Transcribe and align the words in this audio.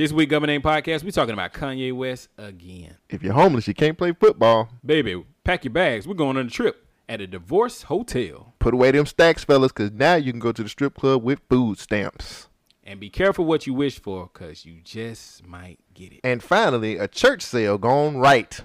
This 0.00 0.12
week, 0.14 0.30
Government 0.30 0.48
Name 0.48 0.62
Podcast, 0.62 1.04
we 1.04 1.10
talking 1.10 1.34
about 1.34 1.52
Kanye 1.52 1.92
West 1.92 2.30
again. 2.38 2.96
If 3.10 3.22
you're 3.22 3.34
homeless, 3.34 3.68
you 3.68 3.74
can't 3.74 3.98
play 3.98 4.14
football. 4.14 4.70
Baby, 4.82 5.22
pack 5.44 5.62
your 5.62 5.74
bags. 5.74 6.08
We're 6.08 6.14
going 6.14 6.38
on 6.38 6.46
a 6.46 6.48
trip 6.48 6.86
at 7.06 7.20
a 7.20 7.26
divorce 7.26 7.82
hotel. 7.82 8.54
Put 8.60 8.72
away 8.72 8.92
them 8.92 9.04
stacks, 9.04 9.44
fellas, 9.44 9.72
because 9.72 9.92
now 9.92 10.14
you 10.14 10.32
can 10.32 10.40
go 10.40 10.52
to 10.52 10.62
the 10.62 10.70
strip 10.70 10.94
club 10.94 11.22
with 11.22 11.42
food 11.50 11.78
stamps. 11.78 12.48
And 12.82 12.98
be 12.98 13.10
careful 13.10 13.44
what 13.44 13.66
you 13.66 13.74
wish 13.74 14.00
for, 14.00 14.30
because 14.32 14.64
you 14.64 14.80
just 14.82 15.46
might 15.46 15.78
get 15.92 16.14
it. 16.14 16.20
And 16.24 16.42
finally, 16.42 16.96
a 16.96 17.06
church 17.06 17.42
sale 17.42 17.76
gone 17.76 18.16
right. 18.16 18.58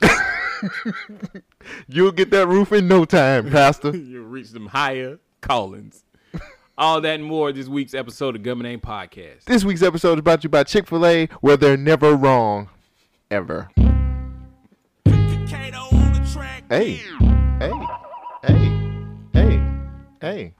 You'll 1.88 2.12
get 2.12 2.30
that 2.30 2.48
roof 2.48 2.72
in 2.72 2.88
no 2.88 3.04
time, 3.04 3.50
Pastor. 3.50 3.90
You'll 3.94 4.24
reach 4.24 4.52
them 4.52 4.68
higher 4.68 5.18
callings. 5.42 6.04
All 6.80 7.02
that 7.02 7.16
and 7.16 7.24
more 7.24 7.52
this 7.52 7.68
week's 7.68 7.92
episode 7.92 8.36
of 8.36 8.42
Government 8.42 8.70
Name 8.70 8.80
Podcast. 8.80 9.44
This 9.44 9.64
week's 9.64 9.82
episode 9.82 10.16
is 10.16 10.22
brought 10.22 10.40
to 10.40 10.44
you 10.46 10.48
by 10.48 10.64
Chick 10.64 10.86
fil 10.86 11.04
A, 11.04 11.26
where 11.42 11.58
they're 11.58 11.76
never 11.76 12.16
wrong. 12.16 12.70
Ever. 13.30 13.68
Hey, 16.70 17.02
hey, 17.58 17.72
hey, 18.42 18.72
hey, 19.34 19.62
hey. 20.22 20.54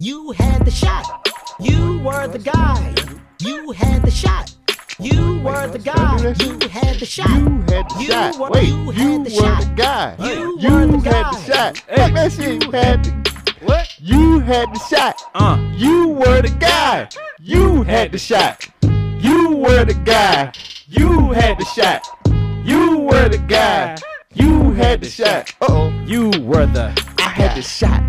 You 0.00 0.32
had 0.32 0.64
the 0.64 0.72
shot. 0.72 1.28
You 1.60 2.00
were 2.00 2.26
the 2.26 2.40
guy. 2.40 2.96
You 3.38 3.70
had 3.70 4.02
the 4.02 4.10
shot. 4.10 4.52
You 5.00 5.38
were 5.40 5.66
the 5.68 5.78
guy. 5.78 6.16
You 6.18 6.68
had 6.68 6.98
the 7.00 7.06
shot. 7.06 7.28
You 7.28 7.48
had 7.68 7.88
the 7.90 7.96
You 7.98 8.06
shot. 8.06 8.38
were- 8.38 8.50
Wait, 8.50 8.68
you 8.68 8.76
you, 8.76 8.90
had 8.92 9.18
were 9.18 9.24
the 9.24 9.30
shot. 9.30 9.76
guy. 9.76 10.14
You 10.20 10.58
You 10.60 10.70
were 10.70 10.86
the 10.86 10.98
had 10.98 11.04
guy. 11.04 11.32
the 11.32 11.52
shot. 11.52 11.78
Hey. 11.88 11.96
Fuck 11.96 12.12
that 12.14 12.32
shit. 12.32 12.64
You 12.64 12.70
had 12.70 13.04
the, 13.04 13.44
What? 13.62 13.94
you 14.00 14.38
had 14.40 14.74
the 14.74 14.78
shot. 14.90 15.22
Uh, 15.34 15.58
You 15.74 16.08
were 16.08 16.42
the 16.42 16.50
guy. 16.60 17.08
You 17.40 17.82
had 17.82 18.12
the 18.12 18.18
shot. 18.18 18.68
You 18.82 19.56
were 19.56 19.84
the 19.84 19.94
guy. 19.94 20.52
You 20.88 21.32
had 21.32 21.58
the 21.58 21.64
shot. 21.64 22.06
You 22.64 22.98
were 22.98 23.28
the 23.28 23.38
guy. 23.38 23.96
You 24.34 24.72
had 24.72 25.00
the 25.00 25.08
shot. 25.10 25.52
Uh 25.60 25.66
oh. 25.68 25.88
you 26.06 26.30
were 26.42 26.66
the. 26.66 26.92
I 27.18 27.22
had 27.22 27.56
the 27.56 27.62
shot. 27.62 28.02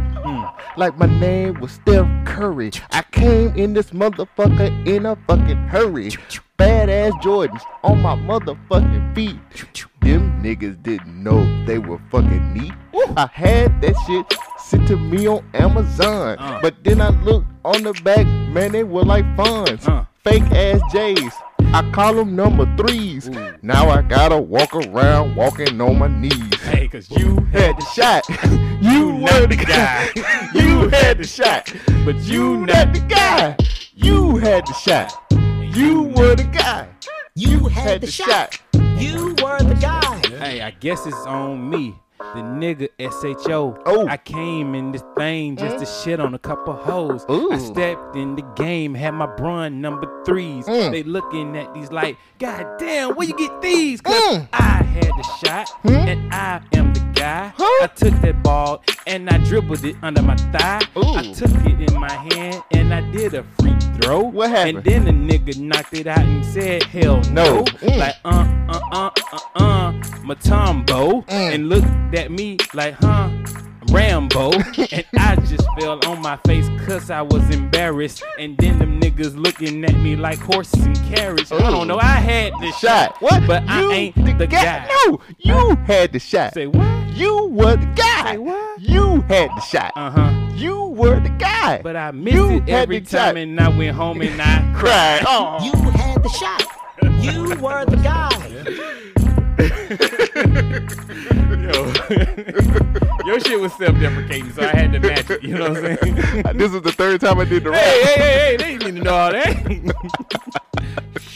Like 0.78 0.98
my 0.98 1.06
name 1.06 1.60
was 1.62 1.72
Steph 1.72 2.08
Curry. 2.26 2.72
I 2.92 3.02
came 3.04 3.56
in 3.56 3.74
this 3.74 3.92
motherfucker 3.92 4.88
in 4.88 5.06
a 5.06 5.16
fucking 5.28 5.68
hurry. 5.68 6.12
Badass 6.58 7.12
Jordans 7.22 7.62
on 7.84 8.02
my 8.02 8.16
motherfucking 8.16 9.14
feet. 9.14 9.38
Them 10.02 10.42
niggas 10.42 10.82
didn't 10.84 11.22
know 11.22 11.44
they 11.66 11.80
were 11.80 12.00
fucking 12.12 12.54
neat. 12.54 12.74
I 13.18 13.28
had 13.28 13.82
that 13.82 13.96
shit 14.08 14.26
sent 14.58 14.88
to 14.88 14.96
me 14.96 15.28
on 15.28 15.44
Amazon. 15.54 16.38
Uh. 16.40 16.60
But 16.62 16.84
then 16.84 17.02
I 17.02 17.10
looked 17.10 17.48
on 17.66 17.84
the 17.84 17.94
back, 18.04 18.26
man, 18.26 18.72
they 18.72 18.84
were 18.84 19.04
like 19.04 19.26
funds. 19.36 19.86
Uh. 19.88 20.06
Fake 20.24 20.44
ass 20.52 20.80
J's. 20.94 21.34
I 21.74 21.92
call 21.92 22.14
them 22.14 22.38
number 22.38 22.66
threes. 22.78 23.28
Ooh. 23.28 23.54
Now 23.62 23.90
I 23.90 24.02
gotta 24.02 24.38
walk 24.40 24.74
around 24.76 25.36
walking 25.36 25.82
on 25.82 26.00
my 26.00 26.08
knees 26.08 26.54
Hey, 26.62 26.84
because 26.84 27.10
you 27.12 27.36
had 27.52 27.78
the 27.78 27.86
shot. 27.94 28.24
you 28.82 29.08
were 29.16 29.46
the 29.46 29.58
guy. 29.58 30.10
you 30.54 30.88
had 30.88 31.18
the 31.18 31.28
shot. 31.28 31.74
But 32.06 32.16
you 32.20 32.54
You 32.54 32.58
not 32.66 32.68
not 32.68 32.94
the 32.94 33.00
guy. 33.02 33.58
You 33.94 34.38
had 34.38 34.66
the 34.66 34.74
shot. 34.74 35.12
You 35.76 36.04
were 36.04 36.36
the 36.36 36.44
guy. 36.44 36.88
You 37.36 37.68
had 37.68 38.00
the 38.00 38.08
shot. 38.08 38.58
You 38.98 39.36
were 39.44 39.60
the 39.60 39.78
guy. 39.82 40.22
Hey, 40.38 40.62
I 40.62 40.72
guess 40.72 41.06
it's 41.06 41.18
on 41.26 41.70
me. 41.70 41.94
The 42.18 42.42
nigga 42.42 42.88
SHO. 43.46 43.78
Oh. 43.86 44.08
I 44.08 44.18
came 44.18 44.74
in 44.74 44.92
this 44.92 45.04
thing 45.18 45.58
just 45.58 45.80
to 45.80 45.86
shit 45.86 46.20
on 46.20 46.34
a 46.34 46.40
couple 46.40 46.74
hoes. 46.74 47.26
Ooh. 47.30 47.52
I 47.52 47.58
stepped 47.58 48.16
in 48.16 48.36
the 48.36 48.42
game, 48.56 48.94
had 48.94 49.12
my 49.12 49.26
brun 49.26 49.82
number 49.82 50.08
threes. 50.26 50.66
Mm. 50.66 50.92
They 50.92 51.04
looking 51.04 51.58
at 51.58 51.74
these 51.74 51.92
like, 51.92 52.18
God 52.40 52.66
damn, 52.80 53.16
where 53.16 53.28
you 53.28 53.36
get 53.38 53.62
these? 53.62 54.02
Cause 54.02 54.16
Mm. 54.16 54.48
I 54.54 54.84
had 54.84 55.10
the 55.10 55.24
shot 55.46 55.70
and 55.84 56.34
I 56.34 56.62
am 56.74 56.94
the 56.94 57.00
guy. 57.14 57.52
Huh? 57.58 57.84
I 57.84 57.88
took 57.94 58.14
that 58.22 58.42
ball 58.44 58.82
and 59.08 59.30
I 59.30 59.38
dribbled 59.40 59.84
it 59.84 59.96
under 60.02 60.22
my 60.22 60.36
thigh. 60.38 60.82
I 60.96 61.34
took 61.34 61.52
it 61.66 61.92
in 61.92 62.00
my 62.00 62.12
hand 62.34 62.64
and 62.72 62.94
I 62.94 63.02
did 63.12 63.34
a 63.34 63.44
free 63.60 63.76
throw. 64.02 64.22
What 64.22 64.50
happened? 64.52 64.78
And 64.78 64.86
then 64.86 65.06
the 65.06 65.12
nigga 65.12 65.60
knocked 65.60 65.94
it 65.94 66.08
out 66.08 66.20
and 66.20 66.46
said, 66.46 66.84
hell 66.84 67.22
No. 67.32 67.58
no. 67.58 67.64
Mm. 67.64 67.98
Like, 67.98 68.16
uh, 68.24 68.48
uh, 68.70 68.80
uh, 68.92 69.10
uh, 69.34 69.40
uh, 69.56 69.92
Mutombo. 70.24 71.26
Mm. 71.28 71.54
And 71.56 71.70
looked 72.16 72.26
at 72.26 72.32
me 72.32 72.58
like, 72.74 72.94
huh? 72.96 73.30
Rambo, 73.92 74.52
and 74.92 75.06
I 75.18 75.36
just 75.46 75.66
fell 75.80 76.00
on 76.08 76.22
my 76.22 76.38
face 76.48 76.68
cause 76.86 77.12
I 77.12 77.22
was 77.22 77.48
embarrassed. 77.52 78.24
And 78.40 78.58
then 78.58 78.80
them 78.80 79.00
niggas 79.00 79.38
looking 79.38 79.84
at 79.86 79.94
me 79.96 80.16
like 80.16 80.40
horses 80.40 80.86
and 80.86 80.96
carriage. 81.04 81.52
I 81.52 81.60
don't 81.70 81.88
know. 81.88 82.00
I 82.00 82.16
had 82.16 82.54
the 82.54 82.72
Shot. 82.72 83.16
shot, 83.16 83.22
What? 83.22 83.46
But 83.48 83.64
you 83.64 83.92
I 83.92 83.94
ain't 83.94 84.38
the, 84.38 84.48
guy. 84.48 84.90
No, 85.08 85.20
you 85.38 85.76
had 85.86 86.12
the 86.14 86.20
shot. 86.20 86.54
Say 86.56 86.68
what? 86.68 87.08
You 87.16 87.48
were 87.48 87.76
the 87.76 87.86
guy. 87.96 88.32
Say 88.34 88.38
what? 88.40 88.82
You 88.82 89.22
had 89.22 89.50
the 89.52 89.62
shot. 89.62 89.92
Uh 89.96 90.10
huh. 90.10 90.52
You 90.56 90.86
were 90.86 91.20
the 91.20 91.30
guy. 91.30 91.82
But 91.84 91.96
I 91.96 92.12
missed 92.12 92.36
You 92.36 92.58
it 92.58 92.70
every 92.70 93.02
time, 93.02 93.36
shot. 93.36 93.38
and 93.38 93.60
I 93.60 93.70
went 93.70 93.96
home 93.96 94.22
and 94.22 94.42
I 94.42 94.74
cried. 94.76 95.24
Oh. 95.28 95.64
You 95.64 95.92
had 95.92 96.24
the 96.24 96.30
shot. 96.30 96.64
You 97.24 97.56
were 97.62 97.86
the 97.86 97.98
guy. 97.98 99.12
Yo, 99.58 99.68
your 103.26 103.40
shit 103.40 103.60
was 103.60 103.74
self-deprecating, 103.78 104.52
so 104.52 104.64
I 104.64 104.76
had 104.76 104.92
to 104.94 105.00
match 105.00 105.30
it. 105.30 105.44
You 105.44 105.56
know 105.56 105.70
what 105.70 105.78
I'm 105.78 105.98
saying? 105.98 106.16
this 106.58 106.74
is 106.74 106.82
the 106.82 106.92
third 106.92 107.22
time 107.22 107.40
I 107.40 107.46
did 107.46 107.64
the 107.64 107.72
rap. 107.72 107.82
hey, 107.82 108.04
hey, 108.04 108.14
hey, 108.14 108.38
hey! 108.38 108.58
They 108.58 108.78
didn't 108.78 108.96
need 108.96 109.00
to 109.00 109.06
know 109.06 109.16
all 109.16 109.32
that. 109.32 110.52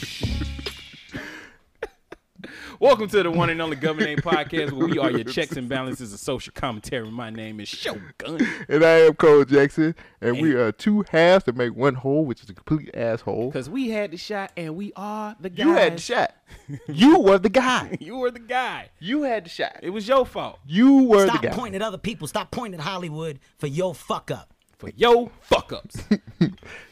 Welcome 2.81 3.09
to 3.09 3.23
the 3.23 3.29
one 3.29 3.49
and 3.49 3.61
only 3.61 3.75
Government 3.75 4.07
Name 4.09 4.17
Podcast, 4.19 4.71
where 4.71 4.87
we 4.87 4.97
are 4.97 5.11
your 5.11 5.25
checks 5.25 5.57
and 5.57 5.67
balances 5.69 6.13
of 6.13 6.19
social 6.19 6.53
commentary. 6.55 7.11
My 7.11 7.29
name 7.29 7.59
is 7.59 7.67
Shogun. 7.67 8.47
And 8.69 8.85
I 8.85 8.99
am 8.99 9.15
Cole 9.15 9.43
Jackson, 9.43 9.95
and 10.21 10.39
we 10.41 10.53
are 10.53 10.71
two 10.71 11.03
halves 11.11 11.43
to 11.45 11.51
make 11.51 11.75
one 11.75 11.95
whole, 11.95 12.23
which 12.23 12.41
is 12.41 12.49
a 12.49 12.53
complete 12.53 12.89
asshole. 12.93 13.47
Because 13.47 13.69
we 13.69 13.89
had 13.89 14.11
the 14.11 14.17
shot 14.17 14.53
and 14.55 14.77
we 14.77 14.93
are 14.95 15.35
the 15.41 15.49
guys. 15.49 15.65
You 15.65 15.73
had 15.73 15.97
the 15.97 16.01
shot. 16.01 16.35
You 16.87 17.19
were 17.19 17.37
the 17.37 17.49
guy. 17.49 17.97
You 18.01 18.15
were 18.17 18.31
the 18.31 18.39
guy. 18.39 18.89
You 18.99 19.23
had 19.23 19.45
the 19.45 19.49
shot. 19.49 19.77
It 19.83 19.89
was 19.89 20.07
your 20.07 20.25
fault 20.25 20.59
You 20.65 21.03
were 21.03 21.27
Stop 21.27 21.41
the 21.41 21.49
guy. 21.49 21.53
pointing 21.53 21.81
at 21.81 21.85
other 21.85 21.97
people. 21.97 22.27
Stop 22.27 22.49
pointing 22.49 22.79
at 22.79 22.85
Hollywood 22.85 23.39
for 23.57 23.67
your 23.67 23.93
fuck 23.93 24.31
up. 24.31 24.53
for 24.77 24.89
your 24.95 25.29
fuck 25.41 25.73
ups. 25.73 25.97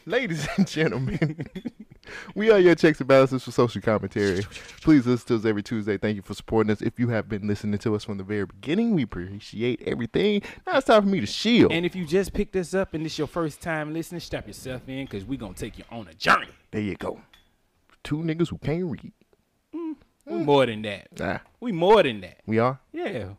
Ladies 0.06 0.46
and 0.58 0.68
gentlemen, 0.68 1.46
we 2.34 2.50
are 2.50 2.58
your 2.58 2.74
checks 2.74 2.98
and 3.00 3.08
balances 3.08 3.42
for 3.44 3.50
social 3.50 3.80
commentary. 3.82 4.42
Please 4.82 5.06
listen 5.06 5.28
to 5.28 5.36
us 5.36 5.44
every 5.44 5.62
Tuesday. 5.62 5.96
Thank 5.98 6.16
you 6.16 6.22
for 6.22 6.34
supporting 6.34 6.70
us. 6.70 6.80
If 6.82 6.98
you 6.98 7.08
have 7.08 7.28
been 7.28 7.46
listening 7.46 7.78
to 7.78 7.94
us 7.94 8.04
from 8.04 8.18
the 8.18 8.24
very 8.24 8.46
beginning, 8.46 8.94
we 8.94 9.02
appreciate 9.02 9.82
everything. 9.86 10.42
Now 10.66 10.78
it's 10.78 10.86
time 10.86 11.02
for 11.02 11.08
me 11.08 11.20
to 11.20 11.26
shield. 11.26 11.72
and 11.72 11.84
if 11.86 11.94
you 11.96 12.04
just 12.04 12.32
picked 12.32 12.56
us 12.56 12.74
up 12.74 12.94
and 12.94 13.04
this 13.04 13.18
your 13.18 13.26
first 13.26 13.60
time 13.60 13.92
listening, 13.92 14.20
strap 14.20 14.46
yourself 14.46 14.82
in 14.88 15.04
because 15.04 15.24
we're 15.24 15.38
going 15.38 15.54
to 15.54 15.60
take 15.60 15.78
you 15.78 15.84
on 15.90 16.08
a 16.08 16.14
journey. 16.14 16.48
there 16.70 16.80
you 16.82 16.96
go. 16.96 17.20
Two 18.04 18.18
niggas 18.18 18.48
who 18.48 18.58
can't 18.58 18.84
read. 18.84 19.12
Mm. 19.74 19.94
We 20.26 20.36
more 20.38 20.66
than 20.66 20.82
that. 20.82 21.08
Nah. 21.18 21.38
We 21.60 21.72
more 21.72 22.02
than 22.02 22.20
that. 22.20 22.40
we 22.46 22.58
are. 22.58 22.78
Yeah. 22.92 23.30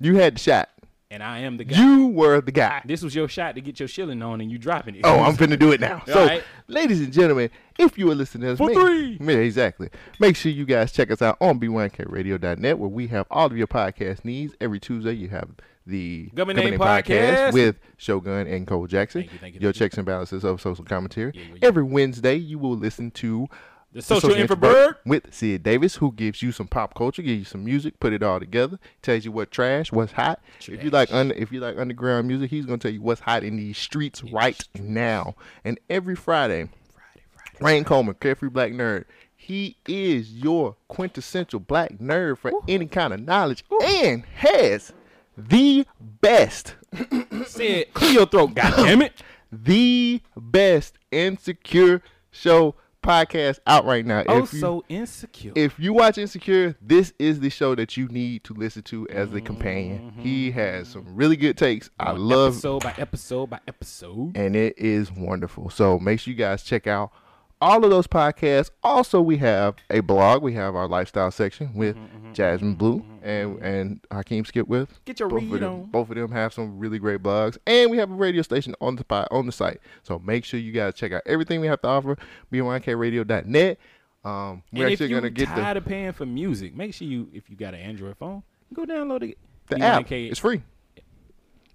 You 0.00 0.16
had 0.16 0.36
the 0.36 0.38
shot. 0.40 0.68
And 1.12 1.24
I 1.24 1.40
am 1.40 1.56
the 1.56 1.64
guy. 1.64 1.76
You 1.76 2.06
were 2.06 2.40
the 2.40 2.52
guy. 2.52 2.82
This 2.84 3.02
was 3.02 3.16
your 3.16 3.26
shot 3.26 3.56
to 3.56 3.60
get 3.60 3.80
your 3.80 3.88
shilling 3.88 4.22
on, 4.22 4.40
and 4.40 4.48
you 4.48 4.58
dropping 4.58 4.94
it. 4.94 5.00
Oh, 5.02 5.18
I'm 5.18 5.36
finna 5.36 5.58
do 5.58 5.72
it 5.72 5.80
now. 5.80 6.02
So, 6.10 6.20
Alright. 6.20 6.44
ladies 6.68 7.00
and 7.00 7.12
gentlemen, 7.12 7.50
if 7.80 7.98
you 7.98 8.08
are 8.12 8.14
listening 8.14 8.46
to 8.46 8.52
us, 8.52 8.58
For 8.58 8.68
make, 8.68 8.76
three. 8.78 9.18
Yeah, 9.20 9.40
exactly. 9.40 9.90
Make 10.20 10.36
sure 10.36 10.52
you 10.52 10.64
guys 10.64 10.92
check 10.92 11.10
us 11.10 11.20
out 11.20 11.36
on 11.40 11.58
bynkradio.net 11.58 12.78
where 12.78 12.88
we 12.88 13.08
have 13.08 13.26
all 13.28 13.46
of 13.46 13.56
your 13.56 13.66
podcast 13.66 14.24
needs. 14.24 14.54
Every 14.60 14.78
Tuesday, 14.78 15.12
you 15.14 15.28
have 15.30 15.48
the 15.84 16.30
Government 16.34 16.70
Name 16.70 16.78
Podcast. 16.78 17.54
with 17.54 17.80
Shogun 17.96 18.46
and 18.46 18.64
Cole 18.66 18.86
Jackson. 18.86 19.22
Thank 19.22 19.32
you, 19.32 19.38
thank 19.40 19.54
you, 19.56 19.60
your 19.60 19.72
thank 19.72 19.80
you. 19.80 19.86
checks 19.86 19.96
and 19.96 20.06
balances 20.06 20.44
of 20.44 20.60
social 20.60 20.84
commentary. 20.84 21.32
Yeah, 21.34 21.42
yeah. 21.54 21.58
Every 21.62 21.82
Wednesday, 21.82 22.36
you 22.36 22.58
will 22.58 22.76
listen 22.76 23.10
to 23.12 23.48
The 23.92 24.02
Social 24.02 24.30
Infobird. 24.30 24.96
with 25.04 25.34
Sid 25.34 25.64
Davis, 25.64 25.96
who 25.96 26.12
gives 26.12 26.42
you 26.42 26.52
some 26.52 26.68
pop 26.68 26.94
culture, 26.94 27.22
gives 27.22 27.38
you 27.38 27.44
some 27.44 27.64
music, 27.64 27.98
put 27.98 28.12
it 28.12 28.22
all 28.22 28.38
together, 28.38 28.78
tells 29.02 29.24
you 29.24 29.32
what 29.32 29.50
trash, 29.50 29.90
what's 29.90 30.12
hot. 30.12 30.40
If 30.60 30.84
you 30.84 30.90
like 30.90 31.12
under, 31.12 31.34
if 31.34 31.50
you 31.50 31.58
like 31.58 31.76
underground 31.76 32.28
music, 32.28 32.50
he's 32.50 32.66
gonna 32.66 32.78
tell 32.78 32.92
you 32.92 33.02
what's 33.02 33.22
hot 33.22 33.42
in 33.42 33.56
these 33.56 33.78
streets 33.78 34.22
right 34.22 34.62
now. 34.78 35.34
And 35.64 35.80
every 35.90 36.14
Friday, 36.14 36.68
friday 36.92 37.24
Rain 37.60 37.82
Coleman, 37.82 38.14
Carefree 38.20 38.48
Black 38.48 38.70
Nerd, 38.70 39.06
he 39.34 39.76
is 39.88 40.34
your 40.34 40.76
quintessential 40.86 41.58
black 41.58 41.98
nerd 41.98 42.38
for 42.38 42.52
any 42.68 42.86
kind 42.86 43.12
of 43.12 43.20
knowledge, 43.20 43.64
and 43.82 44.24
has 44.36 44.92
the 45.36 45.84
best, 46.20 46.76
Sid, 47.46 47.92
clear 47.94 48.12
your 48.12 48.26
throat, 48.26 48.54
goddammit. 48.54 49.12
the 49.52 50.22
best 50.36 50.96
insecure 51.10 52.02
show 52.30 52.76
podcast 53.02 53.60
out 53.66 53.84
right 53.84 54.04
now. 54.04 54.24
Oh, 54.28 54.42
if 54.42 54.52
you, 54.52 54.60
so 54.60 54.84
insecure. 54.88 55.52
if 55.54 55.78
you 55.78 55.92
watch 55.92 56.18
Insecure, 56.18 56.76
this 56.80 57.12
is 57.18 57.40
the 57.40 57.50
show 57.50 57.74
that 57.74 57.96
you 57.96 58.08
need 58.08 58.44
to 58.44 58.54
listen 58.54 58.82
to 58.84 59.08
as 59.08 59.32
a 59.34 59.40
companion. 59.40 60.12
He 60.18 60.50
mm-hmm. 60.50 60.58
has 60.58 60.88
some 60.88 61.14
really 61.14 61.36
good 61.36 61.56
takes. 61.56 61.90
I 61.98 62.12
love 62.12 62.54
episode 62.54 62.82
by 62.82 62.94
episode 62.98 63.50
by 63.50 63.60
episode. 63.66 64.36
and 64.36 64.54
it 64.54 64.78
is 64.78 65.10
wonderful. 65.12 65.70
So 65.70 65.98
make 65.98 66.20
sure 66.20 66.32
you 66.32 66.38
guys 66.38 66.62
check 66.62 66.86
out 66.86 67.12
all 67.60 67.84
of 67.84 67.90
those 67.90 68.06
podcasts. 68.06 68.70
Also, 68.82 69.20
we 69.20 69.36
have 69.38 69.76
a 69.90 70.00
blog. 70.00 70.42
We 70.42 70.54
have 70.54 70.74
our 70.74 70.88
lifestyle 70.88 71.30
section 71.30 71.74
with 71.74 71.96
Mm-hmm, 71.96 72.32
Jasmine 72.32 72.74
Blue 72.74 73.04
and 73.22 73.58
and 73.62 74.00
Hakeem 74.10 74.44
Skip 74.44 74.66
with. 74.68 74.98
Get 75.04 75.20
your 75.20 75.28
both 75.28 75.42
read 75.42 75.54
of 75.54 75.60
them, 75.60 75.72
on. 75.72 75.84
Both 75.86 76.10
of 76.10 76.16
them 76.16 76.30
have 76.32 76.52
some 76.52 76.78
really 76.78 76.98
great 76.98 77.22
blogs, 77.22 77.58
and 77.66 77.90
we 77.90 77.98
have 77.98 78.10
a 78.10 78.14
radio 78.14 78.42
station 78.42 78.74
on 78.80 78.96
the 78.96 79.04
pod, 79.04 79.28
on 79.30 79.46
the 79.46 79.52
site. 79.52 79.80
So 80.02 80.18
make 80.18 80.44
sure 80.44 80.58
you 80.60 80.72
guys 80.72 80.94
check 80.94 81.12
out 81.12 81.22
everything 81.26 81.60
we 81.60 81.66
have 81.66 81.80
to 81.82 81.88
offer. 81.88 82.16
BYNKRadio.net. 82.52 83.78
Um, 84.22 84.62
we're 84.72 84.84
and 84.84 84.92
if 84.92 84.92
actually 84.92 85.06
you're 85.10 85.20
gonna 85.20 85.30
get 85.30 85.48
the 85.48 85.54
tired 85.62 85.76
of 85.78 85.84
paying 85.86 86.12
for 86.12 86.26
music, 86.26 86.74
make 86.74 86.94
sure 86.94 87.08
you, 87.08 87.28
if 87.32 87.48
you 87.48 87.56
got 87.56 87.74
an 87.74 87.80
Android 87.80 88.16
phone, 88.18 88.42
go 88.74 88.84
download 88.84 89.22
it. 89.22 89.38
the 89.68 89.78
app. 89.80 90.10
It's 90.10 90.38
free. 90.38 90.62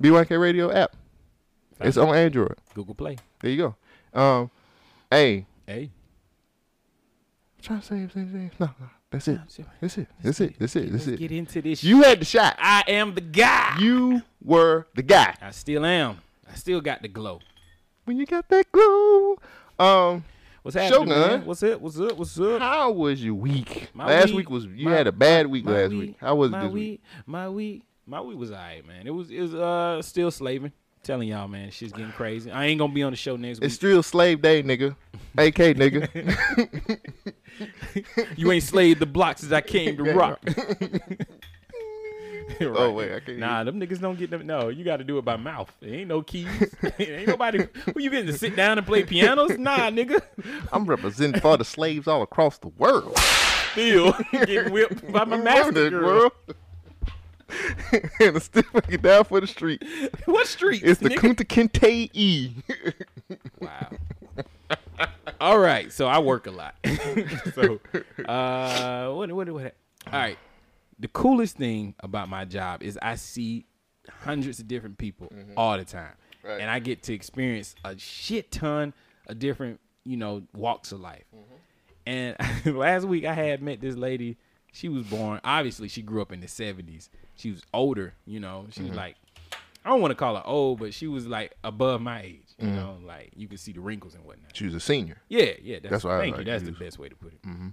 BYNK 0.02 0.40
Radio 0.40 0.72
app. 0.72 0.96
It's 1.80 1.98
on 1.98 2.16
Android. 2.16 2.56
Google 2.74 2.96
Play. 2.96 3.18
There 3.42 3.52
you 3.52 3.76
go. 4.14 4.20
Um, 4.20 4.52
hey, 5.12 5.46
Hey, 5.67 5.89
trying 7.62 7.79
to 7.79 7.85
save, 7.85 8.12
save, 8.13 8.29
save. 8.31 8.51
No, 8.59 8.67
no, 8.79 8.88
that's 9.09 9.27
it. 9.27 9.39
sure. 9.50 9.65
That's 9.81 9.97
it. 9.97 10.07
That's 10.21 10.39
it. 10.41 10.56
That's 10.59 10.75
it. 10.75 10.91
let's 10.91 11.06
That's 11.06 11.07
it. 11.15 11.19
get 11.19 11.31
into 11.31 11.62
this. 11.62 11.83
You 11.83 12.03
had 12.03 12.19
the 12.21 12.25
shot. 12.25 12.56
I 12.59 12.83
am 12.88 13.15
the 13.15 13.21
guy. 13.21 13.77
You 13.79 14.21
were 14.44 14.88
the 14.95 15.01
guy. 15.01 15.35
I 15.41 15.51
still 15.51 15.85
am. 15.85 16.19
I 16.51 16.56
still 16.56 16.81
got 16.81 17.01
the 17.01 17.07
glow. 17.07 17.39
When 18.06 18.17
you 18.17 18.25
got 18.27 18.47
that 18.50 18.71
glow. 18.71 19.38
Um, 19.79 20.23
What's 20.62 20.75
happening, 20.75 21.09
Shogun. 21.09 21.09
man? 21.29 21.45
What's 21.45 21.63
up? 21.63 21.81
What's 21.81 22.00
up? 22.00 22.17
What's 22.17 22.39
up? 22.39 22.59
how 22.62 22.91
was 22.91 23.23
your 23.23 23.33
week? 23.35 23.89
My 23.94 24.06
last 24.07 24.27
week- 24.27 24.35
week 24.38 24.50
was 24.51 24.65
you 24.65 24.85
my- 24.85 24.91
had 24.95 25.07
a 25.07 25.12
bad 25.12 25.47
week 25.47 25.65
last 25.65 25.91
week. 25.91 26.15
How 26.19 26.35
was 26.35 26.50
it 26.50 26.51
my 26.53 26.63
this 26.65 26.71
week? 26.71 27.01
My 27.25 27.50
week, 27.50 27.83
my 28.06 28.21
week 28.21 28.38
was 28.38 28.51
alright, 28.51 28.85
man. 28.85 29.06
It 29.07 29.12
was, 29.12 29.29
it 29.31 29.41
was 29.41 29.53
uh 29.56 30.01
still 30.03 30.29
slaving. 30.31 30.71
Telling 31.06 31.28
y'all, 31.28 31.48
man, 31.48 31.69
shit's 31.69 31.94
getting 31.94 32.12
crazy. 32.13 32.50
I 32.50 32.66
ain't 32.66 32.80
gonna 32.80 32.92
be 32.92 33.04
on 33.04 33.12
the 33.12 33.16
show 33.16 33.36
next 33.36 33.60
week. 33.60 33.68
It's 33.68 33.75
still 33.75 34.02
slave 34.02 34.42
day, 34.42 34.63
nigga. 34.63 34.96
AK, 35.38 35.78
nigga. 35.78 37.00
You 38.36 38.52
ain't 38.52 38.63
slaved 38.63 39.00
the 39.00 39.06
blocks 39.06 39.44
as 39.44 39.54
I 39.54 39.62
came 39.62 39.96
to 39.98 40.04
rock. 40.13 40.44
Oh, 42.62 42.92
wait, 42.92 43.12
I 43.12 43.19
can't 43.19 43.40
Nah, 43.40 43.63
them 43.63 43.80
niggas 43.80 44.00
don't 44.00 44.18
get 44.19 44.30
them. 44.30 44.46
No, 44.46 44.69
you 44.69 44.86
got 44.86 44.98
to 44.98 45.04
do 45.04 45.18
it 45.18 45.25
by 45.25 45.36
mouth. 45.36 45.72
There 45.81 45.94
ain't 45.94 46.07
no 46.07 46.22
keys. 46.22 46.48
ain't 47.00 47.28
nobody. 47.28 47.68
Who 47.94 48.00
you 48.00 48.10
getting 48.12 48.28
to 48.28 48.38
sit 48.38 48.56
down 48.56 48.78
and 48.78 48.86
play 48.86 49.04
pianos? 49.04 49.58
Nah, 49.58 49.90
nigga. 49.90 50.22
I'm 50.72 50.86
representing 50.86 51.42
for 51.42 51.58
the 51.58 51.66
slaves 51.66 52.08
all 52.08 52.22
across 52.22 52.60
the 52.60 52.68
world. 52.68 53.18
Still 53.72 54.13
getting 54.31 54.72
whipped 54.72 55.12
by 55.12 55.25
my 55.25 55.38
master 55.38 55.90
girl. 55.90 56.31
and 57.92 58.09
I'm 58.21 58.39
still 58.39 58.63
fucking 58.63 59.01
down 59.01 59.24
for 59.25 59.39
the 59.42 59.47
street. 59.47 59.83
What 60.25 60.47
street? 60.47 60.81
It's 60.83 61.00
the 61.00 61.09
nigga? 61.09 61.36
Kunta 61.36 61.45
Kinte 61.45 62.09
E. 62.13 62.51
Wow. 63.59 63.92
All 65.39 65.59
right, 65.59 65.92
so 65.92 66.07
I 66.07 66.19
work 66.19 66.47
a 66.47 66.51
lot. 66.51 66.75
so, 67.53 67.80
uh, 68.27 69.12
what, 69.13 69.31
what, 69.31 69.50
what? 69.51 69.75
All 70.07 70.13
right. 70.19 70.38
The 71.00 71.07
coolest 71.09 71.57
thing 71.57 71.94
about 72.00 72.30
my 72.30 72.45
job 72.45 72.81
is 72.81 72.97
I 73.01 73.15
see 73.15 73.65
hundreds 74.21 74.59
of 74.59 74.68
different 74.68 74.98
people 74.98 75.31
all 75.57 75.77
the 75.77 75.83
time, 75.86 76.13
Right. 76.44 76.62
and 76.62 76.69
I 76.69 76.80
get 76.80 77.03
to 77.03 77.13
experience 77.13 77.75
a 77.83 77.98
shit 77.98 78.51
ton 78.51 78.94
of 79.27 79.38
different, 79.39 79.80
you 80.06 80.15
know, 80.18 80.44
walks 80.53 80.91
of 80.91 81.01
life. 81.01 81.25
And 82.07 82.36
last 82.65 83.06
week 83.06 83.25
I 83.25 83.33
had 83.33 83.62
met 83.62 83.81
this 83.81 83.95
lady. 83.95 84.38
She 84.71 84.89
was 84.89 85.03
born. 85.03 85.39
Obviously, 85.44 85.88
she 85.88 86.01
grew 86.01 86.21
up 86.21 86.31
in 86.31 86.39
the 86.41 86.48
'70s. 86.48 87.09
She 87.36 87.52
was 87.52 87.62
older. 87.74 88.14
You 88.26 88.40
know, 88.40 88.68
she 88.72 88.82
was 88.82 88.90
mm-hmm. 88.90 88.98
like 88.98 89.16
I 89.86 89.90
don't 89.90 90.02
want 90.02 90.12
to 90.12 90.16
call 90.16 90.36
her 90.36 90.46
old, 90.46 90.80
but 90.80 90.94
she 90.94 91.06
was 91.06 91.28
like 91.28 91.56
above 91.64 92.02
my 92.02 92.22
age. 92.22 92.42
You 92.58 92.68
mm-hmm. 92.68 92.76
know, 92.76 92.98
like 93.06 93.32
you 93.36 93.48
can 93.48 93.58
see 93.58 93.72
the 93.72 93.82
wrinkles 93.82 94.16
and 94.16 94.26
whatnot. 94.26 94.56
She 94.56 94.66
was 94.66 94.74
a 94.74 94.80
senior. 94.80 95.22
Yeah, 95.30 95.52
yeah. 95.62 95.78
That's, 95.80 95.92
That's 95.92 96.04
what 96.04 96.14
I 96.14 96.20
thank 96.22 96.38
like 96.38 96.46
you. 96.46 96.52
That's 96.52 96.64
the 96.64 96.72
use. 96.72 96.80
best 96.80 97.00
way 97.00 97.10
to 97.10 97.16
put 97.16 97.34
it. 97.34 97.42
Mm-hmm. 97.44 97.68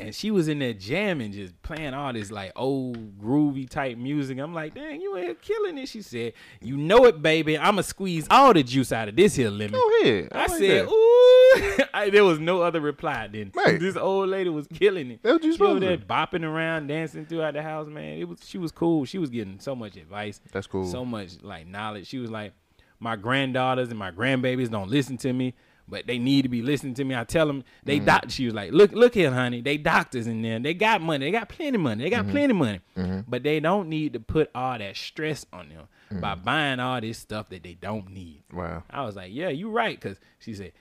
And 0.00 0.12
she 0.14 0.30
was 0.32 0.48
in 0.48 0.58
there 0.58 0.72
jamming, 0.72 1.32
just 1.32 1.60
playing 1.62 1.94
all 1.94 2.12
this 2.12 2.30
like 2.32 2.52
old 2.56 3.18
groovy 3.18 3.68
type 3.68 3.96
music. 3.96 4.38
I'm 4.38 4.52
like, 4.52 4.74
dang, 4.74 5.00
you 5.00 5.16
ain't 5.16 5.40
killing 5.40 5.78
it. 5.78 5.88
She 5.88 6.02
said, 6.02 6.32
"You 6.60 6.76
know 6.76 7.04
it, 7.04 7.22
baby. 7.22 7.56
I'ma 7.56 7.82
squeeze 7.82 8.26
all 8.28 8.52
the 8.52 8.64
juice 8.64 8.90
out 8.90 9.08
of 9.08 9.14
this 9.16 9.36
here 9.36 9.50
lemon." 9.50 9.72
Go 9.80 10.00
ahead. 10.00 10.28
I, 10.32 10.38
like 10.38 10.50
said, 10.50 10.86
that. 10.88 10.90
"Ooh!" 10.90 11.84
I, 11.94 12.10
there 12.10 12.24
was 12.24 12.40
no 12.40 12.60
other 12.62 12.80
reply. 12.80 13.28
Then 13.28 13.52
Right. 13.54 13.78
this 13.78 13.96
old 13.96 14.28
lady 14.30 14.50
was 14.50 14.66
killing 14.66 15.12
it. 15.12 15.20
You 15.22 15.56
she 15.56 15.62
over 15.62 15.78
there 15.78 15.96
bopping 15.96 16.44
around, 16.44 16.88
dancing 16.88 17.26
throughout 17.26 17.54
the 17.54 17.62
house. 17.62 17.86
Man, 17.88 18.18
it 18.18 18.24
was 18.28 18.38
she 18.44 18.58
was 18.58 18.72
cool. 18.72 19.04
She 19.04 19.18
was 19.18 19.30
getting 19.30 19.60
so 19.60 19.76
much 19.76 19.96
advice. 19.96 20.40
That's 20.50 20.66
cool. 20.66 20.86
So 20.86 21.04
much 21.04 21.42
like 21.42 21.68
knowledge. 21.68 22.08
She 22.08 22.18
was 22.18 22.30
like, 22.32 22.52
my 22.98 23.14
granddaughters 23.16 23.90
and 23.90 23.98
my 23.98 24.10
grandbabies 24.10 24.70
don't 24.70 24.90
listen 24.90 25.16
to 25.18 25.32
me, 25.32 25.54
but 25.88 26.06
they 26.06 26.18
need 26.18 26.42
to 26.42 26.48
be 26.48 26.62
listening 26.62 26.94
to 26.94 27.04
me. 27.04 27.14
I 27.14 27.24
tell 27.24 27.46
them 27.46 27.62
they 27.84 27.96
Mm-hmm. 27.96 28.06
doc. 28.06 28.24
She 28.28 28.46
was 28.46 28.54
like, 28.54 28.72
look, 28.72 28.92
look 28.92 29.14
here, 29.14 29.30
honey. 29.30 29.60
They 29.60 29.76
doctors 29.76 30.26
in 30.26 30.40
there. 30.42 30.58
They 30.58 30.72
got 30.74 31.02
money. 31.02 31.26
They 31.26 31.30
got 31.30 31.48
plenty 31.48 31.76
of 31.76 31.82
money. 31.82 32.04
They 32.04 32.10
Mm-hmm. 32.10 32.26
got 32.26 32.30
plenty 32.32 32.50
of 32.52 32.56
money. 32.56 33.24
But 33.28 33.42
they 33.42 33.60
don't 33.60 33.88
need 33.88 34.12
to 34.14 34.20
put 34.20 34.50
all 34.54 34.78
that 34.78 34.96
stress 34.96 35.44
on 35.52 35.68
them 35.68 35.88
Mm-hmm. 36.10 36.20
by 36.20 36.34
buying 36.34 36.80
all 36.80 37.00
this 37.00 37.18
stuff 37.18 37.48
that 37.48 37.62
they 37.62 37.74
don't 37.74 38.10
need. 38.10 38.42
Wow. 38.52 38.82
I 38.90 39.04
was 39.04 39.16
like, 39.16 39.30
yeah, 39.32 39.48
you 39.48 39.70
right. 39.70 39.98
Cause 39.98 40.20
she 40.38 40.52
said, 40.54 40.72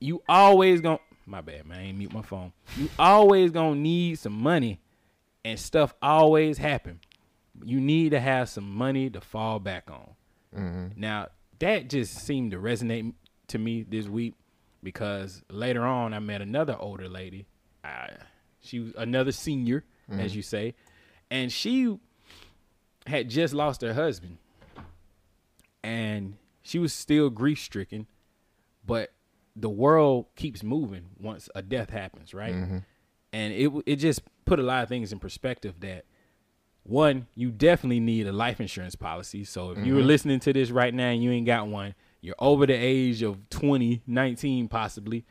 you 0.00 0.20
always 0.28 0.80
gonna, 0.80 0.98
my 1.26 1.40
bad, 1.40 1.64
man. 1.66 1.78
I 1.78 1.82
ain't 1.84 1.98
mute 1.98 2.12
my 2.12 2.22
phone. 2.22 2.52
You 2.76 2.90
always 2.98 3.52
gonna 3.52 3.76
need 3.76 4.18
some 4.18 4.32
money 4.34 4.80
and 5.44 5.58
stuff 5.60 5.94
always 6.02 6.58
happen. 6.58 6.98
You 7.64 7.80
need 7.80 8.10
to 8.10 8.20
have 8.20 8.48
some 8.48 8.68
money 8.68 9.08
to 9.10 9.20
fall 9.20 9.60
back 9.60 9.88
on. 9.90 10.92
Now, 10.96 11.28
that 11.60 11.88
just 11.88 12.14
seemed 12.26 12.50
to 12.50 12.58
resonate 12.58 13.12
to 13.48 13.58
me 13.58 13.84
this 13.84 14.06
week 14.08 14.34
because 14.84 15.42
later 15.50 15.84
on 15.84 16.14
I 16.14 16.20
met 16.20 16.40
another 16.40 16.76
older 16.78 17.08
lady. 17.08 17.46
I, 17.82 18.10
she 18.60 18.78
was 18.78 18.92
another 18.96 19.32
senior, 19.32 19.84
as 20.08 20.16
mm-hmm. 20.16 20.36
you 20.36 20.42
say, 20.42 20.74
and 21.30 21.50
she 21.50 21.98
had 23.06 23.28
just 23.28 23.52
lost 23.52 23.82
her 23.82 23.94
husband 23.94 24.38
and 25.82 26.36
she 26.62 26.78
was 26.78 26.92
still 26.92 27.28
grief 27.28 27.60
stricken, 27.60 28.06
but 28.86 29.12
the 29.54 29.68
world 29.68 30.26
keeps 30.34 30.62
moving 30.62 31.10
once 31.20 31.48
a 31.54 31.62
death 31.62 31.90
happens, 31.90 32.32
right? 32.32 32.54
Mm-hmm. 32.54 32.78
And 33.32 33.52
it 33.52 33.70
it 33.86 33.96
just 33.96 34.22
put 34.44 34.58
a 34.58 34.62
lot 34.62 34.82
of 34.82 34.88
things 34.88 35.12
in 35.12 35.18
perspective 35.18 35.74
that 35.80 36.06
one, 36.84 37.26
you 37.34 37.50
definitely 37.50 38.00
need 38.00 38.26
a 38.26 38.32
life 38.32 38.60
insurance 38.60 38.94
policy. 38.94 39.44
So 39.44 39.70
if 39.70 39.84
you 39.84 39.94
were 39.94 40.00
mm-hmm. 40.00 40.08
listening 40.08 40.40
to 40.40 40.52
this 40.52 40.70
right 40.70 40.92
now 40.92 41.08
and 41.08 41.22
you 41.22 41.30
ain't 41.30 41.46
got 41.46 41.66
one, 41.66 41.94
you're 42.24 42.34
over 42.38 42.66
the 42.66 42.72
age 42.72 43.22
of 43.22 43.48
20, 43.50 44.02
19 44.06 44.68
possibly, 44.68 45.24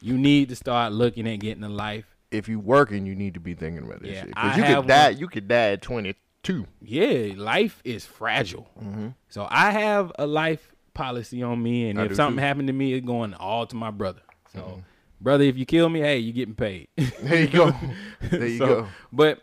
you 0.00 0.18
need 0.18 0.50
to 0.50 0.56
start 0.56 0.92
looking 0.92 1.26
at 1.26 1.36
getting 1.40 1.64
a 1.64 1.68
life 1.68 2.04
If 2.30 2.48
you're 2.48 2.58
working, 2.58 3.06
you 3.06 3.14
need 3.14 3.34
to 3.34 3.40
be 3.40 3.54
thinking 3.54 3.84
about 3.84 4.02
this 4.02 4.10
Yeah, 4.12 4.20
shit. 4.22 4.28
Because 4.34 4.56
you 4.58 4.64
could 4.64 4.86
die. 4.86 5.10
one. 5.10 5.18
You 5.18 5.28
could 5.28 5.48
die 5.48 5.70
at 5.72 5.82
22. 5.82 6.66
yeah, 6.82 7.32
life 7.36 7.80
is 7.84 8.04
fragile. 8.04 8.68
Mm-hmm. 8.78 9.08
So 9.30 9.46
I 9.50 9.70
have 9.70 10.12
a 10.18 10.26
life 10.26 10.74
policy 10.92 11.42
on 11.42 11.62
me, 11.62 11.88
and 11.88 11.98
I 11.98 12.04
if 12.04 12.14
something 12.16 12.36
too. 12.36 12.44
happened 12.46 12.66
to 12.68 12.74
me, 12.74 12.92
it's 12.92 13.06
going 13.06 13.32
all 13.34 13.66
to 13.66 13.76
my 13.76 13.90
brother. 13.90 14.20
So, 14.52 14.60
mm-hmm. 14.60 14.80
brother, 15.20 15.44
if 15.44 15.56
you 15.56 15.64
kill 15.64 15.88
me, 15.88 16.00
hey, 16.00 16.18
you're 16.18 16.34
getting 16.34 16.54
paid. 16.54 16.88
There 17.22 17.40
you 17.40 17.48
go. 17.48 17.74
There 18.20 18.46
you 18.46 18.58
So, 18.58 18.66
go. 18.66 18.88
But 19.12 19.40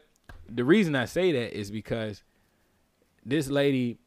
the 0.47 0.63
reason 0.63 0.95
I 0.95 1.05
say 1.05 1.31
that 1.31 1.57
is 1.57 1.71
because 1.71 2.21
this 3.25 3.47
lady 3.49 3.97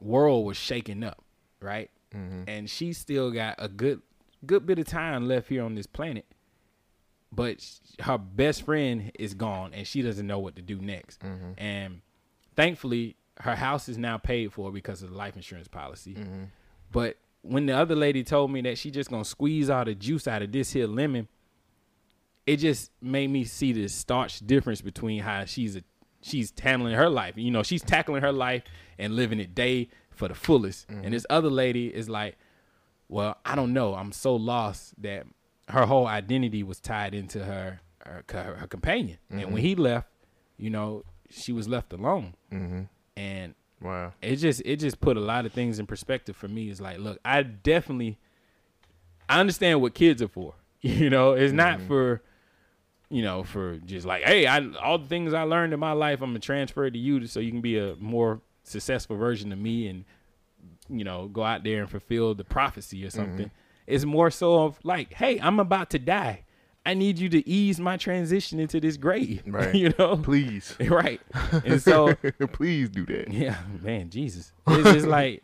world 0.00 0.46
was 0.46 0.56
shaking 0.56 1.04
up, 1.04 1.22
right? 1.60 1.90
Mm-hmm. 2.14 2.42
And 2.46 2.70
she 2.70 2.92
still 2.92 3.30
got 3.30 3.56
a 3.58 3.68
good 3.68 4.02
good 4.46 4.66
bit 4.66 4.78
of 4.78 4.86
time 4.86 5.26
left 5.26 5.48
here 5.48 5.64
on 5.64 5.74
this 5.74 5.86
planet. 5.86 6.26
But 7.30 7.64
her 8.00 8.16
best 8.16 8.62
friend 8.62 9.10
is 9.18 9.34
gone 9.34 9.74
and 9.74 9.86
she 9.86 10.00
doesn't 10.00 10.26
know 10.26 10.38
what 10.38 10.56
to 10.56 10.62
do 10.62 10.80
next. 10.80 11.20
Mm-hmm. 11.20 11.52
And 11.58 12.00
thankfully 12.56 13.16
her 13.40 13.54
house 13.54 13.88
is 13.88 13.98
now 13.98 14.16
paid 14.16 14.52
for 14.52 14.72
because 14.72 15.02
of 15.02 15.10
the 15.10 15.16
life 15.16 15.36
insurance 15.36 15.68
policy. 15.68 16.14
Mm-hmm. 16.14 16.44
But 16.90 17.18
when 17.42 17.66
the 17.66 17.76
other 17.76 17.94
lady 17.94 18.24
told 18.24 18.50
me 18.50 18.60
that 18.62 18.78
she 18.78 18.90
just 18.90 19.10
gonna 19.10 19.24
squeeze 19.24 19.70
all 19.70 19.84
the 19.84 19.94
juice 19.94 20.26
out 20.26 20.42
of 20.42 20.52
this 20.52 20.72
here 20.72 20.86
lemon, 20.86 21.28
it 22.46 22.56
just 22.56 22.90
made 23.02 23.28
me 23.28 23.44
see 23.44 23.72
the 23.72 23.88
starch 23.88 24.40
difference 24.46 24.80
between 24.80 25.20
how 25.20 25.44
she's 25.44 25.76
a 25.76 25.82
she's 26.22 26.52
handling 26.58 26.94
her 26.94 27.08
life. 27.08 27.34
You 27.36 27.50
know, 27.50 27.62
she's 27.62 27.82
tackling 27.82 28.22
her 28.22 28.32
life 28.32 28.64
and 28.98 29.14
living 29.14 29.38
it 29.38 29.54
day 29.54 29.88
for 30.18 30.28
the 30.28 30.34
fullest. 30.34 30.88
And 30.88 31.02
mm-hmm. 31.02 31.10
this 31.12 31.24
other 31.30 31.48
lady 31.48 31.94
is 31.94 32.08
like, 32.08 32.36
well, 33.08 33.38
I 33.44 33.54
don't 33.54 33.72
know. 33.72 33.94
I'm 33.94 34.12
so 34.12 34.36
lost 34.36 35.00
that 35.00 35.26
her 35.68 35.86
whole 35.86 36.06
identity 36.06 36.62
was 36.62 36.80
tied 36.80 37.14
into 37.14 37.44
her 37.44 37.80
her, 38.04 38.24
her, 38.30 38.56
her 38.56 38.66
companion. 38.66 39.18
And 39.30 39.40
when 39.40 39.48
mm-hmm. 39.48 39.56
he 39.56 39.74
left, 39.74 40.08
you 40.56 40.70
know, 40.70 41.04
she 41.30 41.52
was 41.52 41.68
left 41.68 41.92
alone. 41.92 42.34
Mm-hmm. 42.52 42.82
And 43.16 43.54
Wow. 43.80 44.12
it 44.20 44.36
just 44.36 44.60
it 44.64 44.80
just 44.80 45.00
put 45.00 45.16
a 45.16 45.20
lot 45.20 45.46
of 45.46 45.52
things 45.52 45.78
in 45.78 45.86
perspective 45.86 46.34
for 46.36 46.48
me. 46.48 46.68
It's 46.68 46.80
like, 46.80 46.98
look, 46.98 47.20
I 47.24 47.42
definitely 47.44 48.18
I 49.28 49.38
understand 49.38 49.80
what 49.80 49.94
kids 49.94 50.20
are 50.20 50.28
for. 50.28 50.54
You 50.80 51.10
know, 51.10 51.32
it's 51.32 51.52
not 51.52 51.78
Mm-hmm. 51.78 51.86
for 51.88 52.22
you 53.10 53.22
know, 53.22 53.42
for 53.42 53.78
just 53.78 54.06
like, 54.06 54.22
hey, 54.22 54.46
I 54.46 54.68
all 54.82 54.98
the 54.98 55.08
things 55.08 55.32
I 55.32 55.42
learned 55.42 55.72
in 55.72 55.80
my 55.80 55.92
life, 55.92 56.20
I'm 56.20 56.30
gonna 56.30 56.40
transfer 56.40 56.86
it 56.86 56.92
to 56.92 56.98
you 56.98 57.26
so 57.26 57.40
you 57.40 57.50
can 57.50 57.60
be 57.60 57.78
a 57.78 57.96
more 57.96 58.40
successful 58.68 59.16
version 59.16 59.52
of 59.52 59.58
me 59.58 59.88
and 59.88 60.04
you 60.88 61.04
know, 61.04 61.28
go 61.28 61.44
out 61.44 61.64
there 61.64 61.80
and 61.80 61.90
fulfill 61.90 62.34
the 62.34 62.44
prophecy 62.44 63.04
or 63.04 63.10
something. 63.10 63.46
Mm-hmm. 63.46 63.84
It's 63.86 64.04
more 64.04 64.30
so 64.30 64.64
of 64.64 64.78
like, 64.84 65.12
hey, 65.14 65.38
I'm 65.40 65.60
about 65.60 65.90
to 65.90 65.98
die. 65.98 66.44
I 66.84 66.94
need 66.94 67.18
you 67.18 67.28
to 67.30 67.46
ease 67.46 67.78
my 67.78 67.96
transition 67.96 68.58
into 68.58 68.80
this 68.80 68.96
grave. 68.96 69.42
Right. 69.46 69.74
you 69.74 69.92
know? 69.98 70.16
Please, 70.16 70.74
right. 70.80 71.20
And 71.64 71.82
so 71.82 72.14
please 72.52 72.88
do 72.88 73.04
that. 73.06 73.32
yeah, 73.32 73.58
man, 73.82 74.10
Jesus. 74.10 74.52
It's 74.66 74.92
just 74.92 75.06
like 75.06 75.42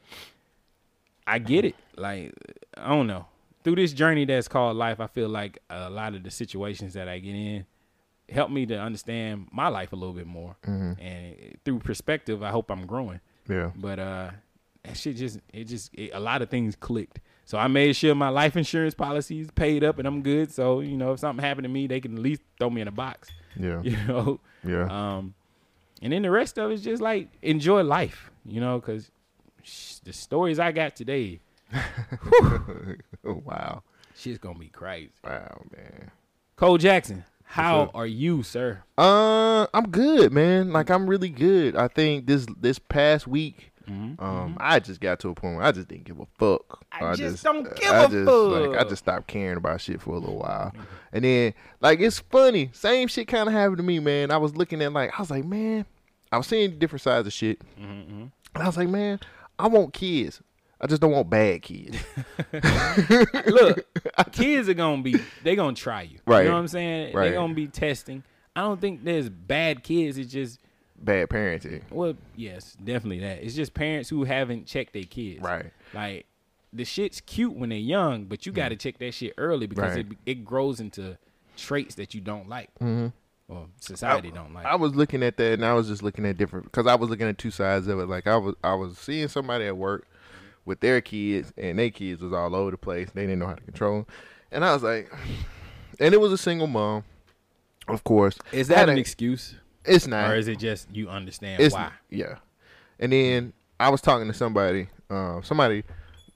I 1.27 1.39
get 1.39 1.65
it. 1.65 1.75
Like 1.97 2.33
I 2.77 2.89
don't 2.89 3.07
know. 3.07 3.27
Through 3.63 3.77
this 3.77 3.95
journey 3.95 4.27
that's 4.27 4.47
called 4.47 4.77
life, 4.77 5.01
I 5.01 5.07
feel 5.07 5.29
like 5.29 5.59
a 5.71 5.89
lot 5.89 6.15
of 6.15 6.23
the 6.23 6.31
situations 6.31 6.93
that 6.95 7.09
I 7.09 7.19
get 7.19 7.35
in 7.35 7.67
help 8.29 8.51
me 8.51 8.67
to 8.67 8.79
understand 8.79 9.49
my 9.53 9.69
life 9.69 9.93
a 9.93 9.97
little 9.97 10.15
bit 10.15 10.27
more. 10.27 10.57
And 10.65 11.57
through 11.65 11.81
perspective, 11.81 12.43
I 12.43 12.51
hope 12.51 12.71
I'm 12.71 12.87
growing. 12.87 13.21
Yeah. 13.49 13.71
But 13.77 13.99
uh 13.99 14.31
that 14.85 14.97
shit 14.97 15.17
just 15.17 15.41
it 15.53 15.65
just 15.65 15.95
it, 15.95 16.11
a 16.15 16.21
lot 16.21 16.43
of 16.43 16.51
things 16.51 16.77
clicked. 16.77 17.21
So 17.47 17.59
I 17.59 17.69
made 17.69 17.95
sure 17.95 18.15
my 18.15 18.31
life 18.31 18.57
insurance 18.57 18.95
policies 18.95 19.51
paid 19.55 19.85
up 19.85 19.99
and 19.99 20.09
I'm 20.09 20.23
good. 20.23 20.51
So, 20.51 20.81
you 20.81 20.97
know, 20.97 21.13
if 21.13 21.21
something 21.21 21.45
happened 21.45 21.65
to 21.65 21.69
me, 21.69 21.87
they 21.87 22.01
can 22.01 22.15
at 22.17 22.23
least 22.23 22.41
throw 22.59 22.71
me 22.71 22.81
in 22.81 22.89
a 22.89 22.93
box. 22.93 23.29
Yeah. 23.59 23.81
You 23.85 23.97
know? 24.09 24.41
Yeah. 24.67 24.87
Um, 24.87 25.35
and 26.01 26.13
then 26.13 26.23
the 26.23 26.31
rest 26.31 26.59
of 26.59 26.71
it's 26.71 26.83
just 26.83 27.03
like 27.03 27.29
enjoy 27.43 27.83
life, 27.83 28.31
you 28.45 28.61
know, 28.61 28.79
because 28.79 29.11
the 30.05 30.13
stories 30.13 30.59
I 30.59 30.73
got 30.73 30.97
today, 30.97 31.41
wow. 33.25 33.83
shit's 34.17 34.39
gonna 34.39 34.59
be 34.59 34.69
crazy. 34.69 35.11
Wow, 35.23 35.63
man. 35.75 36.11
Cole 36.57 36.79
Jackson, 36.79 37.25
how 37.55 37.81
up? 37.83 37.91
are 37.95 38.07
you, 38.07 38.43
sir? 38.43 38.83
Uh, 38.99 39.67
I'm 39.75 39.89
good, 39.91 40.33
man. 40.33 40.73
Like 40.73 40.91
I'm 40.91 41.09
really 41.09 41.29
good. 41.31 41.77
I 41.77 41.89
think 41.89 42.27
this 42.27 42.47
this 42.61 42.79
past 42.79 43.27
week, 43.27 43.71
Mm-hmm. 43.89 44.25
um, 44.25 44.57
I 44.59 44.81
just 44.81 44.99
got 44.99 45.21
to 45.21 45.29
a 45.29 45.35
point 45.35 45.57
where 45.57 45.65
I 45.67 45.71
just 45.71 45.89
didn't 45.89 46.05
give 46.05 46.19
a 46.19 46.25
fuck. 46.39 46.83
I 46.91 47.15
just 47.17 47.45
don't 47.45 47.65
give 47.77 47.93
I 47.93 48.05
a 48.05 48.09
just, 48.09 48.25
fuck. 48.25 48.51
Like 48.71 48.81
I 48.81 48.89
just 48.89 49.05
stopped 49.05 49.27
caring 49.27 49.59
about 49.59 49.79
shit 49.83 50.01
for 50.01 50.15
a 50.15 50.19
little 50.19 50.39
while, 50.39 50.73
and 51.13 51.23
then 51.23 51.53
like 51.83 52.01
it's 52.01 52.19
funny. 52.19 52.71
Same 52.73 53.09
shit 53.09 53.29
kind 53.29 53.47
of 53.47 53.53
happened 53.53 53.77
to 53.77 53.83
me, 53.83 53.99
man. 53.99 54.31
I 54.31 54.39
was 54.39 54.57
looking 54.57 54.81
at 54.81 54.93
like 54.95 55.13
I 55.19 55.21
was 55.21 55.31
like, 55.31 55.45
man, 55.45 55.85
I 56.33 56.39
was 56.39 56.47
seeing 56.47 56.79
different 56.79 57.03
sides 57.03 57.27
of 57.27 57.33
shit, 57.35 57.61
Mm-hmm, 57.79 58.23
and 58.55 58.63
I 58.63 58.65
was 58.67 58.79
like, 58.79 58.89
man, 58.89 59.21
I 59.59 59.69
want 59.69 59.93
kids. 59.93 60.41
I 60.85 60.87
just 60.87 61.01
don't 61.01 61.13
want 61.13 61.31
bad 61.31 61.63
kids. 61.63 61.97
Look, 63.47 63.87
kids 64.33 64.69
are 64.69 64.75
gonna 64.75 65.03
be 65.03 65.17
they 65.43 65.57
gonna 65.57 65.75
try 65.75 66.03
you. 66.03 66.19
Right. 66.27 66.43
You 66.43 66.49
know 66.49 66.55
what 66.55 66.61
I'm 66.61 66.69
saying? 66.69 67.15
Right. 67.15 67.31
They're 67.31 67.39
gonna 67.41 67.55
be 67.55 67.67
testing. 67.69 68.23
I 68.55 68.61
don't 68.61 68.81
think 68.81 69.03
there's 69.03 69.29
bad 69.31 69.83
kids. 69.83 70.19
It's 70.19 70.31
just 70.31 70.61
bad 70.97 71.29
parenting. 71.29 71.83
well, 71.91 72.15
yes, 72.37 72.77
definitely 72.83 73.21
that. 73.21 73.43
It's 73.43 73.55
just 73.55 73.73
parents 73.75 74.09
who 74.11 74.25
haven't 74.25 74.67
checked 74.67 74.93
their 74.93 75.05
kids. 75.05 75.41
Right. 75.43 75.73
Like 75.95 76.27
the 76.73 76.85
shit's 76.85 77.21
cute 77.21 77.55
when 77.57 77.71
they're 77.71 77.79
young, 77.79 78.25
but 78.27 78.45
you 78.47 78.53
got 78.53 78.69
to 78.71 78.77
check 78.77 78.99
that 78.99 79.15
shit 79.15 79.33
early 79.39 79.67
because 79.67 79.93
Mm. 79.93 79.97
Right. 79.97 80.07
it 80.27 80.31
it 80.33 80.45
grows 80.45 80.81
into 80.81 81.17
traits 81.57 81.95
that 81.95 82.15
you 82.15 82.21
don't 82.21 82.49
like, 82.49 82.69
or 82.81 83.67
society 83.81 84.31
don't 84.31 84.53
like. 84.53 84.65
Mm-hmm. 84.65 84.73
I 84.73 84.77
was 84.77 84.95
looking 84.95 85.23
at 85.23 85.37
that 85.39 85.55
and 85.55 85.65
I 85.65 85.73
was 85.75 85.89
just 85.89 86.03
looking 86.03 86.27
at 86.27 86.37
different 86.37 86.67
because 86.67 86.87
I 86.87 86.95
was 86.95 87.09
looking 87.11 87.27
at 87.29 87.39
two 87.39 87.51
sides 87.51 87.87
of 87.89 87.99
it. 88.01 88.07
Like 88.07 88.27
I 88.27 88.37
was 88.37 88.55
I 88.63 88.75
was 88.75 88.99
seeing 88.99 89.29
somebody 89.29 89.65
at 89.67 89.77
work 89.77 90.07
with 90.65 90.81
their 90.81 91.01
kids 91.01 91.53
and 91.57 91.79
their 91.79 91.91
kids 91.91 92.23
was 92.23 92.33
all 92.33 92.55
over 92.55 92.71
the 92.71 92.79
place. 92.79 93.11
They 93.13 93.23
didn't 93.23 93.39
know 93.41 93.47
how 93.47 93.55
to 93.55 93.63
control 93.63 93.97
them. 93.99 94.07
And 94.51 94.65
I 94.65 94.73
was 94.73 94.83
like 94.83 95.13
and 96.01 96.15
it 96.15 96.21
was 96.21 96.33
a 96.33 96.39
single 96.39 96.67
mom. 96.67 97.05
Of 97.87 98.03
course. 98.05 98.39
is 98.51 98.69
that 98.69 98.89
an 98.89 98.97
excuse, 98.97 99.57
It's 99.85 100.07
not. 100.07 100.31
or 100.31 100.37
is 100.37 100.49
it 100.49 100.59
just 100.59 100.89
you 100.95 101.09
understand 101.09 101.61
it's 101.63 101.75
why? 101.75 101.91
yeah. 102.09 102.37
And 102.99 103.13
then 103.13 103.53
I 103.79 103.91
was 103.91 104.01
talking 104.01 104.27
to 104.29 104.33
somebody, 104.33 104.89
uh, 105.11 105.43
somebody 105.43 105.85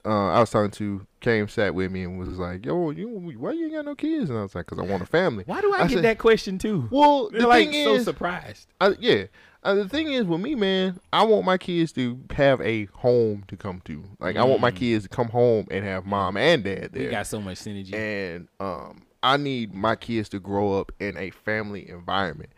uh, 0.05 0.29
I 0.29 0.39
was 0.39 0.49
talking 0.49 0.71
to 0.71 1.05
came 1.19 1.47
sat 1.47 1.75
with 1.75 1.91
me 1.91 2.03
and 2.03 2.17
was 2.17 2.29
like, 2.39 2.65
"Yo, 2.65 2.91
you 2.91 3.07
why 3.37 3.51
you 3.51 3.65
ain't 3.65 3.73
got 3.73 3.85
no 3.85 3.95
kids?" 3.95 4.29
And 4.29 4.39
I 4.39 4.43
was 4.43 4.55
like, 4.55 4.65
"Cause 4.65 4.79
I 4.79 4.83
want 4.83 5.03
a 5.03 5.05
family." 5.05 5.43
Why 5.45 5.61
do 5.61 5.73
I, 5.73 5.79
get 5.87 5.95
said, 5.95 6.03
that 6.05 6.17
question 6.17 6.57
too? 6.57 6.87
Well, 6.89 7.29
They're 7.29 7.41
the 7.41 7.47
like 7.47 7.69
thing 7.69 7.83
so 7.83 7.95
is, 7.95 8.05
surprised. 8.05 8.67
I, 8.79 8.95
yeah. 8.99 9.25
Uh, 9.61 9.75
the 9.75 9.89
thing 9.89 10.07
is 10.11 10.25
with 10.25 10.39
me, 10.39 10.55
man, 10.55 10.99
I 11.11 11.23
want 11.23 11.45
my 11.45 11.57
kids 11.57 11.91
to 11.93 12.19
have 12.31 12.61
a 12.61 12.85
home 12.93 13.43
to 13.49 13.57
come 13.57 13.81
to. 13.85 14.03
Like 14.19 14.37
I 14.37 14.43
want 14.45 14.61
my 14.61 14.71
kids 14.71 15.03
to 15.03 15.09
come 15.09 15.27
home 15.27 15.67
and 15.69 15.83
have 15.83 16.05
mom 16.05 16.37
and 16.37 16.63
dad 16.63 16.91
We 16.93 17.01
there. 17.01 17.11
got 17.11 17.27
so 17.27 17.41
much 17.41 17.57
synergy. 17.59 17.93
and 17.93 18.47
um, 18.61 19.03
I 19.21 19.35
need 19.35 19.73
my 19.73 19.95
kids 19.97 20.29
to 20.29 20.39
grow 20.39 20.79
up 20.79 20.91
in 20.99 21.17
a 21.17 21.31
family 21.31 21.89
environment. 21.89 22.51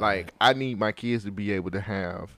Like 0.00 0.34
I 0.40 0.52
need 0.52 0.78
my 0.78 0.92
kids 0.92 1.24
to 1.24 1.30
be 1.30 1.52
able 1.52 1.70
to 1.70 1.80
have 1.80 2.30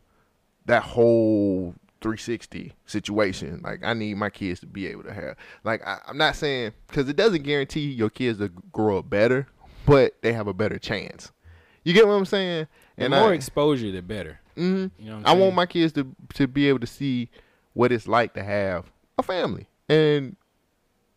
that 0.66 0.82
whole 0.82 1.74
360 2.00 2.72
situation. 2.86 3.60
Like 3.64 3.80
I 3.82 3.92
need 3.94 4.14
my 4.18 4.30
kids 4.30 4.60
to 4.60 4.66
be 4.66 4.86
able 4.86 5.02
to 5.04 5.12
have. 5.12 5.36
Like 5.64 5.84
I, 5.86 5.98
I'm 6.06 6.16
not 6.18 6.36
saying 6.36 6.72
because 6.86 7.08
it 7.08 7.16
doesn't 7.16 7.42
guarantee 7.42 7.90
your 7.90 8.10
kids 8.10 8.38
to 8.38 8.50
grow 8.72 8.98
up 8.98 9.10
better, 9.10 9.48
but 9.86 10.14
they 10.22 10.32
have 10.32 10.46
a 10.46 10.54
better 10.54 10.78
chance. 10.78 11.32
You 11.84 11.92
get 11.94 12.06
what 12.06 12.12
I'm 12.14 12.26
saying? 12.26 12.68
The 13.00 13.06
And 13.06 13.14
more 13.14 13.30
I, 13.30 13.34
exposure, 13.34 13.90
the 13.90 14.02
better. 14.02 14.40
Mhm. 14.56 14.90
You 14.98 15.10
know, 15.10 15.22
I 15.24 15.32
want 15.34 15.54
my 15.54 15.66
kids 15.66 15.92
to 15.94 16.06
to 16.34 16.46
be 16.46 16.68
able 16.68 16.80
to 16.80 16.86
see 16.86 17.28
what 17.72 17.92
it's 17.92 18.06
like 18.08 18.34
to 18.34 18.42
have 18.42 18.90
a 19.18 19.22
family 19.22 19.68
and 19.88 20.36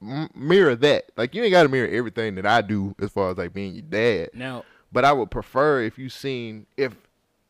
m- 0.01 0.29
mirror 0.35 0.75
that. 0.75 1.05
Like 1.17 1.33
you 1.35 1.43
ain't 1.43 1.51
got 1.51 1.63
to 1.63 1.69
mirror 1.69 1.87
everything 1.87 2.35
that 2.35 2.45
I 2.45 2.61
do 2.61 2.95
as 2.99 3.11
far 3.11 3.31
as 3.31 3.37
like 3.37 3.53
being 3.53 3.73
your 3.73 3.83
dad, 3.83 4.29
now. 4.33 4.63
but 4.91 5.03
I 5.05 5.11
would 5.13 5.31
prefer 5.31 5.81
if 5.83 5.97
you 5.97 6.09
seen 6.09 6.65
if 6.77 6.93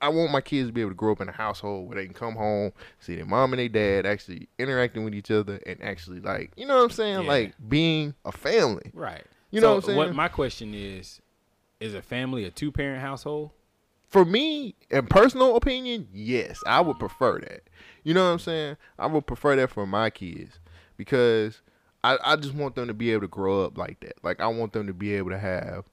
I 0.02 0.10
want 0.10 0.32
my 0.32 0.42
kids 0.42 0.68
to 0.68 0.74
be 0.74 0.82
able 0.82 0.92
to 0.92 0.96
grow 0.96 1.13
up 1.13 1.22
in 1.22 1.30
a 1.30 1.34
household 1.34 1.88
where 1.88 1.96
they 1.96 2.06
can 2.06 2.13
come 2.13 2.36
home, 2.36 2.74
see 3.00 3.16
their 3.16 3.25
mom 3.25 3.54
and 3.54 3.60
their 3.60 3.70
dad 3.70 4.06
actually 4.06 4.50
interacting 4.60 5.06
with 5.06 5.16
each 5.16 5.32
other 5.32 5.62
and 5.66 5.82
actually 5.82 6.20
like 6.20 6.52
you 6.58 6.66
know 6.66 6.78
what 6.78 6.84
I'm 6.86 6.90
saying, 6.92 7.22
Yeah. 7.24 7.28
like 7.28 7.54
being 7.70 8.13
a 8.25 8.32
family. 8.32 8.92
Right. 8.94 9.24
You 9.52 9.62
so 9.62 9.68
know 9.68 9.75
what 9.75 9.90
I'm 9.90 9.96
What 9.96 10.16
my 10.16 10.28
question 10.30 10.74
is: 10.74 11.22
Is 11.80 11.94
a 11.94 12.02
family 12.02 12.44
a 12.46 12.50
two 12.52 12.72
parent 12.72 13.02
household? 13.02 13.52
For 14.13 14.24
me, 14.24 14.75
in 14.91 15.08
personal 15.08 15.55
opinion, 15.55 16.08
yes, 16.13 16.60
I 16.67 16.82
would 16.82 17.00
prefer 17.00 17.39
that. 17.39 17.63
You 18.03 18.13
know 18.13 18.24
what 18.24 18.34
I'm 18.34 18.39
saying? 18.39 18.77
I 19.00 19.08
would 19.08 19.25
prefer 19.25 19.55
that 19.55 19.72
for 19.72 19.88
my 19.88 20.12
kids 20.12 20.60
because 20.98 21.62
I, 22.03 22.20
I 22.24 22.36
just 22.36 22.53
want 22.53 22.75
them 22.75 22.88
to 22.88 22.93
be 22.93 23.12
able 23.12 23.22
to 23.22 23.27
grow 23.27 23.65
up 23.65 23.75
like 23.75 24.00
that. 24.01 24.13
Like 24.22 24.39
I 24.39 24.48
want 24.48 24.74
them 24.74 24.86
to 24.86 24.93
be 24.93 25.15
able 25.15 25.32
to 25.32 25.39
have 25.39 25.86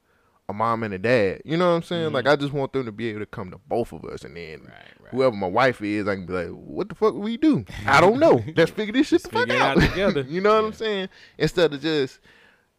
a 0.51 0.53
mom 0.53 0.83
and 0.83 0.93
a 0.93 0.99
dad. 0.99 1.41
You 1.47 1.57
know 1.57 1.71
what 1.71 1.77
I'm 1.77 1.83
saying? 1.83 2.13
Like 2.13 2.29
I 2.29 2.37
just 2.37 2.53
want 2.53 2.75
them 2.75 2.85
to 2.85 2.93
be 2.93 3.09
able 3.09 3.21
to 3.21 3.27
come 3.27 3.51
to 3.53 3.59
both 3.69 3.91
of 3.93 4.05
us, 4.05 4.23
and 4.23 4.37
then 4.37 4.59
Mm-hmm. 4.59 4.67
Right, 4.67 4.85
right. 5.01 5.11
whoever 5.13 5.37
my 5.37 5.47
wife 5.47 5.81
is, 5.81 6.07
I 6.07 6.17
can 6.17 6.27
be 6.27 6.35
like, 6.35 6.49
"What 6.49 6.91
the 6.91 6.95
fuck 6.95 7.15
we 7.15 7.39
do? 7.39 7.65
I 7.87 8.03
don't 8.03 8.19
know. 8.19 8.45
Let's 8.57 8.71
figure 8.71 8.93
this 8.93 9.07
shit 9.07 9.23
the 9.23 9.31
fuck 9.31 9.49
out, 9.49 9.79
out 9.79 9.89
together. 9.89 10.21
you 10.29 10.43
know 10.43 10.55
what 10.57 10.67
I'm 10.67 10.73
saying? 10.75 11.09
Instead 11.39 11.73
of 11.73 11.81
just 11.81 12.21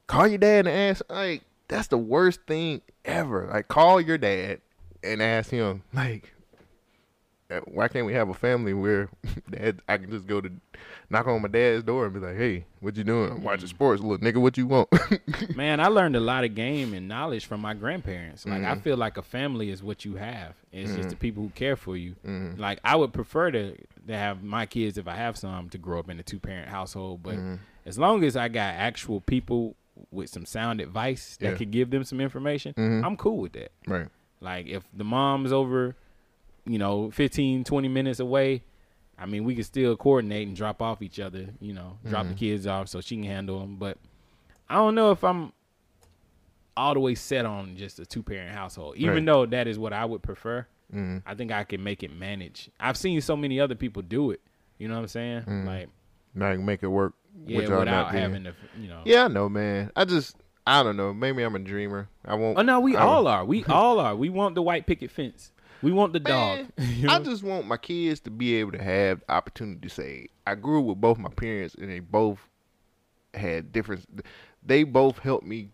call 0.05 0.27
your 0.27 0.38
dad 0.38 0.67
and 0.67 0.91
ask, 0.91 1.01
like 1.10 1.41
that's 1.67 1.88
the 1.88 1.98
worst 1.98 2.41
thing 2.45 2.81
ever. 3.05 3.50
Like 3.51 3.69
call 3.69 4.00
your 4.00 4.19
dad 4.19 4.62
and 5.03 5.22
ask 5.22 5.50
him, 5.50 5.84
like, 5.93 6.34
uh, 7.50 7.60
why 7.65 7.88
can't 7.89 8.05
we 8.05 8.13
have 8.13 8.29
a 8.29 8.34
family 8.34 8.74
where 8.74 9.10
dad 9.50 9.81
I 9.88 9.98
can 9.98 10.10
just 10.10 10.25
go 10.25 10.39
to 10.39 10.50
knock 11.10 11.27
on 11.27 11.41
my 11.41 11.50
dad's 11.50 11.84
door 11.84 12.05
and 12.05 12.13
be 12.13 12.20
like, 12.22 12.38
hey, 12.38 12.63
what 12.79 12.96
you 12.96 13.03
doing? 13.03 13.29
I'm 13.31 13.43
watching 13.43 13.67
sports, 13.67 14.01
little 14.01 14.17
nigga. 14.20 14.38
What 14.41 14.58
you 14.58 14.67
want? 14.67 14.88
Man, 15.55 15.81
I 15.81 15.88
learned 15.88 16.15
a 16.15 16.22
lot 16.22 16.46
of 16.46 16.55
game 16.55 16.93
and 16.93 17.10
knowledge 17.10 17.46
from 17.46 17.60
my 17.60 17.74
grandparents. 17.74 18.46
Like 18.46 18.62
Mm-hmm. 18.62 18.72
I 18.72 18.75
feel 18.75 18.96
like 18.96 19.17
a 19.17 19.22
family 19.22 19.70
is 19.70 19.84
what 19.84 20.05
you 20.05 20.15
have. 20.15 20.53
It's 20.72 20.96
just 20.96 21.10
the 21.10 21.17
people 21.17 21.43
who 21.43 21.50
care 21.50 21.75
for 21.75 21.98
you. 21.98 22.15
Mm-hmm. 22.25 22.60
Like 22.62 22.79
I 22.86 22.96
would 22.96 23.12
prefer 23.12 23.51
to 23.51 23.75
to 24.08 24.15
have 24.17 24.41
my 24.43 24.65
kids 24.65 24.98
if 24.98 25.08
I 25.10 25.15
have 25.15 25.36
some 25.38 25.67
to 25.70 25.77
grow 25.77 26.00
up 26.00 26.10
in 26.10 26.17
a 26.20 26.24
two 26.24 26.39
parent 26.39 26.70
household. 26.70 27.22
But 27.22 27.36
Mm-hmm. 27.36 27.55
as 27.86 28.00
long 28.00 28.24
as 28.24 28.38
I 28.38 28.48
got 28.48 28.75
actual 28.75 29.20
people 29.20 29.75
with 30.10 30.29
some 30.29 30.46
sound 30.46 30.79
advice 30.79 31.36
that 31.38 31.43
Yeah. 31.43 31.50
Mm-hmm. 31.51 31.58
could 31.58 31.72
give 31.72 31.89
them 31.89 32.03
some 32.05 32.22
information, 32.22 32.74
I'm 32.77 33.17
cool 33.17 33.39
with 33.39 33.51
that. 33.53 33.74
right. 33.88 34.08
Like 34.41 34.67
if 34.67 34.83
the 34.93 35.03
mom's 35.03 35.51
over, 35.53 35.95
you 36.65 36.77
know, 36.79 37.12
15, 37.12 37.63
20 37.63 37.88
minutes 37.88 38.19
away, 38.19 38.63
I 39.17 39.25
mean, 39.27 39.43
we 39.43 39.53
could 39.55 39.65
still 39.65 39.95
coordinate 39.95 40.48
and 40.48 40.55
drop 40.57 40.81
off 40.81 41.01
each 41.01 41.19
other, 41.19 41.48
you 41.60 41.74
know, 41.74 41.98
drop 42.10 42.24
Mm-hmm. 42.24 42.33
the 42.33 42.39
kids 42.39 42.67
off 42.67 42.88
so 42.89 43.01
she 43.01 43.15
can 43.15 43.24
handle 43.25 43.60
them. 43.60 43.75
But 43.77 43.98
I 44.69 44.75
don't 44.75 44.95
know 44.95 45.12
if 45.12 45.24
I'm 45.24 45.53
all 46.75 46.93
the 46.93 47.00
way 47.00 47.13
set 47.15 47.45
on 47.45 47.75
just 47.75 48.00
a 48.00 48.05
two 48.05 48.24
parent 48.24 48.55
household, 48.55 48.95
even 48.98 49.15
Right. 49.15 49.25
though 49.25 49.45
that 49.45 49.67
is 49.67 49.77
what 49.77 49.93
I 49.93 50.05
would 50.05 50.21
prefer. 50.24 50.65
Mm-hmm. 50.93 51.17
I 51.29 51.36
think 51.36 51.51
I 51.51 51.63
can 51.63 51.83
make 51.83 52.03
it 52.03 52.12
manage. 52.13 52.69
I've 52.79 52.98
seen 52.98 53.21
so 53.21 53.36
many 53.38 53.60
other 53.60 53.75
people 53.75 54.01
do 54.01 54.31
it. 54.31 54.41
You 54.77 54.88
know 54.88 54.95
what 54.95 55.01
I'm 55.01 55.07
saying? 55.07 55.41
Mm-hmm. 55.41 55.67
Like, 55.67 55.89
Now 56.33 56.51
can 56.53 56.65
make 56.65 56.81
it 56.83 56.88
work. 56.88 57.13
yeah, 57.45 57.60
without 57.60 58.12
having 58.13 58.45
to, 58.45 58.53
you 58.79 58.88
know. 58.88 59.01
Yeah, 59.05 59.25
I 59.25 59.27
know, 59.27 59.48
man. 59.50 59.91
I 59.95 60.05
just, 60.05 60.36
I 60.65 60.84
don't 60.84 60.98
know. 60.98 61.13
Maybe 61.13 61.44
I'm 61.44 61.56
a 61.56 61.60
dreamer. 61.60 62.08
I 62.25 62.36
won't. 62.36 62.58
Oh 62.58 62.62
no, 62.62 62.80
we 62.80 62.96
I 62.96 63.00
don't- 63.00 63.10
all 63.10 63.27
are. 63.27 63.46
We 63.46 63.63
all 63.65 64.00
are. 64.00 64.15
We 64.15 64.30
want 64.30 64.56
the 64.56 64.62
white 64.62 64.86
picket 64.86 65.12
fence. 65.12 65.51
We 65.82 65.91
want 65.91 66.13
the 66.13 66.20
dog. 66.20 66.60
Man, 66.60 66.72
You 66.98 67.10
I 67.10 67.20
just 67.20 67.44
want 67.44 67.65
my 67.68 67.77
kids 67.77 68.20
to 68.22 68.30
be 68.30 68.56
able 68.56 68.72
to 68.74 68.84
have 68.84 69.22
the 69.22 69.32
opportunity 69.32 69.80
to 69.88 69.89
say, 69.89 70.27
I 70.46 70.56
grew 70.56 70.80
up 70.82 70.86
with 70.86 71.01
both 71.01 71.18
my 71.18 71.30
parents 71.30 71.74
and 71.75 71.89
they 71.89 72.00
both 72.00 72.38
had 73.34 73.72
different, 73.72 74.06
they 74.63 74.84
both 74.84 75.18
helped 75.20 75.46
me 75.46 75.70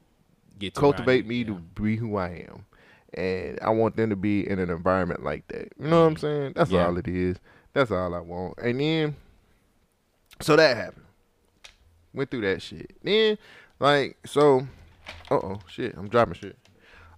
Get 0.60 0.76
to 0.76 0.80
cultivate 0.80 1.28
me 1.28 1.40
yeah. 1.40 1.48
to 1.48 1.54
be 1.56 1.98
who 1.98 2.16
I 2.16 2.48
am, 2.50 2.66
and 3.14 3.60
I 3.62 3.70
want 3.72 3.96
them 3.98 4.10
to 4.10 4.16
be 4.16 4.50
in 4.50 4.60
an 4.60 4.70
environment 4.70 5.24
like 5.24 5.48
that. 5.50 5.74
You 5.80 5.88
know 5.88 6.02
what 6.04 6.08
I'm 6.08 6.16
mm. 6.16 6.20
saying? 6.22 6.54
That's 6.56 6.72
Yeah. 6.72 6.86
all 6.86 6.98
it 6.98 7.08
is. 7.08 7.38
That's 7.74 7.92
all 7.92 8.16
I 8.16 8.20
want. 8.20 8.58
And 8.60 8.80
then, 8.80 9.16
so 10.42 10.56
that 10.56 10.78
happened. 10.78 11.06
Went 12.14 12.32
through 12.32 12.42
that 12.42 12.62
shit. 12.62 12.96
Then, 13.04 13.38
like, 13.80 14.18
so, 14.26 14.68
uh 15.32 15.36
oh, 15.36 15.60
shit, 15.68 15.96
I'm 15.98 16.08
dropping 16.10 16.36
shit. 16.36 16.58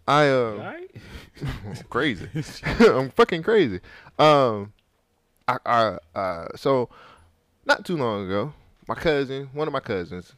I 0.08 0.30
uh, 0.30 0.34
All 0.34 0.58
right. 0.58 0.92
crazy. 1.89 2.28
I'm 2.66 3.12
fucking 3.12 3.44
crazy. 3.44 3.80
Um, 4.18 4.74
I, 5.48 5.58
I, 5.66 5.98
uh, 6.16 6.48
so 6.56 6.89
not 7.66 7.86
too 7.86 7.96
long 7.96 8.25
ago, 8.25 8.54
my 8.88 8.96
cousin, 8.96 9.50
one 9.54 9.68
of 9.68 9.74
my 9.74 9.80
cousins, 9.80 10.34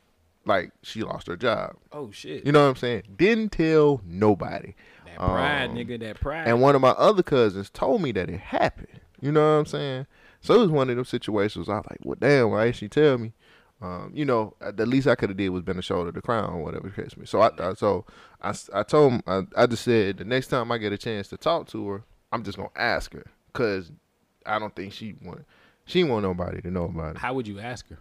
like 0.45 0.71
she 0.83 1.03
lost 1.03 1.27
her 1.27 1.37
job. 1.37 1.75
Oh 1.91 2.11
shit. 2.11 2.45
You 2.45 2.51
know 2.51 2.63
what 2.63 2.69
I'm 2.69 2.75
saying? 2.75 3.03
Didn't 3.15 3.53
tell 3.53 4.01
nobody. 4.05 4.75
that 5.05 5.17
pride, 5.17 5.69
um, 5.69 5.75
nigga. 5.75 5.99
That 5.99 6.19
pride. 6.19 6.47
And 6.47 6.61
one 6.61 6.75
of 6.75 6.81
my 6.81 6.89
other 6.89 7.23
cousins 7.23 7.69
told 7.69 8.01
me 8.01 8.11
that 8.11 8.29
it 8.29 8.39
happened. 8.39 8.99
You 9.21 9.31
know 9.31 9.53
what 9.53 9.59
I'm 9.59 9.65
saying? 9.65 10.07
So 10.41 10.55
it 10.55 10.59
was 10.59 10.69
one 10.69 10.89
of 10.89 10.95
them 10.95 11.05
situations. 11.05 11.69
I 11.69 11.77
was 11.77 11.85
like, 11.89 11.99
well, 12.03 12.17
damn, 12.19 12.49
why 12.49 12.65
didn't 12.65 12.77
she 12.77 12.89
tell 12.89 13.17
me? 13.17 13.33
Um, 13.81 14.11
you 14.13 14.25
know, 14.25 14.53
the 14.75 14.85
least 14.85 15.07
I 15.07 15.15
could 15.15 15.29
have 15.29 15.37
did 15.37 15.49
was 15.49 15.63
been 15.63 15.79
a 15.79 15.81
shoulder 15.81 16.11
to 16.11 16.21
crown 16.21 16.53
or 16.53 16.63
whatever 16.63 16.89
the 16.95 17.01
case 17.01 17.17
may. 17.17 17.25
So 17.25 17.41
I, 17.41 17.49
I 17.59 17.73
so 17.73 18.05
I, 18.41 18.53
I 18.73 18.83
told 18.83 19.13
him 19.13 19.23
I, 19.25 19.41
I 19.57 19.65
just 19.65 19.83
said 19.83 20.17
the 20.17 20.25
next 20.25 20.47
time 20.47 20.71
I 20.71 20.77
get 20.77 20.93
a 20.93 20.97
chance 20.97 21.27
to 21.29 21.37
talk 21.37 21.67
to 21.69 21.87
her, 21.89 22.03
I'm 22.31 22.43
just 22.43 22.57
gonna 22.57 22.69
ask 22.75 23.11
her 23.13 23.25
because 23.51 23.91
I 24.45 24.59
don't 24.59 24.75
think 24.75 24.93
she 24.93 25.15
want 25.23 25.45
she 25.85 26.03
want 26.03 26.23
nobody 26.23 26.61
to 26.61 26.69
know 26.69 26.85
about 26.85 27.15
it. 27.15 27.17
How 27.19 27.33
would 27.33 27.47
you 27.47 27.59
ask 27.59 27.87
her? 27.89 27.97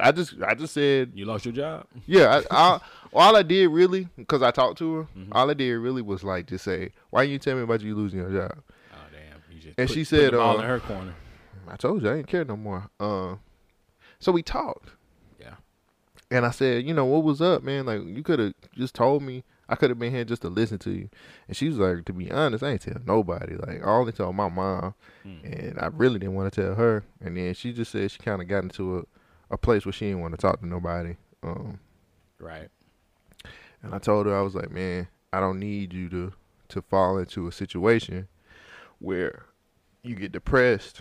I 0.00 0.12
just 0.12 0.34
I 0.46 0.54
just 0.54 0.72
said 0.72 1.12
You 1.14 1.24
lost 1.24 1.44
your 1.44 1.52
job. 1.54 1.86
yeah. 2.06 2.42
I, 2.50 2.56
I, 2.76 2.80
all 3.12 3.36
I 3.36 3.42
did 3.42 3.68
really 3.70 4.08
because 4.16 4.40
I 4.42 4.50
talked 4.50 4.78
to 4.78 4.94
her, 4.94 5.02
Mm-hmm. 5.18 5.32
all 5.32 5.50
I 5.50 5.54
did 5.54 5.72
really 5.74 6.02
was 6.02 6.22
like 6.22 6.46
just 6.46 6.64
say, 6.64 6.90
why 7.10 7.24
you 7.24 7.38
tell 7.38 7.56
me 7.56 7.62
about 7.62 7.80
you 7.80 7.94
losing 7.94 8.20
your 8.20 8.30
job? 8.30 8.62
Oh 8.92 8.96
damn. 9.10 9.42
You 9.54 9.60
just 9.60 9.78
And 9.78 9.88
put- 9.88 9.94
she 9.94 10.04
said, 10.04 10.34
"All 10.34 10.58
uh, 10.58 10.62
in 10.62 10.68
her 10.68 10.80
corner. 10.80 11.14
I 11.68 11.76
told 11.76 12.02
you 12.02 12.10
I 12.10 12.16
didn't 12.16 12.28
care 12.28 12.44
no 12.44 12.56
more. 12.56 12.88
Uh, 13.00 13.36
so 14.24 14.32
we 14.32 14.42
talked. 14.42 14.88
Yeah. 15.40 15.54
And 16.30 16.46
I 16.46 16.50
said, 16.50 16.84
you 16.86 16.94
know, 16.94 17.04
what 17.04 17.22
was 17.24 17.40
up, 17.42 17.62
man? 17.62 17.84
Like, 17.86 18.02
you 18.04 18.22
could 18.22 18.38
have 18.38 18.54
just 18.74 18.94
told 18.94 19.22
me. 19.22 19.44
I 19.66 19.76
could 19.76 19.88
have 19.88 19.98
been 19.98 20.12
here 20.12 20.24
just 20.24 20.42
to 20.42 20.48
listen 20.48 20.78
to 20.80 20.90
you. 20.90 21.08
And 21.48 21.56
she 21.56 21.68
was 21.68 21.78
like, 21.78 22.04
to 22.04 22.12
be 22.12 22.30
honest, 22.30 22.62
I 22.62 22.72
ain't 22.72 22.82
tell 22.82 22.96
nobody. 23.06 23.56
Like, 23.56 23.80
I 23.82 23.86
only 23.90 24.12
told 24.12 24.36
my 24.36 24.50
mom. 24.50 24.94
Hmm. 25.22 25.36
And 25.42 25.78
I 25.80 25.86
really 25.86 26.18
didn't 26.18 26.34
want 26.34 26.52
to 26.52 26.62
tell 26.62 26.74
her. 26.74 27.02
And 27.22 27.34
then 27.36 27.54
she 27.54 27.72
just 27.72 27.90
said 27.90 28.10
she 28.10 28.18
kind 28.18 28.42
of 28.42 28.48
got 28.48 28.62
into 28.62 28.98
a, 28.98 29.54
a 29.54 29.56
place 29.56 29.86
where 29.86 29.92
she 29.94 30.04
didn't 30.06 30.20
want 30.20 30.32
to 30.34 30.38
talk 30.38 30.60
to 30.60 30.66
nobody. 30.66 31.16
Um, 31.42 31.78
Right. 32.38 32.68
and 33.82 33.94
I 33.94 33.98
told 33.98 34.26
her, 34.26 34.36
I 34.36 34.42
was 34.42 34.54
like, 34.54 34.70
man, 34.70 35.08
I 35.32 35.40
don't 35.40 35.58
need 35.58 35.94
you 35.94 36.10
to, 36.10 36.32
to 36.68 36.82
fall 36.82 37.16
into 37.16 37.46
a 37.48 37.52
situation 37.52 38.28
where 38.98 39.44
you 40.02 40.14
get 40.14 40.32
depressed 40.32 41.00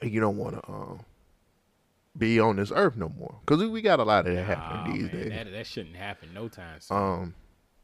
and 0.00 0.12
you 0.12 0.20
don't 0.20 0.36
want 0.36 0.54
to 0.62 0.70
um, 0.70 1.00
be 2.18 2.40
on 2.40 2.56
this 2.56 2.72
earth 2.74 2.96
no 2.96 3.08
more. 3.18 3.36
Because 3.44 3.64
we 3.68 3.82
got 3.82 4.00
a 4.00 4.04
lot 4.04 4.26
of 4.26 4.34
that 4.34 4.44
happening 4.44 4.92
Aw, 4.92 4.92
these 4.94 5.12
man, 5.12 5.22
days. 5.22 5.30
That, 5.30 5.52
that 5.52 5.66
shouldn't 5.66 5.96
happen 5.96 6.30
no 6.34 6.48
time 6.48 6.80
soon. 6.80 6.96
Um, 6.96 7.34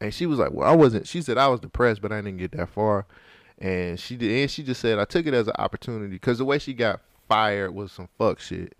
and 0.01 0.13
she 0.13 0.27
was 0.27 0.39
like, 0.39 0.53
"Well, 0.53 0.69
I 0.69 0.75
wasn't." 0.75 1.07
She 1.07 1.23
said, 1.23 1.39
"I 1.39 1.49
was 1.49 1.61
depressed, 1.61 2.03
but 2.03 2.13
I 2.13 2.21
didn't 2.21 2.39
get 2.39 2.53
that 2.53 2.69
far." 2.69 3.07
And 3.59 3.99
she 4.01 4.17
did. 4.17 4.31
And 4.43 4.51
she 4.51 4.63
just 4.63 4.81
said, 4.81 4.99
"I 4.99 5.05
took 5.05 5.27
it 5.27 5.35
as 5.35 5.47
an 5.47 5.55
opportunity 5.59 6.13
because 6.15 6.39
the 6.39 6.45
way 6.45 6.59
she 6.59 6.75
got 6.75 7.01
fired 7.29 7.75
was 7.75 7.93
some 7.93 8.09
fuck 8.19 8.41
shit." 8.41 8.75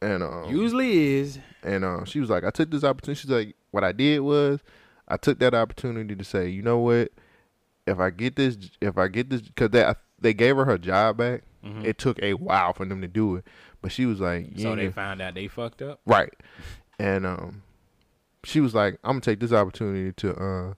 And 0.00 0.22
um, 0.22 0.54
Usually 0.54 1.16
is. 1.16 1.38
and 1.62 1.84
um, 1.84 2.04
she 2.04 2.20
was 2.20 2.30
like, 2.30 2.44
"I 2.44 2.50
took 2.50 2.70
this 2.70 2.84
opportunity." 2.84 3.20
She's 3.20 3.30
like, 3.30 3.56
"What 3.70 3.82
I 3.84 3.92
did 3.92 4.20
was, 4.20 4.60
I 5.08 5.16
took 5.16 5.38
that 5.40 5.54
opportunity 5.54 6.14
to 6.14 6.24
say, 6.24 6.48
you 6.48 6.62
know 6.62 6.78
what? 6.78 7.10
If 7.86 7.98
I 7.98 8.10
get 8.10 8.36
this, 8.36 8.56
if 8.80 8.96
I 8.96 9.08
get 9.08 9.30
this, 9.30 9.42
because 9.42 9.70
they 9.70 9.92
they 10.20 10.34
gave 10.34 10.56
her 10.56 10.64
her 10.64 10.78
job 10.78 11.18
back. 11.18 11.42
It 11.84 11.98
took 11.98 12.22
a 12.22 12.34
while 12.34 12.72
for 12.74 12.84
them 12.84 13.00
to 13.00 13.08
do 13.08 13.36
it, 13.36 13.44
but 13.80 13.90
she 13.92 14.06
was 14.06 14.20
like, 14.20 14.46
Mm-hmm. 14.46 14.60
So 14.62 14.76
they 14.76 14.90
found 14.90 15.22
out 15.22 15.34
they 15.34 15.48
fucked 15.48 15.82
up. 15.82 16.00
Right. 16.06 16.32
And 16.98 17.24
um 17.26 17.62
she 18.44 18.60
was 18.60 18.74
like, 18.74 18.98
I'm 19.04 19.12
gonna 19.12 19.20
take 19.22 19.40
this 19.40 19.52
opportunity 19.52 20.12
to 20.12 20.34
uh 20.34 20.74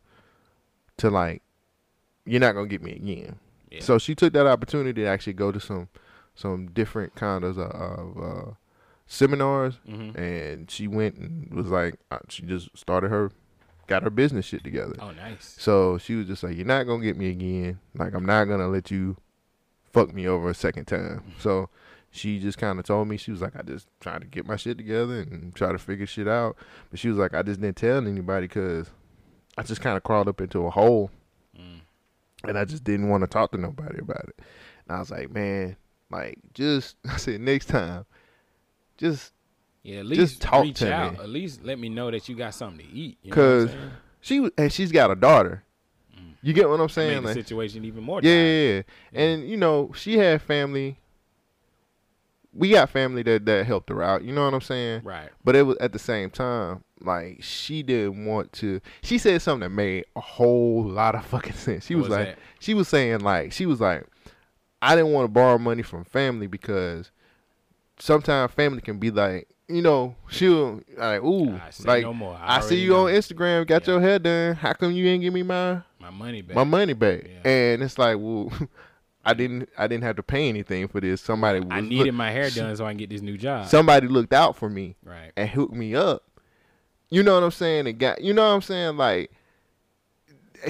to 0.99 1.11
like 1.11 1.43
you're 2.25 2.41
not 2.41 2.53
gonna 2.55 2.69
get 2.69 2.83
me 2.83 2.93
again. 2.93 3.39
Yeah. 3.71 3.83
So 3.83 3.99
she 3.99 4.15
took 4.15 4.33
that 4.33 4.47
opportunity 4.47 5.03
to 5.03 5.07
actually 5.09 5.33
go 5.35 5.51
to 5.53 5.61
some 5.61 5.89
some 6.35 6.69
different 6.69 7.15
kind 7.15 7.45
of, 7.45 7.59
uh, 7.59 7.63
of 7.65 8.17
uh 8.19 8.51
seminars 9.07 9.79
Mhm. 9.89 10.17
and 10.17 10.71
she 10.71 10.87
went 10.89 11.17
and 11.17 11.53
was 11.55 11.67
like 11.69 11.95
uh, 12.11 12.19
she 12.29 12.43
just 12.43 12.77
started 12.77 13.11
her 13.11 13.31
got 13.87 14.03
her 14.03 14.11
business 14.11 14.45
shit 14.45 14.65
together. 14.65 14.97
Oh, 14.99 15.13
nice. 15.13 15.55
So 15.59 15.97
she 15.99 16.17
was 16.17 16.27
just 16.27 16.43
like, 16.43 16.57
You're 16.57 16.67
not 16.67 16.85
gonna 16.85 17.05
get 17.05 17.17
me 17.17 17.31
again. 17.31 17.79
Like 17.95 18.15
I'm 18.15 18.27
not 18.27 18.45
gonna 18.47 18.69
let 18.69 18.91
you 18.91 19.17
fuck 19.97 20.15
me 20.15 20.27
over 20.29 20.51
a 20.51 20.55
second 20.55 20.85
time. 20.87 21.23
So 21.41 21.69
she 22.11 22.39
just 22.39 22.59
kind 22.59 22.79
of 22.79 22.85
told 22.85 23.09
me 23.09 23.17
she 23.17 23.31
was 23.31 23.41
like, 23.41 23.57
I 23.57 23.63
just 23.63 23.89
trying 24.01 24.21
to 24.21 24.27
get 24.27 24.47
my 24.47 24.57
shit 24.57 24.77
together 24.79 25.21
and 25.21 25.55
try 25.55 25.73
to 25.73 25.79
figure 25.79 26.07
shit 26.07 26.29
out. 26.29 26.57
But 26.91 26.99
she 26.99 27.09
was 27.09 27.17
like, 27.19 27.35
I 27.35 27.43
just 27.43 27.61
didn't 27.61 27.77
tell 27.77 28.07
anybody 28.07 28.47
because 28.47 28.91
I 29.59 29.63
just 29.63 29.81
kind 29.81 29.97
of 29.97 30.03
crawled 30.03 30.29
up 30.29 30.41
into 30.41 30.67
a 30.67 30.71
hole 30.71 31.11
Mm. 31.59 31.81
and 32.47 32.59
I 32.59 32.67
just 32.67 32.85
didn't 32.85 33.09
want 33.09 33.23
to 33.23 33.27
talk 33.27 33.51
to 33.53 33.59
nobody 33.59 33.99
about 33.99 34.29
it. 34.29 34.39
And 34.87 34.97
I 34.97 35.01
was 35.01 35.11
like, 35.11 35.31
man, 35.31 35.77
like 36.11 36.39
just 36.53 36.97
I 37.09 37.17
said 37.17 37.41
next 37.41 37.67
time, 37.67 38.05
just 38.99 39.33
Yeah, 39.83 40.01
at 40.01 40.07
least 40.07 40.43
talk 40.43 40.65
reach 40.65 40.81
to 40.81 40.93
out. 40.93 41.15
me. 41.15 41.19
At 41.21 41.29
least 41.31 41.65
let 41.65 41.79
me 41.79 41.89
know 41.89 42.11
that 42.11 42.29
you 42.29 42.37
got 42.37 42.55
something 42.55 42.87
to 42.87 42.93
eat. 42.93 43.17
You 43.23 43.31
know 43.31 43.35
cause 43.35 43.75
she 44.21 44.51
and 44.59 44.71
she's 44.73 44.93
got 44.93 45.11
a 45.11 45.15
daughter. 45.15 45.63
You 46.47 46.53
get 46.53 46.69
what 46.69 46.81
I'm 46.81 46.89
saying? 46.89 47.25
saying? 47.25 47.25
the 47.25 47.35
situation 47.35 47.85
even 47.85 48.05
more. 48.05 48.21
Yeah, 48.23 48.33
yeah, 48.33 48.73
yeah. 48.75 48.83
And 49.21 49.49
you 49.49 49.57
know, 49.57 49.91
she 49.97 50.17
had 50.17 50.41
family. 50.41 50.97
We 52.53 52.71
got 52.71 52.89
family 52.89 53.25
that 53.25 53.45
that 53.47 53.67
helped 53.67 53.91
her 53.91 54.01
out. 54.01 54.23
You 54.23 54.33
know 54.33 54.45
what 54.45 54.55
I'm 54.55 54.61
saying? 54.61 55.03
Right. 55.03 55.31
But 55.45 55.57
it 55.57 55.63
was 55.65 55.77
at 55.79 55.93
the 55.93 55.99
same 55.99 56.31
time, 56.31 56.85
like 57.01 57.39
she 57.43 57.83
didn't 57.83 58.25
want 58.27 58.53
to. 58.55 58.81
She 59.03 59.19
said 59.19 59.43
something 59.43 59.69
that 59.69 59.75
made 59.75 60.05
a 60.15 60.21
whole 60.21 60.85
lot 60.85 61.17
of 61.17 61.27
fucking 61.27 61.53
sense. 61.55 61.87
She 61.87 61.97
was 61.97 62.09
was 62.09 62.17
like, 62.17 62.27
that? 62.29 62.39
she 62.61 62.75
was 62.75 62.87
saying 62.87 63.21
like, 63.21 63.51
she 63.53 63.67
was 63.67 63.81
like, 63.81 64.07
I 64.81 64.95
didn't 64.95 65.11
want 65.11 65.25
to 65.25 65.33
borrow 65.33 65.59
money 65.59 65.83
from 65.83 66.05
family 66.05 66.47
because 66.47 67.11
sometimes 67.99 68.53
family 68.53 68.83
can 68.83 68.99
be 68.99 69.11
like, 69.11 69.49
you 69.69 69.83
know, 69.83 70.15
she'll 70.29 70.81
like, 70.97 71.23
ooh, 71.25 71.51
I 71.57 71.71
like 71.85 72.05
no. 72.05 72.37
I 72.41 72.59
I, 72.59 72.61
see 72.61 72.81
you 72.81 72.91
know. 72.91 73.09
on 73.09 73.13
Instagram, 73.13 73.67
got 73.67 73.85
Yeah. 73.87 73.95
your 73.95 74.01
hair 74.01 74.19
done. 74.21 74.55
How 74.55 74.73
come 74.75 74.93
you 74.93 75.09
ain't 75.09 75.23
give 75.23 75.35
me 75.35 75.43
my 75.43 75.83
My 76.07 76.11
money 76.11 76.43
back. 76.43 76.55
my 76.57 76.65
money 76.65 76.93
back. 76.93 77.25
Yeah. 77.25 77.49
And 77.51 77.83
it's 77.83 77.99
like, 77.99 78.17
well, 78.19 78.53
I 79.25 79.35
didn't 79.35 79.69
I 79.77 79.87
didn't 79.89 80.05
have 80.05 80.17
to 80.17 80.23
pay 80.23 80.49
anything 80.49 80.87
for 80.89 81.01
this. 81.01 81.21
Somebody 81.21 81.61
was 81.61 81.69
I 81.71 81.81
needed 81.81 82.07
look- 82.07 82.15
my 82.15 82.31
hair 82.31 82.49
done 82.55 82.77
so 82.77 82.87
I 82.87 82.91
can 82.91 82.99
get 82.99 83.11
this 83.11 83.23
new 83.23 83.37
job. 83.37 83.67
somebody 83.69 84.07
looked 84.07 84.33
out 84.33 84.57
for 84.57 84.69
me 84.71 84.97
right. 85.05 85.33
and 85.37 85.49
hooked 85.49 85.75
me 85.75 85.95
up. 85.95 86.23
You 87.11 87.23
know 87.23 87.35
what 87.35 87.43
I'm 87.43 87.51
saying? 87.51 87.87
And 87.89 87.99
got 87.99 88.21
you 88.21 88.33
know 88.35 88.47
what 88.49 88.55
I'm 88.55 88.63
saying? 88.63 88.97
Like 88.97 89.31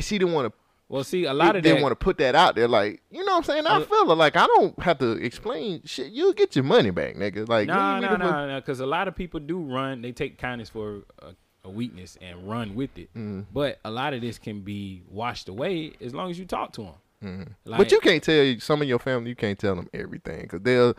she 0.00 0.18
didn't 0.18 0.34
want 0.34 0.52
to 0.52 0.58
Well, 0.88 1.04
see, 1.04 1.24
a 1.24 1.32
lot 1.34 1.56
of 1.56 1.62
didn't 1.62 1.76
that. 1.78 1.82
want 1.82 1.92
to 1.92 1.96
put 2.04 2.18
that 2.18 2.34
out 2.34 2.54
there. 2.56 2.68
Like, 2.68 3.02
you 3.10 3.24
know 3.24 3.32
what 3.32 3.38
I'm 3.38 3.44
saying? 3.44 3.66
I 3.66 3.76
Uh, 3.76 3.80
feel 3.80 4.10
it. 4.10 4.14
Like 4.14 4.36
I 4.36 4.46
don't 4.46 4.78
have 4.82 4.98
to 4.98 5.12
explain 5.12 5.82
shit. 5.84 6.12
You'll 6.12 6.32
get 6.32 6.54
your 6.56 6.64
money 6.64 6.90
back, 6.90 7.14
nigga. 7.16 7.48
Like 7.48 7.68
No, 7.68 7.98
no, 8.00 8.16
no, 8.16 8.46
no. 8.48 8.60
Because 8.60 8.80
a 8.80 8.86
lot 8.86 9.06
of 9.08 9.14
people 9.16 9.40
do 9.40 9.58
run. 9.58 10.02
They 10.02 10.12
take 10.12 10.38
kindness 10.38 10.68
for 10.70 11.02
a, 11.20 11.34
a 11.66 11.70
weakness 11.70 12.16
and 12.22 12.48
run 12.48 12.74
with 12.74 12.96
it. 12.96 13.12
Mm. 13.14 13.44
But 13.52 13.78
a 13.84 13.90
lot 13.90 14.14
of 14.14 14.20
this 14.22 14.38
can 14.38 14.60
be 14.60 15.02
washed 15.10 15.48
away 15.50 15.92
as 16.00 16.14
long 16.14 16.30
as 16.30 16.38
you 16.38 16.46
talk 16.46 16.72
to 16.74 16.82
them. 17.22 17.54
Like, 17.64 17.78
but 17.78 17.90
you 17.92 17.98
can't 17.98 18.22
tell 18.22 18.54
some 18.60 18.80
of 18.82 18.88
your 18.88 19.00
family. 19.00 19.30
You 19.30 19.34
can't 19.36 19.58
tell 19.58 19.74
them 19.74 19.88
everything 19.92 20.42
because 20.42 20.60
they'll. 20.62 20.94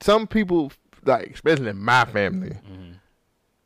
Some 0.00 0.26
people, 0.26 0.72
like 1.04 1.30
especially 1.34 1.68
in 1.68 1.78
my 1.78 2.04
family, 2.06 2.56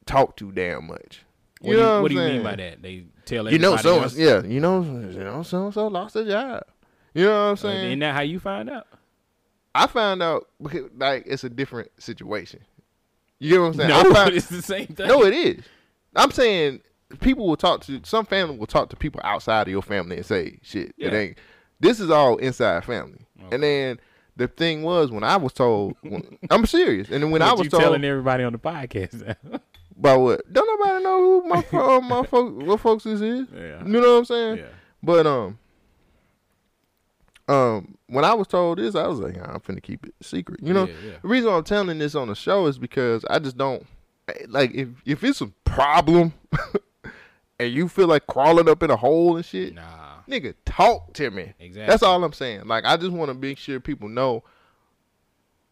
talk 0.06 0.36
too 0.36 0.52
damn 0.52 0.86
much. 0.86 1.22
What, 1.60 1.70
You 1.70 1.76
do, 1.76 1.80
know 1.82 1.86
you, 1.88 1.92
what 1.94 2.02
what 2.02 2.08
do 2.08 2.14
you 2.14 2.20
mean 2.22 2.42
by 2.42 2.56
that? 2.56 2.82
They 2.82 3.04
tell 3.24 3.50
You 3.52 3.58
know, 3.58 3.76
so 3.76 4.00
else. 4.02 4.16
yeah, 4.16 4.42
you 4.42 4.58
know, 4.60 4.82
you 4.82 5.22
know, 5.22 5.42
so 5.44 5.66
and 5.66 5.74
so 5.74 5.86
lost 5.86 6.16
a 6.16 6.24
job. 6.24 6.64
You 7.14 7.24
know 7.26 7.30
what 7.30 7.36
I'm 7.46 7.52
Uh, 7.52 7.56
saying? 7.56 7.86
Isn't 7.86 7.98
that 8.00 8.14
how 8.14 8.22
you 8.22 8.40
find 8.40 8.68
out? 8.70 8.86
I 9.74 9.86
found 9.86 10.22
out 10.22 10.48
because, 10.60 10.90
like 10.96 11.24
it's 11.26 11.44
a 11.44 11.50
different 11.50 11.90
situation. 11.98 12.60
You 13.38 13.50
get 13.50 13.60
what 13.60 13.66
I'm 13.68 13.74
saying? 13.74 13.88
No, 13.90 14.00
I 14.00 14.14
found, 14.14 14.34
it's 14.34 14.46
the 14.46 14.62
same 14.62 14.86
thing. 14.88 15.06
no, 15.08 15.24
it 15.24 15.34
is. 15.34 15.64
I'm 16.16 16.30
saying 16.30 16.80
people 17.20 17.46
will 17.46 17.56
talk 17.56 17.82
to 17.82 18.00
some 18.04 18.24
family 18.26 18.56
will 18.56 18.66
talk 18.66 18.88
to 18.90 18.96
people 18.96 19.20
outside 19.24 19.62
of 19.62 19.68
your 19.72 19.82
family 19.82 20.16
and 20.16 20.26
say 20.26 20.58
shit. 20.62 20.94
Yeah. 20.96 21.08
It 21.08 21.14
ain't. 21.14 21.38
This 21.80 22.00
is 22.00 22.10
all 22.10 22.36
inside 22.38 22.84
family. 22.84 23.26
Okay. 23.44 23.54
And 23.54 23.62
then 23.62 24.00
the 24.36 24.48
thing 24.48 24.82
was 24.82 25.10
when 25.10 25.24
I 25.24 25.36
was 25.36 25.52
told, 25.52 25.94
when, 26.02 26.38
I'm 26.50 26.64
serious. 26.66 27.08
And 27.10 27.22
then 27.22 27.30
when 27.30 27.40
But 27.40 27.48
I 27.48 27.52
was 27.52 27.64
you 27.64 27.70
told 27.70 27.82
telling 27.82 28.04
everybody 28.04 28.44
on 28.44 28.52
the 28.52 28.58
podcast. 28.58 29.36
about 29.98 30.20
what, 30.20 30.52
don't 30.52 30.80
nobody 30.80 31.04
know 31.04 31.18
who 31.42 31.48
my 31.48 31.62
fo- 31.62 32.00
my 32.00 32.22
folks 32.30 32.64
what 32.64 32.80
folks 32.80 33.04
this 33.04 33.20
is. 33.20 33.48
Yeah. 33.54 33.82
You 33.84 34.00
know 34.00 34.12
what 34.12 34.18
I'm 34.18 34.24
saying? 34.24 34.56
yeah. 34.58 34.64
But 35.02 35.26
um, 35.26 35.58
um, 37.48 37.98
when 38.06 38.24
I 38.24 38.34
was 38.34 38.46
told 38.46 38.78
this, 38.78 38.94
I 38.94 39.06
was 39.08 39.18
like, 39.18 39.36
"Nah, 39.36 39.52
I'm 39.54 39.60
finna 39.60 39.82
keep 39.82 40.06
it 40.06 40.14
secret. 40.22 40.60
You 40.62 40.72
know, 40.72 40.86
Yeah, 40.86 40.94
yeah. 41.04 41.12
the 41.22 41.28
reason 41.28 41.52
I'm 41.52 41.64
telling 41.64 41.98
this 41.98 42.14
on 42.14 42.28
the 42.28 42.34
show 42.34 42.66
is 42.66 42.78
because 42.78 43.24
I 43.28 43.38
just 43.40 43.56
don't, 43.56 43.84
Eh, 44.28 44.46
like 44.48 44.72
if 44.74 44.88
if 45.04 45.24
it's 45.24 45.40
a 45.40 45.48
problem 45.64 46.32
and 47.58 47.72
you 47.72 47.88
feel 47.88 48.06
like 48.06 48.26
crawling 48.26 48.68
up 48.68 48.82
in 48.82 48.90
a 48.90 48.96
hole 48.96 49.36
and 49.36 49.44
shit, 49.44 49.74
Nah. 49.74 50.20
nigga, 50.28 50.54
talk 50.64 51.12
to 51.14 51.30
me. 51.30 51.52
Exactly. 51.58 51.86
That's 51.90 52.02
all 52.02 52.22
I'm 52.22 52.32
saying. 52.32 52.66
Like 52.66 52.84
I 52.84 52.96
just 52.96 53.12
want 53.12 53.30
to 53.30 53.34
make 53.34 53.58
sure 53.58 53.80
people 53.80 54.08
know, 54.08 54.44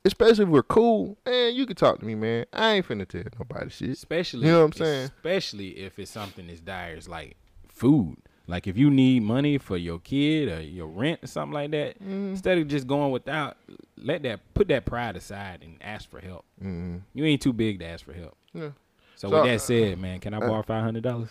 especially 0.05 0.45
if 0.45 0.51
we're 0.51 0.63
cool, 0.63 1.19
man, 1.27 1.55
you 1.55 1.67
can 1.67 1.77
talk 1.77 1.99
to 2.01 2.05
me, 2.07 2.15
man. 2.15 2.47
I 2.53 2.73
ain't 2.75 2.89
finna 2.89 3.07
tell 3.09 3.23
nobody 3.39 3.71
shit. 3.71 3.91
Especially 3.91 4.47
You 4.47 4.53
know 4.53 4.59
what 4.61 4.65
I'm 4.65 4.73
saying? 4.73 5.05
Especially 5.17 5.79
if 5.79 5.99
it's 5.99 6.11
something 6.11 6.49
as 6.51 6.61
dire 6.61 6.97
as 6.97 7.09
like 7.09 7.37
food. 7.69 8.17
Like 8.51 8.67
if 8.67 8.77
you 8.77 8.91
need 8.91 9.23
money 9.23 9.59
for 9.59 9.77
your 9.77 9.99
kid 10.01 10.49
or 10.49 10.61
your 10.61 10.89
rent 10.89 11.21
or 11.23 11.27
something 11.29 11.55
like 11.55 11.71
that, 11.71 12.01
Mm-hmm. 12.03 12.31
instead 12.31 12.59
of 12.59 12.67
just 12.69 12.87
going 12.87 13.13
without, 13.13 13.57
let 13.97 14.23
that 14.25 14.41
put 14.55 14.69
that 14.69 14.85
pride 14.85 15.17
aside 15.17 15.61
and 15.63 15.77
ask 15.81 16.11
for 16.11 16.21
help. 16.21 16.45
You 16.61 17.01
ain't 17.25 17.41
too 17.41 17.53
big 17.53 17.79
to 17.79 17.87
ask 17.87 18.05
for 18.05 18.13
help. 18.13 18.37
Mm-hmm. 18.55 18.63
Yeah. 18.63 18.71
So, 19.15 19.29
So, 19.29 19.43
with 19.43 19.51
that 19.51 19.61
said, 19.61 19.99
man, 19.99 20.19
can 20.21 20.35
I 20.35 20.41
borrow 20.41 20.63
five 20.63 20.83
hundred 20.83 21.03
dollars? 21.05 21.29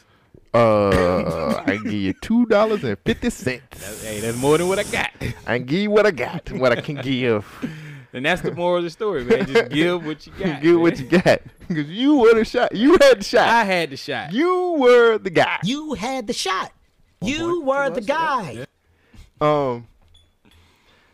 Uh, 0.54 1.56
I 1.58 1.64
can 1.76 1.84
give 1.84 1.94
you 1.94 2.14
two 2.14 2.46
dollars 2.46 2.84
and 2.84 2.98
fifty 3.06 3.30
cents. 3.30 4.02
Hey, 4.04 4.20
that's 4.20 4.38
more 4.38 4.58
than 4.58 4.68
what 4.68 4.80
I 4.80 4.84
got. 4.84 5.12
I 5.46 5.58
can 5.58 5.66
give 5.66 5.80
you 5.80 5.92
what 5.92 6.06
I 6.06 6.12
got, 6.12 6.52
what 6.54 6.72
I 6.72 6.82
can 6.82 6.96
give. 7.02 7.46
and 8.14 8.26
that's 8.26 8.42
the 8.42 8.54
moral 8.54 8.78
of 8.78 8.84
the 8.84 8.90
story, 8.90 9.24
man. 9.26 9.46
Just 9.46 9.70
give 9.72 10.06
what 10.06 10.26
you 10.26 10.34
got. 10.40 10.62
give 10.62 10.80
what 10.80 11.00
you 11.00 11.06
got, 11.06 11.42
because 11.68 11.90
you 11.90 12.16
were 12.18 12.34
the 12.34 12.46
shot. 12.46 12.76
You 12.76 12.94
had 13.02 13.20
the 13.20 13.24
shot. 13.24 13.48
I 13.48 13.64
had 13.64 13.90
the 13.92 13.98
shot. 13.98 14.34
You 14.34 14.76
were 14.80 15.18
the 15.18 15.30
guy. 15.30 15.60
You 15.64 15.94
had 15.94 16.26
the 16.28 16.34
shot. 16.34 16.72
You 17.22 17.62
were 17.62 17.90
the 17.90 18.02
guy. 18.02 18.66
Um, 19.42 19.88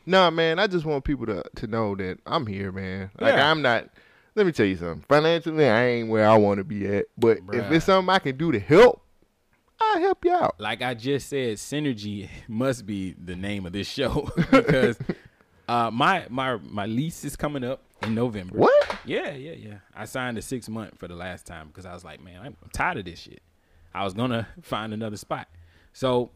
nah, 0.06 0.30
man. 0.30 0.60
I 0.60 0.68
just 0.68 0.86
want 0.86 1.04
people 1.04 1.26
to 1.28 1.44
to 1.56 1.68
know 1.68 1.96
that 1.96 2.20
I'm 2.26 2.46
here, 2.46 2.72
man. 2.72 3.12
Like 3.20 3.36
Yeah. 3.36 3.50
I'm 3.50 3.62
not. 3.62 3.90
Let 4.36 4.46
me 4.46 4.52
tell 4.52 4.66
you 4.66 4.76
something. 4.76 5.06
Financially, 5.08 5.68
I 5.68 5.86
ain't 5.86 6.10
where 6.10 6.28
I 6.28 6.36
want 6.38 6.58
to 6.58 6.64
be 6.66 6.86
at. 6.88 7.06
But 7.18 7.38
if 7.54 7.72
it's 7.72 7.86
something 7.86 8.14
I 8.14 8.20
can 8.20 8.36
do 8.36 8.52
to 8.52 8.60
help, 8.60 9.02
I'll 9.80 10.00
help 10.00 10.26
you 10.26 10.34
out. 10.34 10.56
like 10.60 10.82
I 10.82 10.94
just 10.94 11.30
said, 11.30 11.56
synergy 11.58 12.30
must 12.48 12.86
be 12.86 13.14
the 13.14 13.36
name 13.36 13.66
of 13.66 13.72
this 13.72 13.88
show 13.88 14.30
because 14.52 14.98
uh, 15.70 15.90
my 15.92 16.26
my 16.30 16.58
my 16.58 16.86
lease 16.86 17.24
is 17.24 17.36
coming 17.36 17.64
up 17.64 17.82
in 18.04 18.14
November. 18.14 18.58
What? 18.58 18.98
Yeah, 19.06 19.32
yeah, 19.34 19.54
yeah. 19.54 19.76
I 19.96 20.06
signed 20.06 20.38
a 20.38 20.42
six 20.42 20.68
month 20.68 20.98
for 20.98 21.08
the 21.08 21.16
last 21.16 21.46
time 21.46 21.68
because 21.68 21.86
I 21.86 21.94
was 21.94 22.04
like, 22.04 22.22
man, 22.22 22.42
I'm 22.44 22.58
tired 22.74 22.98
of 22.98 23.06
this 23.06 23.20
shit. 23.20 23.42
I 23.94 24.04
was 24.04 24.14
gonna 24.14 24.48
find 24.62 24.94
another 24.94 25.16
spot, 25.18 25.48
so 25.96 26.30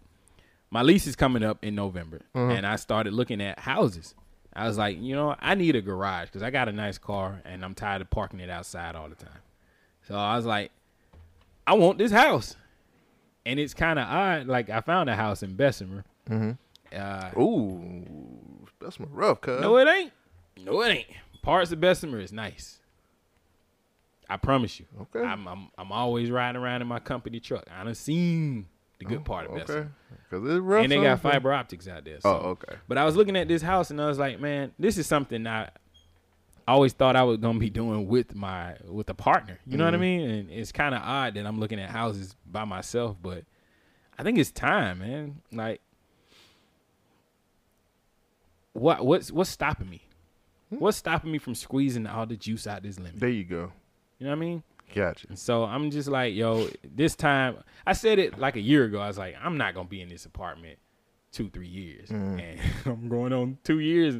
my 0.72 0.82
lease 0.82 1.06
is 1.06 1.16
coming 1.18 1.44
up 1.44 1.64
in 1.66 1.76
November, 1.76 2.22
and 2.34 2.66
I 2.66 2.78
started 2.78 3.12
looking 3.14 3.42
at 3.42 3.60
houses. 3.60 4.16
I 4.54 4.68
was 4.68 4.78
like, 4.78 5.00
you 5.02 5.16
know, 5.16 5.36
I 5.40 5.54
need 5.56 5.76
a 5.76 5.82
garage 5.82 6.28
because 6.30 6.42
I 6.44 6.50
got 6.50 6.70
a 6.70 6.72
nice 6.72 6.98
car 6.98 7.42
and 7.46 7.64
I'm 7.64 7.76
tired 7.76 8.02
of 8.02 8.10
parking 8.10 8.40
it 8.40 8.50
outside 8.50 8.96
all 8.96 9.08
the 9.10 9.16
time. 9.16 9.42
So 10.08 10.16
I 10.16 10.36
was 10.36 10.46
like, 10.46 10.72
I 11.68 11.76
want 11.76 11.98
this 11.98 12.12
house 12.12 12.56
and 13.46 13.60
it's 13.60 13.74
kind 13.74 14.00
of 14.00 14.08
odd. 14.08 14.48
Like 14.48 14.70
I 14.70 14.82
found 14.82 15.10
a 15.10 15.16
house 15.16 15.44
in 15.44 15.56
Bessemer. 15.56 16.04
Uh, 16.30 17.30
Ooh, 17.40 18.06
my 18.82 19.06
rough, 19.12 19.42
cuz. 19.42 19.62
no, 19.62 19.78
it 19.78 19.88
ain't. 19.88 20.12
No, 20.58 20.82
it 20.82 20.90
ain't. 20.90 21.08
Parts 21.42 21.72
of 21.72 21.80
Bessemer 21.80 22.20
is 22.20 22.34
nice. 22.34 22.80
I 24.30 24.38
promise 24.38 24.80
you. 24.80 24.86
Okay. 25.02 25.26
I'm 25.26 25.48
I'm 25.48 25.70
I'm 25.78 25.92
always 25.92 26.32
riding 26.32 26.62
around 26.62 26.82
in 26.82 26.88
my 26.88 27.00
company 27.00 27.40
truck. 27.40 27.66
I 27.72 27.84
done 27.84 27.96
seen 27.96 28.68
the 29.00 29.06
good 29.06 29.26
part 29.26 29.48
of 29.48 29.52
Oh, 29.54 29.56
okay. 29.62 29.88
Because 30.30 30.50
it's 30.52 30.60
rough. 30.60 30.84
And 30.84 30.92
they 30.92 31.02
got 31.02 31.22
fiber 31.22 31.52
optics 31.54 31.88
out 31.88 32.06
there. 32.06 32.20
So. 32.22 32.30
Oh, 32.30 32.50
okay. 32.50 32.76
But 32.88 32.98
I 32.98 33.06
was 33.06 33.16
looking 33.16 33.36
at 33.36 33.48
this 33.48 33.62
house 33.62 33.90
and 33.92 34.00
I 34.02 34.08
was 34.08 34.20
like, 34.20 34.40
man, 34.40 34.72
this 34.78 34.98
is 34.98 35.08
something 35.08 35.48
I 35.48 35.70
always 36.68 36.94
thought 36.94 37.16
I 37.16 37.24
was 37.24 37.38
gonna 37.38 37.58
be 37.60 37.70
doing 37.72 38.08
with 38.08 38.36
my 38.36 38.76
with 38.88 39.10
a 39.10 39.14
partner. 39.16 39.58
You 39.66 39.78
know 39.78 39.86
what 39.86 39.94
I 39.96 39.98
Mm-hmm. 39.98 40.02
mean? 40.02 40.30
And 40.30 40.52
it's 40.52 40.72
kind 40.72 40.94
of 40.94 41.02
odd 41.04 41.34
that 41.34 41.46
I'm 41.48 41.60
looking 41.60 41.80
at 41.80 41.90
houses 41.90 42.36
by 42.46 42.64
myself, 42.66 43.18
but 43.22 43.44
I 44.20 44.24
think 44.24 44.38
it's 44.38 44.52
time, 44.52 45.00
man. 45.00 45.42
Like, 45.52 45.82
what 48.74 49.06
what's 49.06 49.32
what's 49.32 49.50
stopping 49.50 49.90
me? 49.90 50.04
Hmm? 50.70 50.78
What's 50.80 50.98
stopping 50.98 51.32
me 51.32 51.38
from 51.40 51.56
squeezing 51.56 52.06
all 52.06 52.26
the 52.26 52.36
juice 52.36 52.68
out 52.68 52.84
this 52.84 53.00
lemon? 53.00 53.18
There 53.18 53.30
you 53.30 53.44
go. 53.46 53.72
You 54.20 54.26
know 54.26 54.32
what 54.32 54.38
I 54.38 54.40
mean? 54.40 54.64
Gotcha. 54.94 55.28
And 55.30 55.40
so 55.40 55.64
I'm 55.64 55.92
just 55.92 56.10
like, 56.10 56.34
yo, 56.34 56.68
this 56.84 57.16
time 57.16 57.58
I 57.86 57.94
said 57.94 58.20
it 58.20 58.38
like 58.38 58.56
a 58.56 58.62
year 58.62 58.86
ago. 58.86 59.00
I 59.00 59.08
was 59.08 59.18
like, 59.18 59.36
I'm 59.42 59.58
not 59.58 59.74
gonna 59.74 59.88
be 59.88 60.02
in 60.02 60.10
this 60.10 60.26
apartment 60.26 60.80
two, 61.32 61.50
three 61.50 61.68
years. 61.68 62.10
Mm. 62.10 62.42
And 62.42 62.60
I'm 62.86 63.10
going 63.10 63.34
on 63.34 63.58
two 63.64 63.80
years. 63.80 64.16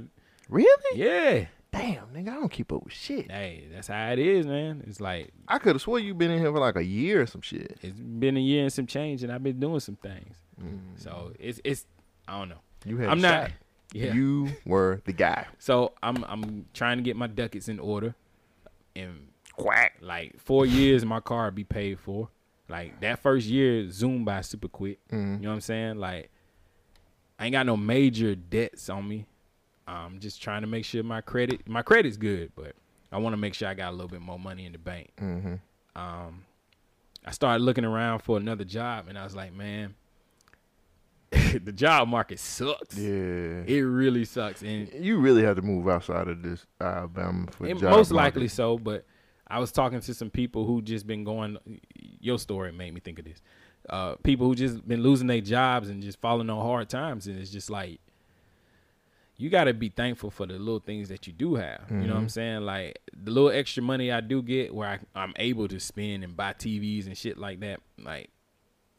Really? 0.50 1.00
Yeah. 1.00 1.46
Damn, 1.72 2.08
nigga, 2.08 2.30
I 2.30 2.34
don't 2.34 2.52
keep 2.52 2.74
up 2.74 2.84
with 2.84 2.94
shit. 2.94 3.30
Hey, 3.30 3.66
that's 3.72 3.90
how 3.90 4.12
it 4.12 4.18
is, 4.18 4.48
man. 4.48 4.84
It's 4.88 5.00
like 5.00 5.32
I 5.48 5.60
could 5.60 5.76
have 5.76 5.82
swore 5.82 6.00
you 6.00 6.16
been 6.16 6.32
in 6.32 6.40
here 6.40 6.52
for 6.52 6.60
like 6.60 6.76
a 6.76 6.84
year 6.84 7.22
or 7.22 7.26
some 7.28 7.42
shit. 7.42 7.78
it's 7.84 8.00
been 8.00 8.38
a 8.38 8.40
year 8.40 8.64
and 8.64 8.74
some 8.74 8.88
change 8.88 9.22
and 9.22 9.32
I've 9.32 9.44
been 9.44 9.60
doing 9.60 9.80
some 9.80 9.96
things. 9.96 10.36
Mm. 10.60 10.80
So 10.96 11.32
it's 11.40 11.62
it's 11.64 11.86
I 12.28 12.40
don't 12.40 12.50
know. 12.50 12.62
You 12.86 12.98
had 12.98 13.10
I'm 13.10 13.22
not 13.22 13.52
yeah. 13.94 14.14
You 14.14 14.50
were 14.66 15.02
the 15.06 15.14
guy. 15.14 15.46
so 15.60 15.94
I'm 16.02 16.24
I'm 16.26 16.66
trying 16.74 16.98
to 16.98 17.04
get 17.04 17.16
my 17.16 17.28
ducats 17.28 17.70
in 17.70 17.80
order 17.80 18.16
and 18.96 19.28
Quack. 19.60 19.98
like 20.02 20.40
four 20.40 20.66
years 20.66 21.06
my 21.06 21.20
car 21.20 21.46
would 21.46 21.56
be 21.56 21.64
paid 21.64 22.00
for. 22.00 22.30
Like 22.68 23.00
that 23.02 23.20
first 23.20 23.48
year 23.48 23.90
zoomed 23.90 24.26
by 24.26 24.42
super 24.42 24.68
quick. 24.68 25.00
Mm-hmm. 25.08 25.36
You 25.36 25.40
know 25.40 25.50
what 25.50 25.56
I'm 25.56 25.62
saying? 25.62 25.96
Like 25.98 26.32
I 27.40 27.46
ain't 27.46 27.54
got 27.54 27.66
no 27.66 27.78
major 27.78 28.36
debts 28.36 28.90
on 28.90 29.08
me. 29.08 29.26
I'm 29.88 30.20
just 30.20 30.42
trying 30.42 30.62
to 30.62 30.68
make 30.68 30.86
sure 30.86 31.02
my 31.04 31.22
credit 31.22 31.68
my 31.68 31.82
credit's 31.82 32.18
good, 32.18 32.52
but 32.56 32.74
I 33.12 33.18
want 33.18 33.34
to 33.34 33.38
make 33.38 33.54
sure 33.54 33.68
I 33.68 33.74
got 33.74 33.90
a 33.90 33.96
little 33.96 34.08
bit 34.08 34.22
more 34.22 34.38
money 34.38 34.66
in 34.66 34.72
the 34.72 34.78
bank. 34.78 35.12
Mm-hmm. 35.20 35.56
Um, 35.96 36.44
I 37.26 37.32
started 37.32 37.64
looking 37.64 37.86
around 37.86 38.20
for 38.20 38.38
another 38.38 38.64
job, 38.64 39.08
and 39.08 39.18
I 39.18 39.24
was 39.24 39.36
like, 39.36 39.54
man, 39.54 39.96
the 41.32 41.72
job 41.72 42.08
market 42.08 42.40
sucks. 42.40 42.98
Yeah. 42.98 43.64
It 43.66 43.82
really 43.82 44.26
sucks, 44.26 44.62
and 44.62 44.92
you 44.94 45.20
really 45.20 45.44
have 45.44 45.56
to 45.56 45.62
move 45.62 45.88
outside 45.88 46.28
of 46.28 46.44
this 46.44 46.66
Alabama 46.80 47.48
for 47.52 47.64
most 47.64 47.84
market. 47.84 48.14
likely 48.14 48.48
so. 48.48 48.78
But 48.78 49.06
I 49.50 49.60
was 49.60 49.72
talking 49.72 50.00
to 50.00 50.14
some 50.14 50.30
people 50.30 50.66
who 50.66 50.82
just 50.82 51.08
been 51.08 51.24
going. 51.24 51.58
Your 52.20 52.38
story 52.38 52.72
made 52.72 52.94
me 52.94 53.00
think 53.00 53.20
of 53.20 53.26
this. 53.26 53.42
Uh, 53.90 54.16
people 54.24 54.46
who 54.46 54.56
just 54.56 54.88
been 54.88 55.02
losing 55.02 55.28
their 55.28 55.42
jobs 55.42 55.90
and 55.90 56.04
just 56.04 56.20
falling 56.20 56.50
on 56.50 56.62
hard 56.62 56.90
times, 56.90 57.28
and 57.28 57.40
it's 57.40 57.50
just 57.50 57.70
like 57.70 58.00
you 59.38 59.50
got 59.50 59.64
to 59.64 59.74
be 59.74 59.88
thankful 59.90 60.30
for 60.30 60.46
the 60.46 60.54
little 60.60 60.82
things 60.82 61.08
that 61.10 61.26
you 61.26 61.32
do 61.34 61.56
have. 61.56 61.86
You 61.90 62.08
know 62.08 62.14
what 62.16 62.20
I'm 62.20 62.30
saying? 62.30 62.62
Like 62.62 63.00
the 63.16 63.32
little 63.32 63.50
extra 63.52 63.82
money 63.82 64.12
I 64.12 64.20
do 64.22 64.42
get, 64.42 64.76
where 64.76 64.90
I, 64.90 65.00
I'm 65.16 65.34
able 65.38 65.68
to 65.70 65.80
spend 65.80 66.24
and 66.26 66.36
buy 66.36 66.54
TVs 66.54 67.08
and 67.08 67.18
shit 67.18 67.38
like 67.38 67.62
that. 67.62 67.80
Like 67.98 68.30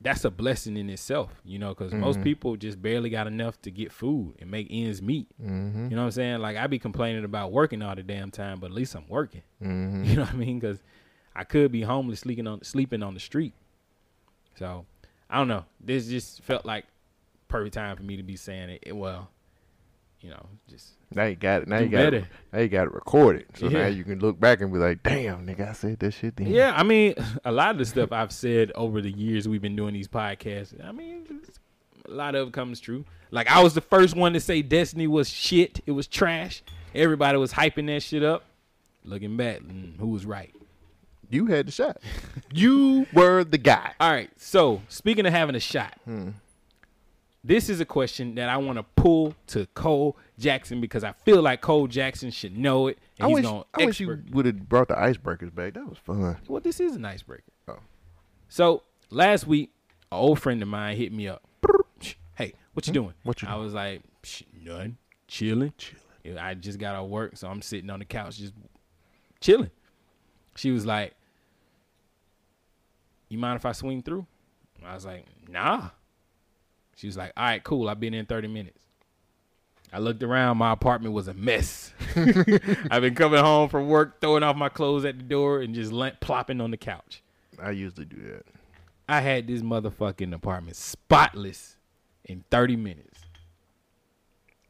that's 0.01 0.25
a 0.25 0.31
blessing 0.31 0.77
in 0.77 0.89
itself, 0.89 1.31
you 1.45 1.59
know, 1.59 1.71
because 1.71 1.93
most 1.93 2.23
people 2.23 2.57
just 2.57 2.81
barely 2.81 3.11
got 3.11 3.27
enough 3.27 3.61
to 3.63 3.71
get 3.71 3.93
food 3.93 4.35
and 4.39 4.51
make 4.51 4.67
ends 4.71 5.03
meet. 5.03 5.29
Mm-hmm. 5.41 5.85
You 5.85 5.91
know 5.91 6.03
what 6.03 6.07
I'm 6.07 6.11
saying? 6.13 6.39
Like 6.41 6.57
I 6.57 6.67
be 6.67 6.79
complaining 6.79 7.25
about 7.25 7.53
working 7.53 7.83
all 7.83 7.95
the 7.95 8.03
damn 8.03 8.31
time, 8.31 8.61
but 8.61 8.67
at 8.67 8.73
least 8.73 8.95
I'm 8.95 9.09
working. 9.09 9.43
You 9.61 10.17
know 10.17 10.23
what 10.23 10.33
I 10.33 10.37
mean? 10.37 10.59
Because 10.59 10.79
I 11.35 11.45
could 11.45 11.71
be 11.71 11.83
homeless, 11.83 12.21
sleeping 12.21 12.47
on 12.47 12.65
sleeping 12.65 13.03
on 13.03 13.15
the 13.15 13.21
street. 13.21 13.53
So 14.59 14.87
I 15.29 15.39
don't 15.39 15.49
know. 15.49 15.65
This 15.81 16.07
just 16.09 16.43
felt 16.43 16.65
like 16.65 16.87
perfect 17.49 17.75
time 17.75 17.97
for 17.97 18.03
me 18.03 18.17
to 18.17 18.23
be 18.23 18.37
saying 18.37 18.71
it. 18.71 18.83
it 18.87 18.97
well, 18.97 19.29
you 20.21 20.31
know, 20.31 20.47
just 20.69 20.93
Now 21.15 21.25
you 21.25 21.35
got 21.37 21.63
it. 21.63 21.69
Now 21.69 21.79
you 21.79 21.89
got 21.89 22.01
it. 22.01 22.23
better. 22.23 22.29
Now 22.53 22.59
you 22.61 22.69
got 22.69 22.87
it 22.87 22.95
recorded. 22.95 23.47
So 23.55 23.69
Yeah. 23.69 23.83
now 23.83 23.87
you 23.89 24.05
can 24.05 24.19
look 24.21 24.39
back 24.39 24.61
and 24.61 24.73
be 24.73 24.79
like, 24.79 25.03
"Damn, 25.03 25.47
nigga, 25.47 25.71
I 25.71 25.73
said 25.73 25.99
that 26.01 26.13
shit." 26.13 26.37
Then. 26.37 26.49
yeah. 26.49 26.73
I 26.77 26.83
mean, 26.83 27.15
a 27.45 27.51
lot 27.53 27.71
of 27.71 27.79
the 27.79 27.85
stuff 27.87 28.13
I've 28.13 28.33
said 28.33 28.71
over 28.75 29.01
the 29.01 29.11
years 29.11 29.49
we've 29.49 29.63
been 29.63 29.77
doing 29.77 29.95
these 29.95 30.09
podcasts. 30.09 30.75
I 30.85 30.93
mean, 30.93 31.41
a 32.07 32.11
lot 32.11 32.35
of 32.35 32.49
it 32.49 32.53
comes 32.55 32.81
true. 32.81 33.05
Like 33.31 33.49
I 33.49 33.63
was 33.63 33.75
the 33.75 33.81
first 33.81 34.17
one 34.17 34.33
to 34.35 34.41
say 34.41 34.61
Destiny 34.63 35.07
was 35.07 35.29
shit. 35.29 35.81
It 35.87 35.93
was 35.93 36.07
trash. 36.07 36.63
Everybody 36.95 37.39
was 37.39 37.53
hyping 37.53 37.87
that 37.87 38.03
shit 38.03 38.23
up. 38.25 38.45
Looking 39.05 39.37
back, 39.37 39.61
mm, 39.61 39.97
who 39.99 40.09
was 40.09 40.27
right? 40.27 40.53
You 41.31 41.47
had 41.47 41.67
the 41.69 41.73
shot. 41.73 41.99
you 42.53 43.07
were 43.15 43.45
the 43.45 43.57
guy. 43.59 43.93
All 44.01 44.11
right. 44.11 44.31
So 44.37 44.83
speaking 44.89 45.25
of 45.27 45.33
having 45.33 45.55
a 45.55 45.61
shot, 45.61 45.97
this 47.43 47.71
is 47.71 47.81
a 47.81 47.85
question 47.85 48.35
that 48.35 48.49
I 48.49 48.59
want 48.59 48.79
to 48.79 48.83
pull 48.83 49.35
to 49.49 49.67
Cole 49.75 50.17
Jackson 50.39 50.81
because 50.81 51.05
I 51.05 51.13
feel 51.13 51.41
like 51.41 51.61
Cole 51.61 51.87
Jackson 51.87 52.31
should 52.31 52.57
know 52.57 52.89
it. 52.89 52.99
And 53.19 53.27
I 53.27 53.29
he's 53.29 53.35
wish, 53.37 53.65
I 53.75 53.85
wish 53.85 54.01
you 54.01 54.23
would 54.31 54.47
have 54.47 54.69
brought 54.69 54.89
the 54.89 54.95
icebreakers 54.95 55.55
back. 55.55 55.75
That 55.75 55.89
was 55.89 55.99
fun. 55.99 56.37
Well, 56.49 56.61
this 56.61 56.81
is 56.81 56.97
an 56.97 57.05
icebreaker. 57.05 57.53
Oh. 57.69 57.79
So 58.49 58.83
last 59.09 59.47
week, 59.47 59.71
an 60.13 60.19
old 60.19 60.41
friend 60.41 60.61
of 60.61 60.69
mine 60.69 60.97
hit 60.97 61.13
me 61.13 61.29
up. 61.29 61.43
Hey, 62.35 62.55
what 62.75 62.87
you 62.87 62.93
doing? 62.93 63.15
Hmm? 63.23 63.29
What 63.29 63.43
you 63.43 63.49
I 63.49 63.57
was 63.57 63.75
like, 63.75 64.03
"Psh, 64.23 64.45
none, 64.63 64.97
chilling. 65.29 65.73
Chilling. 65.77 66.39
I 66.39 66.55
just 66.55 66.79
got 66.79 66.95
out 66.95 67.05
of 67.05 67.11
work, 67.11 67.37
so 67.37 67.49
I'm 67.49 67.63
sitting 67.63 67.91
on 67.91 67.99
the 67.99 68.05
couch 68.05 68.39
just 68.39 68.55
chilling. 69.41 69.71
She 70.57 70.71
was 70.71 70.85
like, 70.85 71.15
"You 73.29 73.39
mind 73.39 73.57
if 73.57 73.67
I 73.67 73.73
swing 73.73 74.03
through?" 74.03 74.27
I 74.85 74.95
was 74.95 75.07
like, 75.07 75.27
"Nah." 75.49 75.91
She 77.01 77.07
was 77.07 77.17
like, 77.17 77.33
"All 77.35 77.45
right, 77.45 77.65
cool. 77.65 77.89
I've 77.89 77.99
been 77.99 78.13
in 78.13 78.21
in 78.21 78.27
30 78.27 78.49
minutes." 78.49 78.83
I 79.91 79.99
looked 79.99 80.23
around. 80.23 80.59
My 80.59 80.73
apartment 80.73 81.15
was 81.15 81.29
a 81.29 81.35
mess. 81.35 81.93
I've 82.91 83.01
been 83.03 83.15
coming 83.15 83.41
home 83.41 83.71
from 83.71 83.89
work, 83.89 84.21
throwing 84.21 84.43
off 84.43 84.55
my 84.55 84.69
clothes 84.69 85.05
at 85.07 85.17
the 85.17 85.25
door, 85.25 85.63
and 85.63 85.75
just 85.75 85.93
plopping 86.21 86.61
on 86.61 86.71
the 86.71 86.77
couch. 86.77 87.23
I 87.61 87.71
usually 87.71 88.05
do 88.05 88.21
that. 88.31 88.45
I 89.09 89.21
had 89.21 89.47
this 89.47 89.63
motherfucking 89.63 90.35
apartment 90.35 90.77
spotless 90.77 91.77
in 92.25 92.45
30 92.51 92.77
minutes. 92.77 93.21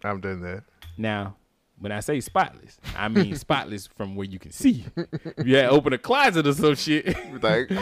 I've 0.04 0.20
done 0.20 0.40
that. 0.42 0.62
Now, 0.96 1.36
when 1.80 1.90
I 1.92 2.00
say 2.00 2.20
spotless, 2.20 2.78
I 2.96 3.08
mean 3.08 3.34
spotless 3.46 3.86
from 3.88 4.14
where 4.14 4.26
you 4.26 4.38
can 4.38 4.52
see. 4.52 4.84
If 4.96 5.46
you 5.46 5.56
had 5.56 5.66
open 5.66 5.92
a 5.92 5.98
closet 5.98 6.46
or 6.46 6.52
some 6.52 6.76
shit, 6.76 7.06
it 7.08 7.42
Like, 7.42 7.70
was 7.70 7.78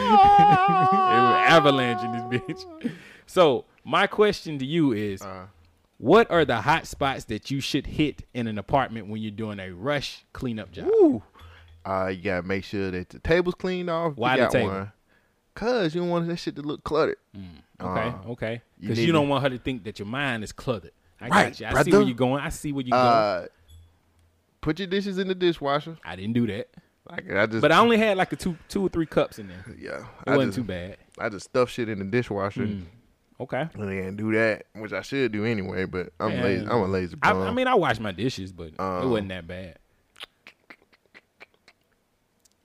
avalanche 1.49 2.01
in 2.03 2.11
this 2.11 2.41
bitch. 2.41 2.91
So 3.25 3.65
my 3.83 4.07
question 4.07 4.57
to 4.59 4.65
you 4.65 4.91
is, 4.93 5.21
Uh. 5.21 5.45
what 5.97 6.29
are 6.31 6.45
the 6.45 6.61
hot 6.61 6.87
spots 6.87 7.25
that 7.25 7.51
you 7.51 7.59
should 7.61 7.87
hit 7.87 8.23
in 8.33 8.47
an 8.47 8.57
apartment 8.57 9.07
when 9.07 9.21
you're 9.21 9.31
doing 9.31 9.59
a 9.59 9.71
rush 9.71 10.25
cleanup 10.33 10.71
job? 10.71 10.87
Ooh. 10.87 11.21
Uh, 11.85 12.07
you 12.07 12.21
gotta 12.21 12.43
make 12.47 12.63
sure 12.63 12.91
that 12.91 13.09
the 13.09 13.19
table's 13.19 13.55
cleaned 13.55 13.89
off. 13.89 14.15
Why 14.15 14.35
you 14.35 14.41
the 14.43 14.47
table? 14.49 14.69
One. 14.69 14.91
Cause 15.55 15.93
you 15.93 16.01
don't 16.01 16.09
want 16.09 16.27
that 16.27 16.37
shit 16.37 16.55
to 16.55 16.61
look 16.61 16.83
cluttered. 16.83 17.17
Okay, 17.81 18.09
Uh, 18.09 18.13
okay. 18.31 18.61
Because 18.79 18.97
need 18.97 19.07
you, 19.07 19.11
don't 19.13 19.27
want 19.29 19.43
her 19.43 19.49
to 19.49 19.57
think 19.57 19.83
that 19.85 19.99
your 19.99 20.07
mind 20.07 20.43
is 20.43 20.51
cluttered. 20.51 20.91
I 21.19 21.27
Right, 21.27 21.43
got 21.49 21.59
you. 21.59 21.65
I 21.67 21.83
see 21.83 21.91
where 21.91 22.01
you're 22.03 22.13
going. 22.15 22.41
I 22.41 22.49
see 22.49 22.71
where 22.71 22.85
you're 22.85 22.97
going. 22.97 23.47
Put 24.61 24.79
your 24.79 24.87
dishes 24.87 25.17
in 25.17 25.27
the 25.27 25.35
dishwasher. 25.35 25.97
I 26.03 26.15
didn't 26.15 26.33
do 26.33 26.45
that, 26.47 26.69
Like 27.09 27.31
I 27.31 27.45
just, 27.45 27.61
but 27.61 27.71
I 27.71 27.79
only 27.79 27.97
had 27.97 28.17
like 28.17 28.33
a 28.33 28.35
two, 28.35 28.57
two 28.67 28.85
or 28.85 28.89
three 28.89 29.05
cups 29.05 29.39
in 29.39 29.47
there. 29.47 29.65
yeah, 29.79 29.99
It 29.99 30.31
I 30.31 30.35
wasn't 30.37 30.49
just, 30.53 30.57
too 30.57 30.63
bad. 30.63 30.97
I 31.17 31.29
just 31.29 31.45
stuff 31.45 31.69
shit 31.69 31.87
in 31.89 31.99
the 31.99 32.05
dishwasher. 32.05 32.65
Mm. 32.67 32.83
Okay. 33.41 33.69
And 33.73 33.89
I 33.89 34.01
can't 34.01 34.17
do 34.17 34.33
that, 34.33 34.65
which 34.75 34.91
I 34.91 35.01
should 35.01 35.31
do 35.31 35.45
anyway. 35.45 35.85
But 35.85 36.11
I'm 36.19 36.41
lazy. 36.41 36.65
I'm 36.65 36.71
a 36.81 36.85
lazy 36.87 37.15
I, 37.23 37.31
bum. 37.31 37.43
I 37.43 37.51
mean, 37.51 37.67
I 37.67 37.75
wash 37.75 37.97
my 37.99 38.11
dishes, 38.11 38.51
but 38.51 38.67
it 38.73 38.79
Um, 38.79 39.09
wasn't 39.09 39.29
that 39.29 39.47
bad. 39.47 39.77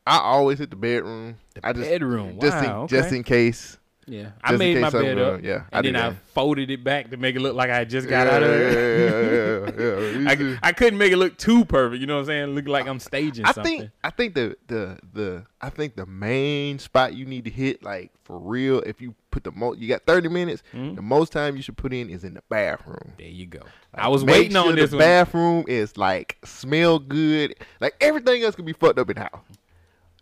I 0.06 0.18
always 0.18 0.58
hit 0.58 0.70
the 0.70 0.76
bedroom. 0.76 1.36
I 1.62 1.72
just 1.72 1.88
bedroom. 1.88 2.38
just 2.40 2.56
Wow, 2.62 2.82
in, 2.82 2.88
just 2.88 3.12
in 3.12 3.22
case. 3.22 3.78
Yeah, 4.06 4.22
just 4.24 4.34
I 4.42 4.56
made 4.56 4.80
my 4.80 4.90
bed 4.90 5.18
up. 5.18 5.32
wrong. 5.34 5.44
Yeah, 5.44 5.62
and 5.72 5.82
did 5.84 5.94
then 5.94 6.02
I 6.02 6.14
folded 6.34 6.70
it 6.70 6.84
back 6.84 7.10
to 7.10 7.16
make 7.16 7.36
it 7.36 7.40
look 7.40 7.54
like 7.54 7.70
I 7.70 7.84
just 7.84 8.08
got 8.08 8.26
yeah, 8.26 8.34
out 8.34 8.42
of 8.42 8.48
yeah, 8.50 8.56
it. 8.56 9.74
yeah, 9.78 9.80
yeah, 9.80 9.84
yeah, 9.86 10.00
yeah. 10.00 10.40
You? 10.40 10.58
I, 10.62 10.68
I 10.68 10.72
couldn't 10.72 10.98
make 10.98 11.12
it 11.12 11.16
look 11.16 11.36
too 11.38 11.64
perfect. 11.64 12.00
You 12.00 12.06
know 12.06 12.14
what 12.16 12.20
I'm 12.20 12.26
saying? 12.26 12.54
Look 12.54 12.68
like 12.68 12.86
I'm 12.86 13.00
staging 13.00 13.44
I 13.44 13.52
something. 13.52 13.78
think 13.80 13.90
I 14.02 14.10
think 14.10 14.34
the 14.34 14.56
the 14.66 14.98
the 15.12 15.44
I 15.60 15.70
think 15.70 15.96
the 15.96 16.06
main 16.06 16.78
spot 16.78 17.14
you 17.14 17.24
need 17.26 17.44
to 17.44 17.50
hit 17.50 17.82
like 17.82 18.10
for 18.24 18.38
real 18.38 18.80
if 18.80 19.00
you 19.00 19.14
put 19.30 19.44
the 19.44 19.52
most 19.52 19.78
you 19.80 19.88
got 19.88 20.02
30 20.06 20.28
minutes 20.28 20.62
Mm-hmm. 20.72 20.94
the 20.94 21.02
most 21.02 21.32
time 21.32 21.56
you 21.56 21.62
should 21.62 21.76
put 21.76 21.92
in 21.92 22.08
is 22.08 22.24
in 22.24 22.34
the 22.34 22.42
bathroom. 22.48 23.12
there 23.18 23.26
you 23.26 23.46
go. 23.46 23.60
I 23.94 24.08
was 24.08 24.24
waiting 24.24 24.52
sure 24.52 24.68
on 24.68 24.74
this 24.76 24.90
the 24.90 24.96
one. 24.96 25.04
bathroom 25.04 25.64
is 25.68 25.96
like 25.96 26.36
smell 26.44 26.98
good. 26.98 27.54
Like 27.80 27.94
everything 28.00 28.42
else 28.42 28.54
can 28.54 28.64
be 28.64 28.72
fucked 28.72 28.98
up 28.98 29.08
in 29.10 29.16
house. 29.16 29.40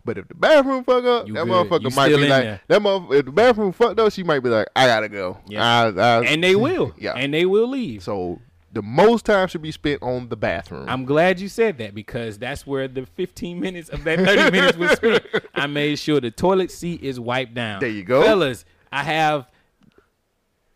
But 0.05 0.19
if 0.19 0.27
the 0.29 0.35
bathroom 0.35 0.83
fuck 0.85 1.05
up, 1.05 1.29
You 1.29 1.35
that 1.35 1.45
good. 1.47 1.69
motherfucker 1.69 1.83
You 1.91 1.91
might 1.97 2.09
be 2.09 2.17
like 2.17 2.43
there. 2.43 2.61
that 2.67 2.81
motherfucker 2.81 3.15
if 3.21 3.25
the 3.27 3.33
bathroom 3.33 3.73
fucked 3.73 4.01
up, 4.01 4.12
she 4.12 4.23
might 4.25 4.41
be 4.41 4.49
like, 4.49 4.67
I 4.75 4.87
gotta 4.87 5.09
go. 5.09 5.38
Yeah. 5.47 5.65
I- 5.65 6.01
I- 6.19 6.25
and 6.25 6.43
they 6.43 6.57
will. 6.67 6.93
Yeah. 6.99 7.12
And 7.12 7.33
they 7.33 7.47
will 7.47 7.69
leave. 7.69 8.03
so 8.03 8.41
the 8.73 8.83
most 8.83 9.27
time 9.27 9.47
should 9.49 9.61
be 9.61 9.71
spent 9.71 10.03
on 10.03 10.29
the 10.31 10.37
bathroom. 10.37 10.87
I'm 10.88 11.05
glad 11.05 11.38
you 11.38 11.49
said 11.49 11.77
that 11.79 11.95
because 11.95 12.38
that's 12.38 12.67
where 12.67 12.88
the 12.88 13.05
15 13.05 13.61
minutes 13.61 13.91
of 13.91 14.03
that 14.05 14.19
30 14.19 14.51
minutes 14.57 14.79
was 14.79 14.93
spent. 14.93 15.23
I 15.55 15.67
made 15.67 15.99
sure 15.99 16.21
the 16.21 16.31
toilet 16.31 16.71
seat 16.71 17.03
is 17.03 17.21
wiped 17.21 17.53
down. 17.55 17.81
There 17.81 17.91
you 17.91 18.03
go. 18.03 18.23
Fellas, 18.23 18.65
I 18.91 19.03
have, 19.05 19.47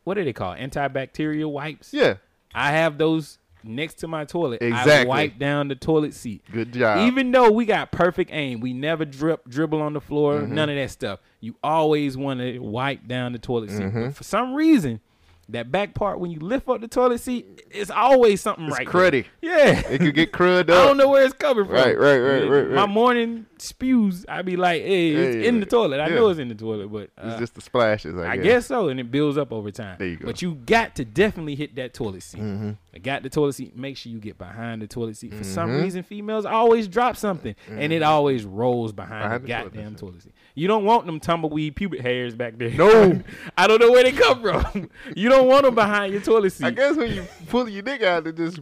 what 0.05 0.15
do 0.15 0.25
they 0.25 0.33
call 0.35 0.53
it? 0.53 0.61
Antibacterial 0.61 1.51
wipes? 1.51 1.93
yeah. 1.93 2.17
I 2.55 2.71
have 2.73 2.97
those 2.97 3.39
next 3.67 3.95
to 3.97 4.09
my 4.09 4.25
toilet. 4.25 4.63
I 4.63 4.67
Exactly. 4.67 5.09
wipe 5.09 5.39
down 5.39 5.69
the 5.69 5.75
toilet 5.75 6.15
seat. 6.15 6.43
Good 6.53 6.73
job. 6.73 7.07
Even 7.07 7.31
though 7.33 7.51
we 7.51 7.65
got 7.67 7.93
perfect 7.93 8.31
aim, 8.33 8.61
we 8.61 8.73
never 8.73 9.05
drip, 9.05 9.49
dribble 9.49 9.81
on 9.83 9.93
the 9.93 10.01
floor, 10.01 10.41
Mm-hmm. 10.41 10.55
none 10.55 10.69
of 10.71 10.77
that 10.77 10.91
stuff. 10.91 11.21
You 11.41 11.55
always 11.63 12.17
want 12.17 12.41
to 12.41 12.59
wipe 12.59 13.07
down 13.07 13.33
the 13.33 13.39
toilet 13.39 13.71
seat. 13.71 13.83
Mm-hmm. 13.83 14.05
But 14.07 14.15
for 14.17 14.25
some 14.25 14.55
reason, 14.55 15.01
that 15.49 15.71
back 15.71 15.95
part 15.95 16.19
when 16.19 16.31
you 16.33 16.41
lift 16.41 16.69
up 16.69 16.81
the 16.81 16.89
toilet 16.89 17.21
seat, 17.21 17.63
it's 17.71 17.91
always 17.91 18.41
something 18.41 18.67
right. 18.67 18.91
there. 18.91 19.25
Yeah. 19.41 19.81
It 19.89 19.99
could 20.01 20.15
get 20.15 20.33
crud 20.33 20.61
I 20.63 20.65
don't 20.65 20.97
know 20.97 21.09
where 21.09 21.25
it's 21.25 21.35
coming 21.35 21.65
from. 21.65 21.75
Right, 21.75 21.97
right, 21.97 22.19
right, 22.19 22.43
right, 22.49 22.69
My 22.71 22.87
morning 22.87 23.47
spews, 23.59 24.27
I 24.29 24.43
be 24.43 24.57
like, 24.57 24.83
hey, 24.83 25.11
it's 25.11 25.37
Yeah, 25.37 25.43
in 25.49 25.61
the 25.61 25.67
toilet. 25.67 26.01
I 26.01 26.09
yeah. 26.09 26.15
know 26.17 26.29
it's 26.31 26.41
in 26.41 26.49
the 26.49 26.55
toilet, 26.55 26.89
but 26.89 27.11
uh, 27.17 27.29
It's 27.31 27.39
just 27.41 27.55
the 27.55 27.61
splashes. 27.61 28.17
I, 28.19 28.33
I 28.33 28.37
guess. 28.37 28.45
guess 28.45 28.67
so, 28.67 28.89
and 28.89 28.99
it 28.99 29.11
builds 29.11 29.39
up 29.39 29.53
over 29.53 29.71
time. 29.71 29.97
There 29.99 30.09
you 30.09 30.17
go. 30.17 30.27
But 30.27 30.43
you 30.43 30.55
got 30.55 30.97
to 30.97 31.05
definitely 31.05 31.55
hit 31.55 31.77
that 31.77 31.95
toilet 31.95 32.23
seat. 32.23 32.41
Mm-hmm. 32.41 32.73
I 32.95 32.99
got 32.99 33.23
the 33.23 33.29
toilet 33.31 33.55
seat. 33.55 33.77
Make 33.77 33.97
sure 33.97 34.11
you 34.11 34.19
get 34.19 34.39
behind 34.39 34.83
the 34.83 34.87
toilet 34.87 35.17
seat. 35.17 35.33
For 35.35 35.45
some 35.45 35.67
Mm-hmm. 35.71 35.83
reason, 35.83 36.03
females 36.03 36.45
always 36.47 36.87
drop 36.89 37.17
something, 37.17 37.55
and 37.69 37.93
it 37.93 38.03
always 38.03 38.45
rolls 38.45 38.93
behind, 38.93 39.23
Behind 39.25 39.43
the 39.43 39.47
the 39.47 39.53
toilet 39.53 39.65
goddamn 39.75 39.91
seat. 39.93 39.99
toilet 39.99 40.23
seat. 40.23 40.33
You 40.55 40.69
don't 40.69 40.85
want 40.85 41.07
them 41.07 41.21
tumbleweed 41.21 41.77
pubic 41.77 42.01
hairs 42.01 42.35
back 42.35 42.57
there. 42.59 42.71
No. 42.71 43.21
I 43.59 43.67
don't 43.67 43.81
know 43.81 43.91
where 43.91 44.03
they 44.05 44.13
come 44.13 44.41
from. 44.43 44.91
you 45.17 45.29
don't 45.29 45.36
want 45.45 45.65
them 45.65 45.75
behind 45.75 46.13
your 46.13 46.23
toilet 46.23 46.51
seat. 46.51 46.65
I 46.67 46.71
guess 46.71 46.97
when 46.97 47.13
you 47.13 47.25
pull 47.49 47.69
your 47.69 47.83
dick 47.83 48.03
out, 48.03 48.27
it 48.27 48.37
just 48.37 48.61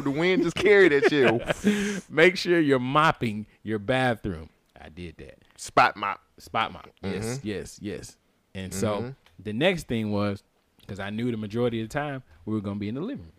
the 0.00 0.10
wind 0.10 0.42
just 0.42 0.56
carry 0.56 0.88
that 0.88 1.08
shit. 1.10 2.10
Make 2.10 2.36
sure 2.36 2.58
you're 2.60 2.78
mopping 2.78 3.46
your 3.62 3.78
bathroom. 3.78 4.48
I 4.80 4.88
did 4.88 5.16
that. 5.18 5.38
Spot 5.56 5.96
mop. 5.96 6.20
spot 6.38 6.72
mop. 6.72 6.88
Yes, 7.02 7.24
Mm-hmm. 7.38 7.46
yes, 7.48 7.78
yes. 7.82 8.16
And 8.54 8.72
so 8.74 9.14
the 9.42 9.52
next 9.52 9.86
thing 9.88 10.10
was 10.12 10.42
because 10.80 11.00
I 11.00 11.10
knew 11.10 11.30
the 11.30 11.36
majority 11.36 11.82
of 11.82 11.88
the 11.88 11.92
time 11.92 12.22
we 12.44 12.54
were 12.54 12.60
gonna 12.60 12.78
be 12.78 12.88
in 12.88 12.94
the 12.94 13.00
living 13.00 13.24
room. 13.24 13.32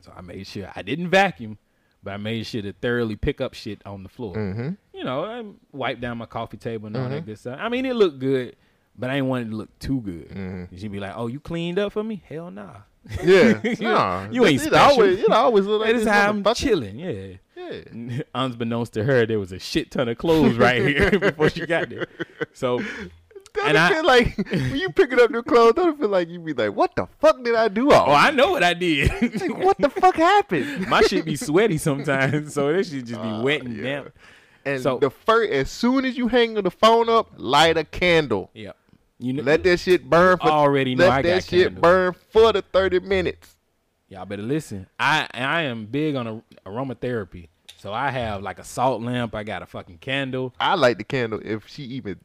So 0.00 0.12
I 0.16 0.20
made 0.22 0.46
sure 0.46 0.70
I 0.74 0.82
didn't 0.82 1.10
vacuum, 1.10 1.58
but 2.02 2.12
I 2.14 2.16
made 2.16 2.46
sure 2.46 2.62
to 2.62 2.72
thoroughly 2.72 3.16
pick 3.16 3.40
up 3.40 3.54
shit 3.54 3.82
on 3.84 4.02
the 4.02 4.08
floor. 4.08 4.36
Mm-hmm. 4.36 4.70
You 4.94 5.04
know, 5.04 5.24
I 5.24 5.44
wiped 5.76 6.00
down 6.00 6.18
my 6.18 6.26
coffee 6.26 6.56
table 6.56 6.86
and 6.86 6.96
all 6.96 7.08
that 7.08 7.26
good 7.26 7.38
stuff. 7.38 7.58
I 7.60 7.68
mean, 7.68 7.84
it 7.86 7.94
looked 7.94 8.18
good, 8.18 8.56
but 8.98 9.10
I 9.10 9.14
didn't 9.14 9.28
want 9.28 9.46
it 9.46 9.50
to 9.50 9.56
look 9.56 9.78
too 9.78 10.00
good. 10.00 10.28
Mm-hmm. 10.28 10.76
She'd 10.76 10.92
be 10.92 11.00
like, 11.00 11.12
"Oh, 11.16 11.26
you 11.28 11.40
cleaned 11.40 11.78
up 11.78 11.92
for 11.92 12.02
me? 12.02 12.22
Hell 12.28 12.50
nah." 12.50 12.76
Yeah. 13.24 13.60
You- 13.62 13.76
nah, 13.80 14.28
you 14.30 14.44
ain't 14.44 14.60
it 14.60 14.66
special. 14.66 14.78
Always, 15.00 15.18
it 15.20 15.30
always 15.30 15.66
look 15.66 15.80
like 15.80 15.90
That 15.90 15.96
is 15.96 16.04
this 16.04 16.12
how 16.12 16.28
I'm 16.30 16.44
chilling. 16.54 16.98
Yeah. 16.98 17.36
Yeah. 17.56 18.22
Unbeknownst 18.34 18.92
to 18.94 19.04
her, 19.04 19.24
there 19.26 19.38
was 19.38 19.52
a 19.52 19.58
shit 19.58 19.90
ton 19.90 20.08
of 20.08 20.18
clothes 20.18 20.56
right 20.56 20.80
here 20.82 21.10
before 21.18 21.48
she 21.50 21.64
got 21.66 21.88
there. 21.90 22.06
So 22.52 22.80
And 23.64 23.76
I- 23.78 23.88
feel 23.92 24.04
like 24.04 24.36
when 24.50 24.76
you 24.76 24.90
picking 24.90 25.20
up 25.20 25.30
new 25.30 25.42
clothes, 25.42 25.74
don't 25.74 25.98
feel 25.98 26.08
like 26.08 26.28
you 26.28 26.38
be 26.38 26.52
like, 26.52 26.74
what 26.74 26.94
the 26.96 27.06
fuck 27.20 27.42
did 27.42 27.54
I 27.54 27.68
do 27.68 27.90
all? 27.92 28.10
Oh, 28.10 28.12
I 28.14 28.30
know 28.30 28.50
what 28.50 28.62
I 28.62 28.74
did. 28.74 29.10
like, 29.40 29.56
what 29.58 29.78
the 29.78 29.88
fuck 29.90 30.16
happened? 30.16 30.86
My 30.88 31.00
shit 31.02 31.24
be 31.24 31.36
sweaty 31.36 31.78
sometimes, 31.78 32.52
so 32.54 32.72
this 32.72 32.90
shit 32.90 33.06
just 33.06 33.20
be 33.22 33.28
Uh, 33.28 33.42
wet 33.42 33.62
and 33.62 33.76
yeah. 33.76 33.82
damp. 33.82 34.12
And 34.64 34.82
So- 34.82 34.98
the 34.98 35.10
first, 35.10 35.50
as 35.52 35.70
soon 35.70 36.04
as 36.04 36.16
you 36.18 36.28
hang 36.28 36.54
the 36.54 36.70
phone 36.70 37.08
up, 37.08 37.30
light 37.36 37.76
a 37.78 37.84
candle. 37.84 38.50
Yep. 38.54 38.76
You 39.18 39.32
know, 39.32 39.42
Let 39.42 39.64
that 39.64 39.80
shit 39.80 40.08
burn 40.08 40.38
for. 40.38 40.46
Already 40.46 40.94
know 40.94 41.08
let 41.08 41.12
I 41.12 41.22
that 41.22 41.34
got 41.34 41.44
shit 41.44 41.80
burn 41.80 42.14
for 42.30 42.52
the 42.52 42.62
thirty 42.62 43.00
minutes. 43.00 43.56
y'all 44.08 44.24
better 44.24 44.42
listen. 44.42 44.86
I 44.98 45.26
I 45.34 45.62
am 45.62 45.86
big 45.86 46.14
on 46.14 46.26
a, 46.26 46.42
aromatherapy, 46.64 47.48
so 47.76 47.92
I 47.92 48.10
have 48.10 48.42
like 48.42 48.60
a 48.60 48.64
salt 48.64 49.02
lamp. 49.02 49.34
I 49.34 49.42
got 49.42 49.62
a 49.62 49.66
fucking 49.66 49.98
candle. 49.98 50.54
I 50.60 50.76
light 50.76 50.98
the 50.98 51.04
candle 51.04 51.40
if 51.44 51.66
she 51.66 51.82
even, 51.84 52.20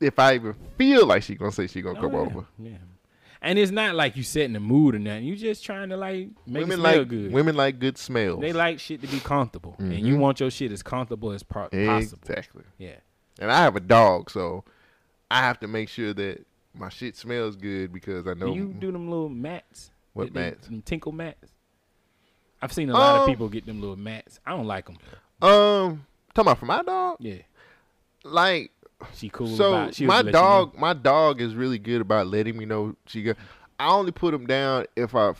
if 0.00 0.18
I 0.20 0.36
even 0.36 0.54
feel 0.78 1.04
like 1.06 1.24
she 1.24 1.34
gonna 1.34 1.50
say 1.50 1.66
she 1.66 1.82
gonna 1.82 1.98
oh, 1.98 2.02
come 2.02 2.14
Oh, 2.14 2.22
yeah, 2.22 2.26
over. 2.26 2.46
Yeah. 2.58 2.76
And 3.42 3.58
it's 3.58 3.72
not 3.72 3.94
like 3.94 4.16
you 4.16 4.22
setting 4.22 4.54
the 4.54 4.60
mood 4.60 4.94
or 4.94 4.98
nothing. 4.98 5.24
You 5.24 5.36
just 5.36 5.64
trying 5.64 5.88
to 5.90 5.96
like 5.96 6.28
make 6.46 6.62
women 6.62 6.78
it 6.78 6.80
smell 6.80 6.98
like 6.98 7.08
good. 7.08 7.32
women 7.32 7.56
like 7.56 7.78
good 7.80 7.98
smells. 7.98 8.40
They 8.40 8.52
like 8.52 8.78
shit 8.78 9.02
to 9.02 9.08
be 9.08 9.18
comfortable, 9.18 9.74
and 9.78 9.98
you 9.98 10.14
mm-hmm. 10.14 10.20
want 10.20 10.40
your 10.40 10.50
shit 10.50 10.70
as 10.70 10.82
comfortable 10.82 11.32
as 11.32 11.42
pro- 11.42 11.68
possible. 11.68 12.18
exactly. 12.22 12.62
Yeah. 12.78 12.96
And 13.38 13.50
I 13.50 13.58
have 13.58 13.76
a 13.76 13.80
dog, 13.80 14.30
so 14.30 14.64
I 15.30 15.38
have 15.40 15.60
to 15.60 15.68
make 15.68 15.88
sure 15.88 16.12
that 16.14 16.46
my 16.74 16.88
shit 16.88 17.16
smells 17.16 17.56
good 17.56 17.92
because 17.92 18.26
I 18.26 18.34
know. 18.34 18.46
Do 18.46 18.54
you 18.54 18.74
do 18.78 18.92
them 18.92 19.08
little 19.10 19.28
mats? 19.28 19.90
What 20.12 20.32
they- 20.32 20.40
mats? 20.40 20.66
Them 20.68 20.82
tinkle 20.82 21.12
mats. 21.12 21.52
I've 22.62 22.72
seen 22.72 22.88
a 22.90 22.94
lot 22.94 23.16
of 23.16 23.22
Um, 23.22 23.28
people 23.28 23.48
get 23.48 23.66
them 23.66 23.80
little 23.80 23.96
mats. 23.96 24.40
I 24.46 24.50
don't 24.50 24.66
like 24.66 24.86
them. 24.86 24.96
Um, 25.42 26.06
talking 26.34 26.48
about 26.48 26.58
for 26.58 26.66
my 26.66 26.82
dog, 26.82 27.16
Yeah, 27.20 27.42
like 28.24 28.72
she 29.12 29.28
cool 29.28 29.48
so 29.48 29.74
about. 29.74 29.94
She 29.94 30.06
my 30.06 30.22
dog, 30.22 30.78
my 30.78 30.94
dog 30.94 31.40
is 31.42 31.54
really 31.54 31.78
good 31.78 32.00
about 32.00 32.28
letting 32.28 32.56
me 32.56 32.64
know 32.64 32.96
she 33.06 33.22
got. 33.22 33.36
I 33.78 33.88
only 33.90 34.10
put 34.12 34.32
him 34.32 34.46
down 34.46 34.86
if 34.96 35.14
I, 35.14 35.34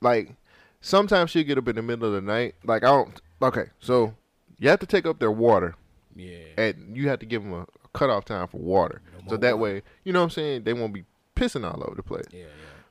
like, 0.00 0.34
sometimes 0.80 1.30
she'll 1.30 1.44
get 1.44 1.58
up 1.58 1.68
in 1.68 1.76
the 1.76 1.82
middle 1.82 2.08
of 2.08 2.14
the 2.14 2.20
night. 2.20 2.56
Like 2.64 2.82
I 2.82 2.88
don't. 2.88 3.20
Okay, 3.40 3.66
so 3.78 4.14
you 4.58 4.68
have 4.68 4.80
to 4.80 4.86
take 4.86 5.06
up 5.06 5.20
their 5.20 5.30
water, 5.30 5.76
Yeah, 6.16 6.38
and 6.56 6.96
you 6.96 7.08
have 7.08 7.20
to 7.20 7.26
give 7.26 7.44
them 7.44 7.52
a, 7.52 7.66
cutoff 7.98 8.24
time 8.24 8.46
for 8.48 8.58
water, 8.58 9.00
so 9.28 9.36
that 9.36 9.58
water. 9.58 9.74
way 9.76 9.82
you 10.04 10.12
know 10.12 10.20
what 10.20 10.24
I'm 10.24 10.30
saying 10.30 10.64
they 10.64 10.72
won't 10.72 10.92
be 10.94 11.04
pissing 11.36 11.64
all 11.64 11.82
over 11.84 11.94
the 11.94 12.02
place. 12.02 12.24
yeah, 12.32 12.40
yeah. 12.40 12.46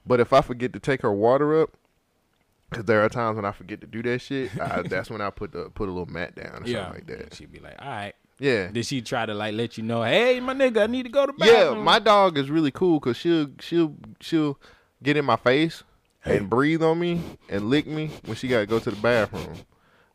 But 0.05 0.19
if 0.19 0.31
I 0.33 0.41
forget 0.41 0.71
to 0.73 0.79
take 0.79 1.01
her 1.01 1.11
water 1.11 1.61
up, 1.61 1.71
because 2.69 2.85
there 2.85 3.03
are 3.03 3.09
times 3.09 3.35
when 3.35 3.45
I 3.45 3.51
forget 3.51 3.81
to 3.81 3.87
do 3.87 4.01
that 4.03 4.19
shit, 4.19 4.51
I, 4.59 4.81
that's 4.85 5.09
when 5.09 5.21
I 5.21 5.29
put 5.29 5.51
the 5.51 5.69
put 5.69 5.89
a 5.89 5.91
little 5.91 6.05
mat 6.11 6.35
down 6.35 6.63
or 6.63 6.67
Yeah, 6.67 6.85
something 6.85 6.93
like 6.93 7.07
that. 7.07 7.33
she'd 7.35 7.51
be 7.51 7.59
like, 7.59 7.75
"All 7.79 7.87
right." 7.89 8.13
Yeah, 8.39 8.67
Did 8.67 8.85
she 8.85 9.01
try 9.01 9.25
to 9.25 9.33
like 9.33 9.55
let 9.55 9.77
you 9.77 9.83
know, 9.83 10.03
"Hey, 10.03 10.39
my 10.39 10.53
nigga, 10.53 10.83
I 10.83 10.87
need 10.87 11.03
to 11.03 11.09
go 11.09 11.25
to 11.25 11.33
bathroom? 11.33 11.77
yeah. 11.79 11.83
My 11.83 11.97
dog 11.99 12.37
is 12.37 12.49
really 12.51 12.69
cool 12.71 12.99
because 12.99 13.17
she'll 13.17 13.47
she'll 13.59 13.95
she'll 14.21 14.59
get 15.01 15.17
in 15.17 15.25
my 15.25 15.37
face 15.37 15.83
and 16.23 16.47
breathe 16.49 16.83
on 16.83 16.99
me 16.99 17.19
and 17.49 17.69
lick 17.69 17.87
me 17.87 18.11
when 18.25 18.35
she 18.35 18.47
got 18.47 18.59
to 18.59 18.65
go 18.67 18.77
to 18.79 18.91
the 18.91 19.01
bathroom. 19.01 19.55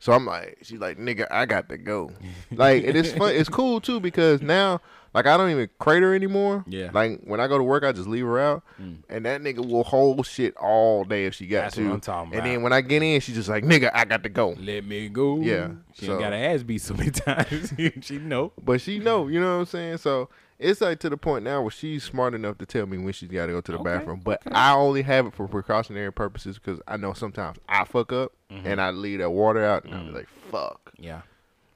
So 0.02 0.12
I'm 0.12 0.26
like, 0.26 0.58
she's 0.62 0.80
like, 0.80 0.98
nigga, 0.98 1.28
I 1.30 1.46
got 1.46 1.68
to 1.68 1.78
go. 1.78 2.10
Like, 2.50 2.82
and 2.82 2.96
it's 2.96 3.12
fun. 3.12 3.36
It's 3.36 3.48
cool 3.48 3.80
too 3.80 4.00
because 4.00 4.42
now, 4.42 4.80
like, 5.14 5.26
I 5.26 5.36
don't 5.36 5.48
even 5.50 5.70
crate 5.78 6.02
her 6.02 6.12
anymore. 6.12 6.64
Yeah. 6.66 6.88
Mm. 6.88 6.94
Like 6.94 7.20
when 7.22 7.38
I 7.38 7.46
go 7.46 7.56
to 7.56 7.62
work, 7.62 7.84
I 7.84 7.92
just 7.92 8.08
leave 8.08 8.24
her 8.24 8.36
out, 8.40 8.64
and 8.78 9.24
that 9.24 9.42
nigga 9.42 9.64
will 9.64 9.84
hold 9.84 10.26
shit 10.26 10.56
all 10.56 11.04
day 11.04 11.26
if 11.26 11.34
she 11.36 11.46
got 11.46 11.62
That's 11.62 11.76
to. 11.76 11.84
what 11.86 11.94
I'm 11.94 12.00
talking 12.00 12.34
And 12.34 12.44
then 12.44 12.62
when 12.62 12.72
I 12.72 12.80
get 12.80 13.00
in, 13.04 13.20
she's 13.20 13.36
just 13.36 13.48
like, 13.48 13.62
nigga, 13.62 13.92
I 13.94 14.04
got 14.04 14.24
to 14.24 14.28
go. 14.28 14.56
Let 14.58 14.84
me 14.84 15.08
go. 15.08 15.36
Yeah, 15.38 15.68
She 15.94 16.06
so- 16.06 16.14
ain't 16.14 16.20
got 16.22 16.32
her 16.32 16.38
ass 16.46 16.64
beat 16.64 16.82
so 16.82 16.94
many 16.94 17.10
times. 17.12 17.72
she 18.00 18.18
know. 18.18 18.50
But 18.60 18.80
she 18.80 18.98
know, 18.98 19.28
you 19.28 19.38
know 19.40 19.54
what 19.54 19.60
I'm 19.60 19.66
saying? 19.66 19.98
So 19.98 20.28
it's 20.62 20.80
like 20.80 20.98
to 21.00 21.10
the 21.10 21.16
point 21.16 21.44
now 21.44 21.60
where 21.62 21.70
she's 21.70 22.04
smart 22.04 22.34
enough 22.34 22.58
to 22.58 22.66
tell 22.66 22.86
me 22.86 22.96
when 22.98 23.12
she's 23.12 23.28
got 23.30 23.46
to 23.46 23.52
go 23.52 23.60
to 23.60 23.72
the 23.72 23.78
Okay, 23.78 23.84
bathroom. 23.98 24.20
But 24.24 24.42
I 24.50 24.72
only 24.74 25.02
have 25.02 25.26
it 25.26 25.34
for 25.34 25.46
precautionary 25.48 26.12
purposes 26.12 26.58
because 26.58 26.80
I 26.88 26.96
know 26.96 27.12
sometimes 27.12 27.58
I 27.68 27.84
fuck 27.84 28.12
up 28.12 28.32
Mm-hmm. 28.50 28.66
and 28.66 28.80
I 28.82 28.90
leave 28.90 29.18
that 29.20 29.30
water 29.30 29.64
out 29.64 29.84
and 29.84 29.94
I'm 29.94 30.08
Mm. 30.08 30.14
like, 30.14 30.28
fuck. 30.50 30.92
Yeah. 30.98 31.22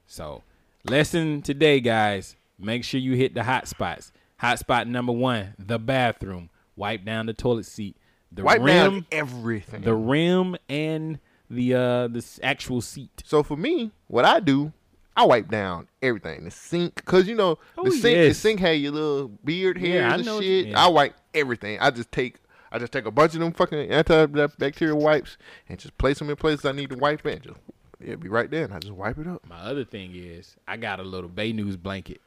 So, 0.06 0.42
lesson 0.84 1.42
today, 1.42 1.80
guys. 1.80 2.36
Make 2.58 2.84
sure 2.84 3.00
you 3.00 3.14
hit 3.14 3.34
the 3.34 3.42
hot 3.44 3.66
spots. 3.68 4.12
Hot 4.38 4.58
spot 4.58 4.86
number 4.88 5.12
one: 5.12 5.54
the 5.58 5.78
bathroom. 5.78 6.50
Wipe 6.76 7.04
down 7.04 7.26
the 7.26 7.32
toilet 7.34 7.64
seat, 7.66 7.96
the 8.30 8.42
Wipe 8.44 8.60
rim, 8.60 8.66
down 8.92 9.06
everything. 9.10 9.80
the 9.82 9.94
rim, 9.94 10.56
and 10.68 11.18
the 11.50 11.74
uh 11.74 12.08
the 12.08 12.24
actual 12.42 12.80
seat. 12.82 13.22
so 13.24 13.42
for 13.42 13.56
me, 13.56 13.90
what 14.08 14.24
I 14.26 14.40
do, 14.40 14.72
I 15.16 15.24
wipe 15.24 15.48
down 15.48 15.88
everything. 16.02 16.44
The 16.44 16.50
sink, 16.50 17.04
cause 17.06 17.26
you 17.26 17.34
know 17.34 17.58
Oh, 17.78 17.84
the 17.84 17.90
sink. 17.90 18.18
The 18.18 18.34
sink 18.34 18.60
had 18.60 18.72
your 18.72 18.92
little 18.92 19.28
beard 19.44 19.78
hairs 19.78 19.94
Yeah, 19.94 20.32
and 20.34 20.42
shit. 20.42 20.66
yeah. 20.66 20.84
I 20.84 20.88
wipe 20.88 21.14
everything. 21.34 21.78
I 21.80 21.90
just 21.90 22.12
take. 22.12 22.36
I 22.70 22.78
just 22.78 22.92
take 22.92 23.06
a 23.06 23.10
bunch 23.10 23.32
of 23.34 23.40
them 23.40 23.52
fucking 23.52 23.88
antibacterial 23.88 25.00
wipes 25.00 25.38
and 25.68 25.78
just 25.78 25.96
place 25.98 26.18
them 26.18 26.28
in 26.28 26.36
places 26.36 26.64
I 26.66 26.72
need 26.72 26.90
to 26.90 26.96
wipe 26.96 27.24
it. 27.24 27.42
Just 27.44 27.56
it'll 28.00 28.16
be 28.16 28.28
right 28.28 28.50
there, 28.50 28.64
and 28.64 28.74
I 28.74 28.78
just 28.78 28.92
wipe 28.92 29.18
it 29.18 29.26
up. 29.26 29.46
My 29.48 29.60
other 29.60 29.84
thing 29.84 30.12
is 30.14 30.56
I 30.68 30.76
got 30.76 31.00
a 31.00 31.04
little 31.04 31.30
Bay 31.30 31.52
News 31.52 31.76
blanket, 31.76 32.20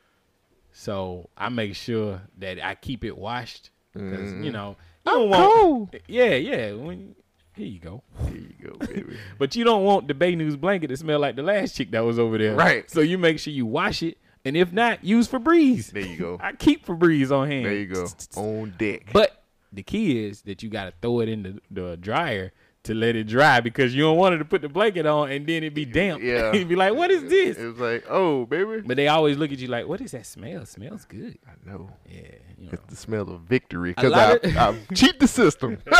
so 0.71 1.29
I 1.37 1.49
make 1.49 1.75
sure 1.75 2.21
that 2.39 2.65
I 2.65 2.75
keep 2.75 3.03
it 3.03 3.17
washed 3.17 3.69
because 3.93 4.31
you 4.31 4.37
mm-hmm. 4.37 4.51
know 4.51 4.75
you 5.05 5.11
don't 5.11 5.29
want. 5.29 5.43
cold. 5.53 5.95
Yeah, 6.07 6.35
yeah. 6.35 6.73
When 6.73 7.15
here 7.59 7.67
you 7.67 7.79
go. 7.79 8.03
There 8.21 8.35
you 8.35 8.53
go, 8.63 8.77
baby. 8.77 9.17
But 9.37 9.55
you 9.55 9.63
don't 9.65 9.83
want 9.83 10.07
the 10.07 10.13
Bay 10.13 10.33
News 10.35 10.55
blanket 10.55 10.87
to 10.87 10.97
smell 10.97 11.19
like 11.19 11.35
the 11.35 11.43
last 11.43 11.75
chick 11.75 11.91
that 11.91 11.99
was 11.99 12.17
over 12.17 12.37
there. 12.37 12.55
Right. 12.55 12.89
So 12.89 13.01
you 13.01 13.17
make 13.17 13.39
sure 13.39 13.53
you 13.53 13.65
wash 13.65 14.01
it. 14.01 14.17
And 14.45 14.55
if 14.55 14.71
not, 14.71 15.03
use 15.03 15.27
Febreze. 15.27 15.91
There 15.91 16.05
you 16.05 16.17
go. 16.17 16.37
I 16.41 16.53
keep 16.53 16.85
Febreze 16.85 17.31
on 17.31 17.49
hand. 17.49 17.65
There 17.65 17.73
you 17.73 17.87
go. 17.87 18.07
On 18.37 18.73
deck. 18.77 19.07
But 19.11 19.43
the 19.73 19.83
key 19.83 20.25
is 20.25 20.43
that 20.43 20.63
you 20.63 20.69
got 20.69 20.85
to 20.85 20.93
throw 21.01 21.19
it 21.19 21.27
in 21.27 21.43
the, 21.43 21.59
the 21.69 21.97
dryer 21.97 22.53
to 22.89 22.95
let 22.95 23.15
it 23.15 23.25
dry 23.25 23.59
because 23.59 23.93
you 23.93 24.01
don't 24.01 24.17
want 24.17 24.33
it 24.33 24.39
to 24.39 24.45
put 24.45 24.63
the 24.63 24.67
blanket 24.67 25.05
on 25.05 25.31
and 25.31 25.45
then 25.45 25.63
it 25.63 25.75
be 25.75 25.85
damp. 25.85 26.23
Yeah. 26.23 26.51
You'd 26.53 26.67
be 26.67 26.75
like, 26.75 26.95
what 26.95 27.11
is 27.11 27.23
this? 27.29 27.57
It 27.57 27.65
was 27.65 27.77
like, 27.79 28.03
oh, 28.09 28.47
baby. 28.47 28.81
But 28.81 28.97
they 28.97 29.07
always 29.07 29.37
look 29.37 29.51
at 29.51 29.59
you 29.59 29.67
like, 29.67 29.87
what 29.87 30.01
is 30.01 30.11
that 30.11 30.25
smell? 30.25 30.65
Smells 30.65 31.05
good. 31.05 31.37
I 31.47 31.69
know. 31.69 31.91
Yeah. 32.09 32.21
You 32.57 32.65
know. 32.65 32.69
It's 32.73 32.85
the 32.87 32.95
smell 32.95 33.29
of 33.29 33.41
victory 33.41 33.93
because 33.93 34.11
I, 34.11 34.33
of- 34.33 34.57
I 34.57 34.79
cheat 34.95 35.19
the 35.19 35.27
system. 35.27 35.77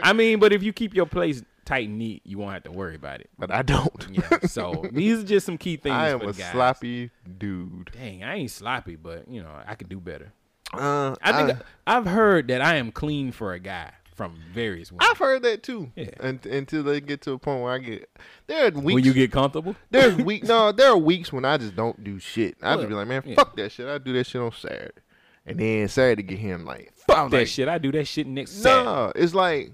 I 0.00 0.12
mean, 0.14 0.38
but 0.38 0.52
if 0.52 0.62
you 0.62 0.72
keep 0.72 0.94
your 0.94 1.06
place 1.06 1.42
tight 1.64 1.88
and 1.88 1.98
neat, 1.98 2.22
you 2.24 2.38
won't 2.38 2.52
have 2.52 2.62
to 2.64 2.72
worry 2.72 2.94
about 2.94 3.20
it. 3.20 3.30
but 3.36 3.50
I 3.50 3.62
don't. 3.62 4.06
Yeah. 4.10 4.46
So 4.46 4.84
these 4.92 5.24
are 5.24 5.26
just 5.26 5.44
some 5.44 5.58
key 5.58 5.76
things 5.76 5.94
I 5.94 6.10
am 6.10 6.20
a 6.20 6.32
guys. 6.32 6.52
sloppy 6.52 7.10
dude. 7.38 7.90
Dang, 7.92 8.22
I 8.22 8.36
ain't 8.36 8.50
sloppy, 8.52 8.94
but 8.94 9.26
you 9.28 9.42
know, 9.42 9.50
I 9.66 9.74
could 9.74 9.88
do 9.88 9.98
better. 9.98 10.32
Uh, 10.72 11.16
I 11.20 11.32
think 11.32 11.58
I, 11.86 11.94
have 11.94 12.06
heard 12.06 12.48
that 12.48 12.62
I 12.62 12.76
am 12.76 12.92
clean 12.92 13.30
for 13.32 13.52
a 13.52 13.58
guy 13.58 13.92
from 14.22 14.38
various 14.52 14.92
women. 14.92 15.06
I've 15.10 15.18
heard 15.18 15.42
that 15.42 15.62
too. 15.62 15.90
Yeah. 15.96 16.10
Un- 16.20 16.40
until 16.50 16.82
they 16.82 17.00
get 17.00 17.22
to 17.22 17.32
a 17.32 17.38
point 17.38 17.62
where 17.62 17.72
I 17.72 17.78
get 17.78 18.10
there 18.46 18.66
are 18.66 18.70
weeks. 18.70 18.94
when 18.94 19.04
you 19.04 19.12
get 19.12 19.32
comfortable, 19.32 19.76
there's 19.90 20.14
week 20.24 20.44
no, 20.44 20.72
there 20.72 20.90
are 20.90 20.96
weeks 20.98 21.32
when 21.32 21.44
I 21.44 21.56
just 21.56 21.76
don't 21.76 22.02
do 22.02 22.18
shit. 22.18 22.56
I 22.62 22.76
just 22.76 22.88
be 22.88 22.94
like, 22.94 23.08
man, 23.08 23.22
yeah. 23.24 23.34
fuck 23.34 23.56
that 23.56 23.72
shit. 23.72 23.88
I 23.88 23.98
do 23.98 24.12
that 24.14 24.26
shit 24.26 24.40
on 24.40 24.52
Saturday, 24.52 25.00
and 25.46 25.58
then 25.58 25.88
Saturday 25.88 26.22
get 26.22 26.38
him 26.38 26.64
like, 26.64 26.92
fuck 26.94 27.30
that 27.30 27.36
like, 27.36 27.46
shit. 27.48 27.68
I 27.68 27.78
do 27.78 27.92
that 27.92 28.06
shit 28.06 28.26
next 28.26 28.52
Saturday. 28.52 28.84
No, 28.84 29.12
it's 29.14 29.34
like 29.34 29.72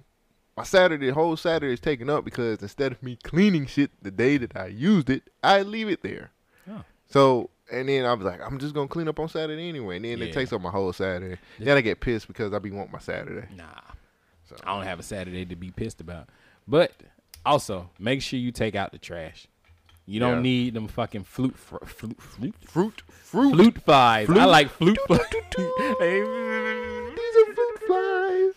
my 0.56 0.64
Saturday, 0.64 1.10
whole 1.10 1.36
Saturday 1.36 1.72
is 1.72 1.80
taken 1.80 2.10
up 2.10 2.24
because 2.24 2.60
instead 2.62 2.92
of 2.92 3.02
me 3.02 3.16
cleaning 3.22 3.66
shit 3.66 3.90
the 4.02 4.10
day 4.10 4.38
that 4.38 4.56
I 4.56 4.66
used 4.66 5.10
it, 5.10 5.22
I 5.42 5.62
leave 5.62 5.88
it 5.88 6.02
there. 6.02 6.30
Oh. 6.68 6.82
So 7.06 7.50
and 7.70 7.88
then 7.88 8.04
I 8.04 8.14
was 8.14 8.24
like, 8.24 8.40
I'm 8.44 8.58
just 8.58 8.74
gonna 8.74 8.88
clean 8.88 9.08
up 9.08 9.18
on 9.20 9.28
Saturday 9.28 9.68
anyway. 9.68 9.96
And 9.96 10.04
then 10.04 10.18
Yeah. 10.18 10.24
it 10.26 10.32
takes 10.32 10.52
up 10.52 10.60
my 10.60 10.70
whole 10.70 10.92
Saturday. 10.92 11.38
Then 11.58 11.76
I 11.76 11.80
get 11.80 12.00
pissed 12.00 12.26
because 12.26 12.52
I 12.52 12.58
be 12.58 12.70
want 12.70 12.92
my 12.92 12.98
Saturday. 12.98 13.46
Nah, 13.54 13.64
I 14.64 14.74
don't 14.76 14.84
have 14.84 14.98
a 14.98 15.02
Saturday 15.02 15.44
to 15.46 15.56
be 15.56 15.70
pissed 15.70 16.00
about. 16.00 16.28
But 16.66 16.92
also, 17.44 17.90
make 17.98 18.22
sure 18.22 18.38
you 18.38 18.52
take 18.52 18.74
out 18.74 18.92
the 18.92 18.98
trash. 18.98 19.46
You 20.06 20.20
don't 20.20 20.36
Yeah. 20.36 20.42
need 20.42 20.74
them 20.74 20.88
fucking 20.88 21.24
flute, 21.24 21.56
fr- 21.56 21.84
flute, 21.84 22.20
flute, 22.20 22.54
Fruit, 22.64 23.02
fruit. 23.08 23.52
flute 23.52 23.82
flies. 23.84 24.30
I 24.30 24.44
like 24.44 24.70
flute 24.70 24.98
flies. 25.06 25.20
These 25.30 25.44
are 27.36 27.54
fruit 27.54 27.78
flies. 27.86 28.54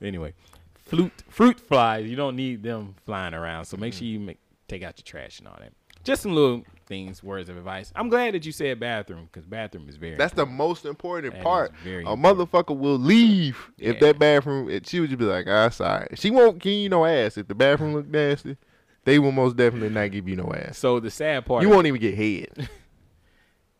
anyway, 0.00 0.32
flute 0.74 1.22
fruit 1.28 1.60
flies. 1.60 2.06
You 2.08 2.16
don't 2.16 2.36
need 2.36 2.62
them 2.62 2.94
flying 3.04 3.34
around. 3.34 3.66
So 3.66 3.76
make 3.76 3.92
sure 3.92 4.04
mm. 4.04 4.12
you 4.12 4.20
make, 4.20 4.38
take 4.68 4.82
out 4.82 4.98
your 4.98 5.04
trash 5.04 5.38
and 5.38 5.48
all 5.48 5.56
that. 5.60 5.72
Just 6.06 6.22
some 6.22 6.34
little 6.34 6.62
things, 6.86 7.20
words 7.20 7.48
of 7.48 7.56
advice. 7.56 7.92
I'm 7.96 8.08
glad 8.08 8.34
that 8.34 8.46
you 8.46 8.52
said 8.52 8.78
bathroom 8.78 9.28
because 9.30 9.44
bathroom 9.44 9.88
is 9.88 9.96
very. 9.96 10.14
That's 10.14 10.34
the 10.34 10.46
most 10.46 10.86
important 10.86 11.34
That 11.34 11.42
part. 11.42 11.72
very 11.82 12.04
a 12.04 12.12
important. 12.12 12.50
motherfucker 12.52 12.78
will 12.78 12.96
leave 12.98 13.72
if 13.76 13.98
that 13.98 14.16
bathroom. 14.20 14.70
If 14.70 14.86
she 14.86 15.00
would 15.00 15.10
just 15.10 15.18
be 15.18 15.24
like, 15.24 15.48
"Ah, 15.48 15.68
sorry." 15.70 16.06
She 16.14 16.30
won't 16.30 16.60
give 16.60 16.74
you 16.74 16.88
no 16.88 17.04
ass 17.04 17.36
if 17.36 17.48
the 17.48 17.56
bathroom 17.56 17.94
look 17.94 18.06
nasty. 18.06 18.56
They 19.04 19.18
will 19.18 19.32
most 19.32 19.56
definitely 19.56 19.90
not 19.90 20.12
give 20.12 20.28
you 20.28 20.36
no 20.36 20.52
ass. 20.54 20.78
so 20.78 21.00
the 21.00 21.10
sad 21.10 21.44
part. 21.44 21.62
You 21.62 21.70
won't 21.70 21.88
even 21.88 22.00
get 22.00 22.14
head. 22.14 22.68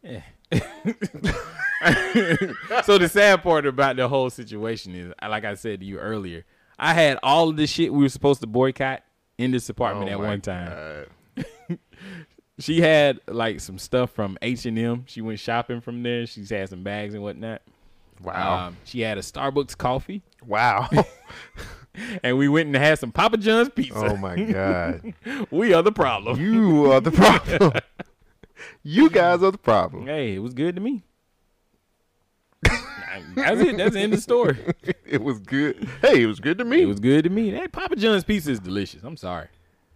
so 2.84 2.98
the 2.98 3.08
sad 3.10 3.42
part 3.42 3.66
about 3.66 3.96
the 3.96 4.08
whole 4.08 4.30
situation 4.30 4.94
is, 4.94 5.12
like 5.22 5.44
I 5.44 5.54
said 5.54 5.80
to 5.80 5.86
you 5.86 5.98
earlier, 5.98 6.44
I 6.78 6.94
had 6.94 7.18
all 7.22 7.48
of 7.48 7.56
the 7.56 7.66
shit 7.66 7.92
we 7.92 8.02
were 8.02 8.08
supposed 8.08 8.40
to 8.40 8.46
boycott 8.46 9.02
in 9.38 9.50
this 9.50 9.68
apartment 9.68 10.10
Oh 10.10 10.14
at 10.14 10.20
one 10.20 10.40
time. 10.40 10.68
God. 10.70 11.06
She 12.58 12.80
had 12.80 13.20
like 13.28 13.60
some 13.60 13.78
stuff 13.78 14.10
from 14.10 14.38
H 14.40 14.64
and 14.64 14.78
M. 14.78 15.04
She 15.06 15.20
went 15.20 15.38
shopping 15.38 15.82
from 15.82 16.02
there. 16.02 16.26
She's 16.26 16.48
had 16.48 16.68
some 16.70 16.82
bags 16.82 17.12
and 17.12 17.22
whatnot. 17.22 17.60
Wow. 18.22 18.68
Um, 18.68 18.76
she 18.84 19.00
had 19.00 19.18
a 19.18 19.20
Starbucks 19.20 19.76
coffee, 19.76 20.22
wow. 20.46 20.88
and 22.22 22.38
we 22.38 22.48
went 22.48 22.68
and 22.68 22.76
had 22.76 22.98
some 22.98 23.12
Papa 23.12 23.36
John's 23.36 23.68
pizza. 23.68 23.98
oh 23.98 24.16
my 24.16 24.36
God. 24.42 25.12
we 25.50 25.74
are 25.74 25.82
the 25.82 25.92
problem. 25.92 26.40
You 26.40 26.92
are 26.92 27.00
the 27.02 27.10
problem. 27.10 27.72
you 28.82 29.10
guys 29.10 29.42
are 29.42 29.50
the 29.50 29.58
problem. 29.58 30.06
hey, 30.06 30.36
it 30.36 30.38
was 30.38 30.54
good 30.54 30.76
to 30.76 30.80
me. 30.80 31.02
That's 33.34 33.60
it. 33.60 33.76
That's 33.76 33.94
the 33.94 34.00
end 34.00 34.12
of 34.14 34.18
the 34.18 34.22
story. 34.22 34.56
It 35.04 35.22
was 35.22 35.38
good. 35.40 35.86
Hey, 36.00 36.22
it 36.22 36.26
was 36.26 36.40
good 36.40 36.56
to 36.58 36.64
me. 36.64 36.82
It 36.82 36.86
was 36.86 37.00
good 37.00 37.24
to 37.24 37.30
me. 37.30 37.50
Hey, 37.50 37.68
Papa 37.68 37.96
John's 37.96 38.24
pizza 38.24 38.50
is 38.50 38.60
delicious. 38.60 39.02
I'm 39.04 39.16
sorry. 39.16 39.48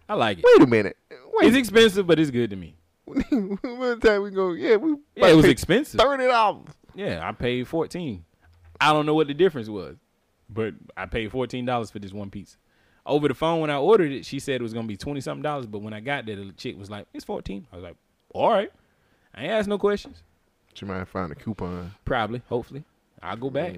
I 0.07 0.13
like 0.13 0.39
it. 0.39 0.45
Wait 0.45 0.61
a 0.61 0.69
minute. 0.69 0.97
It's 1.39 1.55
expensive, 1.57 2.05
but 2.07 2.19
it's 2.19 2.31
good 2.31 2.49
to 2.51 2.55
me. 2.55 2.75
One 3.05 3.99
time 3.99 4.21
we 4.23 4.31
go, 4.31 4.53
yeah, 4.53 4.75
we 4.77 4.95
Yeah, 5.15 5.27
it 5.29 5.35
was 5.35 5.45
expensive. 5.45 5.99
thirty 5.99 6.25
dollars. 6.27 6.67
Yeah, 6.95 7.27
I 7.27 7.31
paid 7.31 7.67
fourteen. 7.67 8.25
I 8.79 8.93
don't 8.93 9.05
know 9.05 9.13
what 9.13 9.27
the 9.27 9.33
difference 9.33 9.67
was, 9.69 9.97
but 10.49 10.73
I 10.95 11.05
paid 11.05 11.31
fourteen 11.31 11.65
dollars 11.65 11.91
for 11.91 11.99
this 11.99 12.13
one 12.13 12.29
piece. 12.29 12.57
Over 13.05 13.27
the 13.27 13.33
phone 13.33 13.61
when 13.61 13.69
I 13.69 13.77
ordered 13.77 14.11
it, 14.11 14.25
she 14.25 14.39
said 14.39 14.55
it 14.55 14.61
was 14.63 14.73
gonna 14.73 14.87
be 14.87 14.97
twenty 14.97 15.21
something 15.21 15.41
dollars, 15.41 15.65
but 15.65 15.81
when 15.81 15.93
I 15.93 15.99
got 15.99 16.25
there, 16.25 16.35
the 16.35 16.51
chick 16.53 16.77
was 16.77 16.89
like, 16.89 17.07
"It's 17.13 17.25
14 17.25 17.67
I 17.71 17.75
was 17.75 17.83
like, 17.83 17.95
"All 18.33 18.49
right." 18.51 18.71
I 19.33 19.43
ain't 19.43 19.51
asked 19.51 19.67
no 19.69 19.77
questions. 19.77 20.21
She 20.73 20.85
might 20.85 21.05
find 21.07 21.31
a 21.31 21.35
coupon. 21.35 21.93
Probably, 22.05 22.41
hopefully, 22.47 22.83
I'll 23.21 23.37
go 23.37 23.49
back. 23.49 23.75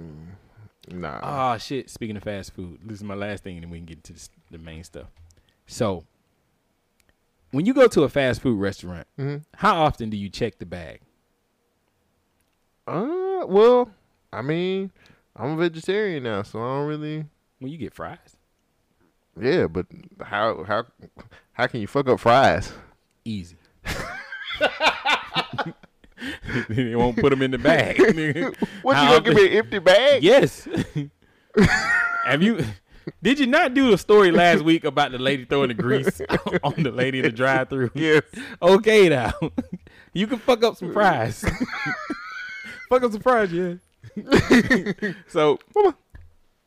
Nah. 0.92 1.20
Ah, 1.24 1.58
shit. 1.58 1.89
Speaking 1.89 2.18
of 2.18 2.24
fast 2.24 2.54
food, 2.54 2.80
this 2.84 2.98
is 2.98 3.04
my 3.04 3.13
last 3.16 3.44
thing, 3.44 3.56
and 3.56 3.63
then 3.63 3.70
we 3.72 3.78
can 3.78 3.86
get 3.86 4.04
to 4.06 4.13
the 4.52 4.58
main 4.58 4.84
stuff. 4.84 5.08
So, 5.66 6.04
when 7.54 7.66
you 7.66 7.74
go 7.74 7.88
to 7.88 8.04
a 8.04 8.10
fast 8.10 8.42
food 8.42 8.60
restaurant, 8.60 9.08
Mhm. 9.18 9.44
how 9.56 9.82
often 9.84 10.10
do 10.10 10.18
you 10.18 10.28
check 10.30 10.58
the 10.60 10.66
bag? 10.66 11.00
Uh, 12.86 13.46
well, 13.48 13.89
I 14.34 14.42
mean, 14.42 14.92
I'm 15.36 15.52
a 15.52 15.56
vegetarian 15.58 16.24
now, 16.24 16.42
so 16.44 16.60
I 16.60 16.63
don't 16.80 16.88
really. 16.88 17.26
When 17.60 17.72
you 17.72 17.78
get 17.78 17.94
fries, 17.94 18.36
Yeah, 19.39 19.68
but 19.68 19.86
how 20.22 20.64
how 20.66 20.86
how 21.54 21.68
can 21.68 21.80
you 21.80 21.88
fuck 21.88 22.10
up 22.10 22.20
fries? 22.20 22.74
easy. 23.24 23.56
they 26.70 26.95
won't 26.95 27.18
put 27.18 27.30
them 27.30 27.41
in 27.41 27.51
the 27.51 27.58
bag. 27.58 27.97
What 28.82 28.95
How 28.97 29.04
you 29.14 29.20
gonna 29.20 29.22
give 29.24 29.36
me 29.36 29.47
an 29.47 29.54
empty 29.54 29.80
bag? 29.80 30.24
Yes. 30.24 30.68
Have 32.26 32.41
you? 32.43 32.66
Did 33.22 33.39
you 33.39 33.47
not 33.47 33.74
do 33.74 33.93
a 33.93 33.97
story 33.97 34.32
last 34.32 34.64
week 34.64 34.84
about 34.84 35.12
the 35.12 35.18
lady 35.18 35.45
throwing 35.45 35.70
the 35.70 35.74
grease 35.74 36.22
on 36.64 36.84
the 36.84 36.91
lady 36.91 37.20
in 37.20 37.24
the 37.24 37.32
drive-through? 37.32 37.91
Yes. 37.93 38.24
Okay, 38.62 39.10
now 39.10 39.34
you 40.14 40.28
can 40.28 40.39
fuck 40.39 40.64
up 40.64 40.78
some 40.78 40.93
fries. 40.93 41.41
fuck 42.89 43.04
up 43.04 43.12
some 43.12 43.22
fries, 43.22 43.51
yeah. 43.51 43.76
so 45.28 45.60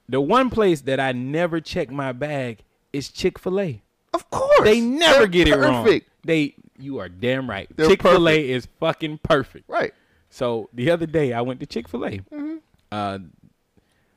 the 0.09 0.21
one 0.21 0.51
place 0.51 0.83
that 0.83 1.01
I 1.01 1.13
never 1.13 1.61
check 1.61 1.91
my 1.91 2.13
bag 2.13 2.59
is 2.93 3.09
Chick 3.09 3.39
Fil 3.39 3.61
A. 3.61 3.83
Of 4.13 4.31
course. 4.31 4.65
They 4.65 4.81
never 4.81 5.21
They're 5.21 5.27
get 5.29 5.49
it 5.49 5.57
wrong. 5.57 6.01
They, 6.25 6.55
you 6.79 6.99
are 6.99 7.09
damn 7.09 7.49
right. 7.49 7.69
Chick 7.77 8.03
Fil 8.03 8.29
A 8.29 8.51
is 8.51 8.69
fucking 8.81 9.19
perfect. 9.23 9.69
Right. 9.69 9.95
So 10.31 10.69
the 10.73 10.91
other 10.91 11.07
day 11.07 11.33
I 11.33 11.41
went 11.41 11.61
to 11.61 11.67
Chick 11.67 11.89
Fil 11.89 12.05
A. 12.05 12.11
Mm-hmm. 12.11 12.57
Uh, 12.91 13.19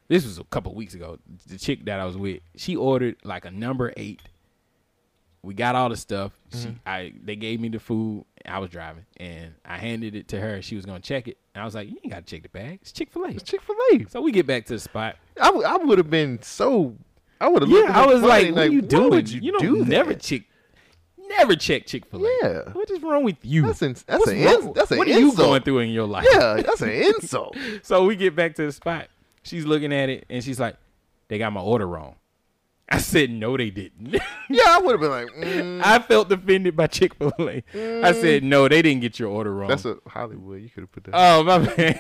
this 0.09 0.25
was 0.25 0.37
a 0.39 0.43
couple 0.45 0.73
weeks 0.75 0.93
ago. 0.93 1.17
The 1.47 1.57
chick 1.57 1.85
that 1.85 1.99
I 1.99 2.05
was 2.05 2.17
with, 2.17 2.41
she 2.55 2.75
ordered 2.75 3.15
like 3.23 3.45
a 3.45 3.51
number 3.51 3.93
eight. 3.95 4.21
We 5.41 5.53
got 5.53 5.73
all 5.75 5.87
the 5.87 5.95
stuff. 5.95 6.33
Mm-hmm. 6.51 6.69
She, 6.71 6.75
I, 6.85 7.13
they 7.23 7.37
gave 7.37 7.61
me 7.61 7.69
the 7.69 7.79
food. 7.79 8.25
I 8.45 8.59
was 8.59 8.69
driving, 8.69 9.05
and 9.17 9.53
I 9.63 9.77
handed 9.77 10.13
it 10.15 10.27
to 10.29 10.39
her. 10.41 10.61
She 10.61 10.75
was 10.75 10.85
gonna 10.85 10.99
check 10.99 11.29
it, 11.29 11.37
and 11.55 11.61
I 11.61 11.65
was 11.65 11.75
like, 11.75 11.87
"You 11.89 11.97
ain't 12.03 12.11
gotta 12.11 12.25
check 12.25 12.43
the 12.43 12.49
bag. 12.49 12.79
It's 12.81 12.91
Chick 12.91 13.09
Fil 13.11 13.23
A." 13.23 13.29
It's 13.29 13.43
Chick 13.43 13.61
Fil 13.61 13.75
A. 13.93 14.05
So 14.09 14.19
we 14.21 14.31
get 14.33 14.45
back 14.45 14.65
to 14.65 14.73
the 14.73 14.79
spot. 14.79 15.15
I, 15.39 15.45
w- 15.45 15.65
I 15.65 15.77
would 15.77 15.97
have 15.97 16.09
been 16.09 16.41
so. 16.41 16.95
I 17.39 17.47
would 17.47 17.61
have. 17.61 17.71
Yeah, 17.71 17.85
I 17.97 18.05
was 18.05 18.21
like, 18.21 18.53
"What 18.53 18.67
are 18.67 18.71
you 18.71 18.81
doing? 18.81 19.09
would 19.11 19.29
you, 19.29 19.51
don't 19.53 19.61
do 19.61 19.85
never 19.85 20.11
that? 20.13 20.21
check, 20.21 20.41
never 21.29 21.55
check 21.55 21.85
Chick 21.85 22.05
Fil 22.07 22.25
A. 22.25 22.29
Yeah. 22.41 22.59
what 22.73 22.89
is 22.89 23.01
wrong 23.01 23.23
with 23.23 23.37
you? 23.43 23.67
That's 23.67 23.81
an- 23.81 23.93
that's 24.07 24.19
What's 24.19 24.31
an 24.31 24.37
ins- 24.39 24.73
that's 24.75 24.91
an 24.91 24.97
what 24.97 25.07
are 25.07 25.19
you 25.19 25.33
going 25.35 25.61
through 25.61 25.79
in 25.79 25.89
your 25.91 26.07
life? 26.07 26.25
Yeah, 26.33 26.55
that's 26.65 26.81
an 26.81 26.89
insult. 26.89 27.55
So 27.83 28.03
we 28.05 28.17
get 28.17 28.35
back 28.35 28.55
to 28.55 28.65
the 28.65 28.71
spot. 28.73 29.07
She's 29.49 29.65
looking 29.65 29.91
at 29.91 30.09
it 30.09 30.25
and 30.29 30.43
she's 30.43 30.59
like, 30.59 30.75
"They 31.27 31.39
got 31.39 31.51
my 31.51 31.61
order 31.61 31.87
wrong." 31.87 32.15
I 32.87 32.99
said, 32.99 33.31
"No, 33.31 33.57
they 33.57 33.71
didn't." 33.71 34.13
yeah, 34.49 34.63
I 34.67 34.79
would 34.79 34.91
have 34.91 34.99
been 34.99 35.09
like, 35.09 35.27
mm, 35.29 35.81
I 35.83 35.97
felt 35.97 36.31
offended 36.31 36.75
by 36.75 36.85
Chick 36.85 37.15
Fil 37.15 37.33
A. 37.39 37.63
I 38.03 38.11
said, 38.11 38.43
"No, 38.43 38.67
they 38.67 38.83
didn't 38.83 39.01
get 39.01 39.17
your 39.17 39.29
order 39.29 39.51
wrong." 39.51 39.69
that's 39.69 39.85
a 39.85 39.97
Hollywood. 40.07 40.61
You 40.61 40.69
could 40.69 40.81
have 40.81 40.91
put 40.91 41.05
that. 41.05 41.15
oh 41.15 41.43
my 41.43 41.57
bad. 41.65 41.99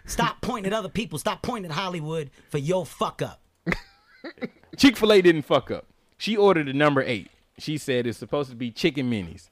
Stop 0.06 0.40
pointing 0.40 0.72
at 0.72 0.78
other 0.78 0.88
people. 0.88 1.18
Stop 1.18 1.42
pointing 1.42 1.70
at 1.70 1.76
Hollywood 1.76 2.30
for 2.48 2.56
your 2.56 2.86
fuck 2.86 3.20
up. 3.20 3.42
Chick 4.78 4.96
Fil 4.96 5.12
A 5.12 5.20
didn't 5.20 5.42
fuck 5.42 5.70
up. 5.70 5.88
She 6.16 6.38
ordered 6.38 6.68
the 6.68 6.72
number 6.72 7.02
eight. 7.02 7.30
She 7.58 7.76
said 7.76 8.06
it's 8.06 8.16
supposed 8.16 8.48
to 8.48 8.56
be 8.56 8.70
chicken 8.70 9.10
minis. 9.10 9.50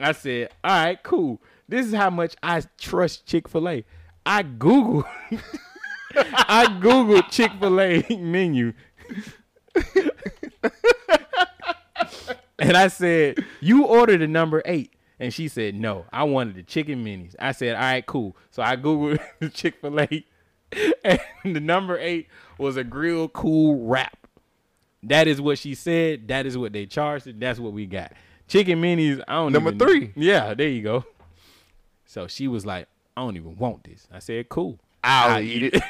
I 0.00 0.12
said, 0.12 0.48
"All 0.64 0.70
right, 0.70 1.02
cool. 1.02 1.42
This 1.68 1.84
is 1.84 1.92
how 1.92 2.08
much 2.08 2.34
I 2.42 2.62
trust 2.78 3.26
Chick 3.26 3.46
Fil 3.46 3.68
A." 3.68 3.84
I 4.26 4.42
Google. 4.42 5.04
I 6.14 6.66
googled 6.80 7.30
Chick 7.30 7.52
Fil 7.60 7.80
A 7.80 8.04
menu. 8.16 8.72
and 12.58 12.76
I 12.76 12.88
said, 12.88 13.38
You 13.60 13.84
ordered 13.86 14.22
a 14.22 14.28
number 14.28 14.62
eight. 14.64 14.94
And 15.18 15.32
she 15.34 15.48
said, 15.48 15.74
No, 15.74 16.06
I 16.12 16.24
wanted 16.24 16.54
the 16.56 16.62
chicken 16.62 17.04
minis. 17.04 17.34
I 17.38 17.52
said, 17.52 17.74
All 17.74 17.80
right, 17.82 18.04
cool. 18.04 18.36
So 18.50 18.62
I 18.62 18.76
Googled 18.76 19.20
Chick 19.54 19.76
fil 19.80 20.00
A. 20.00 20.24
And 21.04 21.56
the 21.56 21.60
number 21.60 21.98
eight 21.98 22.28
was 22.58 22.76
a 22.76 22.84
grill 22.84 23.28
cool 23.28 23.86
wrap. 23.86 24.26
That 25.02 25.26
is 25.28 25.40
what 25.40 25.58
she 25.58 25.74
said. 25.74 26.28
That 26.28 26.46
is 26.46 26.56
what 26.56 26.72
they 26.72 26.86
charged. 26.86 27.26
it. 27.26 27.40
That's 27.40 27.58
what 27.58 27.72
we 27.72 27.86
got. 27.86 28.12
Chicken 28.48 28.80
minis, 28.82 29.22
I 29.28 29.34
don't 29.34 29.52
Number 29.52 29.72
three. 29.72 30.12
Yeah, 30.16 30.54
there 30.54 30.68
you 30.68 30.82
go. 30.82 31.04
So 32.04 32.26
she 32.26 32.48
was 32.48 32.66
like, 32.66 32.88
I 33.20 33.24
don't 33.24 33.36
even 33.36 33.54
want 33.56 33.84
this. 33.84 34.08
I 34.10 34.18
said, 34.18 34.48
Cool. 34.48 34.78
I'll 35.04 35.36
I 35.36 35.42
eat 35.42 35.74
it. 35.74 35.82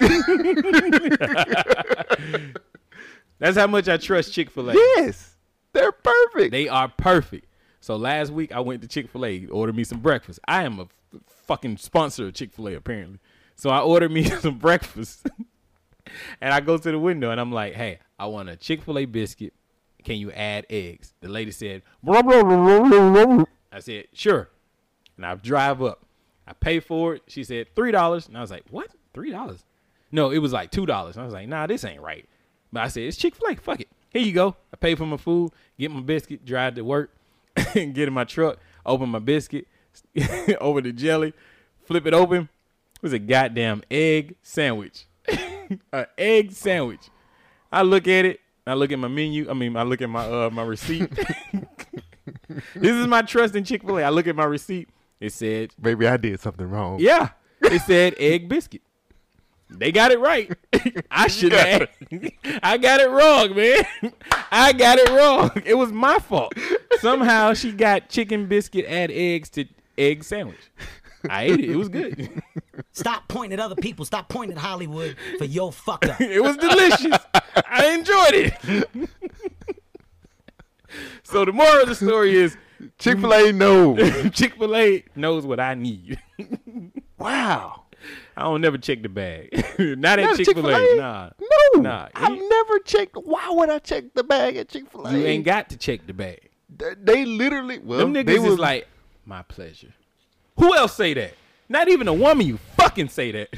That's 3.38 3.56
how 3.56 3.68
much 3.68 3.88
I 3.88 3.96
trust 3.98 4.32
Chick 4.32 4.50
fil 4.50 4.70
A. 4.70 4.74
yes, 4.74 5.36
they're 5.72 5.92
perfect. 5.92 6.50
They 6.50 6.66
are 6.68 6.88
perfect. 6.88 7.46
So 7.80 7.94
last 7.96 8.32
week 8.32 8.52
I 8.52 8.58
went 8.60 8.82
to 8.82 8.88
Chick 8.88 9.08
Fil 9.08 9.24
A, 9.24 9.46
ordered 9.46 9.76
me 9.76 9.84
some 9.84 10.00
breakfast. 10.00 10.40
I 10.46 10.64
am 10.64 10.80
a 10.80 10.88
fucking 11.46 11.76
sponsor 11.78 12.26
of 12.26 12.34
Chick 12.34 12.52
Fil 12.52 12.68
A 12.68 12.74
apparently. 12.74 13.18
So 13.56 13.70
I 13.70 13.80
ordered 13.80 14.10
me 14.10 14.24
some 14.24 14.58
breakfast, 14.58 15.26
and 16.40 16.52
I 16.52 16.58
go 16.60 16.76
to 16.76 16.90
the 16.90 16.98
window 16.98 17.30
and 17.30 17.40
I'm 17.40 17.52
like, 17.52 17.74
"Hey, 17.74 18.00
I 18.18 18.26
want 18.26 18.48
a 18.48 18.56
Chick 18.56 18.82
Fil 18.82 18.98
A 18.98 19.04
biscuit. 19.04 19.54
Can 20.04 20.16
you 20.16 20.32
add 20.32 20.66
eggs?" 20.68 21.14
The 21.20 21.28
lady 21.28 21.52
said. 21.52 21.82
I 23.72 23.78
said, 23.78 24.06
"Sure." 24.12 24.48
And 25.16 25.24
I 25.26 25.34
drive 25.36 25.80
up. 25.82 26.04
I 26.50 26.52
pay 26.54 26.80
for 26.80 27.14
it. 27.14 27.22
She 27.28 27.44
said 27.44 27.68
three 27.76 27.92
dollars, 27.92 28.26
and 28.26 28.36
I 28.36 28.40
was 28.40 28.50
like, 28.50 28.64
"What? 28.70 28.88
Three 29.14 29.30
dollars?" 29.30 29.64
No, 30.10 30.30
it 30.30 30.38
was 30.38 30.52
like 30.52 30.72
two 30.72 30.84
dollars. 30.84 31.16
I 31.16 31.24
was 31.24 31.32
like, 31.32 31.48
"Nah, 31.48 31.68
this 31.68 31.84
ain't 31.84 32.02
right." 32.02 32.28
But 32.72 32.82
I 32.82 32.88
said, 32.88 33.04
"It's 33.04 33.16
Chick 33.16 33.36
Fil 33.36 33.50
A. 33.52 33.56
Fuck 33.56 33.80
it. 33.80 33.88
Here 34.10 34.20
you 34.20 34.32
go." 34.32 34.56
I 34.74 34.76
pay 34.76 34.96
for 34.96 35.06
my 35.06 35.16
food, 35.16 35.52
get 35.78 35.92
my 35.92 36.00
biscuit, 36.00 36.44
drive 36.44 36.74
to 36.74 36.82
work, 36.82 37.14
get 37.74 37.98
in 37.98 38.12
my 38.12 38.24
truck, 38.24 38.58
open 38.84 39.08
my 39.10 39.20
biscuit, 39.20 39.68
over 40.60 40.80
the 40.80 40.92
jelly, 40.92 41.34
flip 41.84 42.04
it 42.04 42.14
open. 42.14 42.48
It 42.96 43.02
was 43.02 43.12
a 43.12 43.20
goddamn 43.20 43.84
egg 43.88 44.34
sandwich. 44.42 45.06
An 45.92 46.06
egg 46.18 46.50
sandwich. 46.50 47.10
I 47.70 47.82
look 47.82 48.08
at 48.08 48.24
it. 48.24 48.40
I 48.66 48.74
look 48.74 48.90
at 48.90 48.98
my 48.98 49.08
menu. 49.08 49.48
I 49.48 49.54
mean, 49.54 49.76
I 49.76 49.84
look 49.84 50.02
at 50.02 50.10
my 50.10 50.24
uh 50.26 50.50
my 50.50 50.64
receipt. 50.64 51.08
this 52.74 52.92
is 52.92 53.06
my 53.06 53.22
trust 53.22 53.54
in 53.54 53.62
Chick 53.62 53.82
Fil 53.82 53.98
A. 53.98 54.02
I 54.02 54.10
look 54.10 54.26
at 54.26 54.34
my 54.34 54.44
receipt. 54.44 54.88
It 55.20 55.32
said 55.32 55.72
Maybe 55.80 56.06
I 56.06 56.16
did 56.16 56.40
something 56.40 56.68
wrong. 56.68 56.98
yeah. 57.00 57.28
It 57.62 57.82
said 57.82 58.14
egg 58.18 58.48
biscuit. 58.48 58.80
They 59.68 59.92
got 59.92 60.10
it 60.10 60.18
right. 60.18 60.50
I 61.10 61.28
should 61.28 61.52
have. 61.52 61.88
I 62.62 62.76
got 62.78 63.00
it 63.00 63.08
wrong, 63.10 63.54
man. 63.54 63.84
I 64.50 64.72
got 64.72 64.98
it 64.98 65.08
wrong. 65.10 65.50
It 65.64 65.74
was 65.74 65.92
my 65.92 66.18
fault. 66.18 66.54
Somehow 67.00 67.54
she 67.54 67.70
got 67.70 68.08
chicken 68.08 68.46
biscuit 68.46 68.86
add 68.86 69.10
eggs 69.12 69.48
to 69.50 69.66
egg 69.96 70.24
sandwich. 70.24 70.70
I 71.28 71.44
ate 71.44 71.60
it. 71.60 71.70
It 71.70 71.76
was 71.76 71.88
good. 71.90 72.42
Stop 72.92 73.28
pointing 73.28 73.52
at 73.58 73.62
other 73.64 73.76
people. 73.76 74.04
Stop 74.06 74.28
pointing 74.30 74.56
at 74.56 74.62
Hollywood 74.62 75.16
for 75.38 75.44
your 75.44 75.70
fuck 75.70 76.04
up. 76.08 76.20
It 76.20 76.42
was 76.42 76.56
delicious. 76.56 77.18
I 77.68 77.88
enjoyed 77.92 78.52
it. 78.64 79.10
so 81.22 81.44
the 81.44 81.52
moral 81.52 81.82
of 81.82 81.88
the 81.88 81.94
story 81.94 82.34
is 82.34 82.56
Chick 82.98 83.18
Fil 83.18 83.32
A, 83.32 83.52
no. 83.52 83.96
Chick 84.30 84.54
Fil 84.56 84.76
A 84.76 85.04
knows 85.14 85.46
what 85.46 85.60
I 85.60 85.74
need. 85.74 86.18
wow. 87.18 87.84
I 88.36 88.42
don't 88.44 88.60
never 88.60 88.78
check 88.78 89.02
the 89.02 89.08
bag. 89.08 89.50
Not 89.78 90.18
at 90.18 90.36
Chick 90.36 90.46
Fil 90.46 90.66
A. 90.68 90.72
Chick-fil-A? 90.72 90.96
Nah. 90.96 91.30
No. 91.74 91.82
Nah. 91.82 92.08
I've 92.14 92.38
never 92.38 92.78
checked. 92.80 93.16
Why 93.16 93.48
would 93.50 93.68
I 93.68 93.78
check 93.78 94.04
the 94.14 94.24
bag 94.24 94.56
at 94.56 94.68
Chick 94.68 94.90
Fil 94.90 95.06
A? 95.06 95.12
You 95.12 95.26
ain't 95.26 95.44
got 95.44 95.68
to 95.70 95.76
check 95.76 96.06
the 96.06 96.14
bag. 96.14 96.48
They, 96.74 96.94
they 96.94 97.24
literally. 97.24 97.78
Well, 97.78 97.98
Them 97.98 98.12
they 98.12 98.24
niggas 98.24 98.42
was 98.42 98.52
is 98.54 98.58
like, 98.58 98.88
my 99.26 99.42
pleasure. 99.42 99.92
Who 100.56 100.74
else 100.74 100.94
say 100.94 101.14
that? 101.14 101.34
Not 101.68 101.88
even 101.88 102.08
a 102.08 102.14
woman. 102.14 102.46
You 102.46 102.56
fucking 102.76 103.08
say 103.08 103.32
that. 103.32 103.52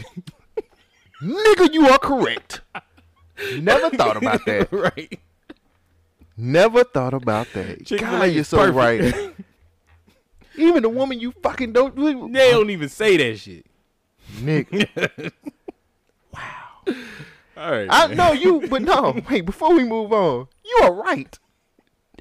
nigga, 1.23 1.73
you 1.73 1.87
are 1.89 1.99
correct. 1.99 2.63
Never 3.59 3.91
thought 3.91 4.17
about 4.17 4.45
that. 4.47 4.73
right? 4.73 5.19
Never 6.43 6.83
thought 6.85 7.15
about 7.15 7.47
that. 7.55 7.87
Chick-fil-A 7.87 8.11
God, 8.19 8.25
you're 8.33 8.43
so 8.45 8.57
perfect. 8.73 9.17
right. 9.17 9.35
Even 10.57 10.83
the 10.83 10.89
woman 10.89 11.19
you 11.21 11.33
fucking 11.43 11.73
don't. 11.73 11.95
They 11.97 12.51
don't 12.51 12.69
even 12.69 12.89
say 12.91 13.17
that 13.17 13.39
shit. 13.39 13.65
Nick. 14.41 14.69
Wow. 16.33 16.95
All 17.57 17.71
right. 17.71 17.87
I 17.91 18.07
man. 18.09 18.17
know 18.17 18.33
you, 18.33 18.67
but 18.69 18.83
no. 18.83 19.21
Wait, 19.31 19.43
before 19.47 19.75
we 19.75 19.85
move 19.85 20.13
on, 20.13 20.49
you 20.65 20.79
are 20.83 20.93
right. 20.93 21.39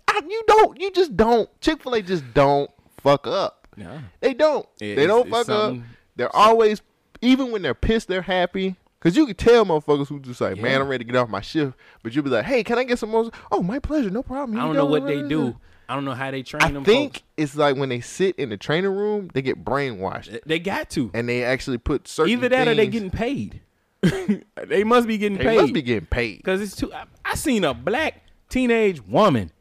I, 0.08 0.22
you 0.30 0.44
don't. 0.48 0.80
You 0.80 0.92
just 0.92 1.16
don't. 1.16 1.50
Chick 1.62 1.82
Fil 1.82 1.94
A 1.96 2.02
just 2.02 2.24
don't 2.34 2.70
fuck 2.98 3.26
up. 3.26 3.68
Nah. 3.78 4.00
They 4.20 4.34
don't. 4.34 4.68
It- 4.82 4.96
they 4.96 5.08
don't 5.08 5.30
fuck 5.30 5.50
up. 5.50 5.76
They're 6.18 6.36
always, 6.36 6.82
even 7.22 7.52
when 7.52 7.62
they're 7.62 7.74
pissed, 7.74 8.08
they're 8.10 8.22
happy. 8.22 8.76
Cause 9.02 9.18
you 9.18 9.26
can 9.26 9.36
tell 9.36 9.66
motherfuckers 9.66 10.08
who 10.08 10.20
just 10.20 10.40
like, 10.40 10.58
man, 10.58 10.80
I'm 10.80 10.88
ready 10.88 11.04
to 11.04 11.12
get 11.12 11.18
off 11.20 11.28
my 11.28 11.42
shift. 11.42 11.76
But 12.04 12.14
you'll 12.14 12.24
be 12.24 12.30
like, 12.30 12.46
hey, 12.46 12.64
can 12.64 12.78
I 12.78 12.84
get 12.84 13.00
some 13.00 13.10
more? 13.10 13.32
Oh, 13.52 13.62
my 13.64 13.80
pleasure, 13.80 14.10
no 14.12 14.22
problem. 14.24 14.58
I 14.60 14.62
don't 14.64 14.76
know 14.76 14.86
what 14.86 15.06
they 15.08 15.22
do. 15.28 15.58
I 15.90 15.96
don't 15.96 16.06
know 16.06 16.14
how 16.14 16.30
they 16.32 16.44
train 16.44 16.62
I 16.62 16.72
them. 16.72 16.86
think 16.86 17.16
folks. 17.16 17.24
it's 17.36 17.56
like 17.56 17.76
when 17.76 17.90
they 17.90 18.00
sit 18.00 18.36
in 18.38 18.50
the 18.50 18.56
training 18.58 18.92
room, 18.92 19.30
they 19.34 19.42
get 19.42 19.66
brainwashed, 19.66 20.40
They- 20.46 20.60
got 20.60 20.90
to. 20.92 21.10
and 21.14 21.28
they 21.28 21.44
actually 21.44 21.80
put 21.80 22.08
certain. 22.08 22.32
Either 22.32 22.48
that 22.50 22.68
or 22.68 22.76
they 22.76 22.88
getting 22.88 23.10
paid. 23.12 23.62
they 24.02 24.84
must 24.84 25.08
be 25.08 25.18
getting 25.18 25.38
They 25.38 25.44
paid. 25.46 25.58
must 25.62 25.74
be 25.74 25.82
getting 25.82 26.06
paid. 26.06 26.38
Because 26.38 26.62
it's 26.62 26.76
too. 26.76 26.94
I, 26.94 27.06
I 27.26 27.36
seen 27.36 27.64
a 27.66 27.74
black 27.74 28.22
teenage 28.50 29.02
woman 29.06 29.52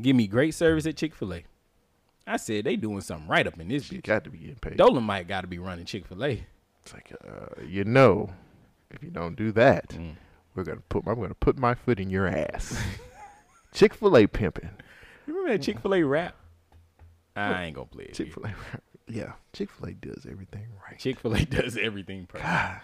give 0.00 0.16
me 0.16 0.26
great 0.26 0.54
service 0.54 0.86
at 0.86 0.96
Chick 0.96 1.14
Fil 1.14 1.34
A. 1.34 1.44
I 2.26 2.36
said 2.38 2.64
they 2.64 2.76
doing 2.76 3.00
something 3.02 3.28
right 3.28 3.46
up 3.46 3.60
in 3.60 3.68
this 3.68 3.92
You 3.92 3.98
bitch. 4.00 4.04
got 4.06 4.24
to 4.24 4.30
be 4.30 4.38
getting 4.38 4.54
paid. 4.56 4.76
Dolomite 4.78 5.28
got 5.28 5.42
to 5.42 5.46
be 5.46 5.58
running 5.58 5.84
Chick 5.84 6.06
Fil 6.06 6.24
A. 6.24 6.44
It's 6.82 6.92
like, 6.92 7.12
uh, 7.26 7.62
you 7.66 7.84
know, 7.84 8.30
if 8.94 9.02
you 9.02 9.10
don't 9.10 9.36
do 9.36 9.52
that, 9.52 9.88
Mm. 9.90 10.14
we're 10.54 10.64
gonna 10.64 10.82
put. 10.88 11.04
I'm 11.06 11.20
gonna 11.20 11.34
put 11.34 11.58
my 11.58 11.74
foot 11.74 11.98
in 12.00 12.10
your 12.10 12.26
ass. 12.26 12.82
Chick 13.72 13.94
Fil 13.94 14.16
A 14.16 14.26
pimping. 14.26 14.70
You 15.26 15.34
remember 15.34 15.56
that 15.56 15.62
Chick 15.64 15.80
Fil 15.80 15.94
A 15.94 16.02
rap? 16.02 16.34
I 17.36 17.64
ain't 17.64 17.74
gonna 17.74 17.86
play 17.86 18.04
it. 18.04 18.14
Chick 18.14 18.32
Fil 18.32 18.44
A. 18.46 18.54
Yeah, 19.08 19.32
Chick 19.52 19.70
Fil 19.70 19.88
A 19.88 19.92
does 19.92 20.26
everything 20.30 20.66
right. 20.88 20.98
Chick 20.98 21.18
Fil 21.20 21.34
A 21.34 21.44
does 21.44 21.76
everything 21.76 22.26
perfect. 22.26 22.48
God. 22.48 22.80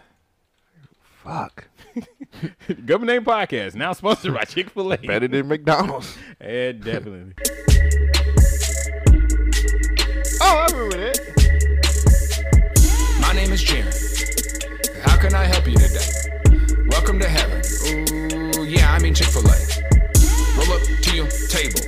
Fuck. 1.22 1.68
Government 2.86 3.06
Name 3.12 3.24
Podcast 3.24 3.74
now 3.74 3.92
sponsored 3.92 4.32
by 4.34 4.44
Chick 4.44 4.70
Fil 4.70 4.92
A. 4.92 4.96
Better 4.96 5.28
than 5.28 5.48
McDonald's. 5.48 6.16
Yeah, 6.40 6.72
definitely. 6.72 7.34
oh, 10.40 10.56
I 10.56 10.66
remember 10.72 10.96
that. 10.96 11.18
My 13.20 13.32
name 13.34 13.52
is 13.52 13.62
Jaron. 13.62 13.89
to 17.20 17.28
heaven. 17.28 17.60
Ooh, 18.58 18.64
yeah, 18.64 18.92
I 18.92 18.98
mean 18.98 19.14
Chick 19.14 19.28
fil 19.28 19.42
A. 19.42 19.56
Roll 20.56 20.72
up 20.76 20.82
to 20.82 21.16
your 21.16 21.28
table, 21.48 21.80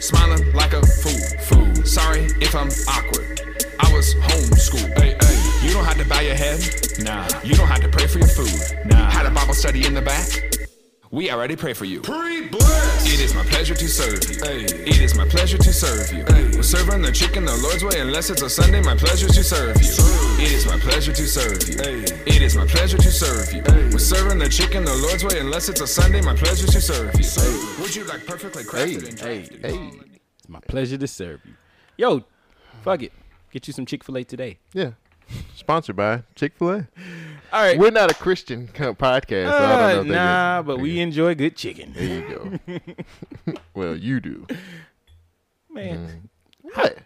smiling 0.00 0.52
like 0.52 0.72
a 0.72 0.84
fool. 0.86 1.20
Fool. 1.48 1.84
Sorry 1.84 2.24
if 2.40 2.54
I'm 2.54 2.68
awkward. 2.88 3.40
I 3.80 3.92
was 3.92 4.14
homeschooled. 4.14 4.98
Hey, 4.98 5.16
hey. 5.20 5.66
You 5.66 5.72
don't 5.74 5.84
have 5.84 5.98
to 5.98 6.04
bow 6.04 6.20
your 6.20 6.34
head. 6.34 6.60
Nah. 7.00 7.28
You 7.42 7.54
don't 7.54 7.68
have 7.68 7.80
to 7.82 7.88
pray 7.88 8.06
for 8.06 8.18
your 8.18 8.28
food. 8.28 8.86
Nah. 8.86 9.10
Had 9.10 9.26
a 9.26 9.30
Bible 9.30 9.54
study 9.54 9.86
in 9.86 9.94
the 9.94 10.02
back. 10.02 10.57
We 11.10 11.30
already 11.30 11.56
pray 11.56 11.72
for 11.72 11.86
you. 11.86 12.02
It 12.04 13.20
is 13.20 13.34
my 13.34 13.42
pleasure 13.44 13.74
to 13.74 13.88
serve 13.88 14.22
you. 14.28 14.36
It 14.86 15.00
is 15.00 15.16
my 15.16 15.26
pleasure 15.26 15.56
to 15.56 15.72
serve 15.72 16.12
you. 16.12 16.24
We're 16.54 16.62
serving 16.62 17.00
the 17.02 17.10
chicken 17.12 17.46
the 17.46 17.56
Lord's 17.56 17.82
way, 17.82 18.00
unless 18.00 18.28
it's 18.28 18.42
a 18.42 18.50
Sunday. 18.50 18.82
My 18.82 18.94
pleasure 18.94 19.26
to 19.28 19.42
serve 19.42 19.76
you. 19.80 19.88
It 20.44 20.52
is 20.52 20.66
my 20.66 20.78
pleasure 20.78 21.12
to 21.12 21.26
serve 21.26 21.66
you. 21.66 21.76
It 22.26 22.42
is 22.42 22.56
my 22.56 22.66
pleasure 22.66 22.98
to 22.98 23.10
serve 23.10 23.52
you. 23.54 23.62
We're 23.90 23.98
serving 23.98 24.38
the 24.38 24.48
chicken 24.50 24.84
the 24.84 24.94
Lord's 24.96 25.24
way, 25.24 25.40
unless 25.40 25.70
it's 25.70 25.80
a 25.80 25.86
Sunday. 25.86 26.20
My 26.20 26.34
pleasure 26.36 26.66
to 26.66 26.80
serve 26.80 27.14
you. 27.14 27.82
Would 27.82 27.96
you 27.96 28.04
like 28.04 28.26
perfectly 28.26 28.64
crafted 28.64 29.08
and 29.08 29.18
Hey, 29.18 29.38
drafted? 29.46 29.64
Hey, 29.64 29.90
It's 30.38 30.48
my 30.48 30.60
pleasure 30.60 30.98
to 30.98 31.06
serve 31.06 31.40
you. 31.46 31.54
Yo, 31.96 32.24
fuck 32.82 33.02
it. 33.02 33.12
Get 33.50 33.66
you 33.66 33.72
some 33.72 33.86
Chick 33.86 34.04
fil 34.04 34.18
A 34.18 34.24
today. 34.24 34.58
yeah. 34.74 34.90
Sponsored 35.54 35.96
by 35.96 36.22
Chick 36.34 36.54
Fil 36.58 36.70
A. 36.70 36.88
All 37.52 37.62
right. 37.62 37.78
We're 37.78 37.90
not 37.90 38.10
a 38.10 38.14
Christian 38.14 38.68
podcast. 38.68 39.50
so 39.50 39.56
I 39.56 39.68
don't 39.68 39.68
know 39.70 39.98
Uh, 39.98 40.00
if 40.02 40.06
they 40.08 40.14
nah, 40.14 40.58
get- 40.60 40.66
but 40.66 40.80
we 40.80 41.00
enjoy 41.00 41.34
good 41.34 41.56
chicken. 41.56 41.92
There 41.94 42.04
you 42.04 42.60
go. 42.68 43.54
well, 43.74 43.96
you 43.96 44.20
do. 44.20 44.46
Man, 45.70 46.28
What? 46.62 46.98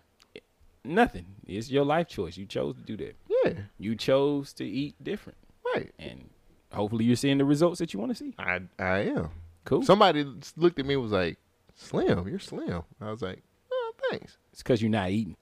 nothing. 0.84 1.26
It's 1.46 1.70
your 1.70 1.84
life 1.84 2.08
choice. 2.08 2.36
You 2.36 2.46
chose 2.46 2.74
to 2.76 2.80
do 2.82 2.96
that. 3.04 3.16
Yeah. 3.44 3.52
You 3.78 3.94
chose 3.96 4.52
to 4.54 4.64
eat 4.64 4.94
different. 5.02 5.38
Right. 5.74 5.92
And 5.98 6.30
hopefully 6.72 7.04
you're 7.04 7.16
seeing 7.16 7.38
the 7.38 7.44
results 7.44 7.78
that 7.80 7.92
you 7.92 8.00
want 8.00 8.10
to 8.12 8.16
see. 8.16 8.34
I 8.38 8.60
I 8.78 8.98
am. 9.00 9.30
Cool. 9.64 9.82
Somebody 9.82 10.24
looked 10.56 10.78
at 10.78 10.86
me 10.86 10.94
and 10.94 11.02
was 11.02 11.12
like, 11.12 11.38
"Slim, 11.74 12.26
you're 12.28 12.38
slim." 12.40 12.82
I 13.00 13.10
was 13.10 13.22
like, 13.22 13.42
"Oh, 13.72 13.92
thanks." 14.10 14.36
It's 14.52 14.62
because 14.62 14.82
you're 14.82 14.90
not 14.90 15.10
eating. 15.10 15.36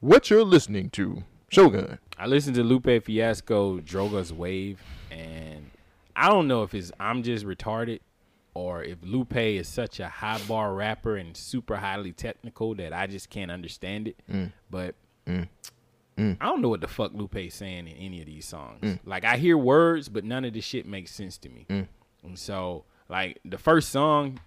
What 0.00 0.30
you're 0.30 0.44
listening 0.44 0.88
to, 0.90 1.24
Shogun. 1.50 1.98
I 2.16 2.26
listened 2.26 2.54
to 2.56 2.62
Lupe 2.62 3.04
Fiasco 3.04 3.80
Drogas 3.80 4.30
Wave, 4.30 4.80
and 5.10 5.68
I 6.14 6.28
don't 6.28 6.46
know 6.46 6.62
if 6.62 6.74
it's 6.74 6.92
I'm 7.00 7.24
just 7.24 7.44
retarded 7.44 7.98
or 8.54 8.84
if 8.84 8.98
Lupe 9.02 9.36
is 9.36 9.66
such 9.66 9.98
a 9.98 10.08
high 10.08 10.40
bar 10.46 10.72
rapper 10.74 11.16
and 11.16 11.36
super 11.36 11.76
highly 11.76 12.12
technical 12.12 12.74
that 12.76 12.92
I 12.92 13.08
just 13.08 13.30
can't 13.30 13.50
understand 13.50 14.08
it. 14.08 14.16
Mm. 14.30 14.52
But 14.70 14.94
mm. 15.26 15.48
I 16.16 16.20
mm. 16.20 16.38
don't 16.38 16.62
know 16.62 16.68
what 16.68 16.82
the 16.82 16.88
fuck 16.88 17.12
Lupe's 17.14 17.54
saying 17.54 17.88
in 17.88 17.96
any 17.96 18.20
of 18.20 18.26
these 18.26 18.46
songs. 18.46 18.98
Like 19.04 19.24
I 19.24 19.36
hear 19.36 19.58
words, 19.58 20.08
but 20.08 20.24
none 20.24 20.44
of 20.44 20.52
this 20.52 20.64
shit 20.64 20.86
makes 20.86 21.10
sense 21.10 21.36
to 21.38 21.48
me. 21.48 21.66
And 21.68 22.38
so, 22.38 22.84
like 23.08 23.40
the 23.44 23.58
first 23.58 23.90
song, 23.90 24.38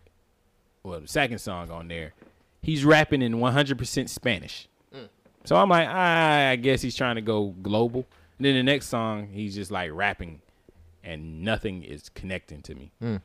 well, 0.84 1.02
the 1.02 1.08
second 1.08 1.40
song 1.40 1.70
on 1.70 1.90
there, 1.90 2.14
he's 2.62 2.86
rapping 2.86 3.22
in 3.22 3.34
100% 3.36 4.10
Spanish. 4.10 4.70
So 5.46 5.56
I'm 5.56 5.70
like, 5.70 5.88
ah, 5.90 6.50
I 6.50 6.56
guess 6.56 6.82
he's 6.82 6.96
trying 6.96 7.16
to 7.16 7.22
go 7.22 7.54
global. 7.62 8.06
And 8.38 8.46
then 8.46 8.56
the 8.56 8.64
next 8.64 8.88
song, 8.88 9.28
he's 9.28 9.56
just 9.56 9.72
like 9.72 9.92
rapping, 9.94 10.42
and 11.04 11.44
nothing 11.44 11.84
is 11.84 12.10
connecting 12.10 12.62
to 12.64 12.76
me. 12.76 12.92
Hmm. 13.00 13.18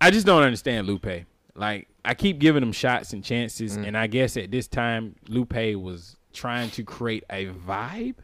I 0.00 0.10
just 0.10 0.26
don't 0.26 0.42
understand 0.42 0.86
Lupe. 0.86 1.24
Like 1.54 1.88
I 2.04 2.14
keep 2.14 2.38
giving 2.38 2.62
him 2.62 2.72
shots 2.72 3.12
and 3.12 3.22
chances, 3.22 3.76
hmm. 3.76 3.84
and 3.84 3.96
I 3.96 4.06
guess 4.06 4.36
at 4.36 4.50
this 4.50 4.68
time, 4.68 5.14
Lupe 5.28 5.76
was 5.76 6.16
trying 6.32 6.70
to 6.70 6.84
create 6.84 7.24
a 7.30 7.46
vibe 7.46 8.16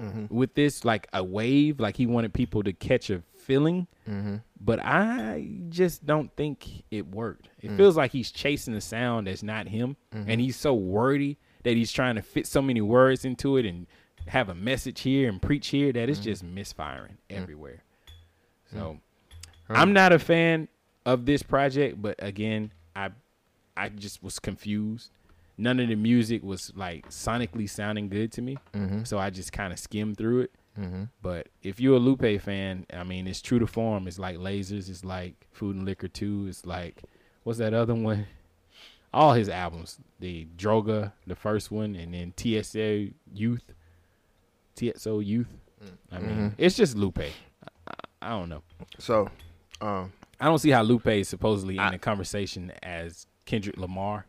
mm-hmm. 0.00 0.34
with 0.34 0.54
this, 0.54 0.84
like 0.84 1.08
a 1.12 1.22
wave. 1.22 1.80
Like 1.80 1.96
he 1.96 2.06
wanted 2.06 2.32
people 2.32 2.62
to 2.62 2.72
catch 2.72 3.10
a 3.10 3.22
feeling. 3.36 3.86
Mm-hmm. 4.08 4.36
But 4.60 4.80
I 4.80 5.48
just 5.68 6.06
don't 6.06 6.34
think 6.36 6.84
it 6.90 7.06
worked. 7.06 7.50
It 7.60 7.70
hmm. 7.70 7.76
feels 7.76 7.96
like 7.96 8.12
he's 8.12 8.30
chasing 8.30 8.74
a 8.74 8.80
sound 8.80 9.26
that's 9.26 9.42
not 9.42 9.68
him, 9.68 9.96
and 10.12 10.26
mm-hmm. 10.26 10.40
he's 10.40 10.56
so 10.56 10.74
wordy 10.74 11.38
that 11.64 11.76
he's 11.76 11.92
trying 11.92 12.14
to 12.14 12.22
fit 12.22 12.46
so 12.46 12.62
many 12.62 12.80
words 12.80 13.24
into 13.24 13.56
it 13.56 13.66
and 13.66 13.86
have 14.26 14.48
a 14.48 14.54
message 14.54 15.00
here 15.00 15.28
and 15.28 15.42
preach 15.42 15.68
here 15.68 15.92
that 15.92 16.08
it's 16.08 16.20
mm. 16.20 16.24
just 16.24 16.42
misfiring 16.42 17.18
everywhere. 17.28 17.82
Mm. 18.68 18.72
So 18.72 19.00
I'm 19.68 19.92
not 19.92 20.12
a 20.12 20.18
fan 20.18 20.68
of 21.04 21.26
this 21.26 21.42
project, 21.42 22.00
but 22.00 22.16
again, 22.20 22.72
I 22.94 23.10
I 23.76 23.88
just 23.88 24.22
was 24.22 24.38
confused. 24.38 25.10
None 25.56 25.78
of 25.80 25.88
the 25.88 25.94
music 25.94 26.42
was 26.42 26.72
like 26.74 27.08
sonically 27.10 27.68
sounding 27.68 28.08
good 28.08 28.32
to 28.32 28.42
me, 28.42 28.56
mm-hmm. 28.72 29.04
so 29.04 29.18
I 29.18 29.30
just 29.30 29.52
kind 29.52 29.72
of 29.72 29.78
skimmed 29.78 30.16
through 30.16 30.42
it. 30.42 30.50
Mm-hmm. 30.78 31.04
But 31.22 31.48
if 31.62 31.78
you're 31.78 31.96
a 31.96 32.00
Lupe 32.00 32.40
fan, 32.40 32.86
I 32.92 33.04
mean, 33.04 33.28
it's 33.28 33.40
true 33.40 33.60
to 33.60 33.66
form. 33.66 34.08
It's 34.08 34.18
like 34.18 34.36
Lasers. 34.36 34.88
It's 34.88 35.04
like 35.04 35.46
Food 35.52 35.76
and 35.76 35.84
Liquor 35.84 36.08
Two. 36.08 36.46
It's 36.48 36.66
like 36.66 37.02
what's 37.44 37.58
that 37.58 37.74
other 37.74 37.94
one? 37.94 38.26
All 39.14 39.32
his 39.32 39.48
albums, 39.48 39.98
the 40.18 40.46
Droga, 40.56 41.12
the 41.26 41.36
first 41.36 41.70
one, 41.70 41.94
and 41.94 42.12
then 42.12 42.32
TSA 42.36 43.10
Youth, 43.32 43.72
TSO 44.76 45.20
Youth. 45.20 45.54
I 46.10 46.18
mean, 46.18 46.54
it's 46.58 46.74
just 46.76 46.96
Lupe. 46.96 47.18
I, 47.20 47.28
I, 47.88 47.94
I 48.22 48.28
don't 48.30 48.48
know. 48.48 48.62
So, 48.98 49.28
um, 49.80 50.12
I 50.40 50.46
don't 50.46 50.58
see 50.58 50.70
how 50.70 50.82
Lupe 50.82 51.06
is 51.06 51.28
supposedly 51.28 51.76
in 51.76 51.92
the 51.92 51.98
conversation 51.98 52.72
as 52.82 53.26
Kendrick 53.46 53.76
Lamar 53.76 54.26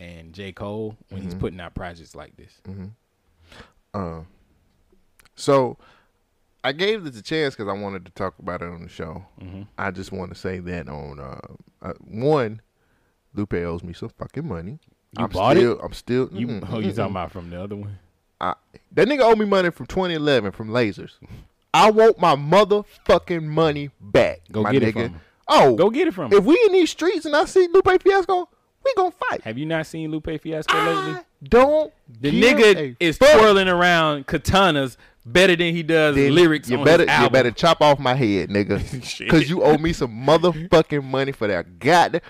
and 0.00 0.32
J. 0.32 0.52
Cole 0.52 0.96
when 1.10 1.22
he's 1.22 1.34
putting 1.34 1.60
out 1.60 1.74
projects 1.74 2.14
like 2.14 2.36
this. 2.36 2.60
um, 3.94 4.26
so 5.36 5.76
I 6.64 6.72
gave 6.72 7.04
this 7.04 7.16
a 7.18 7.22
chance 7.22 7.54
because 7.54 7.68
I 7.68 7.80
wanted 7.80 8.04
to 8.06 8.10
talk 8.12 8.38
about 8.40 8.62
it 8.62 8.68
on 8.68 8.82
the 8.82 8.88
show. 8.88 9.24
I 9.78 9.90
just 9.92 10.10
want 10.10 10.32
to 10.32 10.38
say 10.38 10.58
that 10.58 10.88
on 10.88 11.20
uh, 11.20 11.40
uh, 11.82 11.92
one, 12.04 12.60
Lupe 13.34 13.54
owes 13.54 13.82
me 13.82 13.92
some 13.92 14.08
fucking 14.10 14.46
money. 14.46 14.78
You 15.18 15.24
I'm 15.24 15.30
bought 15.30 15.56
it? 15.56 15.60
still, 15.60 15.80
I'm 15.80 15.92
still. 15.92 16.28
You, 16.32 16.46
mm-mm, 16.48 16.68
oh, 16.70 16.78
you 16.80 16.88
mm-mm. 16.92 16.96
talking 16.96 17.10
about 17.12 17.32
from 17.32 17.50
the 17.50 17.62
other 17.62 17.76
one? 17.76 17.98
I, 18.40 18.54
that 18.92 19.08
nigga 19.08 19.20
owe 19.20 19.34
me 19.34 19.44
money 19.46 19.70
from 19.70 19.86
2011 19.86 20.52
from 20.52 20.68
Lasers. 20.68 21.12
I 21.74 21.90
want 21.90 22.18
my 22.20 22.36
motherfucking 22.36 23.42
money 23.44 23.90
back. 24.00 24.40
Go 24.52 24.62
my 24.62 24.72
get 24.72 24.82
it 24.82 24.86
nigga. 24.88 24.92
from 24.92 25.02
him. 25.14 25.20
Oh, 25.48 25.74
Go 25.76 25.90
get 25.90 26.08
it 26.08 26.14
from 26.14 26.26
him. 26.26 26.32
If 26.32 26.38
him. 26.40 26.44
we 26.44 26.62
in 26.66 26.72
these 26.72 26.90
streets 26.90 27.24
and 27.24 27.34
I 27.34 27.44
see 27.46 27.68
Lupe 27.72 28.02
Fiasco, 28.02 28.48
we 28.84 28.92
gonna 28.96 29.10
fight. 29.10 29.42
Have 29.42 29.56
you 29.58 29.66
not 29.66 29.86
seen 29.86 30.10
Lupe 30.10 30.40
Fiasco 30.40 30.76
lately? 30.76 31.12
I 31.20 31.24
don't. 31.42 31.92
The 32.20 32.30
give 32.30 32.56
nigga 32.58 32.76
a 33.00 33.04
is 33.04 33.16
fuck. 33.18 33.30
twirling 33.38 33.68
around 33.68 34.26
katanas 34.26 34.96
better 35.24 35.56
than 35.56 35.74
he 35.74 35.82
does 35.82 36.16
Then 36.16 36.34
lyrics 36.34 36.68
You 36.70 36.78
on 36.78 36.84
better, 36.84 37.02
his 37.04 37.08
album. 37.10 37.24
you 37.24 37.30
better 37.30 37.50
chop 37.50 37.80
off 37.80 37.98
my 37.98 38.14
head, 38.14 38.50
nigga, 38.50 39.18
because 39.18 39.48
you 39.48 39.62
owe 39.62 39.78
me 39.78 39.92
some 39.92 40.12
motherfucking 40.24 41.04
money 41.04 41.32
for 41.32 41.46
that 41.48 41.78
goddamn. 41.78 42.20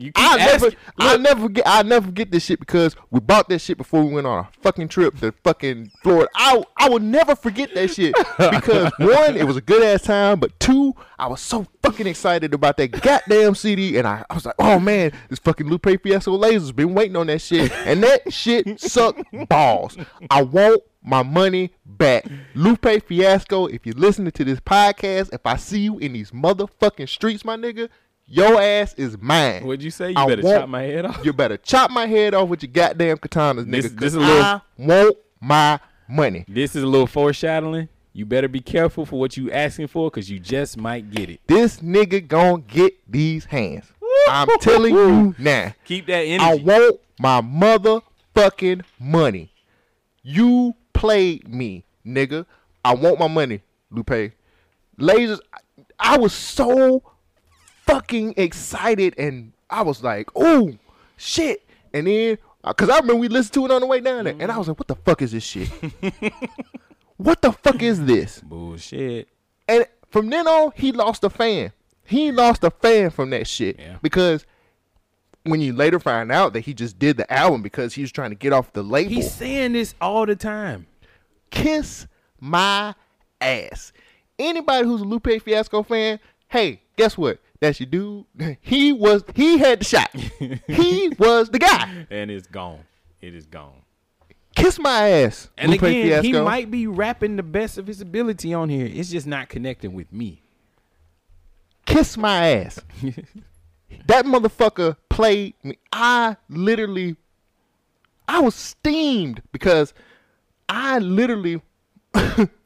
You 0.00 0.12
I 0.14 0.36
never, 0.36 0.66
asking- 0.66 0.78
I 0.98 1.16
never 1.16 1.48
get, 1.48 1.64
I 1.66 1.82
never 1.82 2.12
get 2.12 2.30
this 2.30 2.44
shit 2.44 2.60
because 2.60 2.94
we 3.10 3.18
bought 3.18 3.48
that 3.48 3.58
shit 3.60 3.76
before 3.76 4.04
we 4.04 4.12
went 4.14 4.28
on 4.28 4.44
a 4.44 4.48
fucking 4.62 4.86
trip 4.88 5.18
to 5.18 5.32
fucking 5.42 5.90
Florida. 6.04 6.28
I, 6.36 6.62
I 6.76 6.88
will 6.88 7.00
never 7.00 7.34
forget 7.34 7.74
that 7.74 7.88
shit 7.90 8.14
because 8.38 8.92
one, 8.98 9.36
it 9.36 9.44
was 9.44 9.56
a 9.56 9.60
good 9.60 9.82
ass 9.82 10.02
time, 10.02 10.38
but 10.38 10.58
two, 10.60 10.94
I 11.18 11.26
was 11.26 11.40
so 11.40 11.66
fucking 11.82 12.06
excited 12.06 12.54
about 12.54 12.76
that 12.76 12.92
goddamn 12.92 13.56
CD, 13.56 13.98
and 13.98 14.06
I, 14.06 14.24
I 14.30 14.34
was 14.34 14.46
like, 14.46 14.54
oh 14.60 14.78
man, 14.78 15.10
this 15.30 15.40
fucking 15.40 15.66
Lupe 15.68 15.88
Fiasco 16.00 16.38
lasers 16.38 16.74
been 16.74 16.94
waiting 16.94 17.16
on 17.16 17.26
that 17.26 17.40
shit, 17.40 17.72
and 17.72 18.00
that 18.04 18.32
shit 18.32 18.80
sucked 18.80 19.24
balls. 19.48 19.96
I 20.30 20.42
want 20.42 20.80
my 21.02 21.24
money 21.24 21.72
back, 21.84 22.24
Lupe 22.54 22.86
Fiasco. 23.06 23.66
If 23.66 23.84
you're 23.84 23.96
listening 23.96 24.30
to 24.30 24.44
this 24.44 24.60
podcast, 24.60 25.32
if 25.34 25.40
I 25.44 25.56
see 25.56 25.80
you 25.80 25.98
in 25.98 26.12
these 26.12 26.30
motherfucking 26.30 27.08
streets, 27.08 27.44
my 27.44 27.56
nigga. 27.56 27.88
Your 28.30 28.60
ass 28.60 28.92
is 28.94 29.16
mine. 29.20 29.64
What'd 29.64 29.82
you 29.82 29.90
say? 29.90 30.10
You 30.10 30.14
I 30.18 30.26
better 30.26 30.42
chop 30.42 30.68
my 30.68 30.82
head 30.82 31.06
off? 31.06 31.24
You 31.24 31.32
better 31.32 31.56
chop 31.56 31.90
my 31.90 32.06
head 32.06 32.34
off 32.34 32.48
with 32.48 32.62
your 32.62 32.70
goddamn 32.72 33.16
katanas, 33.16 33.64
nigga. 33.64 33.70
This- 33.70 33.86
'cause 33.92 33.96
this 33.96 34.14
a 34.14 34.18
little- 34.20 34.42
I 34.42 34.60
want 34.76 35.16
my 35.40 35.80
money. 36.06 36.44
This 36.46 36.76
is 36.76 36.82
a 36.82 36.86
little 36.86 37.06
foreshadowing. 37.06 37.88
You 38.12 38.26
better 38.26 38.48
be 38.48 38.60
careful 38.60 39.06
for 39.06 39.18
what 39.18 39.36
you 39.36 39.50
asking 39.50 39.86
for 39.86 40.10
because 40.10 40.30
you 40.30 40.38
just 40.40 40.76
might 40.76 41.10
get 41.10 41.30
it. 41.30 41.40
This 41.46 41.78
nigga 41.80 42.26
gonna 42.26 42.62
get 42.66 42.92
these 43.10 43.46
hands. 43.46 43.92
I'm 44.28 44.48
telling 44.60 44.94
you 44.94 45.34
now. 45.38 45.72
Keep 45.84 46.06
that 46.08 46.24
in. 46.26 46.40
I 46.40 46.50
energy. 46.52 46.64
want 46.64 47.00
my 47.18 47.40
motherfucking 47.40 48.82
money. 48.98 49.52
You 50.22 50.74
played 50.92 51.48
me, 51.48 51.84
nigga. 52.06 52.44
I 52.84 52.94
want 52.94 53.18
my 53.18 53.28
money, 53.28 53.62
Lupe. 53.90 54.32
Lasers. 54.98 55.40
I 55.98 56.18
was 56.18 56.32
so 56.32 57.02
fucking 57.88 58.34
excited, 58.36 59.14
and 59.18 59.52
I 59.70 59.82
was 59.82 60.02
like, 60.02 60.28
"Oh 60.36 60.74
shit!" 61.16 61.66
And 61.92 62.06
then, 62.06 62.38
uh, 62.62 62.72
cause 62.74 62.88
I 62.90 62.96
remember 62.96 63.16
we 63.16 63.28
listened 63.28 63.54
to 63.54 63.64
it 63.66 63.70
on 63.70 63.80
the 63.80 63.86
way 63.86 64.00
down 64.00 64.24
there, 64.24 64.34
and 64.34 64.42
I 64.42 64.46
mm-hmm. 64.46 64.58
was 64.58 64.68
like, 64.68 64.78
"What 64.78 64.88
the 64.88 64.96
fuck 64.96 65.22
is 65.22 65.32
this 65.32 65.44
shit? 65.44 65.68
what 67.16 67.40
the 67.42 67.52
fuck 67.52 67.82
is 67.82 68.04
this?" 68.04 68.40
Bullshit. 68.40 69.28
And 69.66 69.86
from 70.08 70.30
then 70.30 70.46
on, 70.46 70.72
he 70.76 70.92
lost 70.92 71.24
a 71.24 71.30
fan. 71.30 71.72
He 72.04 72.32
lost 72.32 72.64
a 72.64 72.70
fan 72.70 73.10
from 73.10 73.30
that 73.30 73.46
shit 73.46 73.78
Yeah. 73.78 73.98
because 74.00 74.46
when 75.42 75.60
you 75.60 75.74
later 75.74 75.98
find 75.98 76.32
out 76.32 76.54
that 76.54 76.60
he 76.60 76.72
just 76.72 76.98
did 76.98 77.18
the 77.18 77.30
album 77.30 77.62
because 77.62 77.94
he 77.94 78.00
was 78.00 78.10
trying 78.10 78.30
to 78.30 78.36
get 78.36 78.52
off 78.52 78.72
the 78.72 78.82
label, 78.82 79.10
He's 79.10 79.32
saying 79.32 79.74
this 79.74 79.94
all 80.00 80.24
the 80.24 80.36
time. 80.36 80.86
kiss 81.50 82.06
my 82.40 82.94
ass. 83.40 83.92
Anybody 84.38 84.86
who's 84.86 85.02
a 85.02 85.04
Lupe 85.04 85.42
Fiasco 85.42 85.82
fan, 85.82 86.18
hey, 86.48 86.80
guess 86.96 87.18
what? 87.18 87.40
That's 87.60 87.80
your 87.80 87.88
dude. 87.88 88.24
He 88.60 88.92
was 88.92 89.24
he 89.34 89.58
had 89.58 89.80
the 89.80 89.84
shot. 89.84 90.10
he 90.14 91.08
was 91.18 91.48
the 91.50 91.58
guy. 91.58 92.06
And 92.10 92.30
it's 92.30 92.46
gone. 92.46 92.80
It 93.20 93.34
is 93.34 93.46
gone. 93.46 93.82
Kiss 94.54 94.78
my 94.78 95.08
ass. 95.10 95.48
And 95.56 95.70
Lupe 95.70 95.82
again, 95.82 96.24
he 96.24 96.32
might 96.32 96.70
be 96.70 96.86
rapping 96.86 97.36
the 97.36 97.42
best 97.42 97.78
of 97.78 97.86
his 97.86 98.00
ability 98.00 98.52
on 98.54 98.68
here. 98.68 98.88
It's 98.92 99.10
just 99.10 99.26
not 99.26 99.48
connecting 99.48 99.92
with 99.92 100.12
me. 100.12 100.42
kiss 101.86 102.16
my 102.16 102.48
ass. 102.50 102.80
that 104.06 104.24
motherfucker 104.24 104.96
played 105.08 105.54
me. 105.62 105.78
I 105.92 106.36
literally, 106.48 107.16
I 108.26 108.40
was 108.40 108.54
steamed 108.54 109.42
because 109.52 109.94
I 110.68 110.98
literally 110.98 111.62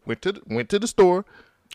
went 0.07 0.23
to 0.23 0.33
the, 0.33 0.43
went 0.47 0.69
to 0.71 0.79
the 0.79 0.87
store, 0.87 1.25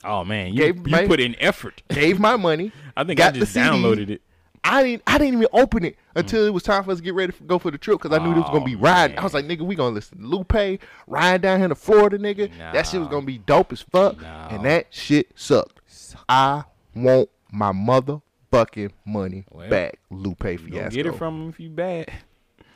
Oh 0.04 0.24
man, 0.24 0.54
you, 0.54 0.60
Gave 0.60 0.78
you 0.78 0.92
my- 0.92 1.08
put 1.08 1.20
in 1.20 1.36
effort. 1.40 1.82
gave 1.90 2.20
my 2.20 2.36
money. 2.36 2.72
I 2.96 3.04
think 3.04 3.20
I 3.20 3.32
just 3.32 3.56
downloaded 3.56 4.10
it. 4.10 4.22
I 4.64 4.84
didn't. 4.84 5.04
I 5.08 5.18
didn't 5.18 5.36
even 5.36 5.48
open 5.54 5.86
it 5.86 5.96
until 6.16 6.44
mm. 6.44 6.48
it 6.48 6.50
was 6.52 6.64
time 6.64 6.84
for 6.84 6.92
us 6.92 6.98
to 6.98 7.04
get 7.04 7.14
ready 7.14 7.32
to 7.32 7.44
go 7.44 7.58
for 7.58 7.72
the 7.72 7.78
trip 7.78 8.02
because 8.02 8.18
I 8.18 8.22
knew 8.22 8.32
it 8.32 8.38
was 8.38 8.50
gonna 8.50 8.66
be 8.66 8.76
Oh, 8.76 8.80
riding. 8.80 9.18
I 9.18 9.24
was 9.24 9.34
like, 9.34 9.46
nigga, 9.46 9.62
we 9.62 9.76
gonna 9.76 9.96
listen 9.96 10.20
to 10.20 10.26
Lupe 10.26 10.82
riding 11.08 11.42
down 11.42 11.60
here 11.60 11.68
to 11.70 11.76
Florida, 11.76 12.18
nigga. 12.18 12.52
That 12.58 12.86
shit 12.88 13.00
was 13.00 13.08
gonna 13.10 13.26
be 13.26 13.38
dope 13.38 13.72
as 13.72 13.82
fuck, 13.82 14.20
No. 14.20 14.48
and 14.52 14.66
that 14.66 14.88
shit 14.90 15.32
sucked. 15.36 15.80
I 16.28 16.64
want 16.94 17.30
my 17.52 17.72
motherfucking 17.72 18.92
money 19.06 19.46
Well, 19.52 19.70
back, 19.70 20.00
Lupe 20.10 20.40
Fiasco. 20.40 20.90
get 20.90 21.06
it 21.06 21.16
from 21.16 21.44
him 21.44 21.50
if 21.50 21.60
you 21.60 21.70
bad. 21.70 22.12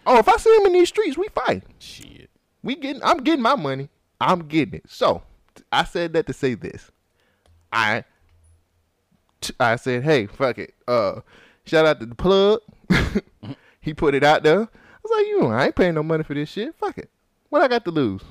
Oh, 0.05 0.17
if 0.17 0.27
I 0.29 0.37
see 0.37 0.55
him 0.55 0.67
in 0.67 0.73
these 0.73 0.89
streets, 0.89 1.17
we 1.17 1.27
fight. 1.29 1.63
Shit. 1.79 2.29
We 2.63 2.75
getting. 2.75 3.03
I'm 3.03 3.17
getting 3.17 3.41
my 3.41 3.55
money. 3.55 3.89
I'm 4.19 4.47
getting 4.47 4.75
it. 4.75 4.83
So, 4.87 5.23
I 5.71 5.83
said 5.83 6.13
that 6.13 6.27
to 6.27 6.33
say 6.33 6.53
this. 6.53 6.90
I. 7.71 8.03
t- 9.41 9.53
I 9.59 9.75
said, 9.75 10.03
hey, 10.03 10.27
fuck 10.27 10.57
it. 10.57 10.73
Uh, 10.87 11.21
shout 11.65 11.85
out 11.85 11.99
to 11.99 12.05
the 12.05 12.15
plug. 12.15 12.59
he 13.81 13.93
put 13.93 14.13
it 14.15 14.23
out 14.23 14.43
there. 14.43 14.61
I 14.61 14.67
was 15.03 15.11
like, 15.17 15.27
you, 15.27 15.39
know, 15.41 15.51
I 15.51 15.65
ain't 15.65 15.75
paying 15.75 15.95
no 15.95 16.03
money 16.03 16.23
for 16.23 16.33
this 16.33 16.49
shit. 16.49 16.75
Fuck 16.75 16.97
it. 16.97 17.09
What 17.49 17.61
I 17.61 17.67
got 17.67 17.83
to 17.85 17.91
lose? 17.91 18.21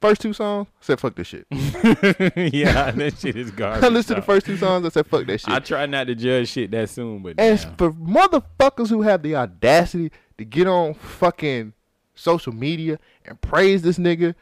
First 0.00 0.20
two 0.20 0.32
songs, 0.32 0.66
I 0.68 0.84
said 0.84 0.98
fuck 1.00 1.14
this 1.14 1.28
shit. 1.28 1.46
yeah, 1.52 2.90
that 2.90 3.14
shit 3.20 3.36
is 3.36 3.52
garbage. 3.52 3.84
I 3.84 3.88
listened 3.88 4.16
to 4.16 4.20
the 4.20 4.26
first 4.26 4.46
two 4.46 4.56
songs. 4.56 4.84
I 4.84 4.88
said 4.88 5.06
fuck 5.06 5.26
that 5.26 5.40
shit. 5.40 5.48
I 5.48 5.60
try 5.60 5.86
not 5.86 6.08
to 6.08 6.16
judge 6.16 6.48
shit 6.48 6.72
that 6.72 6.90
soon, 6.90 7.22
but 7.22 7.36
And 7.38 7.60
damn. 7.60 7.76
for 7.76 7.92
motherfuckers 7.92 8.88
who 8.88 9.02
have 9.02 9.22
the 9.22 9.36
audacity 9.36 10.10
to 10.38 10.44
get 10.44 10.66
on 10.66 10.94
fucking 10.94 11.72
social 12.16 12.52
media 12.52 12.98
and 13.24 13.40
praise 13.40 13.82
this 13.82 13.96
nigga, 13.96 14.34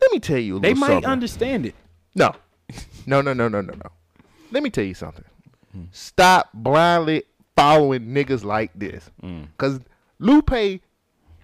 let 0.00 0.10
me 0.10 0.20
tell 0.20 0.38
you 0.38 0.56
a 0.56 0.60
they 0.60 0.72
might 0.72 0.86
something. 0.86 1.04
understand 1.10 1.66
it. 1.66 1.74
No. 2.14 2.34
No, 3.06 3.20
no, 3.20 3.32
no, 3.34 3.48
no, 3.48 3.60
no, 3.60 3.72
no. 3.74 3.90
Let 4.50 4.62
me 4.62 4.70
tell 4.70 4.84
you 4.84 4.94
something. 4.94 5.24
Stop 5.92 6.48
blindly 6.54 7.24
following 7.56 8.06
niggas 8.06 8.44
like 8.44 8.70
this. 8.74 9.10
Mm. 9.22 9.48
Because 9.56 9.80
Lupe 10.18 10.80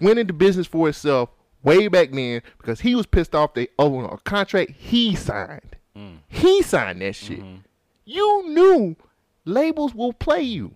went 0.00 0.18
into 0.18 0.32
business 0.32 0.66
for 0.66 0.86
himself 0.86 1.30
way 1.62 1.88
back 1.88 2.12
then 2.12 2.40
because 2.58 2.80
he 2.80 2.94
was 2.94 3.06
pissed 3.06 3.34
off 3.34 3.54
they 3.54 3.68
over 3.78 4.04
a 4.04 4.16
contract 4.18 4.70
he 4.70 5.14
signed. 5.14 5.76
Mm. 5.96 6.18
He 6.28 6.62
signed 6.62 7.02
that 7.02 7.14
shit. 7.14 7.40
Mm-hmm. 7.40 7.56
You 8.04 8.48
knew 8.48 8.96
labels 9.44 9.94
will 9.94 10.12
play 10.12 10.42
you. 10.42 10.74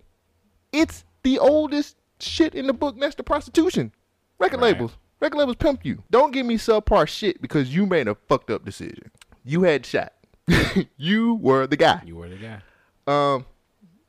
It's 0.71 1.03
the 1.23 1.39
oldest 1.39 1.95
shit 2.19 2.53
in 2.53 2.67
the 2.67 2.73
book 2.73 2.95
next 2.97 3.15
to 3.15 3.23
prostitution. 3.23 3.91
Record 4.37 4.61
Right. 4.61 4.73
labels. 4.73 4.91
Record 5.21 5.37
labels 5.37 5.55
pimp 5.55 5.85
you. 5.85 6.03
Don't 6.11 6.31
give 6.31 6.45
me 6.45 6.57
subpar 6.57 7.07
shit 7.07 7.41
because 7.41 7.73
you 7.73 7.85
made 7.85 8.07
a 8.07 8.15
fucked 8.27 8.51
up 8.51 8.65
decision. 8.65 9.09
You 9.45 9.63
had 9.63 9.85
shot. 9.85 10.13
you 10.97 11.35
were 11.35 11.67
the 11.67 11.77
guy. 11.77 12.01
You 12.05 12.15
were 12.15 12.29
the 12.29 12.35
guy. 12.35 12.61
Um, 13.07 13.45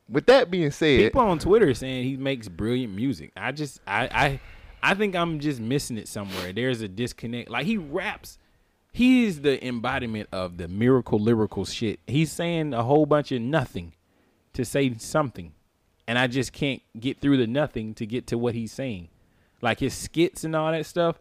with 0.09 0.26
that 0.26 0.51
being 0.51 0.70
said, 0.70 1.01
People 1.01 1.22
on 1.22 1.39
Twitter 1.39 1.74
saying 1.74 2.05
he 2.05 2.16
makes 2.16 2.49
brilliant 2.49 2.95
music. 2.95 3.32
I 3.37 3.53
just 3.53 3.80
I 3.87 4.09
I 4.12 4.41
I 4.82 4.95
think 4.95 5.16
I'm 5.16 5.41
just 5.41 5.61
missing 5.61 5.99
it 5.99 6.09
somewhere. 6.09 6.53
There's 6.53 6.80
a 6.80 6.89
disconnect. 6.89 7.51
Like 7.51 7.66
he 7.66 7.76
raps. 7.76 8.39
He's 8.93 9.43
the 9.43 9.64
embodiment 9.66 10.28
of 10.32 10.57
the 10.57 10.68
miracle 10.68 11.18
lyrical 11.18 11.64
shit. 11.66 12.01
He's 12.07 12.32
saying 12.32 12.72
a 12.72 12.82
whole 12.82 13.05
bunch 13.05 13.30
of 13.30 13.43
nothing 13.43 13.93
to 14.55 14.64
say 14.64 14.95
something. 14.97 15.53
And 16.09 16.18
I 16.18 16.28
just 16.28 16.53
can't 16.53 16.80
get 16.99 17.20
through 17.20 17.37
the 17.37 17.47
nothing 17.47 17.95
to 17.95 18.07
get 18.07 18.26
to 18.28 18.39
what 18.39 18.55
he's 18.55 18.72
saying. 18.72 19.09
Like 19.61 19.80
his 19.80 19.93
skits 19.93 20.45
and 20.45 20.55
all 20.57 20.70
that 20.72 20.87
stuff, 20.87 21.18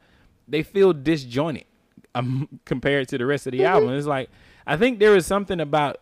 they 0.47 0.63
feel 0.63 0.93
disjointed 0.93 1.65
um, 2.13 2.47
compared 2.65 3.09
to 3.09 3.17
the 3.17 3.25
rest 3.25 3.47
of 3.47 3.51
the 3.51 3.65
album. 3.65 3.89
It's 3.89 4.07
like 4.07 4.29
I 4.67 4.77
think 4.77 4.99
there 4.99 5.15
is 5.15 5.25
something 5.25 5.59
about 5.59 5.97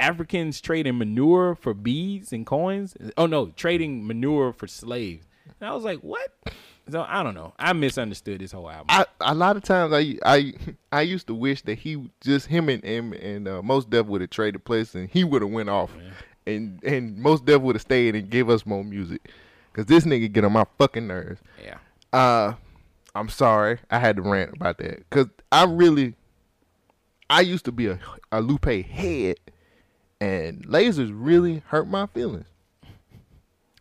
Africans 0.00 0.60
trading 0.60 0.98
manure 0.98 1.54
for 1.54 1.74
beads 1.74 2.32
and 2.32 2.46
coins. 2.46 2.96
Oh 3.16 3.26
no, 3.26 3.46
trading 3.50 4.06
manure 4.06 4.52
for 4.52 4.66
slaves. 4.66 5.26
And 5.60 5.68
I 5.68 5.74
was 5.74 5.84
like, 5.84 6.00
what? 6.00 6.30
So 6.90 7.04
I 7.06 7.22
don't 7.22 7.34
know. 7.34 7.52
I 7.58 7.72
misunderstood 7.74 8.40
this 8.40 8.52
whole 8.52 8.70
album. 8.70 8.86
I, 8.88 9.04
a 9.20 9.34
lot 9.34 9.56
of 9.56 9.62
times 9.62 9.92
I 9.92 10.16
I 10.24 10.54
I 10.92 11.02
used 11.02 11.26
to 11.26 11.34
wish 11.34 11.62
that 11.62 11.78
he 11.78 12.10
just 12.20 12.46
him 12.46 12.68
and 12.68 12.82
him 12.82 13.12
and 13.12 13.46
uh, 13.46 13.62
Mos 13.62 13.84
Def 13.84 14.06
would 14.06 14.20
have 14.22 14.30
traded 14.30 14.64
places 14.64 14.94
and 14.94 15.08
he 15.10 15.24
would 15.24 15.42
have 15.42 15.50
went 15.50 15.68
off, 15.68 15.90
and 16.46 16.82
and 16.82 17.18
Mos 17.18 17.40
Def 17.40 17.60
would 17.60 17.74
have 17.76 17.82
stayed 17.82 18.14
and 18.14 18.30
give 18.30 18.48
us 18.48 18.64
more 18.64 18.82
music, 18.84 19.30
cause 19.74 19.86
this 19.86 20.04
nigga 20.04 20.32
get 20.32 20.44
on 20.44 20.52
my 20.52 20.64
fucking 20.78 21.06
nerves. 21.06 21.40
yeah. 21.62 21.78
Uh, 22.10 22.54
I'm 23.14 23.28
sorry, 23.28 23.78
I 23.90 23.98
had 23.98 24.16
to 24.16 24.22
rant 24.22 24.54
about 24.54 24.78
that, 24.78 25.08
cause 25.10 25.26
I 25.52 25.64
really, 25.64 26.14
I 27.30 27.40
used 27.42 27.64
to 27.66 27.72
be 27.72 27.86
a 27.86 27.98
a 28.32 28.40
Lupe 28.40 28.64
head, 28.64 29.36
and 30.20 30.66
lasers 30.66 31.10
really 31.12 31.62
hurt 31.66 31.88
my 31.88 32.06
feelings. 32.06 32.46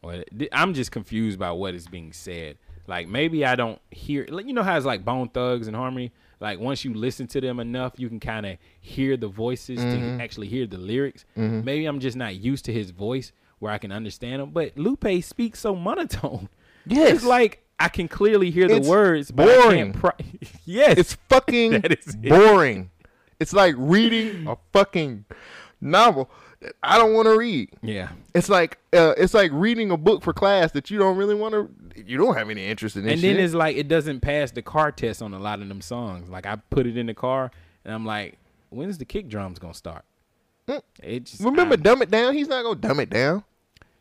Well, 0.01 0.23
I'm 0.51 0.73
just 0.73 0.91
confused 0.91 1.39
by 1.39 1.51
what 1.51 1.73
is 1.73 1.87
being 1.87 2.13
said. 2.13 2.57
Like 2.87 3.07
maybe 3.07 3.45
I 3.45 3.55
don't 3.55 3.81
hear. 3.91 4.25
You 4.29 4.53
know 4.53 4.63
how 4.63 4.77
it's 4.77 4.85
like 4.85 5.03
Bone 5.03 5.29
Thugs-n-Harmony. 5.29 6.11
Like 6.39 6.59
once 6.59 6.85
you 6.85 6.93
listen 6.93 7.27
to 7.27 7.41
them 7.41 7.59
enough, 7.59 7.93
you 7.97 8.07
can 8.07 8.19
kind 8.19 8.45
of 8.45 8.57
hear 8.79 9.17
the 9.17 9.27
voices 9.27 9.79
to 9.79 9.85
mm-hmm. 9.85 10.21
actually 10.21 10.47
hear 10.47 10.67
the 10.67 10.77
lyrics. 10.77 11.25
Mm-hmm. 11.35 11.65
Maybe 11.65 11.85
I'm 11.85 11.99
just 11.99 12.15
not 12.15 12.35
used 12.35 12.65
to 12.65 12.73
his 12.73 12.91
voice 12.91 13.31
where 13.59 13.71
I 13.71 13.77
can 13.77 13.91
understand 13.91 14.41
him. 14.41 14.51
But 14.51 14.77
Lupe 14.77 15.23
speaks 15.23 15.59
so 15.59 15.75
monotone. 15.75 16.47
Yes. 16.85 17.15
it's 17.15 17.23
like 17.25 17.63
I 17.79 17.89
can 17.89 18.07
clearly 18.07 18.49
hear 18.51 18.65
It's 18.65 18.85
the 18.85 18.89
words, 18.89 19.31
but 19.31 19.49
I 19.49 19.55
boring. 19.55 19.91
can't 19.91 19.95
pro- 19.95 20.25
yes, 20.65 20.97
It's 20.97 21.13
fucking 21.27 21.73
is 21.83 22.15
it. 22.21 22.87
It's 23.39 23.53
like 23.53 23.75
reading 23.77 24.47
a 24.47 24.57
fucking 24.73 25.25
novel 25.81 26.29
that 26.61 26.73
I 26.81 26.97
don't 26.97 27.13
want 27.13 27.27
to 27.27 27.37
read. 27.37 27.69
yeah. 27.83 28.09
It's 28.33 28.49
like 28.49 28.77
uh, 28.93 29.13
it's 29.17 29.33
like 29.33 29.51
reading 29.53 29.91
a 29.91 29.97
book 29.97 30.23
for 30.23 30.33
class 30.33 30.71
that 30.73 30.89
you 30.89 30.97
don't 30.97 31.17
really 31.17 31.35
want 31.35 31.53
to. 31.53 31.69
You 32.05 32.17
don't 32.17 32.35
have 32.35 32.49
any 32.49 32.65
interest 32.67 32.95
in. 32.95 33.01
And 33.01 33.11
then 33.21 33.35
shit. 33.35 33.39
it's 33.39 33.53
like 33.53 33.75
it 33.77 33.87
doesn't 33.87 34.21
pass 34.21 34.51
the 34.51 34.61
car 34.61 34.91
test 34.91 35.21
on 35.21 35.33
a 35.33 35.39
lot 35.39 35.61
of 35.61 35.67
them 35.67 35.81
songs. 35.81 36.29
Like 36.29 36.45
I 36.45 36.55
put 36.69 36.85
it 36.87 36.97
in 36.97 37.05
the 37.07 37.13
car 37.13 37.51
and 37.85 37.93
I'm 37.93 38.05
like, 38.05 38.37
when's 38.69 38.97
the 38.97 39.05
kick 39.05 39.27
drums 39.29 39.59
gonna 39.59 39.73
start? 39.73 40.03
It 41.01 41.25
just 41.25 41.41
Mm. 41.41 41.45
remember 41.45 41.73
I'm- 41.75 41.81
dumb 41.83 42.01
it 42.01 42.11
down. 42.11 42.33
He's 42.33 42.47
not 42.47 42.63
gonna 42.63 42.75
dumb 42.79 42.99
it 42.99 43.09
down. 43.09 43.43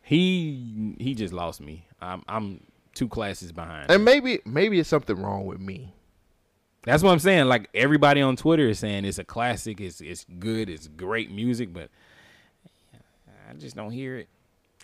he 0.01 0.95
he 0.99 1.13
just 1.15 1.33
lost 1.33 1.61
me. 1.61 1.85
I'm 2.01 2.23
I'm 2.27 2.61
two 2.93 3.07
classes 3.07 3.51
behind. 3.51 3.89
And 3.91 4.03
maybe 4.05 4.39
maybe 4.45 4.79
it's 4.79 4.89
something 4.89 5.21
wrong 5.21 5.45
with 5.45 5.59
me. 5.59 5.93
That's 6.87 7.03
what 7.03 7.11
I'm 7.11 7.19
saying. 7.19 7.47
Like 7.47 7.69
everybody 7.73 8.21
on 8.21 8.37
Twitter 8.37 8.69
is 8.69 8.79
saying 8.79 9.03
it's 9.03 9.19
a 9.19 9.25
classic, 9.25 9.81
it's 9.81 9.99
it's 9.99 10.25
good, 10.39 10.69
it's 10.69 10.87
great 10.87 11.29
music, 11.29 11.73
but 11.73 11.89
I 13.49 13.53
just 13.55 13.75
don't 13.75 13.91
hear 13.91 14.15
it. 14.15 14.29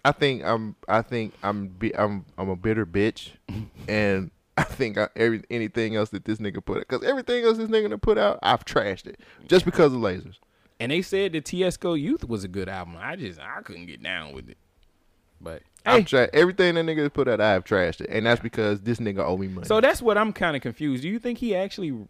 I 0.04 0.12
think 0.12 0.43
I'm. 0.43 0.76
I 0.89 1.01
think 1.01 1.34
I'm. 1.41 1.68
Be, 1.68 1.95
I'm. 1.95 2.26
I'm 2.38 2.49
a 2.49 2.58
bitter 2.58 2.86
bitch, 2.86 3.30
and 3.88 4.32
I 4.58 4.64
think 4.64 4.97
I, 4.97 5.08
every 5.16 5.43
anything 5.49 5.95
else 5.95 6.10
that 6.10 6.26
this 6.26 6.39
nigga 6.39 6.64
put 6.64 6.80
out, 6.80 6.88
because 6.89 7.08
everything 7.08 7.45
else 7.45 7.56
this 7.56 7.70
nigga 7.70 8.01
put 8.01 8.18
out, 8.18 8.38
I've 8.43 8.66
trashed 8.66 9.08
it 9.08 9.22
just 9.47 9.64
because 9.64 9.93
of 9.93 9.99
lasers. 9.99 10.39
And 10.82 10.91
they 10.91 11.01
said 11.01 11.32
the 11.32 11.39
Tetsuo 11.39 11.97
Youth 11.97 12.28
was 12.28 12.43
a 12.43 12.49
good 12.49 12.68
album. 12.68 12.97
I 12.99 13.16
just 13.16 13.39
I 13.39 13.62
couldn't 13.62 13.86
get 13.86 14.04
down 14.04 14.34
with 14.34 14.49
it. 14.49 14.58
But 15.39 15.62
hey, 15.86 15.91
I've 15.91 16.05
tra- 16.05 16.29
everything 16.34 16.75
that 16.75 16.86
nigga 16.86 17.11
put 17.11 17.27
out, 17.27 17.41
I've 17.41 17.63
trashed 17.63 18.01
it, 18.01 18.09
and 18.09 18.25
that's 18.25 18.41
because 18.41 18.81
this 18.81 18.99
nigga 18.99 19.19
owe 19.19 19.38
me 19.38 19.47
money. 19.47 19.67
So 19.67 19.81
that's 19.81 20.01
what 20.01 20.17
I'm 20.17 20.34
kind 20.34 20.55
of 20.55 20.61
confused. 20.61 21.03
Do 21.03 21.09
you 21.09 21.19
think 21.19 21.39
he 21.39 21.55
actually 21.55 22.07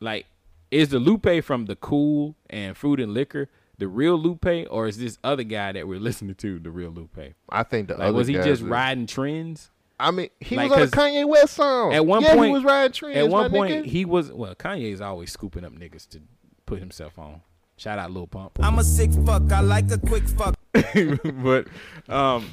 like 0.00 0.26
is 0.70 0.88
the 0.88 0.98
Lupe 0.98 1.44
from 1.44 1.66
the 1.66 1.76
Cool 1.76 2.34
and 2.50 2.76
Fruit 2.76 3.00
and 3.00 3.12
Liquor 3.12 3.48
the 3.82 3.88
real 3.88 4.16
Lupe, 4.16 4.66
or 4.70 4.86
is 4.86 4.98
this 4.98 5.18
other 5.24 5.42
guy 5.42 5.72
that 5.72 5.88
we're 5.88 5.98
listening 5.98 6.36
to 6.36 6.60
the 6.60 6.70
real 6.70 6.90
Lupe? 6.90 7.34
I 7.48 7.62
think 7.64 7.88
the 7.88 7.94
Like 7.94 8.08
other 8.08 8.12
was 8.12 8.28
he 8.28 8.34
guys 8.34 8.44
just 8.44 8.62
are- 8.62 8.66
riding 8.66 9.06
trends? 9.06 9.70
I 9.98 10.12
mean, 10.12 10.30
he 10.40 10.56
like, 10.56 10.70
was 10.70 10.78
on 10.78 10.86
a 10.88 10.90
Kanye 10.90 11.28
West 11.28 11.54
song. 11.54 11.92
At 11.92 12.06
one 12.06 12.22
yeah, 12.22 12.34
point, 12.34 12.46
he 12.46 12.52
was 12.52 12.64
riding 12.64 12.92
trends. 12.92 13.16
At 13.16 13.28
one 13.28 13.50
point, 13.50 13.84
nigga. 13.84 13.86
he 13.86 14.04
was 14.04 14.32
well. 14.32 14.54
Kanye's 14.54 15.00
always 15.00 15.32
scooping 15.32 15.64
up 15.64 15.72
niggas 15.72 16.08
to 16.10 16.20
put 16.64 16.78
himself 16.78 17.18
on. 17.18 17.40
Shout 17.76 17.98
out 17.98 18.10
Lil 18.12 18.26
Pump. 18.28 18.58
I'm 18.62 18.78
a 18.78 18.84
sick 18.84 19.10
fuck. 19.26 19.50
I 19.50 19.60
like 19.60 19.90
a 19.90 19.98
quick 19.98 20.28
fuck. 20.28 20.54
but 21.42 21.66
um, 22.08 22.46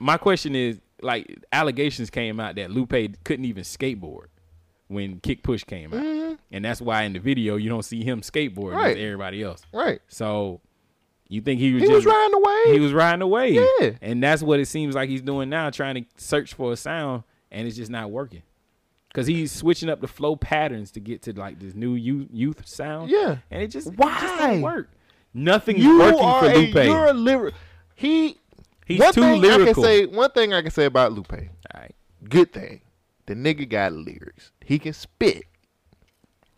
my 0.00 0.16
question 0.16 0.56
is 0.56 0.80
like 1.02 1.44
allegations 1.52 2.10
came 2.10 2.40
out 2.40 2.56
that 2.56 2.70
Lupe 2.70 2.94
couldn't 3.24 3.44
even 3.44 3.62
skateboard 3.62 4.26
when 4.88 5.20
Kick 5.20 5.42
Push 5.44 5.64
came 5.64 5.94
out, 5.94 6.38
and 6.50 6.64
that's 6.64 6.80
why 6.80 7.02
in 7.02 7.12
the 7.12 7.20
video 7.20 7.56
you 7.56 7.68
don't 7.68 7.84
see 7.84 8.02
him 8.02 8.20
skateboarding 8.22 8.56
Mm-hmm. 8.72 8.76
Right. 8.76 8.96
with 8.96 9.04
everybody 9.04 9.42
else. 9.42 9.62
right. 9.72 10.00
So 10.08 10.60
you 11.28 11.40
think 11.40 11.60
he 11.60 11.72
was 11.74 11.82
He 11.82 11.88
just 11.88 11.94
was 12.04 12.06
riding 12.06 12.32
the 12.32 12.40
wave. 12.40 12.74
he 12.74 12.80
was 12.80 12.92
riding 12.92 13.22
away, 13.22 13.50
Yeah. 13.80 13.90
and 14.02 14.20
that's 14.22 14.42
what 14.42 14.58
it 14.58 14.66
seems 14.66 14.94
like 14.96 15.08
he's 15.08 15.22
doing 15.22 15.48
now, 15.48 15.70
trying 15.70 15.94
to 15.94 16.04
search 16.16 16.54
for 16.54 16.72
a 16.72 16.76
sound, 16.76 17.22
and 17.52 17.68
it's 17.68 17.76
just 17.76 17.90
not 17.90 18.10
working. 18.10 18.42
Cause 19.12 19.26
he's 19.26 19.50
switching 19.50 19.88
up 19.88 20.00
the 20.00 20.06
flow 20.08 20.36
patterns 20.36 20.92
to 20.92 21.00
get 21.00 21.22
to 21.22 21.32
like 21.38 21.58
this 21.58 21.74
new 21.74 21.94
youth, 21.94 22.28
youth 22.32 22.66
sound. 22.66 23.10
Yeah. 23.10 23.38
and 23.50 23.60
it 23.62 23.68
just 23.68 23.88
it 23.88 23.96
just 23.96 23.98
Why? 23.98 24.60
work. 24.60 24.88
Nothing's 25.34 25.82
You 25.84 25.98
working 25.98 26.18
for 26.18 26.44
a 26.46 26.54
Lupe. 26.56 26.74
you're 26.86 27.06
a 27.06 27.12
lyric. 27.12 27.54
He 27.94 28.38
He's 28.90 29.00
one 29.00 29.12
too 29.14 29.20
thing 29.22 29.44
I 29.44 29.64
can 29.64 29.74
say 29.74 30.06
one 30.06 30.30
thing 30.30 30.52
I 30.52 30.62
can 30.62 30.70
say 30.70 30.84
about 30.84 31.12
Lupe. 31.12 31.32
All 31.32 31.80
right. 31.80 31.94
Good 32.28 32.52
thing. 32.52 32.80
The 33.26 33.34
nigga 33.34 33.68
got 33.68 33.92
lyrics. 33.92 34.52
He 34.64 34.78
can 34.78 34.92
spit. 34.92 35.44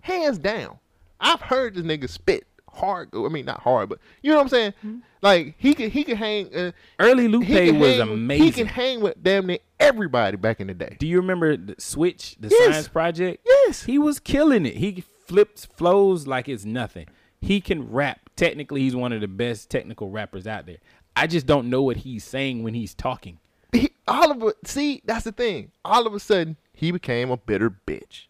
Hands 0.01 0.39
down. 0.39 0.79
I've 1.21 1.41
heard 1.41 1.75
this 1.75 1.85
nigga 1.85 2.09
spit 2.09 2.47
hard. 2.69 3.11
I 3.15 3.29
mean 3.29 3.45
not 3.45 3.61
hard, 3.61 3.89
but 3.89 3.99
you 4.23 4.31
know 4.31 4.37
what 4.37 4.43
I'm 4.45 4.49
saying? 4.49 4.75
Hmm. 4.83 4.97
Like 5.21 5.55
he 5.59 5.75
can 5.75 5.91
he 5.91 6.03
can 6.05 6.17
hang 6.17 6.55
uh, 6.55 6.73
Early 6.99 7.29
Lupe 7.29 7.49
was 7.49 7.49
hang, 7.49 8.01
amazing. 8.01 8.45
He 8.45 8.51
can 8.51 8.67
hang 8.67 9.01
with 9.01 9.23
damn 9.23 9.47
near 9.47 9.59
everybody 9.79 10.37
back 10.37 10.61
in 10.61 10.67
the 10.67 10.75
day. 10.75 10.97
Do 10.99 11.07
you 11.07 11.19
remember 11.19 11.57
the 11.57 11.77
Switch, 11.79 12.37
the 12.41 12.49
Yes. 12.49 12.73
Science 12.73 12.89
Project? 12.89 13.47
Yes. 13.47 13.85
He 13.85 13.99
was 13.99 14.19
killing 14.19 14.67
it. 14.67 14.77
He 14.77 15.05
flips 15.27 15.65
flows 15.65 16.27
like 16.27 16.49
it's 16.49 16.65
nothing. 16.65 17.07
He 17.41 17.61
can 17.61 17.91
rap. 17.91 18.31
Technically, 18.37 18.81
he's 18.81 18.97
one 18.97 19.13
of 19.13 19.21
the 19.21 19.29
best 19.29 19.69
technical 19.69 20.11
rappers 20.11 20.47
out 20.47 20.65
there. 20.67 20.79
I 21.15 21.27
just 21.27 21.47
don't 21.47 21.71
know 21.71 21.83
what 21.83 21.99
he's 21.99 22.25
saying 22.25 22.63
when 22.63 22.75
he's 22.75 22.95
talking. 22.95 23.39
he, 23.73 23.91
all 24.07 24.31
of 24.31 24.43
a 24.43 24.55
see 24.65 25.03
that's 25.05 25.25
the 25.25 25.33
thing. 25.33 25.73
All 25.85 26.07
of 26.07 26.15
a 26.15 26.21
sudden 26.21 26.57
he 26.73 26.91
became 26.91 27.31
a 27.31 27.37
bitter 27.37 27.71
bitch. 27.71 28.27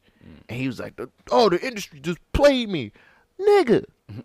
And 0.49 0.59
he 0.59 0.67
was 0.67 0.79
like 0.79 1.01
oh 1.31 1.49
the 1.49 1.65
industry 1.65 2.01
just 2.01 2.19
played 2.33 2.69
me. 2.69 2.93
Nigga 3.41 3.85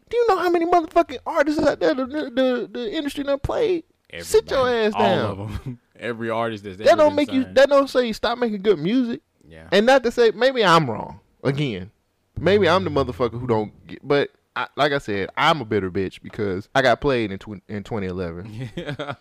do 0.09 0.17
you 0.17 0.27
know 0.27 0.37
how 0.37 0.49
many 0.49 0.65
motherfucking 0.65 1.19
artists 1.25 1.61
out 1.61 1.79
there 1.79 1.93
the, 1.93 2.05
the, 2.05 2.69
the 2.71 2.95
industry 2.95 3.23
done 3.23 3.39
played? 3.39 3.83
Sit 4.19 4.49
your 4.49 4.67
Everybody, 4.67 4.87
ass 4.87 4.93
all 4.95 5.35
down. 5.35 5.39
of 5.39 5.63
them. 5.63 5.79
Every 5.99 6.29
artist 6.29 6.63
that's 6.63 6.77
that 6.77 6.97
don't 6.97 7.15
make 7.15 7.31
you 7.31 7.43
that 7.53 7.69
don't 7.69 7.89
say 7.89 8.05
you 8.05 8.13
stop 8.13 8.37
making 8.37 8.61
good 8.61 8.79
music. 8.79 9.21
Yeah. 9.49 9.67
and 9.71 9.85
not 9.85 10.03
to 10.03 10.11
say 10.11 10.31
maybe 10.31 10.63
i'm 10.63 10.89
wrong 10.89 11.21
again. 11.43 11.91
Maybe 12.37 12.67
i'm 12.67 12.83
the 12.83 12.89
mm-hmm. 12.89 13.09
motherfucker 13.09 13.39
who 13.39 13.47
don't 13.47 13.87
get 13.87 14.05
but 14.05 14.29
I, 14.57 14.67
like 14.75 14.91
i 14.91 14.97
said 14.97 15.29
i'm 15.37 15.61
a 15.61 15.65
bitter 15.65 15.91
bitch 15.91 16.21
because 16.21 16.67
i 16.73 16.81
got 16.81 16.99
played 16.99 17.31
in, 17.31 17.39
tw- 17.39 17.63
in 17.67 17.83
2011 17.83 18.71
Yeah. 18.75 19.13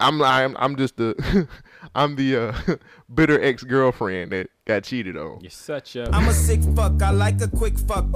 I'm 0.00 0.20
I'm 0.22 0.56
I'm 0.58 0.76
just 0.76 0.96
the 0.96 1.48
I'm 1.94 2.16
the 2.16 2.36
uh, 2.36 2.76
bitter 3.14 3.40
ex 3.42 3.62
girlfriend 3.62 4.32
that 4.32 4.48
got 4.64 4.84
cheated 4.84 5.16
on. 5.16 5.40
You're 5.40 5.50
such 5.50 5.96
a. 5.96 6.08
I'm 6.12 6.28
a 6.28 6.32
sick 6.32 6.62
fuck. 6.74 7.00
I 7.02 7.10
like 7.10 7.40
a 7.40 7.48
quick 7.48 7.78
fuck. 7.78 8.06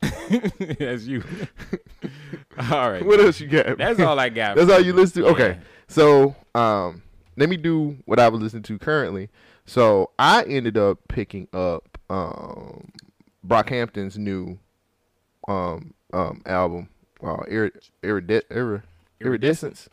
that's 0.00 1.04
you. 1.04 1.22
all 2.70 2.90
right. 2.90 3.04
What 3.04 3.20
else 3.20 3.38
you 3.40 3.48
got? 3.48 3.76
That's 3.76 4.00
all 4.00 4.18
I 4.18 4.30
got. 4.30 4.56
That's 4.56 4.70
all 4.70 4.80
you 4.80 4.94
listen 4.94 5.24
to. 5.24 5.28
Okay, 5.30 5.58
so 5.88 6.34
um, 6.54 7.02
let 7.36 7.48
me 7.48 7.56
do 7.56 7.98
what 8.06 8.18
I 8.18 8.28
was 8.28 8.40
listening 8.40 8.62
to 8.64 8.78
currently. 8.78 9.28
So 9.66 10.10
I 10.18 10.44
ended 10.44 10.78
up 10.78 11.00
picking 11.08 11.48
up 11.52 11.98
um 12.08 12.90
Brockhampton's 13.46 14.18
new 14.18 14.58
um 15.50 15.94
um 16.12 16.42
album, 16.46 16.88
uh, 17.22 17.36
Irid- 17.50 17.90
Irid- 18.02 18.42
Irid- 18.50 18.82
Iridescence. 19.20 19.88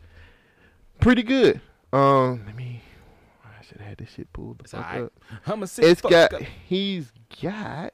Pretty 0.99 1.24
good. 1.24 1.62
Um, 1.93 2.43
let 2.45 2.55
me. 2.55 2.82
I 3.45 3.64
should 3.64 3.78
have 3.78 3.88
had 3.89 3.97
this 3.97 4.10
shit 4.12 4.32
pulled 4.34 4.60
the 4.60 4.64
It's 4.64 4.72
fuck 4.74 4.86
right. 4.86 5.01
up. 5.03 5.14
I'm 5.45 5.64
a 5.64 5.68
sick 5.68 5.86
it's 5.86 6.01
fuck. 6.01 6.12
got 6.12 6.41
he's 6.68 7.12
got 7.41 7.93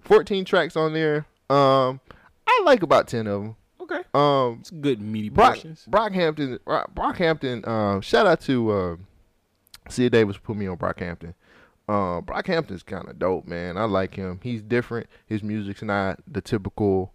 14 0.00 0.44
tracks 0.44 0.76
on 0.76 0.92
there 0.92 1.26
um 1.50 2.00
i 2.46 2.62
like 2.64 2.82
about 2.82 3.06
10 3.08 3.26
of 3.26 3.42
them 3.42 3.56
Okay. 3.80 4.00
um 4.14 4.58
It's 4.60 4.70
good 4.70 5.00
meaty 5.00 5.28
Brock, 5.28 5.54
portions. 5.54 5.86
brockhampton 5.90 6.58
Brock- 6.64 6.94
brockhampton 6.94 7.66
um 7.66 8.00
shout 8.00 8.26
out 8.26 8.40
to 8.42 8.70
uh 8.70 8.96
sid 9.88 10.12
davis 10.12 10.36
put 10.38 10.56
me 10.56 10.66
on 10.66 10.76
brockhampton 10.76 11.34
uh 11.88 12.20
brockhampton's 12.20 12.82
kind 12.82 13.08
of 13.08 13.18
dope 13.18 13.46
man. 13.46 13.76
I 13.76 13.84
like 13.84 14.14
him. 14.14 14.40
He's 14.42 14.62
different. 14.62 15.06
His 15.26 15.42
music's 15.42 15.82
not 15.82 16.20
the 16.26 16.40
typical 16.40 17.12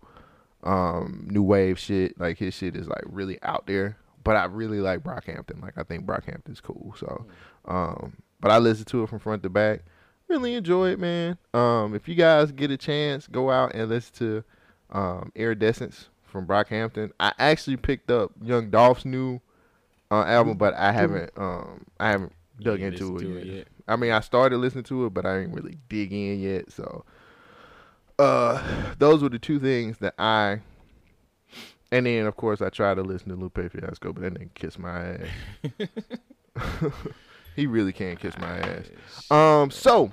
um 0.64 1.28
new 1.30 1.44
wave 1.44 1.80
shit. 1.80 2.20
Like 2.20 2.38
his 2.38 2.54
shit 2.54 2.76
is 2.76 2.88
like 2.88 3.04
really 3.06 3.42
out 3.42 3.66
there. 3.68 3.98
But 4.24 4.36
i 4.36 4.46
really 4.46 4.80
like 4.80 5.00
brockhampton 5.00 5.62
like 5.62 5.78
i 5.78 5.84
think 5.84 6.06
brockhampton's 6.06 6.62
cool. 6.62 6.94
So 6.98 7.26
um 7.66 8.18
but 8.40 8.52
i 8.52 8.58
listen 8.58 8.86
to 8.86 9.04
it 9.04 9.10
from 9.10 9.20
front 9.20 9.44
to 9.44 9.50
back. 9.50 9.84
Really 10.28 10.54
enjoy 10.54 10.90
it 10.90 11.00
man. 11.00 11.38
Um 11.54 11.96
if 11.96 12.08
you 12.08 12.16
guys 12.16 12.52
get 12.52 12.70
a 12.70 12.78
chance 12.78 13.28
go 13.28 13.50
out 13.50 13.74
and 13.74 13.90
listen 13.90 14.16
to 14.16 14.44
um 14.92 15.32
iridescence 15.36 16.10
from 16.24 16.46
brockhampton 16.46 17.12
i 17.20 17.34
actually 17.40 17.78
picked 17.78 18.10
up 18.10 18.32
young 18.42 18.70
dolph's 18.70 19.06
new 19.06 19.40
uh, 20.12 20.24
album 20.24 20.58
but 20.58 20.74
i 20.76 20.92
haven't 20.92 21.32
um 21.38 21.86
i 22.00 22.10
haven't 22.10 22.34
dug 22.62 22.82
into 22.82 23.18
it, 23.18 23.24
yet. 23.24 23.38
it 23.38 23.46
yet? 23.48 23.68
I 23.90 23.96
mean 23.96 24.12
i 24.12 24.20
started 24.20 24.58
listening 24.58 24.84
to 24.84 25.06
it 25.06 25.14
but 25.14 25.26
i 25.26 25.40
didn't 25.40 25.54
really 25.54 25.78
dig 25.90 26.14
in 26.14 26.40
yet 26.40 26.72
so 26.72 27.04
uh 28.20 28.62
those 28.98 29.22
were 29.22 29.30
the 29.30 29.40
two 29.40 29.60
things 29.60 29.98
that 29.98 30.14
i 30.18 30.60
and 31.92 32.06
then 32.06 32.26
of 32.26 32.36
course 32.38 32.62
i 32.62 32.70
tried 32.70 32.96
to 32.96 33.02
listen 33.02 33.30
to 33.30 33.36
lupe 33.36 33.72
fiasco 33.72 34.14
but 34.14 34.24
that 34.24 34.34
nigga 34.34 34.54
kissed 34.54 34.80
my 34.80 35.18
ass 35.18 35.88
he 37.56 37.68
really 37.68 37.92
can't 37.92 38.20
kiss 38.20 38.38
my 38.38 38.60
ass 38.60 39.32
um 39.32 39.70
so 39.72 40.12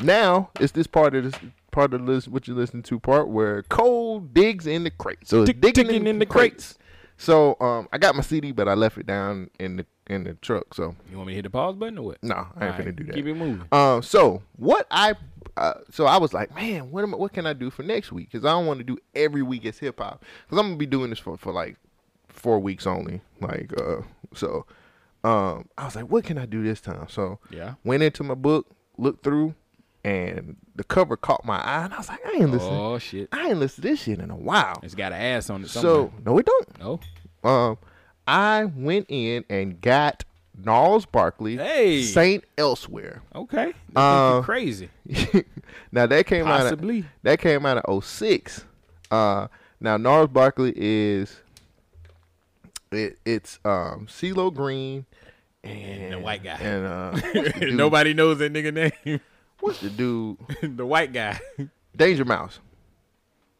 now 0.00 0.50
it's 0.58 0.72
this 0.72 0.86
part 0.86 1.14
of 1.14 1.24
this 1.24 1.34
part 1.70 1.92
of 1.94 2.06
this 2.06 2.28
what 2.28 2.46
you 2.46 2.54
listen 2.54 2.82
to 2.82 3.00
part 3.00 3.28
where 3.28 3.62
Cole 3.64 4.20
digs 4.20 4.66
in 4.66 4.84
the 4.84 4.90
crates. 4.90 5.30
So 5.30 5.44
digging, 5.44 5.60
digging 5.60 6.06
in, 6.06 6.18
the 6.18 6.26
crates. 6.26 6.78
So 7.16 7.56
um 7.60 7.88
I 7.92 7.98
got 7.98 8.14
my 8.14 8.22
CD 8.22 8.52
but 8.52 8.68
I 8.68 8.74
left 8.74 8.98
it 8.98 9.06
down 9.06 9.50
in 9.58 9.76
the 9.76 9.86
in 10.12 10.24
the 10.24 10.34
truck. 10.34 10.74
So 10.74 10.94
You 11.10 11.16
want 11.16 11.28
me 11.28 11.32
to 11.32 11.36
hit 11.36 11.42
the 11.42 11.50
pause 11.50 11.74
button 11.76 11.98
or 11.98 12.02
what? 12.06 12.22
no, 12.22 12.34
I 12.34 12.38
ain't 12.38 12.46
All 12.54 12.58
gonna 12.58 12.84
right, 12.84 12.96
do 12.96 13.04
that. 13.04 13.14
Keep 13.14 13.26
it 13.26 13.34
moving. 13.34 13.66
Um, 13.72 14.02
so 14.02 14.42
what 14.56 14.86
I, 14.90 15.14
uh, 15.56 15.74
so 15.90 16.06
I 16.06 16.18
was 16.18 16.32
like, 16.32 16.54
man, 16.54 16.90
what 16.90 17.02
am 17.02 17.14
I, 17.14 17.16
what 17.18 17.32
can 17.32 17.46
I 17.46 17.52
do 17.52 17.70
for 17.70 17.82
next 17.82 18.12
week? 18.12 18.30
Because 18.30 18.44
I 18.44 18.50
don't 18.52 18.66
want 18.66 18.78
to 18.78 18.84
do 18.84 18.96
every 19.14 19.42
week 19.42 19.64
as 19.66 19.78
hip 19.78 19.98
hop. 19.98 20.24
Because 20.44 20.58
I'm 20.58 20.66
gonna 20.66 20.76
be 20.76 20.86
doing 20.86 21.10
this 21.10 21.18
for 21.18 21.36
for 21.36 21.52
like 21.52 21.76
four 22.28 22.58
weeks 22.60 22.86
only. 22.86 23.20
Like, 23.40 23.72
uh, 23.80 24.02
so, 24.34 24.66
um, 25.24 25.68
I 25.76 25.84
was 25.84 25.94
like, 25.96 26.06
what 26.06 26.24
can 26.24 26.38
I 26.38 26.46
do 26.46 26.62
this 26.62 26.80
time? 26.80 27.06
So 27.08 27.38
Yeah. 27.50 27.74
went 27.84 28.02
into 28.02 28.22
my 28.24 28.34
book, 28.34 28.66
looked 28.98 29.22
through, 29.24 29.54
and 30.04 30.56
the 30.74 30.84
cover 30.84 31.16
caught 31.16 31.44
my 31.44 31.58
eye, 31.60 31.84
and 31.84 31.94
I 31.94 31.98
was 31.98 32.08
like, 32.08 32.24
I 32.26 32.30
ain't 32.38 32.50
listening. 32.50 32.80
Oh 32.80 32.98
shit. 32.98 33.28
I 33.32 33.48
ain't 33.50 33.58
listened 33.58 33.82
to 33.84 33.90
this 33.90 34.02
shit 34.02 34.18
in 34.20 34.30
a 34.30 34.36
while. 34.36 34.80
It's 34.82 34.94
got 34.94 35.12
an 35.12 35.20
ass 35.20 35.50
on 35.50 35.62
it. 35.62 35.68
So 35.68 36.12
no, 36.24 36.38
it 36.38 36.46
don't. 36.46 36.78
No. 36.78 37.00
Um, 37.44 37.78
I 38.26 38.64
went 38.64 39.06
in 39.08 39.44
and 39.50 39.80
got 39.80 40.24
Gnarls 40.56 41.06
Barkley, 41.06 41.56
Hey. 41.56 42.02
Saint 42.02 42.44
Elsewhere. 42.56 43.22
okay. 43.34 43.72
Uh, 43.96 44.42
crazy. 44.42 44.90
now 45.92 46.06
that 46.06 46.26
came 46.26 46.44
Possibly. 46.44 46.98
out 46.98 47.04
of, 47.04 47.10
that 47.22 47.38
came 47.40 47.66
out 47.66 47.78
of 47.78 48.04
06. 48.04 48.64
Uh 49.10 49.48
now 49.80 49.96
Gnarls 49.96 50.28
Barkley 50.28 50.72
is 50.76 51.40
it, 52.92 53.18
it's 53.24 53.58
um 53.64 54.06
CeeLo 54.08 54.54
Green 54.54 55.04
and 55.64 56.12
the 56.12 56.18
white 56.18 56.42
guy. 56.44 56.58
And 56.60 56.86
uh 56.86 57.10
what's 57.32 57.52
the 57.52 57.60
dude, 57.60 57.74
Nobody 57.74 58.14
knows 58.14 58.38
that 58.38 58.52
nigga 58.52 58.72
name. 59.04 59.20
what's 59.60 59.80
the 59.80 59.90
dude? 59.90 60.36
the 60.76 60.86
white 60.86 61.12
guy. 61.12 61.40
Danger 61.96 62.24
Mouse. 62.24 62.58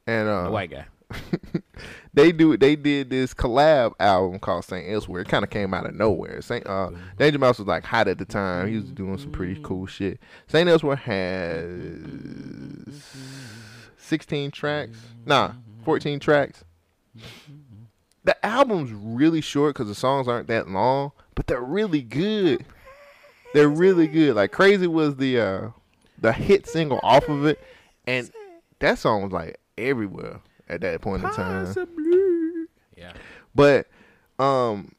And 0.07 0.29
uh 0.29 0.45
The 0.45 0.51
white 0.51 0.71
guy. 0.71 0.85
they 2.15 2.33
do 2.33 2.57
they 2.57 2.77
did 2.77 3.11
this 3.11 3.35
collab 3.35 3.93
album 4.01 4.39
called 4.39 4.65
Saint 4.65 4.91
Elsewhere. 4.91 5.23
It 5.23 5.29
kind 5.29 5.45
of 5.45 5.51
came 5.51 5.75
out 5.75 5.87
of 5.87 5.95
nowhere. 5.95 6.41
Saint 6.43 6.67
uh, 6.67 6.91
Danger 7.19 7.39
Mouse 7.39 7.59
was 7.59 7.69
like 7.69 7.85
hot 7.85 8.09
at 8.09 8.19
the 8.19 8.25
time. 8.25 8.69
He 8.69 8.77
was 8.77 8.85
doing 8.91 9.19
some 9.19 9.31
pretty 9.33 9.61
cool 9.63 9.87
shit. 9.87 10.21
Saint 10.47 10.69
Elsewhere 10.69 10.97
has 10.97 11.67
sixteen 13.97 14.51
tracks. 14.51 14.99
Nah, 15.25 15.53
fourteen 15.85 16.19
tracks. 16.21 16.65
The 18.25 18.47
album's 18.47 18.93
really 18.93 19.41
short 19.41 19.75
because 19.75 19.89
the 19.89 19.95
songs 19.95 20.29
aren't 20.29 20.47
that 20.49 20.69
long, 20.69 21.13
but 21.35 21.47
they're 21.47 21.61
really 21.61 22.03
good. 22.03 22.65
They're 23.53 23.69
really 23.69 24.07
good. 24.07 24.37
Like 24.37 24.53
Crazy 24.53 24.87
was 24.87 25.17
the 25.17 25.41
uh, 25.41 25.69
the 26.19 26.33
hit 26.33 26.67
single 26.67 27.01
off 27.03 27.29
of 27.29 27.47
it, 27.47 27.61
and 28.07 28.31
that 28.79 28.99
song 28.99 29.23
was 29.23 29.33
like 29.33 29.59
everywhere 29.77 30.41
at 30.69 30.81
that 30.83 31.01
point 31.01 31.25
in 31.25 31.31
time. 31.31 31.75
Yeah. 32.97 33.13
But 33.55 33.87
um 34.39 34.93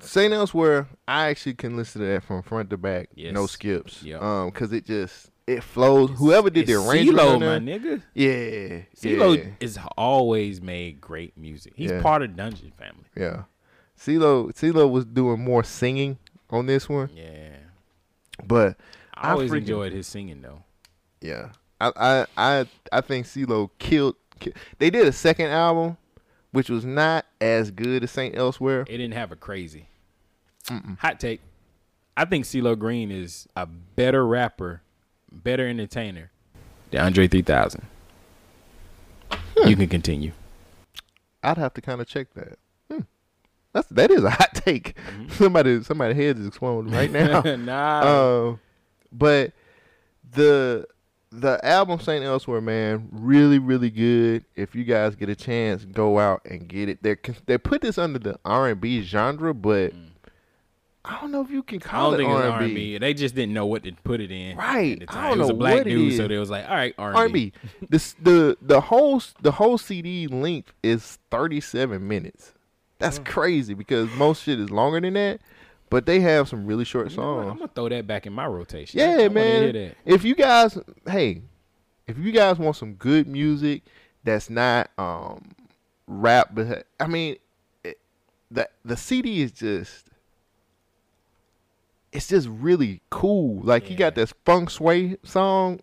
Saint 0.00 0.32
Elsewhere, 0.32 0.88
I 1.06 1.28
actually 1.28 1.54
can 1.54 1.76
listen 1.76 2.00
to 2.00 2.06
that 2.08 2.24
from 2.24 2.42
front 2.42 2.70
to 2.70 2.78
back, 2.78 3.10
no 3.16 3.46
skips. 3.46 4.02
Yep. 4.02 4.22
Um, 4.22 4.50
cause 4.50 4.72
it 4.72 4.86
just 4.86 5.30
it 5.46 5.62
flows. 5.62 6.10
Whoever 6.16 6.48
did 6.48 6.66
the 6.66 6.74
arrangement, 6.74 7.18
CeeLo, 7.18 7.40
my 7.40 7.58
nigga. 7.58 8.02
yeah, 8.14 8.82
CeeLo 8.96 9.36
yeah, 9.36 9.50
is 9.60 9.78
always 9.98 10.62
made 10.62 11.00
great 11.00 11.36
music. 11.36 11.72
He's 11.76 11.90
Yeah. 11.90 12.00
part 12.02 12.22
of 12.22 12.34
Dungeon 12.36 12.72
Family. 12.78 13.04
yeah. 13.16 13.42
CeeLo, 13.98 14.50
CeeLo 14.54 14.90
was 14.90 15.04
doing 15.04 15.44
more 15.44 15.62
singing 15.62 16.16
on 16.48 16.64
this 16.64 16.88
one, 16.88 17.10
Yeah. 17.14 17.56
but 18.46 18.78
I 19.12 19.32
always 19.32 19.50
freaking- 19.50 19.56
enjoyed 19.58 19.92
his 19.92 20.06
singing 20.06 20.40
though. 20.40 20.62
yeah, 21.20 21.50
I 21.80 21.92
I 21.96 22.26
I, 22.36 22.66
I 22.92 23.00
think 23.00 23.26
CeeLo 23.26 23.70
killed, 23.78 24.16
ki- 24.38 24.52
They 24.78 24.90
did 24.90 25.06
a 25.06 25.12
second 25.12 25.46
album, 25.50 25.96
which 26.52 26.68
was 26.68 26.84
not 26.84 27.26
as 27.40 27.70
good 27.70 28.04
as 28.04 28.10
Saint 28.10 28.36
Elsewhere. 28.36 28.82
It 28.82 28.98
didn't 28.98 29.12
have 29.14 29.32
a 29.32 29.36
crazy. 29.36 29.86
Hot 30.98 31.18
take. 31.18 31.40
I 32.16 32.24
think 32.26 32.44
CeeLo 32.44 32.78
Green 32.78 33.10
is 33.10 33.48
a 33.56 33.66
better 33.66 34.24
rapper, 34.26 34.82
better 35.32 35.66
entertainer 35.66 36.30
than 36.90 37.00
Andre 37.00 37.26
3000. 37.26 37.86
You 39.66 39.76
can 39.76 39.88
continue. 39.88 40.32
I'd 41.42 41.58
have 41.58 41.74
to 41.74 41.80
kind 41.80 42.00
of 42.00 42.06
check 42.06 42.32
that. 42.34 42.58
Hmm. 42.90 43.00
That's 43.72 43.88
that 43.88 44.10
is 44.10 44.22
a 44.24 44.30
hot 44.30 44.54
take. 44.54 44.96
Somebody 45.30 45.82
somebody 45.82 46.14
head 46.14 46.38
is 46.38 46.46
exploding 46.46 46.92
right 46.92 47.10
now. 47.10 47.40
nah. 47.56 48.00
Uh, 48.00 48.56
but 49.12 49.52
the 50.32 50.86
the 51.32 51.64
album 51.64 52.00
Saint 52.00 52.24
Elsewhere, 52.24 52.60
man, 52.60 53.08
really 53.12 53.58
really 53.58 53.90
good. 53.90 54.44
If 54.56 54.74
you 54.74 54.84
guys 54.84 55.14
get 55.14 55.28
a 55.28 55.36
chance, 55.36 55.84
go 55.84 56.18
out 56.18 56.42
and 56.44 56.66
get 56.68 56.88
it. 56.88 57.02
They 57.02 57.16
they 57.46 57.58
put 57.58 57.82
this 57.82 57.98
under 57.98 58.18
the 58.18 58.38
R 58.44 58.68
and 58.68 58.80
B 58.80 59.02
genre, 59.02 59.54
but 59.54 59.92
I 61.04 61.18
don't 61.20 61.30
know 61.32 61.40
if 61.40 61.50
you 61.50 61.62
can 61.62 61.78
Mm. 61.80 61.86
I 61.86 61.88
call 61.88 62.10
don't 62.10 62.20
it 62.20 62.24
think 62.24 62.30
R 62.30 62.42
R&B. 62.50 62.94
and 62.96 63.02
They 63.02 63.14
just 63.14 63.34
didn't 63.34 63.54
know 63.54 63.64
what 63.66 63.84
to 63.84 63.92
put 64.04 64.20
it 64.20 64.30
in. 64.30 64.56
Right. 64.56 65.00
At 65.02 65.08
the 65.08 65.16
I 65.16 65.28
don't 65.28 65.36
it 65.36 65.38
was 65.40 65.48
know 65.48 65.54
a 65.54 65.58
black 65.58 65.74
what 65.76 65.84
dude, 65.84 66.16
so 66.16 66.28
they 66.28 66.36
was 66.36 66.50
like, 66.50 66.68
all 66.68 66.74
right, 66.74 66.94
R&B. 66.98 67.18
R&B. 67.18 67.52
This 67.88 68.14
the 68.20 68.56
the 68.60 68.80
whole 68.82 69.22
the 69.40 69.52
whole 69.52 69.78
CD 69.78 70.26
length 70.26 70.72
is 70.82 71.18
37 71.30 72.06
minutes. 72.06 72.52
That's 72.98 73.18
Mm. 73.18 73.24
crazy 73.26 73.72
because 73.74 74.10
most 74.16 74.42
shit 74.42 74.60
is 74.60 74.70
longer 74.70 75.00
than 75.00 75.14
that, 75.14 75.40
but 75.90 76.06
they 76.06 76.20
have 76.20 76.48
some 76.48 76.64
really 76.64 76.84
short 76.84 77.10
You 77.10 77.16
know 77.18 77.36
what? 77.36 77.46
I'm 77.46 77.58
gonna 77.58 77.70
throw 77.74 77.88
that 77.88 78.06
back 78.06 78.26
in 78.26 78.32
my 78.32 78.46
rotation. 78.46 78.98
Yeah, 78.98 79.16
wanna 79.16 79.30
man. 79.30 79.94
If 80.04 80.24
you 80.24 80.34
guys, 80.34 80.78
hey, 81.06 81.42
if 82.06 82.16
you 82.16 82.32
guys 82.32 82.58
want 82.58 82.76
some 82.76 82.94
good 82.94 83.26
music 83.26 83.82
that's 84.24 84.48
not 84.48 84.90
um 84.96 85.52
rap, 86.06 86.50
but 86.52 86.86
I 86.98 87.06
mean, 87.06 87.36
it, 87.84 87.98
the 88.50 88.68
the 88.84 88.96
CD 88.96 89.42
is 89.42 89.52
just. 89.52 90.06
It's 92.12 92.26
just 92.26 92.48
really 92.48 93.02
cool. 93.10 93.62
Like 93.62 93.88
you 93.88 93.96
got 93.96 94.16
this 94.16 94.34
funk 94.44 94.70
sway 94.70 95.16
song. 95.22 95.78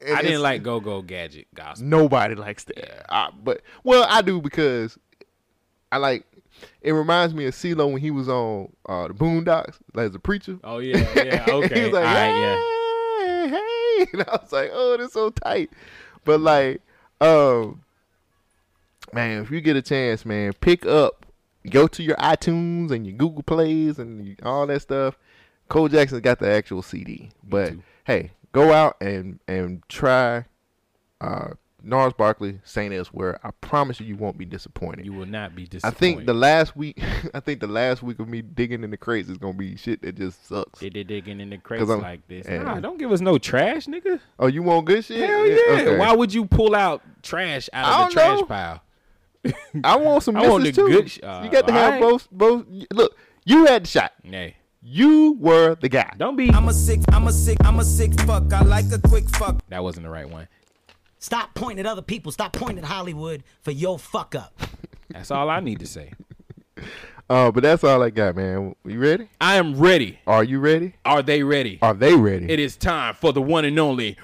I 0.00 0.22
didn't 0.22 0.42
like 0.42 0.62
Go 0.62 0.78
Go 0.78 1.02
Gadget 1.02 1.48
gospel. 1.54 1.88
Nobody 1.88 2.36
likes 2.36 2.62
that. 2.64 3.12
I, 3.12 3.30
but 3.42 3.62
well, 3.82 4.06
I 4.08 4.22
do 4.22 4.40
because 4.40 4.96
I 5.90 5.96
like. 5.96 6.24
It 6.80 6.92
reminds 6.92 7.34
me 7.34 7.46
of 7.46 7.54
CeeLo 7.54 7.90
when 7.90 8.00
he 8.00 8.10
was 8.10 8.28
on 8.28 8.72
uh, 8.88 9.08
the 9.08 9.14
Boondocks, 9.14 9.78
like 9.94 10.06
as 10.06 10.14
a 10.14 10.18
preacher. 10.18 10.58
Oh 10.62 10.78
yeah, 10.78 10.98
yeah, 11.16 11.44
he 11.46 11.52
okay, 11.52 11.84
was 11.84 11.92
like, 11.92 12.06
all 12.06 12.14
right, 12.14 12.40
yeah. 12.40 13.48
hey, 13.48 13.48
hey, 13.48 14.06
and 14.12 14.22
I 14.22 14.38
was 14.40 14.52
like, 14.52 14.70
oh, 14.72 14.96
that's 14.96 15.12
so 15.12 15.30
tight. 15.30 15.70
But 16.24 16.40
like, 16.40 16.80
um, 17.20 17.82
man, 19.12 19.42
if 19.42 19.50
you 19.50 19.60
get 19.60 19.76
a 19.76 19.82
chance, 19.82 20.24
man, 20.24 20.52
pick 20.54 20.86
up, 20.86 21.26
go 21.70 21.86
to 21.88 22.02
your 22.02 22.16
iTunes 22.16 22.90
and 22.90 23.06
your 23.06 23.16
Google 23.16 23.42
Plays 23.42 23.98
and 23.98 24.38
all 24.42 24.66
that 24.66 24.82
stuff. 24.82 25.18
Cole 25.68 25.88
Jackson's 25.88 26.20
got 26.20 26.38
the 26.38 26.48
actual 26.48 26.82
CD, 26.82 27.30
but 27.42 27.72
hey, 28.04 28.30
go 28.52 28.72
out 28.72 28.96
and 29.00 29.40
and 29.48 29.82
try 29.88 30.44
uh 31.20 31.48
Gnarls 31.86 32.12
Barkley, 32.14 32.58
Saint 32.64 32.92
Elsewhere. 32.92 33.38
I 33.44 33.50
promise 33.60 34.00
you, 34.00 34.06
you 34.06 34.16
won't 34.16 34.36
be 34.36 34.44
disappointed. 34.44 35.06
You 35.06 35.12
will 35.12 35.24
not 35.26 35.54
be 35.54 35.66
disappointed. 35.66 35.96
I 35.96 35.98
think 35.98 36.26
the 36.26 36.34
last 36.34 36.76
week, 36.76 37.00
I 37.34 37.40
think 37.40 37.60
the 37.60 37.66
last 37.68 38.02
week 38.02 38.18
of 38.18 38.28
me 38.28 38.42
digging 38.42 38.82
in 38.84 38.90
the 38.90 38.96
crates 38.96 39.28
is 39.28 39.38
gonna 39.38 39.54
be 39.54 39.76
shit 39.76 40.02
that 40.02 40.16
just 40.16 40.46
sucks. 40.48 40.80
They 40.80 40.90
did 40.90 41.06
digging 41.06 41.40
in 41.40 41.50
the 41.50 41.58
crates 41.58 41.88
I'm- 41.88 42.00
like 42.02 42.26
this. 42.28 42.46
yeah. 42.48 42.62
Nah, 42.62 42.80
don't 42.80 42.98
give 42.98 43.12
us 43.12 43.20
no 43.20 43.38
trash, 43.38 43.86
nigga. 43.86 44.20
Oh, 44.38 44.48
you 44.48 44.62
want 44.62 44.86
good 44.86 45.04
shit? 45.04 45.18
Hell 45.28 45.46
yeah. 45.46 45.56
Okay. 45.70 45.98
Why 45.98 46.12
would 46.12 46.34
you 46.34 46.44
pull 46.46 46.74
out 46.74 47.02
trash 47.22 47.68
out 47.72 48.02
of 48.02 48.08
the 48.08 48.12
trash 48.14 48.40
know. 48.40 48.46
pile? 48.46 48.82
I 49.84 49.96
want 49.96 50.22
some 50.24 50.36
I 50.38 50.48
want 50.48 50.64
the 50.64 50.72
too. 50.72 50.88
good 50.88 51.10
sh- 51.10 51.18
you 51.22 51.28
uh, 51.28 51.46
got 51.48 51.66
to 51.68 51.72
have 51.72 51.94
alright. 51.94 52.00
both. 52.00 52.28
Both. 52.32 52.66
Look, 52.92 53.16
you 53.44 53.66
had 53.66 53.84
the 53.84 53.88
shot. 53.88 54.12
Hey, 54.24 54.56
You 54.82 55.36
were 55.38 55.76
the 55.76 55.88
guy. 55.88 56.12
don't 56.16 56.34
be. 56.36 56.50
I'm 56.50 56.68
a 56.68 56.72
sick, 56.72 57.00
I'm 57.12 57.28
a 57.28 57.32
sick, 57.32 57.56
I'm 57.64 57.78
a 57.78 57.84
sick 57.84 58.12
fuck. 58.22 58.52
I 58.52 58.62
like 58.62 58.86
a 58.92 58.98
quick 58.98 59.28
fuck. 59.30 59.62
That 59.68 59.84
wasn't 59.84 60.04
the 60.04 60.10
right 60.10 60.28
one. 60.28 60.48
Stop 61.26 61.54
pointing 61.54 61.80
at 61.80 61.86
other 61.90 62.02
people. 62.02 62.30
Stop 62.30 62.52
pointing 62.52 62.78
at 62.78 62.84
Hollywood 62.84 63.42
for 63.60 63.72
your 63.72 63.98
fuck 63.98 64.36
up. 64.36 64.62
That's 65.10 65.32
all 65.32 65.50
I 65.50 65.58
need 65.58 65.80
to 65.80 65.86
say. 65.86 66.12
Uh, 67.28 67.50
but 67.50 67.64
that's 67.64 67.82
all 67.82 68.00
I 68.00 68.10
got, 68.10 68.36
man. 68.36 68.76
You 68.84 69.00
ready? 69.00 69.28
I 69.40 69.56
am 69.56 69.76
ready. 69.76 70.20
Are 70.24 70.44
you 70.44 70.60
ready? 70.60 70.94
Are 71.04 71.22
they 71.22 71.42
ready? 71.42 71.80
Are 71.82 71.94
they 71.94 72.14
ready? 72.14 72.48
It 72.48 72.60
is 72.60 72.76
time 72.76 73.14
for 73.14 73.32
the 73.32 73.42
one 73.42 73.64
and 73.64 73.76
only. 73.80 74.16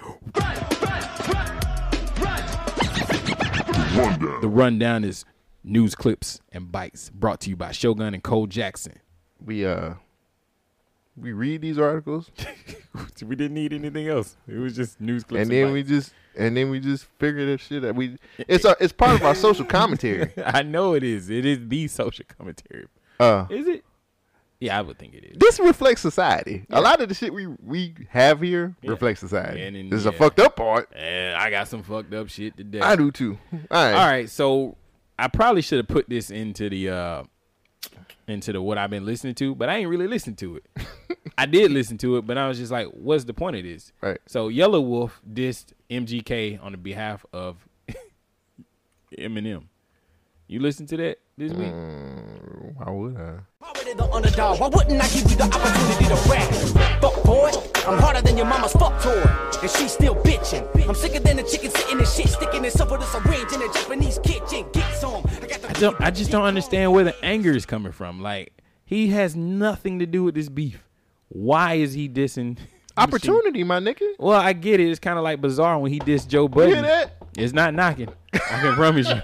The 4.41 4.49
rundown 4.49 5.03
is 5.03 5.25
news 5.65 5.97
clips 5.97 6.41
and 6.53 6.71
bites 6.71 7.11
brought 7.11 7.41
to 7.41 7.51
you 7.51 7.57
by 7.57 7.73
Shogun 7.73 8.15
and 8.15 8.23
Cole 8.23 8.47
Jackson. 8.47 9.01
we 9.45 9.67
uh, 9.67 9.95
we 11.17 11.33
read 11.33 11.61
these 11.61 11.79
articles 11.79 12.31
We 13.27 13.37
didn't 13.37 13.55
need 13.55 13.73
anything 13.73 14.09
else. 14.09 14.37
It 14.49 14.59
was 14.59 14.75
just 14.77 15.01
news 15.01 15.25
clips. 15.25 15.43
and 15.43 15.51
then 15.51 15.73
we 15.73 15.83
just 15.83 16.13
and 16.37 16.57
then 16.57 16.71
we 16.71 16.81
just 16.81 17.05
figured 17.19 17.49
that 17.49 17.61
shit 17.61 17.85
out. 17.85 17.95
We 17.95 18.17
it's 18.49 18.65
a, 18.65 18.77
it's 18.81 18.93
part 18.93 19.15
of 19.15 19.23
our 19.23 19.35
social 19.35 19.65
commentary. 19.65 20.33
I 20.45 20.63
know 20.63 20.95
it 20.95 21.03
is. 21.03 21.31
It 21.31 21.45
is 21.47 21.59
the 21.69 21.89
social 21.89 22.25
commentary. 22.39 22.87
Uh, 23.21 23.47
Is 23.51 23.67
it? 23.67 23.85
Yeah, 24.61 24.79
I 24.79 24.83
would 24.83 24.97
think 24.99 25.15
it 25.15 25.25
is. 25.25 25.37
this 25.39 25.59
reflects 25.59 26.01
society. 26.03 26.65
A 26.71 26.81
lot 26.81 27.01
of 27.01 27.09
the 27.09 27.15
shit 27.15 27.33
we 27.35 27.47
we 27.47 27.95
have 28.11 28.41
here 28.41 28.75
reflects 28.85 29.21
society. 29.21 29.63
And 29.63 29.75
then, 29.77 29.91
this 29.91 30.01
is 30.01 30.07
a 30.07 30.13
fucked 30.13 30.39
up 30.41 30.57
part. 30.57 30.89
And 30.95 31.37
I 31.37 31.51
got 31.51 31.69
some 31.69 31.83
fucked 31.83 32.15
up 32.15 32.29
shit 32.29 32.57
today. 32.57 32.81
I 32.81 32.95
do 32.97 33.11
too. 33.11 33.39
All 33.53 33.59
right. 33.71 33.93
All 33.93 34.07
right, 34.07 34.31
so 34.31 34.77
I 35.19 35.29
probably 35.29 35.63
should 35.63 35.79
have 35.79 35.89
put 35.89 36.09
this 36.09 36.31
into 36.31 36.69
the 36.71 36.91
uh 36.91 37.23
into 38.29 38.53
the 38.53 38.63
what 38.63 38.79
I've 38.79 38.91
been 38.91 39.05
listening 39.05 39.35
to, 39.37 39.55
but 39.55 39.69
I 39.69 39.77
ain't 39.79 39.89
really 39.89 40.07
listened 40.07 40.39
to 40.39 40.57
it. 40.57 40.65
I 41.39 41.47
did 41.47 41.71
listen 41.71 41.99
to 41.99 42.17
it, 42.19 42.27
but 42.27 42.37
I 42.39 42.47
was 42.49 42.59
just 42.59 42.71
like, 42.73 42.87
what's 42.89 43.25
the 43.25 43.35
point 43.35 43.57
of 43.57 43.63
this? 43.65 43.93
Right. 44.01 44.19
So 44.27 44.49
Yelawolf 44.51 45.13
dissed 45.31 45.73
MGK 45.91 46.63
on 46.63 46.73
the 46.73 46.79
behalf 46.79 47.25
of 47.33 47.57
Eminem. 49.19 49.65
You 50.49 50.61
listen 50.61 50.87
to 50.87 50.97
that 50.99 51.19
this 51.39 51.53
week? 51.53 51.73
Mm, 51.73 52.75
Why 52.77 52.91
would 52.91 53.17
I? 53.17 53.39
Already 53.65 53.95
the 53.95 54.05
underdog. 54.13 54.61
Why 54.61 54.69
wouldn't 54.69 55.03
I 55.03 55.09
give 55.09 55.31
you 55.31 55.37
the 55.37 55.45
opportunity 55.45 56.05
to 56.07 56.31
rap? 56.31 57.01
Fuck 57.01 57.23
boy, 57.25 57.51
I'm 57.89 57.99
harder 57.99 58.21
than 58.21 58.37
your 58.37 58.45
mama's 58.47 58.73
fuck 58.73 59.01
toy, 59.03 59.23
and 59.63 59.71
she's 59.71 59.93
still 59.93 60.15
bitching. 60.17 60.69
I'm 60.87 60.95
sicker 60.95 61.21
than 61.21 61.39
the 61.39 61.43
chicken 61.45 61.71
sitting 61.71 61.99
in 62.01 62.05
shit, 62.05 62.29
sticking 62.29 62.65
itself 62.67 62.91
with 62.91 63.01
a 63.01 63.07
syringe 63.07 63.53
in 63.53 63.63
a 63.63 63.73
Japanese 63.73 64.19
kitchen. 64.23 64.67
Get 64.73 64.93
some. 64.95 65.25
I 65.41 65.47
got 65.47 65.62
the 65.62 65.62
I 65.73 65.81
don't 65.81 66.01
I 66.03 66.11
just 66.11 66.31
don't 66.31 66.45
understand 66.45 66.93
where 66.93 67.03
the 67.05 67.25
anger 67.25 67.51
is 67.53 67.65
coming 67.65 67.93
from. 67.93 68.21
Like 68.21 68.53
he 68.85 69.09
has 69.09 69.35
nothing 69.35 70.01
to 70.01 70.07
do 70.07 70.23
with 70.23 70.35
this 70.35 70.51
beef. 70.51 70.85
Why 71.29 71.75
is 71.75 71.95
he 71.95 72.11
dissing 72.11 72.59
Opportunity, 72.99 73.65
my 73.65 73.79
nigga. 73.79 74.07
Well, 74.19 74.39
I 74.39 74.53
get 74.53 74.79
it. 74.81 74.91
It's 74.91 74.99
kind 75.01 75.17
of 75.17 75.25
like 75.25 75.41
bizarre 75.41 75.79
when 75.79 75.91
he 75.91 75.99
dissed 75.99 76.29
Joe 76.29 76.43
You 76.43 76.49
Budden. 76.51 76.73
hear 76.75 76.83
that? 76.83 77.17
It's 77.39 77.55
not 77.55 77.73
knocking. 77.73 78.11
I 78.35 78.39
can 78.39 78.75
promise 78.75 79.09
you, 79.09 79.15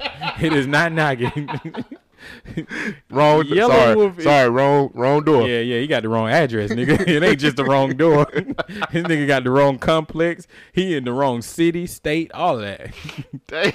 it 0.47 0.55
is 0.55 0.67
not 0.67 0.91
knocking. 0.91 1.51
Wrong. 3.11 3.45
Yellow 3.47 3.75
sorry, 3.75 3.97
Wolf 3.97 4.19
is- 4.19 4.25
sorry. 4.25 4.49
Wrong. 4.51 4.91
Wrong 4.95 5.25
door. 5.25 5.49
yeah, 5.49 5.61
yeah, 5.61 5.81
he 5.81 5.87
got 5.87 6.03
the 6.03 6.09
wrong 6.09 6.29
address, 6.29 6.71
nigga. 6.71 7.01
It 7.09 7.23
ain't 7.23 7.41
just 7.41 7.57
the 7.57 7.65
wrong 7.65 7.97
door. 7.97 8.27
His 8.91 9.05
nigga 9.05 9.27
got 9.27 9.45
the 9.45 9.51
wrong 9.51 9.79
complex. 9.79 10.47
He 10.73 10.97
in 10.97 11.05
the 11.05 11.13
wrong 11.13 11.43
city, 11.43 11.87
state, 11.87 12.33
all 12.33 12.57
of 12.57 12.63
that. 12.63 12.93
Damn. 13.47 13.73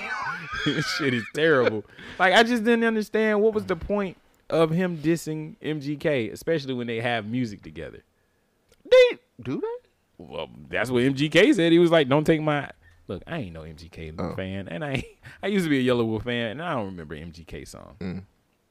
this 0.65 0.85
shit 0.97 1.13
is 1.13 1.23
terrible. 1.33 1.83
Like 2.19 2.33
I 2.33 2.43
just 2.43 2.63
didn't 2.63 2.83
understand 2.85 3.41
what 3.41 3.53
was 3.53 3.65
the 3.65 3.75
point 3.75 4.17
of 4.49 4.69
him 4.71 4.97
dissing 4.97 5.55
MGK, 5.61 6.31
especially 6.31 6.73
when 6.73 6.87
they 6.87 6.99
have 7.01 7.25
music 7.25 7.63
together. 7.63 8.03
They 8.89 9.17
do 9.41 9.59
that? 9.61 9.79
Well, 10.17 10.49
that's 10.69 10.89
what 10.91 11.01
MGK 11.03 11.55
said. 11.55 11.71
He 11.71 11.79
was 11.79 11.89
like, 11.91 12.07
"Don't 12.07 12.23
take 12.25 12.41
my 12.41 12.69
look." 13.07 13.23
I 13.25 13.37
ain't 13.39 13.53
no 13.53 13.61
MGK 13.61 14.13
Oh. 14.19 14.35
fan, 14.35 14.67
and 14.67 14.83
I 14.85 15.03
I 15.41 15.47
used 15.47 15.65
to 15.65 15.69
be 15.69 15.79
a 15.87 15.91
Yelawolf 15.93 16.23
fan, 16.23 16.51
and 16.51 16.61
I 16.61 16.73
don't 16.75 16.85
remember 16.85 17.15
MGK 17.15 17.67
song. 17.67 17.95
Mm. 17.99 18.23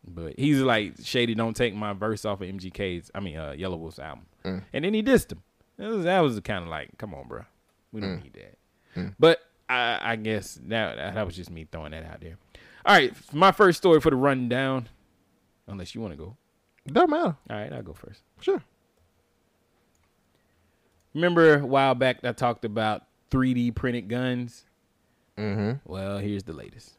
But 0.07 0.39
he's 0.39 0.61
like, 0.61 0.95
"Shady, 1.03 1.35
don't 1.35 1.55
take 1.57 1.75
my 1.75 1.93
verse 1.93 2.25
off 2.25 2.41
of 2.41 2.49
MGK's. 2.49 3.11
I 3.15 3.21
mean, 3.21 3.37
uh, 3.37 3.53
Yelawolf's 3.57 3.99
album." 3.99 4.27
Mm. 4.45 4.63
And 4.73 4.85
then 4.85 4.95
he 4.95 5.03
dissed 5.03 5.31
him. 5.33 5.43
That 5.79 5.89
was, 5.91 6.05
that 6.05 6.21
was 6.21 6.41
kind 6.41 6.65
of 6.65 6.69
like, 6.71 6.99
"Come 6.99 7.15
on, 7.15 7.29
bro, 7.29 7.43
we 7.93 8.01
don't 8.01 8.19
Mm. 8.19 8.23
need 8.25 8.35
that." 8.35 9.15
But 9.19 9.41
I, 9.69 9.99
I 10.03 10.17
guess 10.17 10.59
that 10.67 11.15
that 11.15 11.25
was 11.25 11.35
just 11.37 11.51
me 11.51 11.67
throwing 11.71 11.93
that 11.93 12.05
out 12.05 12.21
there. 12.21 12.37
All 12.85 12.95
right, 12.97 13.15
my 13.33 13.53
first 13.53 13.79
story 13.79 14.01
for 14.01 14.11
the 14.11 14.17
rundown. 14.17 14.89
Unless 15.69 15.95
you 15.95 16.01
want 16.01 16.13
to 16.13 16.17
go. 16.19 16.37
Doesn't 16.89 17.11
matter. 17.11 17.37
All 17.49 17.57
right, 17.57 17.73
I'll 17.73 17.83
go 17.83 17.93
first. 17.93 18.23
Sure. 18.41 18.61
Remember 21.15 21.59
a 21.61 21.67
while 21.67 21.95
back 21.95 22.25
I 22.25 22.33
talked 22.33 22.65
about 22.65 23.05
3D 23.31 23.75
printed 23.75 24.09
guns? 24.09 24.65
Mm-hmm. 25.39 25.79
Well, 25.91 26.19
here's 26.19 26.43
the 26.43 26.53
latest. 26.53 26.95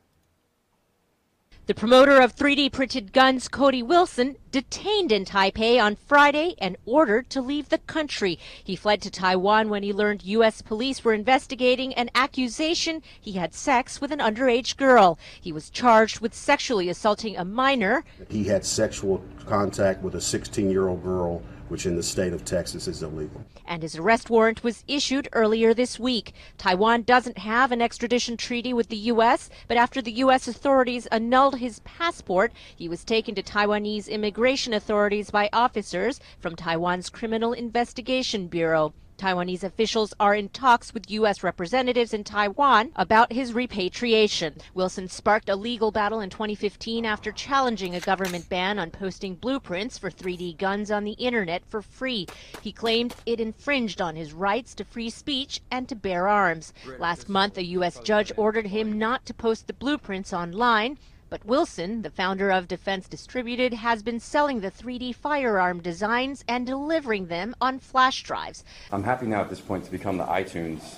The 1.66 1.74
promoter 1.74 2.20
of 2.20 2.36
3D 2.36 2.74
printed 2.74 3.14
guns, 3.14 3.47
Cody 3.47 3.82
Wilson, 3.82 4.36
detained 4.51 5.14
in 5.14 5.24
Taipei 5.24 5.82
on 5.82 5.95
Friday 5.95 6.55
and 6.57 6.76
ordered 6.86 7.30
to 7.30 7.41
leave 7.41 7.70
the 7.70 7.78
country. 7.78 8.38
He 8.61 8.76
fled 8.76 9.01
to 9.03 9.09
Taiwan 9.09 9.70
when 9.70 9.82
he 9.82 9.93
learned 9.93 10.26
U.S. 10.26 10.61
police 10.61 11.05
were 11.05 11.14
investigating 11.14 11.93
an 11.93 12.09
accusation 12.14 13.01
he 13.22 13.34
had 13.34 13.53
sex 13.53 14.01
with 14.01 14.11
an 14.11 14.20
underage 14.20 14.76
girl. 14.76 15.18
He 15.39 15.53
was 15.53 15.70
charged 15.70 16.20
with 16.20 16.34
sexually 16.34 16.89
assaulting 16.89 17.38
a 17.38 17.45
minor. 17.45 18.03
He 18.28 18.43
had 18.43 18.66
sexual 18.66 19.24
contact 19.45 20.03
with 20.03 20.16
a 20.16 20.22
16 20.22 20.70
year 20.70 20.89
old 20.89 21.01
girl 21.01 21.43
which 21.70 21.86
in 21.86 21.95
the 21.95 22.03
state 22.03 22.34
of 22.34 22.43
Texas 22.45 22.88
is 22.88 23.01
illegal. 23.03 23.43
and 23.66 23.82
his 23.82 23.95
arrest 23.95 24.30
warrant 24.30 24.64
was 24.64 24.84
issued 24.88 25.28
earlier 25.34 25.74
this 25.74 25.99
week. 25.99 26.34
Taiwan 26.57 27.03
doesn't 27.03 27.38
have 27.38 27.72
an 27.72 27.82
extradition 27.82 28.36
treaty 28.38 28.74
with 28.74 28.89
the 28.89 28.97
U.S., 28.97 29.49
but 29.68 29.78
after 29.78 30.01
the 30.01 30.11
U.S. 30.14 30.47
authorities 30.47 31.05
annulled 31.07 31.57
his 31.59 31.80
passport, 31.80 32.51
he 32.76 32.89
was 32.89 33.03
taken 33.03 33.34
to 33.36 33.43
Taiwanese 33.43 34.09
immigration 34.09 34.74
authorities 34.74 35.32
by 35.32 35.49
officers 35.53 36.20
from 36.39 36.55
Taiwan's 36.55 37.09
Criminal 37.09 37.53
Investigation 37.53 38.47
Bureau. 38.47 38.93
Taiwanese 39.18 39.64
officials 39.64 40.14
are 40.20 40.36
in 40.36 40.49
talks 40.49 40.93
with 40.93 41.11
U.S. 41.11 41.43
representatives 41.43 42.14
in 42.14 42.24
Taiwan 42.24 42.91
about 42.95 43.34
his 43.34 43.53
repatriation. 43.53 44.55
Wilson 44.74 45.07
sparked 45.07 45.49
a 45.49 45.55
legal 45.55 45.91
battle 45.91 46.20
in 46.20 46.30
2015 46.30 47.05
after 47.05 47.32
challenging 47.32 47.95
a 47.95 47.99
government 47.99 48.49
ban 48.49 48.80
on 48.80 48.91
posting 48.91 49.36
blueprints 49.36 49.97
for 49.97 50.09
3D 50.09 50.57
guns 50.57 50.91
on 50.91 51.03
the 51.03 51.14
internet 51.14 51.64
for 51.66 51.82
free. 51.82 52.28
He 52.61 52.72
claimed 52.72 53.16
it 53.26 53.39
infringed 53.39 54.01
on 54.01 54.16
his 54.16 54.34
rights 54.34 54.74
to 54.76 54.86
free 54.86 55.09
speech 55.09 55.61
and 55.72 55.88
to 55.89 55.95
bear 55.95 56.28
arms. 56.28 56.74
Last 56.99 57.30
month, 57.30 57.57
a 57.57 57.66
U.S. 57.66 57.99
judge 57.99 58.32
ordered 58.38 58.68
him 58.68 58.97
not 58.97 59.26
to 59.26 59.34
post 59.34 59.68
the 59.68 59.74
blueprints 59.74 60.34
online. 60.34 60.97
But 61.34 61.47
Wilson, 61.47 62.03
the 62.03 62.11
founder 62.11 62.51
of 62.51 62.67
Defense 62.67 63.07
Distributed, 63.07 63.73
has 63.73 64.03
been 64.03 64.19
selling 64.19 64.61
the 64.61 64.69
3D 64.69 65.15
firearm 65.15 65.81
designs 65.81 66.45
and 66.47 66.63
delivering 66.63 67.25
them 67.25 67.55
on 67.59 67.79
flash 67.79 68.21
drives. 68.21 68.63
I'm 68.91 69.01
happy 69.01 69.25
now 69.25 69.41
at 69.41 69.49
this 69.49 69.59
point 69.59 69.84
to 69.86 69.89
become 69.89 70.17
the 70.17 70.27
iTunes 70.27 70.97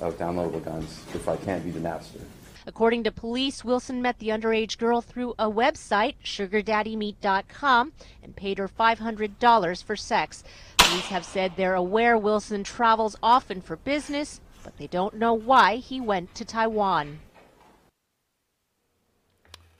of 0.00 0.16
downloadable 0.16 0.64
guns 0.64 1.04
if 1.12 1.28
I 1.28 1.36
can't 1.36 1.62
be 1.62 1.70
the 1.70 1.80
Napster. 1.80 2.22
According 2.66 3.04
to 3.04 3.12
police, 3.12 3.62
Wilson 3.62 4.00
met 4.00 4.20
the 4.20 4.28
underage 4.28 4.78
girl 4.78 5.02
through 5.02 5.34
a 5.38 5.50
website, 5.50 6.14
sugardaddymeet.com, 6.24 7.92
and 8.22 8.36
paid 8.36 8.56
her 8.56 8.68
$500 8.68 9.84
for 9.84 9.96
sex. 9.96 10.44
Police 10.78 11.08
have 11.08 11.26
said 11.26 11.52
they're 11.56 11.74
aware 11.74 12.16
Wilson 12.16 12.64
travels 12.64 13.16
often 13.22 13.60
for 13.60 13.76
business, 13.76 14.40
but 14.64 14.78
they 14.78 14.86
don't 14.86 15.16
know 15.16 15.34
why 15.34 15.76
he 15.76 16.00
went 16.00 16.34
to 16.36 16.46
Taiwan. 16.46 17.18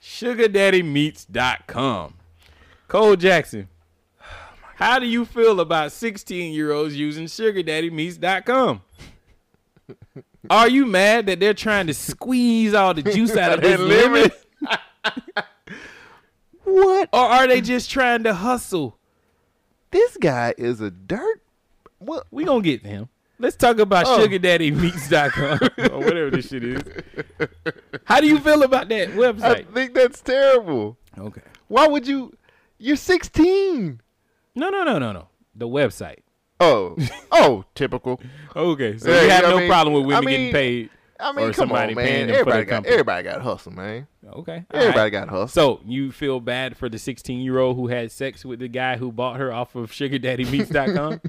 SugarDaddyMeets.com. 0.07 2.13
Cole 2.87 3.15
Jackson, 3.17 3.67
how 4.75 4.99
do 4.99 5.05
you 5.05 5.25
feel 5.25 5.59
about 5.59 5.91
16 5.91 6.53
year 6.53 6.71
olds 6.71 6.95
using 6.95 7.25
SugarDaddyMeets.com? 7.25 8.81
Are 10.49 10.69
you 10.69 10.85
mad 10.85 11.25
that 11.25 11.41
they're 11.41 11.53
trying 11.53 11.87
to 11.87 11.93
squeeze 11.93 12.73
all 12.73 12.93
the 12.93 13.03
juice 13.03 13.35
out 13.35 13.53
of 13.53 13.59
this 13.65 13.79
lemon. 13.79 14.31
What? 16.63 17.09
Or 17.13 17.21
are 17.21 17.47
they 17.47 17.61
just 17.61 17.89
trying 17.89 18.23
to 18.23 18.33
hustle? 18.33 18.97
This 19.91 20.17
guy 20.17 20.53
is 20.57 20.81
a 20.81 20.91
dirt. 20.91 21.41
What? 21.99 22.27
We 22.29 22.43
gonna 22.43 22.61
get 22.61 22.83
to 22.83 22.89
him. 22.89 23.07
Let's 23.39 23.55
talk 23.55 23.77
about 23.79 24.05
Oh. 24.07 24.19
SugarDaddyMeets.com 24.27 25.59
or 25.91 25.99
whatever 25.99 26.31
this 26.31 26.47
shit 26.49 26.63
is. 26.63 26.81
How 28.05 28.19
do 28.19 28.27
you 28.27 28.39
feel 28.39 28.63
about 28.63 28.89
that 28.89 29.09
website? 29.09 29.67
I 29.69 29.73
think 29.73 29.93
that's 29.93 30.21
terrible. 30.21 30.97
Okay. 31.17 31.41
Why 31.67 31.87
would 31.87 32.07
you? 32.07 32.35
You're 32.79 32.95
16. 32.95 34.01
No, 34.55 34.69
no, 34.69 34.83
no, 34.83 34.97
no, 34.99 35.11
no. 35.11 35.27
The 35.55 35.67
website. 35.67 36.19
Oh, 36.59 36.95
oh, 37.31 37.65
typical. 37.75 38.19
Okay, 38.55 38.97
so 38.97 39.09
Yeah, 39.11 39.21
you 39.21 39.29
have 39.29 39.45
I 39.45 39.49
no 39.49 39.57
mean- 39.59 39.69
problem 39.69 39.93
with 40.05 40.15
I 40.15 40.19
women 40.19 40.25
mean- 40.25 40.39
getting 40.39 40.53
paid. 40.53 40.89
I 41.19 41.31
mean, 41.31 41.45
or 41.45 41.47
come 41.47 41.53
somebody 41.69 41.93
on, 41.93 41.97
paying 41.97 42.13
man. 42.13 42.27
them 42.27 42.35
Everybody 42.35 42.57
their 42.57 42.65
got 42.65 42.75
company. 42.75 42.93
everybody 42.93 43.23
got 43.23 43.41
hustle, 43.41 43.71
man. 43.71 44.05
Okay, 44.23 44.65
Everybody 44.71 44.97
alright. 44.99 45.11
got 45.11 45.29
hustle. 45.29 45.47
So 45.47 45.81
you 45.83 46.11
feel 46.11 46.39
bad 46.39 46.77
for 46.77 46.89
the 46.89 46.99
16 46.99 47.39
year 47.39 47.57
old 47.57 47.75
who 47.75 47.87
had 47.87 48.11
sex 48.11 48.45
with 48.45 48.59
the 48.59 48.67
guy 48.67 48.97
who 48.97 49.11
bought 49.11 49.37
her 49.39 49.51
off 49.51 49.73
of 49.75 49.89
SugarDaddyMeets.com? 49.91 51.21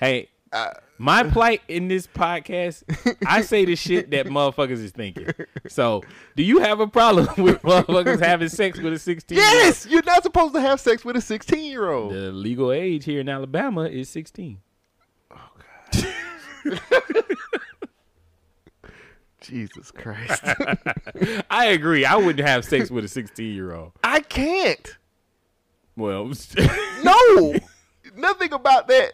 Hey, 0.00 0.28
Uh, 0.52 0.70
my 0.98 1.22
plight 1.30 1.60
in 1.68 1.88
this 1.88 2.06
podcast, 2.06 2.84
I 3.26 3.42
say 3.42 3.64
the 3.64 3.76
shit 3.76 4.10
that 4.12 4.26
motherfuckers 4.36 4.82
is 4.82 4.92
thinking. 4.92 5.28
So, 5.68 6.02
do 6.36 6.42
you 6.42 6.60
have 6.60 6.80
a 6.80 6.86
problem 6.86 7.26
with 7.44 7.60
motherfuckers 7.62 8.20
having 8.20 8.48
sex 8.48 8.78
with 8.78 8.92
a 8.94 8.98
16 8.98 9.36
year 9.36 9.44
old? 9.46 9.54
Yes, 9.54 9.86
you're 9.86 10.02
not 10.04 10.22
supposed 10.22 10.54
to 10.54 10.60
have 10.60 10.80
sex 10.80 11.04
with 11.04 11.16
a 11.16 11.20
16 11.20 11.64
year 11.70 11.90
old. 11.90 12.12
The 12.12 12.32
legal 12.32 12.72
age 12.72 13.04
here 13.04 13.20
in 13.20 13.28
Alabama 13.28 13.82
is 13.82 14.08
16. 14.08 14.58
Oh, 15.32 15.36
God. 16.64 17.24
Jesus 19.40 19.90
Christ. 19.92 20.42
I 21.50 21.66
agree. 21.66 22.04
I 22.04 22.16
wouldn't 22.16 22.46
have 22.46 22.64
sex 22.64 22.90
with 22.90 23.04
a 23.04 23.08
16 23.08 23.54
year 23.54 23.74
old. 23.74 23.92
I 24.02 24.20
can't. 24.20 24.96
Well, 25.96 26.32
No, 27.04 27.54
nothing 28.16 28.52
about 28.52 28.88
that 28.88 29.12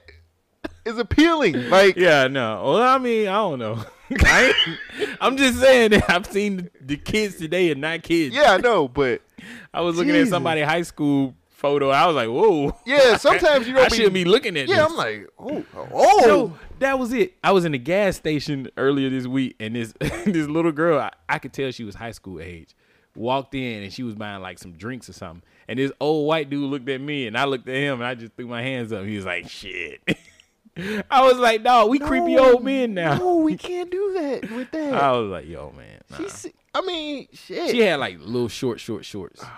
is 0.84 0.98
appealing. 0.98 1.68
Like, 1.70 1.96
yeah, 1.96 2.26
no. 2.28 2.62
Well, 2.64 2.82
I 2.82 2.98
mean, 2.98 3.28
I 3.28 3.32
don't 3.34 3.58
know. 3.58 3.84
I 4.20 4.52
I'm 5.20 5.36
just 5.36 5.58
saying 5.60 5.92
that 5.92 6.10
I've 6.10 6.26
seen 6.26 6.56
the, 6.56 6.70
the 6.82 6.96
kids 6.96 7.36
today 7.36 7.70
and 7.70 7.80
not 7.80 8.02
kids. 8.02 8.34
yeah, 8.34 8.52
I 8.52 8.58
know, 8.58 8.88
but 8.88 9.22
I 9.74 9.80
was 9.80 9.96
looking 9.96 10.12
Jesus. 10.12 10.28
at 10.28 10.30
somebody 10.32 10.60
high 10.62 10.82
school 10.82 11.34
photo. 11.48 11.90
I 11.90 12.06
was 12.06 12.16
like, 12.16 12.28
whoa. 12.28 12.76
yeah, 12.84 13.16
sometimes 13.18 13.66
you 13.66 13.74
don't 13.74 13.84
I 13.86 13.88
be, 13.88 13.96
shouldn't 13.96 14.14
be 14.14 14.24
looking 14.24 14.56
at 14.56 14.68
Yeah, 14.68 14.76
this. 14.82 14.90
I'm 14.90 14.96
like, 14.96 15.28
oh, 15.38 15.64
oh, 15.74 16.22
So 16.24 16.58
that 16.80 16.98
was 16.98 17.12
it. 17.12 17.34
I 17.42 17.52
was 17.52 17.64
in 17.64 17.72
a 17.72 17.78
gas 17.78 18.16
station 18.16 18.68
earlier 18.76 19.08
this 19.08 19.26
week, 19.26 19.56
and 19.60 19.76
this 19.76 19.92
this 20.00 20.48
little 20.48 20.72
girl, 20.72 20.98
I, 20.98 21.10
I 21.28 21.38
could 21.38 21.52
tell 21.52 21.70
she 21.70 21.84
was 21.84 21.94
high 21.94 22.10
school 22.10 22.40
age, 22.40 22.74
walked 23.14 23.54
in 23.54 23.82
and 23.84 23.92
she 23.92 24.02
was 24.02 24.14
buying 24.14 24.42
like 24.42 24.58
some 24.58 24.72
drinks 24.72 25.08
or 25.08 25.12
something. 25.14 25.42
And 25.68 25.78
this 25.78 25.92
old 26.00 26.26
white 26.26 26.50
dude 26.50 26.68
looked 26.68 26.88
at 26.88 27.00
me, 27.00 27.28
and 27.28 27.38
I 27.38 27.44
looked 27.44 27.68
at 27.68 27.76
him, 27.76 27.94
and 28.00 28.04
I 28.04 28.14
just 28.16 28.32
threw 28.36 28.48
my 28.48 28.60
hands 28.62 28.92
up. 28.92 29.04
He 29.06 29.16
was 29.16 29.24
like, 29.24 29.48
"Shit." 29.48 30.00
I 31.10 31.22
was 31.22 31.36
like, 31.38 31.62
"Dog, 31.62 31.90
we 31.90 31.98
creepy 31.98 32.38
old 32.38 32.64
men 32.64 32.94
now." 32.94 33.16
No, 33.16 33.36
we 33.36 33.56
can't 33.56 33.90
do 33.90 34.12
that 34.14 34.50
with 34.50 34.70
that. 34.72 34.94
I 34.94 35.12
was 35.12 35.30
like, 35.30 35.46
"Yo, 35.48 35.72
man." 35.76 36.00
nah." 36.10 36.16
She's, 36.16 36.46
I 36.74 36.80
mean, 36.80 37.28
shit. 37.32 37.70
She 37.70 37.80
had 37.80 38.00
like 38.00 38.18
little 38.20 38.48
short, 38.48 38.80
short 38.80 39.04
shorts. 39.04 39.42
Oh, 39.44 39.50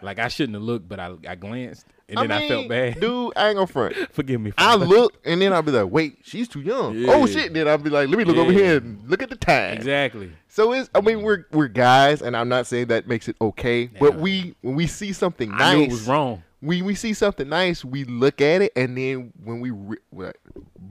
like 0.00 0.18
I 0.18 0.28
shouldn't 0.28 0.54
have 0.54 0.62
looked, 0.62 0.88
but 0.88 0.98
I 1.00 1.14
I 1.28 1.34
glanced, 1.34 1.86
and 2.08 2.18
then 2.18 2.30
I, 2.30 2.48
felt 2.48 2.68
bad. 2.68 3.00
Dude, 3.00 3.32
I 3.36 3.48
ain't 3.48 3.56
gonna 3.56 3.66
front. 3.66 3.94
Forgive 4.12 4.40
me. 4.40 4.50
For 4.52 4.60
I 4.60 4.76
that. 4.76 4.86
look 4.86 5.14
and 5.24 5.40
then 5.40 5.52
I'll 5.52 5.62
be 5.62 5.72
like, 5.72 5.90
wait, 5.90 6.18
she's 6.22 6.48
too 6.48 6.60
young. 6.60 6.98
Yeah. 6.98 7.12
Oh 7.12 7.26
shit! 7.26 7.52
Then 7.52 7.68
I'll 7.68 7.78
be 7.78 7.90
like, 7.90 8.08
let 8.08 8.16
me 8.18 8.24
look 8.24 8.36
over 8.36 8.52
here 8.52 8.78
and 8.78 9.08
look 9.08 9.22
at 9.22 9.28
the 9.30 9.36
time. 9.36 9.74
exactly. 9.74 10.30
So 10.48 10.72
it's, 10.72 10.88
I 10.94 11.00
mean, 11.00 11.22
we're 11.22 11.46
we're 11.52 11.68
guys, 11.68 12.22
and 12.22 12.36
I'm 12.36 12.48
not 12.48 12.66
saying 12.66 12.86
that 12.88 13.06
makes 13.08 13.28
it 13.28 13.36
okay, 13.40 13.86
but 13.86 14.16
we 14.16 14.54
when 14.62 14.76
we 14.76 14.86
see 14.86 15.12
something 15.12 15.50
nice, 15.50 15.60
I 15.60 15.74
knew 15.74 15.82
it 15.84 15.90
was 15.90 16.06
wrong. 16.08 16.42
We 16.64 16.82
we 16.82 16.94
see 16.94 17.12
something 17.14 17.48
nice, 17.48 17.84
we 17.84 18.04
look 18.04 18.40
at 18.40 18.62
it, 18.62 18.72
and 18.74 18.96
then 18.96 19.32
when 19.42 19.60
we 19.60 19.70
re- 19.70 19.98
well, 20.10 20.32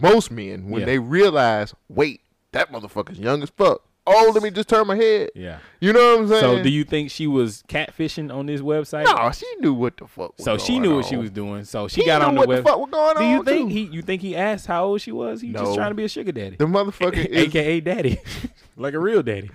most 0.02 0.32
men 0.32 0.70
when 0.70 0.82
Yeah. 0.82 0.86
they 0.86 1.00
realize, 1.00 1.74
wait, 1.90 2.22
that 2.52 2.72
motherfucker's 2.72 3.20
young 3.20 3.42
as 3.44 3.50
fuck. 3.50 3.82
Oh, 4.06 4.32
let 4.34 4.44
me 4.44 4.52
just 4.52 4.68
turn 4.68 4.86
my 4.86 4.98
head. 4.98 5.30
Yeah. 5.34 5.60
You 5.80 5.94
know 5.94 6.16
what 6.16 6.20
I'm 6.24 6.28
saying? 6.28 6.42
So 6.42 6.62
do 6.64 6.70
you 6.70 6.84
think 6.84 7.10
she 7.10 7.26
was 7.26 7.64
catfishing 7.70 8.34
on 8.36 8.48
this 8.48 8.60
website? 8.60 9.06
No, 9.06 9.32
she 9.32 9.46
knew 9.62 9.74
what 9.74 9.96
the 9.96 10.08
fuck. 10.08 10.38
Was 10.38 10.44
So 10.44 10.58
she 10.58 10.78
knew 10.78 10.98
what 10.98 11.06
she 11.06 11.16
was 11.16 11.32
doing. 11.32 11.64
So 11.64 11.88
she 11.88 12.02
He 12.02 12.08
got 12.08 12.22
on 12.22 12.36
the 12.36 12.42
what 12.42 12.50
the 12.50 12.62
fuck 12.64 12.80
was 12.80 12.90
going 12.92 13.16
Do 13.18 13.24
you 13.24 13.38
on, 13.40 13.46
think 13.46 13.70
too. 13.70 13.74
he? 13.74 13.84
You 13.86 14.02
think 14.02 14.22
he 14.22 14.36
asked 14.36 14.68
how 14.68 14.84
old 14.88 15.00
she 15.00 15.14
was? 15.14 15.40
He 15.40 15.48
No. 15.52 15.62
just 15.62 15.76
trying 15.76 15.92
to 15.92 15.96
be 15.96 16.04
a 16.04 16.10
sugar 16.10 16.34
daddy, 16.34 16.58
The 16.58 16.66
motherfucker 16.66 17.26
is 17.26 17.48
aka 17.48 17.80
daddy, 17.80 18.20
like 18.76 18.94
a 18.94 19.00
real 19.00 19.24
daddy. 19.24 19.50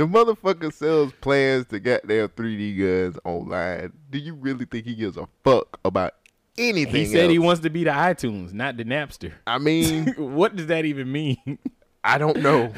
The 0.00 0.06
motherfucker 0.06 0.72
sells 0.72 1.12
plans 1.20 1.66
to 1.66 1.78
goddamn 1.78 2.28
3D 2.28 2.78
guns 2.78 3.18
online. 3.22 3.92
Do 4.08 4.18
you 4.18 4.32
really 4.32 4.64
think 4.64 4.86
he 4.86 4.94
gives 4.94 5.18
a 5.18 5.28
fuck 5.44 5.78
about 5.84 6.14
anything? 6.56 6.94
He 6.94 7.04
said 7.04 7.28
he 7.28 7.38
wants 7.38 7.60
to 7.60 7.68
be 7.68 7.84
the 7.84 7.90
iTunes, 7.90 8.54
not 8.54 8.78
the 8.78 8.84
Napster. 8.86 9.34
I 9.46 9.58
mean, 9.58 10.06
what 10.16 10.56
does 10.56 10.68
that 10.68 10.86
even 10.86 11.12
mean? 11.12 11.58
I 12.02 12.16
don't 12.16 12.38
know. 12.38 12.72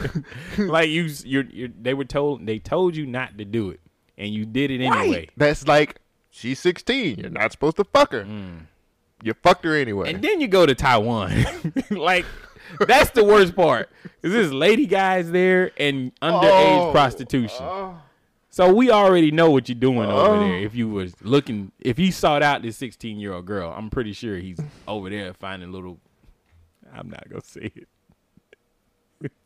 like 0.58 0.90
you, 0.90 1.08
you're, 1.24 1.44
you're, 1.44 1.70
they 1.80 1.94
were 1.94 2.04
told, 2.04 2.44
they 2.44 2.58
told 2.58 2.94
you 2.96 3.06
not 3.06 3.38
to 3.38 3.46
do 3.46 3.70
it, 3.70 3.80
and 4.18 4.28
you 4.28 4.44
did 4.44 4.70
it 4.70 4.82
anyway. 4.82 5.30
That's 5.38 5.66
like 5.66 6.02
she's 6.28 6.60
16. 6.60 7.18
You're 7.18 7.30
not 7.30 7.50
supposed 7.50 7.78
to 7.78 7.84
fuck 7.84 8.12
her. 8.12 8.26
You 9.22 9.32
fucked 9.42 9.64
her 9.64 9.74
anyway. 9.74 10.10
Mm. 10.10 10.14
And 10.16 10.22
then 10.22 10.40
you 10.42 10.48
go 10.48 10.66
to 10.66 10.74
Taiwan. 10.74 11.46
like 11.90 12.26
that's 12.86 13.10
the 13.10 13.24
worst 13.24 13.54
part. 13.56 13.90
Is 14.22 14.32
this 14.32 14.52
lady 14.52 14.86
guys 14.86 15.30
there 15.30 15.72
and 15.78 16.12
underage 16.20 16.88
Oh, 16.88 16.92
prostitution. 16.92 17.66
So 18.50 18.72
we 18.72 18.90
already 18.90 19.30
know 19.30 19.50
what 19.50 19.68
you're 19.68 19.78
doing 19.78 20.10
over 20.10 20.34
Oh. 20.36 20.40
there. 20.40 20.58
If 20.58 20.74
you 20.74 20.88
was 20.88 21.14
looking, 21.22 21.70
if 21.78 21.96
he 21.96 22.10
sought 22.10 22.42
out 22.42 22.62
this 22.62 22.76
16 22.78 23.18
year 23.18 23.32
old 23.32 23.46
girl, 23.46 23.72
I'm 23.76 23.90
pretty 23.90 24.12
sure 24.12 24.36
he's 24.36 24.58
over 24.86 25.08
there 25.10 25.32
finding 25.34 25.70
little. 25.70 25.98
I'm 26.92 27.08
not 27.10 27.28
gonna 27.28 27.42
say 27.44 27.70
it. 27.74 27.88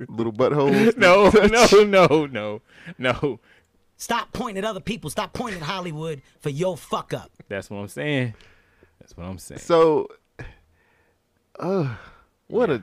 Little 0.09 0.33
buttholes. 0.33 0.97
No, 0.97 1.31
no, 1.31 1.85
no, 1.85 2.27
no, 2.27 2.63
no. 2.99 3.41
Stop 3.97 4.33
pointing 4.33 4.59
at 4.65 4.69
other 4.69 4.81
people. 4.81 5.11
Stop 5.11 5.33
pointing 5.33 5.61
at 5.61 5.67
Hollywood 5.67 6.23
for 6.41 6.51
your 6.51 6.77
fuck 6.77 7.13
up. 7.15 7.31
That's 7.49 7.71
what 7.71 7.79
I'm 7.79 7.89
saying. 7.89 8.35
That's 9.01 9.17
what 9.17 9.25
I'm 9.25 9.39
saying. 9.39 9.61
So, 9.61 10.09
uh, 11.59 11.95
what 12.49 12.71
a. 12.71 12.83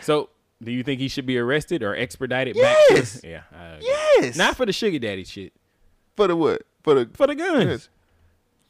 So, 0.00 0.30
do 0.62 0.70
you 0.72 0.82
think 0.82 1.00
he 1.00 1.08
should 1.08 1.26
be 1.26 1.38
arrested 1.38 1.82
or 1.82 1.94
expedited 1.94 2.56
Yes! 2.56 3.14
back? 3.14 3.20
To, 3.22 3.28
yeah. 3.28 3.42
Yes. 3.80 4.36
Not 4.36 4.56
for 4.56 4.64
the 4.66 4.72
sugar 4.72 4.98
daddy 4.98 5.24
shit. 5.24 5.52
For 6.16 6.28
the 6.28 6.36
what? 6.36 6.62
For 6.82 6.94
the 6.94 7.10
For 7.12 7.26
the 7.26 7.34
guns. 7.34 7.88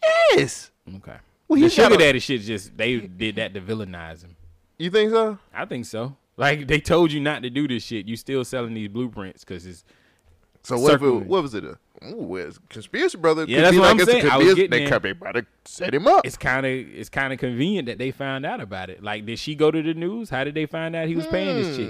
Yes. 0.02 0.30
Yes. 0.36 0.70
Okay. 0.96 1.16
Well, 1.48 1.60
the 1.60 1.68
sugar 1.68 1.96
daddy 1.96 2.18
shit 2.18 2.40
just 2.42 2.76
they 2.76 3.00
did 3.00 3.36
that 3.36 3.54
to 3.54 3.60
villainize 3.60 4.22
him. 4.22 4.36
You 4.78 4.90
think 4.90 5.10
so? 5.10 5.38
I 5.52 5.64
think 5.66 5.86
so. 5.86 6.16
Like 6.36 6.66
they 6.66 6.80
told 6.80 7.12
you 7.12 7.20
not 7.20 7.42
to 7.42 7.50
do 7.50 7.68
this 7.68 7.84
shit. 7.84 8.06
You 8.06 8.16
still 8.16 8.44
selling 8.44 8.74
these 8.74 8.88
blueprints 8.88 9.44
because 9.44 9.66
it's 9.66 9.84
So 10.64 10.78
what? 10.78 10.94
If 10.94 11.02
it, 11.02 11.10
what 11.26 11.42
was 11.42 11.54
it? 11.54 11.64
A, 11.64 11.78
ooh, 12.08 12.36
it's 12.36 12.58
conspiracy 12.70 13.18
brother. 13.18 13.44
Yeah, 13.46 13.60
that's 13.62 13.76
what 13.76 13.82
like 13.96 14.00
I'm 14.00 14.06
saying. 14.06 14.28
I 14.30 14.38
was 14.38 14.54
getting 14.54 14.70
They 14.70 14.80
there. 14.80 14.88
come, 14.88 15.02
they 15.02 15.10
about 15.10 15.34
to 15.34 15.46
set 15.64 15.94
him 15.94 16.06
up. 16.06 16.26
it's 16.26 16.36
kind 16.38 16.64
of 16.66 16.72
it's 16.72 17.08
kind 17.10 17.32
of 17.32 17.38
convenient 17.38 17.86
that 17.86 17.98
they 17.98 18.10
found 18.10 18.44
out 18.46 18.60
about 18.60 18.90
it. 18.90 19.02
Like, 19.02 19.26
did 19.26 19.38
she 19.38 19.54
go 19.54 19.70
to 19.70 19.82
the 19.82 19.94
news? 19.94 20.30
How 20.30 20.42
did 20.42 20.54
they 20.54 20.66
find 20.66 20.96
out 20.96 21.06
he 21.06 21.14
was 21.16 21.26
paying 21.26 21.56
this 21.62 21.76
chick? 21.76 21.88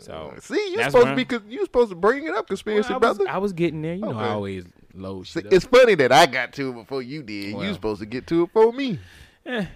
So 0.00 0.30
Hmm. 0.34 0.38
See, 0.40 0.70
you 0.72 0.82
supposed 0.84 1.06
to 1.06 1.16
be. 1.16 1.24
Cons- 1.24 1.42
You 1.48 1.64
supposed 1.64 1.90
to 1.90 1.96
bring 1.96 2.24
it 2.24 2.30
up, 2.30 2.34
Well, 2.36 2.42
conspiracy 2.44 2.90
I, 2.90 2.96
was, 2.96 3.00
brother. 3.00 3.24
I 3.30 3.38
was 3.38 3.52
getting 3.52 3.82
there. 3.82 3.94
You 3.94 4.02
know, 4.02 4.18
I 4.18 4.28
always 4.30 4.64
load 4.94 5.26
See, 5.26 5.40
it's 5.50 5.64
funny 5.64 5.94
that 5.96 6.12
I 6.12 6.26
got 6.26 6.52
to 6.54 6.70
it 6.70 6.74
before 6.74 7.02
you 7.02 7.22
did. 7.22 7.54
Well. 7.54 7.64
you 7.64 7.72
supposed 7.74 8.00
to 8.00 8.06
get 8.06 8.26
to 8.28 8.44
it 8.44 8.50
for 8.52 8.72
me. 8.72 8.98
Eh. 9.46 9.66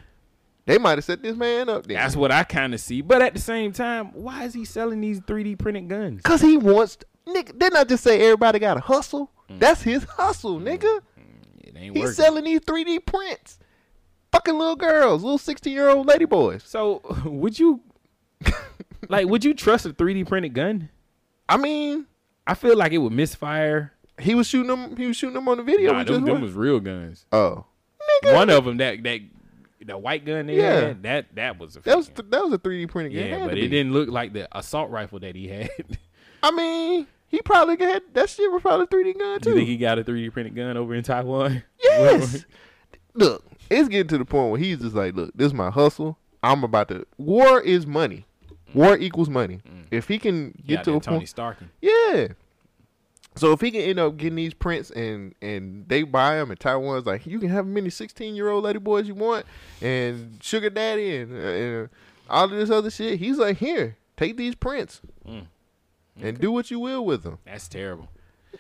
They 0.66 0.76
might 0.78 0.98
have 0.98 1.04
set 1.04 1.22
this 1.22 1.34
man 1.34 1.68
up 1.70 1.86
there. 1.86 1.96
That's 1.96 2.14
what 2.14 2.30
I 2.30 2.44
kind 2.44 2.74
of 2.74 2.80
see. 2.80 3.00
But 3.00 3.22
at 3.22 3.32
the 3.34 3.40
same 3.40 3.72
time, 3.72 4.12
why 4.12 4.44
is 4.44 4.52
he 4.52 4.66
selling 4.66 5.00
these 5.00 5.18
3D 5.20 5.58
printed 5.58 5.88
guns? 5.88 6.20
Cause 6.22 6.42
he 6.42 6.58
wants, 6.58 6.98
nigga. 7.28 7.58
Didn't 7.58 7.76
I 7.76 7.84
just 7.84 8.02
say 8.04 8.20
everybody 8.22 8.58
got 8.58 8.74
to 8.74 8.80
hustle? 8.80 9.30
Mm. 9.50 9.58
That's 9.60 9.82
his 9.82 10.04
hustle, 10.04 10.58
nigga. 10.60 11.00
It 11.62 11.76
ain't 11.76 11.94
He's 11.96 12.02
working. 12.04 12.14
selling 12.14 12.44
these 12.44 12.60
3D 12.60 13.04
prints. 13.06 13.58
Fucking 14.32 14.58
little 14.58 14.76
girls, 14.76 15.22
little 15.22 15.38
16 15.38 15.72
year 15.72 15.88
old 15.88 16.06
lady 16.06 16.24
boys. 16.26 16.62
So 16.64 17.00
would 17.24 17.58
you 17.58 17.80
like 19.08 19.26
would 19.26 19.44
you 19.44 19.54
trust 19.54 19.86
a 19.86 19.90
3D 19.90 20.26
printed 20.28 20.54
gun? 20.54 20.88
I 21.48 21.56
mean, 21.56 22.06
I 22.46 22.54
feel 22.54 22.76
like 22.76 22.92
it 22.92 22.98
would 22.98 23.12
misfire. 23.12 23.92
he 24.18 24.34
was 24.34 24.46
shooting 24.46 24.68
them. 24.68 24.96
He 24.96 25.06
was 25.06 25.16
shooting 25.16 25.34
them 25.34 25.48
on 25.48 25.56
the 25.58 25.62
video. 25.62 25.92
Nah, 25.92 25.98
we 26.00 26.04
them, 26.04 26.24
them 26.24 26.40
was 26.42 26.52
real 26.52 26.78
guns. 26.80 27.24
oh, 27.32 27.64
One 28.24 28.50
of 28.50 28.64
them 28.66 28.76
that 28.78 29.02
that 29.04 29.20
the 29.80 29.96
white 29.96 30.26
gun 30.26 30.46
they 30.46 30.56
Yeah. 30.58 30.80
had 30.80 31.02
that 31.04 31.34
that 31.36 31.58
was 31.58 31.76
a 31.76 31.80
that 31.80 31.96
was 31.96 32.08
th- 32.08 32.28
that 32.30 32.42
was 32.44 32.52
a 32.52 32.58
3D 32.58 32.88
printed 32.88 33.14
gun. 33.14 33.24
yeah, 33.28 33.36
Had 33.38 33.48
but 33.48 33.56
it 33.58 33.62
be. 33.62 33.68
didn't 33.68 33.92
look 33.94 34.08
like 34.10 34.34
the 34.34 34.46
assault 34.56 34.90
rifle 34.90 35.20
that 35.20 35.34
he 35.34 35.48
had. 35.48 35.70
I 36.42 36.50
mean, 36.50 37.06
he 37.28 37.40
probably 37.42 37.76
had 37.78 38.02
that 38.14 38.28
shit 38.30 38.50
was 38.50 38.62
probably 38.62 38.84
a 38.84 38.86
3D 39.12 39.18
gun 39.18 39.40
too. 39.40 39.50
you 39.50 39.56
think 39.56 39.68
he 39.68 39.76
got 39.76 39.98
a 39.98 40.04
3D 40.04 40.32
printed 40.32 40.54
gun 40.56 40.76
over 40.76 40.94
in 40.94 41.02
Taiwan? 41.02 41.62
Yes. 41.82 42.44
look, 43.14 43.44
it's 43.70 43.88
getting 43.88 44.08
to 44.08 44.18
the 44.18 44.24
point 44.24 44.50
where 44.50 44.60
he's 44.60 44.78
just 44.78 44.94
like, 44.94 45.14
look, 45.14 45.30
this 45.34 45.46
is 45.46 45.54
my 45.54 45.70
hustle. 45.70 46.18
I'm 46.42 46.62
about 46.64 46.88
to. 46.88 47.06
War 47.16 47.60
is 47.60 47.86
money. 47.86 48.24
War 48.74 48.96
equals 48.96 49.28
money. 49.28 49.60
If 49.90 50.06
he 50.08 50.18
can 50.18 50.54
Get 50.66 50.84
to 50.84 50.96
a 50.96 51.00
Tony 51.00 51.18
point, 51.18 51.34
Starkin. 51.34 51.68
yeah. 51.80 52.28
So 53.36 53.52
if 53.52 53.60
he 53.60 53.70
can 53.70 53.80
end 53.82 53.98
up 54.00 54.16
getting 54.16 54.36
these 54.36 54.52
prints 54.54 54.90
and 54.90 55.34
and 55.40 55.88
they 55.88 56.02
buy 56.02 56.36
them 56.36 56.50
and 56.50 56.58
Taiwan's 56.58 57.06
like, 57.06 57.24
you 57.26 57.38
can 57.38 57.48
have 57.50 57.66
as 57.66 57.72
many 57.72 57.88
16 57.90 58.34
year 58.34 58.48
old 58.50 58.64
lady 58.64 58.78
boys 58.80 59.06
you 59.06 59.14
want 59.14 59.46
and 59.80 60.38
sugar 60.42 60.70
daddy 60.70 61.16
and, 61.18 61.32
and 61.32 61.88
all 62.28 62.44
of 62.44 62.50
this 62.50 62.68
other 62.70 62.90
shit. 62.90 63.18
He's 63.20 63.38
like, 63.38 63.58
here, 63.58 63.96
take 64.16 64.36
these 64.36 64.54
prints 64.54 65.00
Mm. 65.26 65.46
And 66.20 66.40
do 66.40 66.52
what 66.52 66.70
you 66.70 66.80
will 66.80 67.04
with 67.04 67.22
them. 67.22 67.38
That's 67.44 67.68
terrible. 67.68 68.08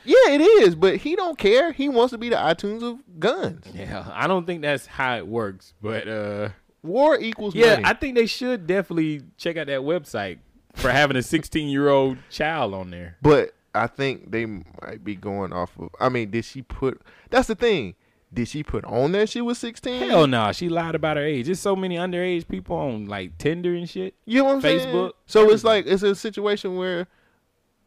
Yeah, 0.04 0.30
it 0.30 0.40
is, 0.40 0.74
but 0.74 0.96
he 0.96 1.16
don't 1.16 1.38
care. 1.38 1.72
He 1.72 1.88
wants 1.88 2.12
to 2.12 2.18
be 2.18 2.28
the 2.28 2.36
iTunes 2.36 2.82
of 2.82 2.98
guns. 3.18 3.66
Yeah, 3.74 4.10
I 4.12 4.26
don't 4.26 4.46
think 4.46 4.62
that's 4.62 4.86
how 4.86 5.16
it 5.16 5.26
works, 5.26 5.74
but 5.80 6.08
uh 6.08 6.50
War 6.82 7.18
equals 7.18 7.54
yeah, 7.54 7.74
money. 7.74 7.84
I 7.86 7.94
think 7.94 8.14
they 8.14 8.26
should 8.26 8.66
definitely 8.66 9.22
check 9.36 9.56
out 9.56 9.66
that 9.66 9.80
website 9.80 10.38
for 10.74 10.90
having 10.90 11.16
a 11.16 11.22
16 11.22 11.68
year 11.68 11.88
old 11.88 12.18
child 12.30 12.72
on 12.72 12.90
there. 12.90 13.16
But 13.20 13.54
I 13.74 13.86
think 13.86 14.30
they 14.30 14.46
might 14.46 15.02
be 15.02 15.16
going 15.16 15.52
off 15.52 15.78
of. 15.78 15.90
I 16.00 16.08
mean, 16.08 16.30
did 16.30 16.44
she 16.44 16.62
put? 16.62 17.00
That's 17.30 17.48
the 17.48 17.54
thing. 17.54 17.94
Did 18.32 18.46
she 18.46 18.62
put 18.62 18.84
on 18.84 19.12
there 19.12 19.26
she 19.26 19.40
was 19.40 19.56
sixteen? 19.56 20.06
Hell 20.06 20.26
no, 20.26 20.52
she 20.52 20.68
lied 20.68 20.94
about 20.94 21.16
her 21.16 21.24
age. 21.24 21.46
There's 21.46 21.60
so 21.60 21.74
many 21.74 21.96
underage 21.96 22.46
people 22.46 22.76
on 22.76 23.06
like 23.06 23.38
Tinder 23.38 23.74
and 23.74 23.88
shit. 23.88 24.14
You 24.26 24.38
know 24.38 24.44
what 24.44 24.54
I'm 24.56 24.60
saying? 24.60 24.94
Facebook. 24.94 25.12
So 25.26 25.50
it's 25.50 25.64
like 25.64 25.86
it's 25.86 26.02
a 26.02 26.14
situation 26.14 26.76
where, 26.76 27.06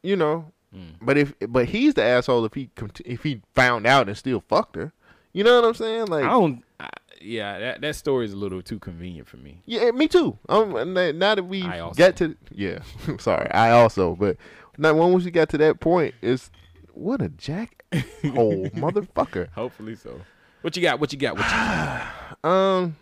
you 0.04 0.16
know, 0.16 0.52
Mm. 0.74 0.93
but 1.02 1.18
if 1.18 1.34
but 1.49 1.68
he's 1.68 1.95
the 1.95 2.02
asshole 2.04 2.45
if 2.45 2.54
he 2.54 2.70
if 3.04 3.24
he 3.24 3.41
found 3.54 3.86
out 3.86 4.08
and 4.08 4.18
still 4.18 4.39
fucked 4.47 4.78
her. 4.78 4.93
You 5.34 5.43
know 5.43 5.60
what 5.60 5.68
I'm 5.68 5.74
saying? 5.74 6.06
Like, 6.06 6.24
I 6.24 6.30
don't. 6.30 6.64
I, 6.80 6.88
yeah, 7.20 7.60
that 7.60 7.82
that 7.82 7.95
story 7.97 8.26
is 8.26 8.32
a 8.32 8.38
little 8.38 8.62
too 8.62 8.80
convenient 8.80 9.28
for 9.28 9.36
me. 9.36 9.62
yeah, 9.66 9.91
me 9.91 10.08
too. 10.08 10.38
Um, 10.47 10.93
now 10.93 11.36
that 11.36 11.43
we 11.45 11.64
I 11.64 11.80
also. 11.80 11.97
got 11.97 12.16
to 12.18 12.38
yeah, 12.52 12.80
sorry, 13.20 13.52
I 13.52 13.72
also, 13.72 14.16
but 14.16 14.38
now 14.78 14.93
once 14.93 15.26
we 15.26 15.32
got 15.32 15.49
to 15.49 15.58
that 15.58 15.82
point, 15.82 16.16
it's 16.22 16.49
what 16.93 17.22
a 17.22 17.28
jack 17.30 17.84
hole 18.34 18.70
motherfucker. 18.70 19.49
Hopefully 19.52 19.95
so. 19.95 20.22
What 20.62 20.76
you 20.78 20.82
got? 20.82 21.02
What 21.02 21.12
you 21.12 21.20
got? 21.20 21.36
What 21.36 21.45
you 21.45 21.52
got? 21.52 22.08
Um, 22.49 22.95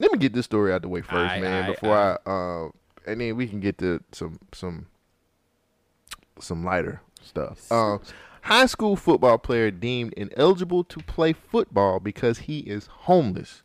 let 0.00 0.10
me 0.12 0.18
get 0.18 0.32
this 0.34 0.44
story 0.44 0.72
out 0.72 0.82
the 0.82 0.88
way 0.88 1.00
first, 1.02 1.34
Aight, 1.34 1.40
man, 1.40 1.64
aight, 1.64 1.74
before 1.74 1.96
I 1.96 2.30
uh, 2.30 2.68
and 3.06 3.20
then 3.20 3.36
we 3.36 3.46
can 3.46 3.60
get 3.60 3.78
to 3.78 4.02
some 4.12 4.38
some 4.52 4.86
some 6.40 6.64
lighter 6.64 7.00
stuff. 7.22 7.70
Um, 7.72 8.00
high 8.42 8.66
school 8.66 8.96
football 8.96 9.38
player 9.38 9.70
deemed 9.70 10.12
ineligible 10.14 10.84
to 10.84 10.98
play 11.00 11.32
football 11.32 12.00
because 12.00 12.38
he 12.40 12.60
is 12.60 12.86
homeless. 12.86 13.62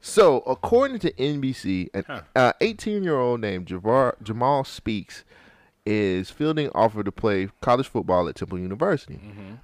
So, 0.00 0.40
according 0.40 0.98
to 1.00 1.12
NBC, 1.12 1.88
an 2.36 2.52
18 2.60 3.02
year 3.04 3.18
old 3.18 3.40
named 3.40 3.66
Javar, 3.68 4.20
Jamal 4.22 4.64
Speaks 4.64 5.24
is 5.86 6.30
fielding 6.30 6.70
offer 6.74 7.02
to 7.02 7.12
play 7.12 7.48
college 7.60 7.88
football 7.88 8.28
at 8.28 8.34
Temple 8.34 8.58
University. 8.58 9.18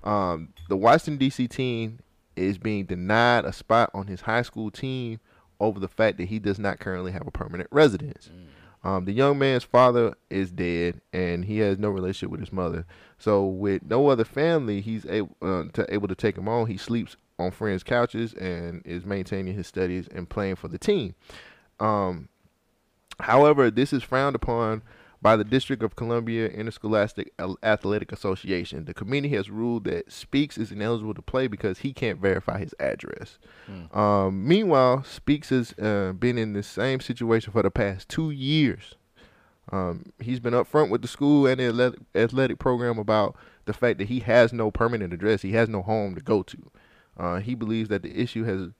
Um, 0.04 0.50
the 0.68 0.76
Washington 0.76 1.18
D.C. 1.18 1.46
team 1.48 1.98
is 2.36 2.56
being 2.56 2.84
denied 2.86 3.44
a 3.44 3.52
spot 3.52 3.90
on 3.92 4.06
his 4.06 4.22
high 4.22 4.42
school 4.42 4.70
team 4.70 5.20
over 5.60 5.78
the 5.78 5.88
fact 5.88 6.16
that 6.16 6.28
he 6.28 6.38
does 6.38 6.58
not 6.58 6.78
currently 6.78 7.12
have 7.12 7.26
a 7.26 7.30
permanent 7.30 7.68
residence. 7.70 8.30
Um, 8.82 9.04
the 9.04 9.12
young 9.12 9.38
man's 9.38 9.64
father 9.64 10.14
is 10.30 10.50
dead, 10.50 11.00
and 11.12 11.44
he 11.44 11.58
has 11.58 11.78
no 11.78 11.90
relationship 11.90 12.30
with 12.30 12.40
his 12.40 12.52
mother. 12.52 12.86
So, 13.18 13.44
with 13.44 13.82
no 13.84 14.08
other 14.08 14.24
family, 14.24 14.80
he's 14.80 15.04
able 15.06 15.36
uh, 15.42 15.64
to 15.74 15.92
able 15.92 16.08
to 16.08 16.14
take 16.14 16.38
him 16.38 16.48
on. 16.48 16.66
He 16.66 16.78
sleeps 16.78 17.16
on 17.38 17.50
friends' 17.50 17.82
couches 17.82 18.32
and 18.34 18.80
is 18.86 19.04
maintaining 19.04 19.54
his 19.54 19.66
studies 19.66 20.08
and 20.08 20.28
playing 20.28 20.56
for 20.56 20.68
the 20.68 20.78
team. 20.78 21.14
Um, 21.78 22.30
However, 23.22 23.70
this 23.70 23.92
is 23.92 24.02
frowned 24.02 24.36
upon 24.36 24.82
by 25.22 25.36
the 25.36 25.44
District 25.44 25.82
of 25.82 25.96
Columbia 25.96 26.48
Interscholastic 26.48 27.32
Athletic 27.62 28.10
Association. 28.12 28.86
The 28.86 28.94
committee 28.94 29.28
has 29.30 29.50
ruled 29.50 29.84
that 29.84 30.10
Speaks 30.10 30.56
is 30.56 30.72
ineligible 30.72 31.14
to 31.14 31.22
play 31.22 31.46
because 31.46 31.78
he 31.78 31.92
can't 31.92 32.18
verify 32.18 32.58
his 32.58 32.74
address. 32.80 33.38
Um, 33.92 34.46
meanwhile, 34.46 35.04
Speaks 35.04 35.50
has 35.50 35.74
uh, 35.78 36.12
been 36.12 36.38
in 36.38 36.54
the 36.54 36.62
same 36.62 37.00
situation 37.00 37.52
for 37.52 37.62
the 37.62 37.70
past 37.70 38.08
two 38.08 38.30
years. 38.30 38.94
Um, 39.72 40.06
he's 40.18 40.40
been 40.40 40.54
upfront 40.54 40.90
with 40.90 41.02
the 41.02 41.08
school 41.08 41.46
and 41.46 41.60
the 41.60 41.66
athletic, 41.66 42.00
athletic 42.14 42.58
program 42.58 42.98
about 42.98 43.36
the 43.66 43.72
fact 43.72 43.98
that 43.98 44.08
he 44.08 44.20
has 44.20 44.52
no 44.52 44.70
permanent 44.70 45.12
address. 45.12 45.42
He 45.42 45.52
has 45.52 45.68
no 45.68 45.82
home 45.82 46.14
to 46.14 46.20
go 46.20 46.42
to. 46.42 46.70
Uh, 47.16 47.38
he 47.40 47.54
believes 47.54 47.88
that 47.90 48.02
the 48.02 48.18
issue 48.18 48.44
has 48.44 48.70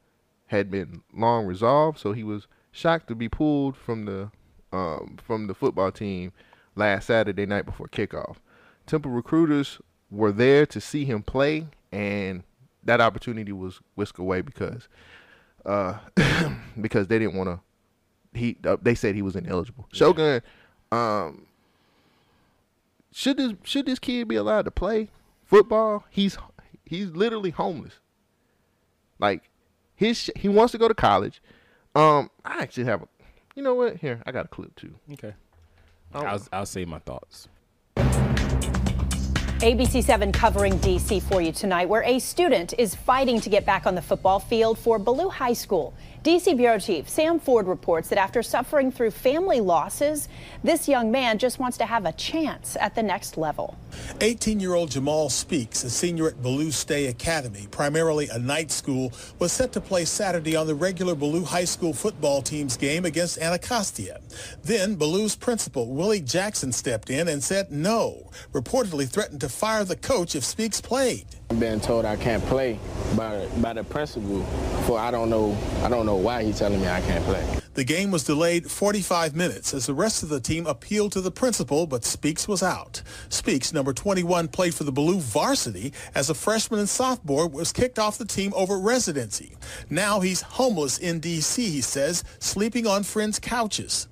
had 0.46 0.70
been 0.70 1.02
long 1.14 1.46
resolved, 1.46 1.98
so 1.98 2.12
he 2.12 2.24
was 2.24 2.48
shocked 2.72 3.06
to 3.06 3.14
be 3.14 3.28
pulled 3.28 3.76
from 3.76 4.06
the 4.06 4.30
um, 4.72 5.18
from 5.22 5.46
the 5.46 5.54
football 5.54 5.92
team 5.92 6.32
last 6.76 7.06
Saturday 7.06 7.46
night 7.46 7.66
before 7.66 7.88
kickoff. 7.88 8.36
Temple 8.86 9.10
recruiters 9.10 9.78
were 10.10 10.32
there 10.32 10.66
to 10.66 10.80
see 10.80 11.04
him 11.04 11.22
play, 11.22 11.66
and 11.92 12.42
that 12.84 13.00
opportunity 13.00 13.52
was 13.52 13.80
whisked 13.94 14.18
away 14.18 14.40
because 14.40 14.88
uh, 15.66 15.98
because 16.80 17.06
they 17.08 17.18
didn't 17.18 17.34
want 17.34 17.48
to. 17.48 17.60
He 18.38 18.56
uh, 18.64 18.76
they 18.80 18.94
said 18.94 19.14
he 19.14 19.22
was 19.22 19.36
ineligible. 19.36 19.88
Shogun, 19.92 20.42
um, 20.92 21.46
should 23.12 23.36
this 23.36 23.54
should 23.64 23.86
this 23.86 23.98
kid 23.98 24.28
be 24.28 24.36
allowed 24.36 24.66
to 24.66 24.70
play 24.70 25.08
football? 25.44 26.04
He's 26.10 26.38
he's 26.84 27.10
literally 27.10 27.50
homeless. 27.50 27.94
Like 29.18 29.50
his 29.94 30.30
he 30.36 30.48
wants 30.48 30.72
to 30.72 30.78
go 30.78 30.88
to 30.88 30.94
college. 30.94 31.42
Um, 31.94 32.30
I 32.44 32.62
actually 32.62 32.84
have 32.84 33.02
a. 33.02 33.08
You 33.60 33.64
know 33.64 33.74
what? 33.74 33.98
Here, 33.98 34.22
I 34.24 34.32
got 34.32 34.46
a 34.46 34.48
clip 34.48 34.74
too. 34.74 34.94
Okay. 35.12 35.34
Oh. 36.14 36.24
I'll 36.24 36.42
I'll 36.50 36.64
say 36.64 36.86
my 36.86 36.98
thoughts. 37.00 37.46
ABC7 39.58 40.32
covering 40.32 40.78
DC 40.78 41.20
for 41.24 41.42
you 41.42 41.52
tonight, 41.52 41.86
where 41.86 42.02
a 42.04 42.18
student 42.20 42.72
is 42.78 42.94
fighting 42.94 43.38
to 43.42 43.50
get 43.50 43.66
back 43.66 43.86
on 43.86 43.94
the 43.94 44.00
football 44.00 44.40
field 44.40 44.78
for 44.78 44.98
Ballou 44.98 45.28
High 45.28 45.52
School. 45.52 45.92
DC 46.22 46.54
Bureau 46.54 46.78
Chief 46.78 47.08
Sam 47.08 47.40
Ford 47.40 47.66
reports 47.66 48.10
that 48.10 48.18
after 48.18 48.42
suffering 48.42 48.92
through 48.92 49.10
family 49.10 49.62
losses, 49.62 50.28
this 50.62 50.86
young 50.86 51.10
man 51.10 51.38
just 51.38 51.58
wants 51.58 51.78
to 51.78 51.86
have 51.86 52.04
a 52.04 52.12
chance 52.12 52.76
at 52.78 52.94
the 52.94 53.02
next 53.02 53.38
level. 53.38 53.74
18-year-old 54.18 54.90
Jamal 54.90 55.30
Speaks, 55.30 55.82
a 55.82 55.88
senior 55.88 56.28
at 56.28 56.42
Ballou 56.42 56.72
Stay 56.72 57.06
Academy, 57.06 57.66
primarily 57.70 58.28
a 58.28 58.38
night 58.38 58.70
school, 58.70 59.14
was 59.38 59.50
set 59.50 59.72
to 59.72 59.80
play 59.80 60.04
Saturday 60.04 60.56
on 60.56 60.66
the 60.66 60.74
regular 60.74 61.14
Ballou 61.14 61.42
High 61.42 61.64
School 61.64 61.94
football 61.94 62.42
team's 62.42 62.76
game 62.76 63.06
against 63.06 63.38
Anacostia. 63.38 64.20
Then 64.62 64.96
Ballou's 64.96 65.36
principal, 65.36 65.88
Willie 65.88 66.20
Jackson, 66.20 66.70
stepped 66.70 67.08
in 67.08 67.28
and 67.28 67.42
said 67.42 67.72
no, 67.72 68.30
reportedly 68.52 69.08
threatened 69.08 69.40
to 69.40 69.48
fire 69.48 69.84
the 69.84 69.96
coach 69.96 70.36
if 70.36 70.44
Speaks 70.44 70.82
played. 70.82 71.24
Being 71.58 71.80
told 71.80 72.04
I 72.04 72.16
can't 72.16 72.44
play 72.44 72.78
by 73.16 73.46
by 73.60 73.72
the 73.72 73.82
principal 73.82 74.42
for 74.86 74.98
I 74.98 75.10
don't 75.10 75.28
know 75.30 75.56
I 75.82 75.88
don't 75.88 76.06
know 76.06 76.14
why 76.14 76.44
he's 76.44 76.58
telling 76.58 76.80
me 76.80 76.88
I 76.88 77.00
can't 77.00 77.24
play. 77.24 77.44
The 77.74 77.84
game 77.84 78.10
was 78.10 78.24
delayed 78.24 78.70
45 78.70 79.34
minutes 79.34 79.72
as 79.72 79.86
the 79.86 79.94
rest 79.94 80.22
of 80.22 80.28
the 80.28 80.40
team 80.40 80.66
appealed 80.66 81.12
to 81.12 81.20
the 81.20 81.30
principal, 81.30 81.86
but 81.86 82.04
Speaks 82.04 82.46
was 82.46 82.62
out. 82.62 83.02
Speaks, 83.28 83.72
number 83.72 83.92
21, 83.92 84.48
played 84.48 84.74
for 84.74 84.84
the 84.84 84.92
Ballou 84.92 85.18
varsity 85.18 85.92
as 86.14 86.28
a 86.28 86.34
freshman 86.34 86.80
and 86.80 86.88
sophomore, 86.88 87.48
was 87.48 87.72
kicked 87.72 87.98
off 87.98 88.18
the 88.18 88.24
team 88.24 88.52
over 88.54 88.78
residency. 88.78 89.56
Now 89.88 90.20
he's 90.20 90.42
homeless 90.42 90.98
in 90.98 91.20
D.C., 91.20 91.70
he 91.70 91.80
says, 91.80 92.22
sleeping 92.38 92.86
on 92.86 93.02
friends' 93.04 93.38
couches. 93.38 94.08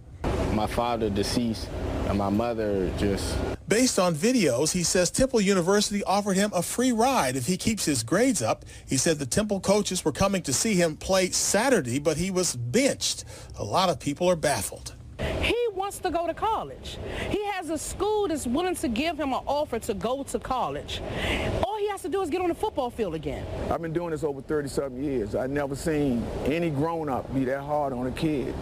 My 0.58 0.66
father 0.66 1.08
deceased 1.08 1.68
and 2.08 2.18
my 2.18 2.30
mother 2.30 2.90
just 2.98 3.38
Based 3.68 3.96
on 3.96 4.16
videos, 4.16 4.72
he 4.72 4.82
says 4.82 5.08
Temple 5.08 5.40
University 5.40 6.02
offered 6.02 6.36
him 6.36 6.50
a 6.52 6.62
free 6.62 6.90
ride 6.90 7.36
if 7.36 7.46
he 7.46 7.56
keeps 7.56 7.84
his 7.84 8.02
grades 8.02 8.42
up. 8.42 8.64
He 8.84 8.96
said 8.96 9.20
the 9.20 9.24
Temple 9.26 9.60
coaches 9.60 10.04
were 10.04 10.10
coming 10.10 10.42
to 10.42 10.52
see 10.52 10.74
him 10.74 10.96
play 10.96 11.30
Saturday, 11.30 12.00
but 12.00 12.16
he 12.16 12.32
was 12.32 12.56
benched. 12.56 13.24
A 13.56 13.62
lot 13.62 13.88
of 13.88 14.00
people 14.00 14.28
are 14.28 14.34
baffled. 14.34 14.94
He 15.18 15.56
wants 15.72 15.98
to 16.00 16.10
go 16.10 16.26
to 16.26 16.34
college. 16.34 16.98
He 17.30 17.44
has 17.46 17.70
a 17.70 17.78
school 17.78 18.28
that's 18.28 18.46
willing 18.46 18.74
to 18.76 18.88
give 18.88 19.18
him 19.18 19.32
an 19.32 19.40
offer 19.46 19.78
to 19.80 19.94
go 19.94 20.22
to 20.24 20.38
college. 20.38 21.00
All 21.64 21.78
he 21.78 21.88
has 21.88 22.02
to 22.02 22.08
do 22.08 22.20
is 22.22 22.30
get 22.30 22.40
on 22.40 22.48
the 22.48 22.54
football 22.54 22.90
field 22.90 23.14
again. 23.14 23.46
I've 23.70 23.80
been 23.80 23.92
doing 23.92 24.10
this 24.10 24.24
over 24.24 24.42
30-something 24.42 25.02
years. 25.02 25.34
I've 25.34 25.50
never 25.50 25.74
seen 25.74 26.26
any 26.44 26.70
grown-up 26.70 27.32
be 27.34 27.44
that 27.46 27.62
hard 27.62 27.92
on 27.92 28.06
a 28.06 28.12
kid. 28.12 28.54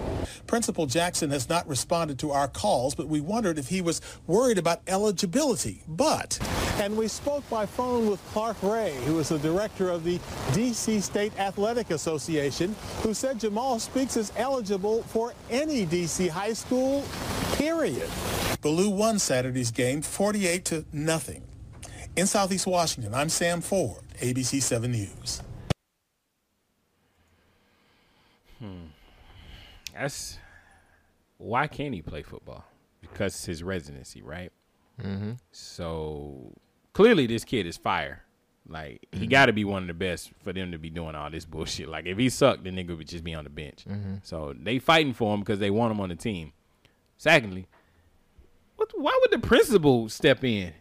Principal 0.46 0.86
Jackson 0.86 1.30
has 1.30 1.48
not 1.48 1.66
responded 1.68 2.18
to 2.20 2.30
our 2.30 2.48
calls, 2.48 2.94
but 2.94 3.08
we 3.08 3.20
wondered 3.20 3.58
if 3.58 3.68
he 3.68 3.80
was 3.80 4.00
worried 4.26 4.58
about 4.58 4.80
eligibility. 4.86 5.82
But... 5.88 6.38
And 6.78 6.94
we 6.94 7.08
spoke 7.08 7.48
by 7.48 7.64
phone 7.64 8.10
with 8.10 8.22
Clark 8.32 8.62
Ray, 8.62 8.94
who 9.06 9.18
is 9.18 9.30
the 9.30 9.38
director 9.38 9.88
of 9.88 10.04
the 10.04 10.20
D.C. 10.52 11.00
State 11.00 11.32
Athletic 11.38 11.90
Association, 11.90 12.76
who 13.00 13.14
said 13.14 13.40
Jamal 13.40 13.78
Speaks 13.78 14.14
is 14.18 14.30
eligible 14.36 15.02
for 15.04 15.32
any 15.48 15.86
D.C. 15.86 16.28
high 16.28 16.45
school, 16.52 17.04
period. 17.54 18.08
Ballou 18.60 18.90
won 18.90 19.18
Saturday's 19.18 19.70
game 19.70 20.02
48 20.02 20.64
to 20.66 20.84
nothing. 20.92 21.42
In 22.16 22.26
Southeast 22.26 22.66
Washington, 22.66 23.14
I'm 23.14 23.28
Sam 23.28 23.60
Ford, 23.60 24.02
ABC 24.20 24.62
7 24.62 24.90
News. 24.90 25.42
Hmm. 28.58 28.86
That's 29.92 30.38
why 31.38 31.66
can't 31.66 31.94
he 31.94 32.02
play 32.02 32.22
football? 32.22 32.64
Because 33.00 33.34
it's 33.34 33.44
his 33.44 33.62
residency, 33.62 34.22
right? 34.22 34.50
Mm-hmm. 35.00 35.32
So 35.52 36.52
clearly, 36.92 37.26
this 37.26 37.44
kid 37.44 37.66
is 37.66 37.76
fire. 37.76 38.24
Like 38.68 39.06
he 39.12 39.26
Mhm. 39.26 39.30
got 39.30 39.46
to 39.46 39.52
be 39.52 39.64
one 39.64 39.82
of 39.82 39.86
the 39.88 39.94
best 39.94 40.30
for 40.42 40.52
them 40.52 40.72
to 40.72 40.78
be 40.78 40.90
doing 40.90 41.14
all 41.14 41.30
this 41.30 41.44
bullshit. 41.44 41.88
Like 41.88 42.06
if 42.06 42.18
he 42.18 42.28
sucked, 42.28 42.64
the 42.64 42.70
nigga 42.70 42.96
would 42.96 43.06
just 43.08 43.22
be 43.24 43.32
on 43.34 43.44
the 43.44 43.50
bench. 43.50 43.84
Mhm. 43.88 44.20
So 44.24 44.54
they 44.58 44.78
fighting 44.78 45.12
for 45.12 45.32
him 45.34 45.40
because 45.40 45.58
they 45.60 45.70
want 45.70 45.92
him 45.92 46.00
on 46.00 46.08
the 46.08 46.16
team. 46.16 46.52
Secondly, 47.18 47.66
what? 48.76 48.90
Why 48.96 49.16
would 49.22 49.30
the 49.30 49.46
principal 49.46 50.08
step 50.08 50.44
in? 50.44 50.72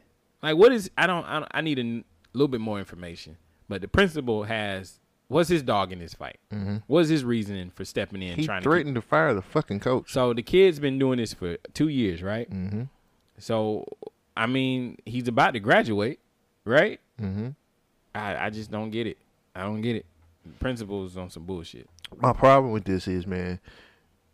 Like 0.41 0.57
what 0.57 0.71
is? 0.71 0.89
I 0.97 1.07
don't. 1.07 1.25
I, 1.25 1.39
don't, 1.39 1.51
I 1.51 1.61
need 1.61 1.77
a 1.79 1.81
n- 1.81 2.05
little 2.33 2.47
bit 2.47 2.61
more 2.61 2.79
information. 2.79 3.37
But 3.69 3.81
the 3.81 3.87
principal 3.87 4.43
has. 4.43 4.99
What's 5.27 5.49
his 5.49 5.63
dog 5.63 5.91
in 5.91 5.97
this 5.99 6.13
fight? 6.13 6.37
Mhm. 6.53 6.83
What's 6.85 7.09
his 7.09 7.23
reasoning 7.23 7.71
for 7.71 7.83
stepping 7.83 8.21
in? 8.21 8.35
He 8.37 8.45
trying 8.45 8.61
threatened 8.61 8.93
to 8.95 9.01
fire 9.01 9.33
the 9.33 9.41
fucking 9.41 9.79
coach. 9.79 10.11
So 10.11 10.33
the 10.33 10.43
kid's 10.43 10.77
been 10.79 10.99
doing 10.99 11.17
this 11.17 11.33
for 11.33 11.57
two 11.73 11.87
years, 11.87 12.21
right? 12.21 12.47
Mm-hmm. 12.49 12.83
So 13.39 13.85
I 14.37 14.45
mean, 14.45 14.97
he's 15.05 15.27
about 15.27 15.51
to 15.55 15.59
graduate, 15.59 16.19
right? 16.63 16.99
I, 18.15 18.45
I 18.45 18.49
just 18.49 18.71
don't 18.71 18.89
get 18.89 19.05
it. 19.07 19.17
I 19.55 19.61
don't 19.63 19.81
get 19.81 19.95
it. 19.95 20.05
Principles 20.59 21.17
on 21.17 21.29
some 21.29 21.43
bullshit. 21.43 21.87
My 22.17 22.33
problem 22.33 22.71
with 22.71 22.83
this 22.85 23.07
is, 23.07 23.25
man, 23.27 23.59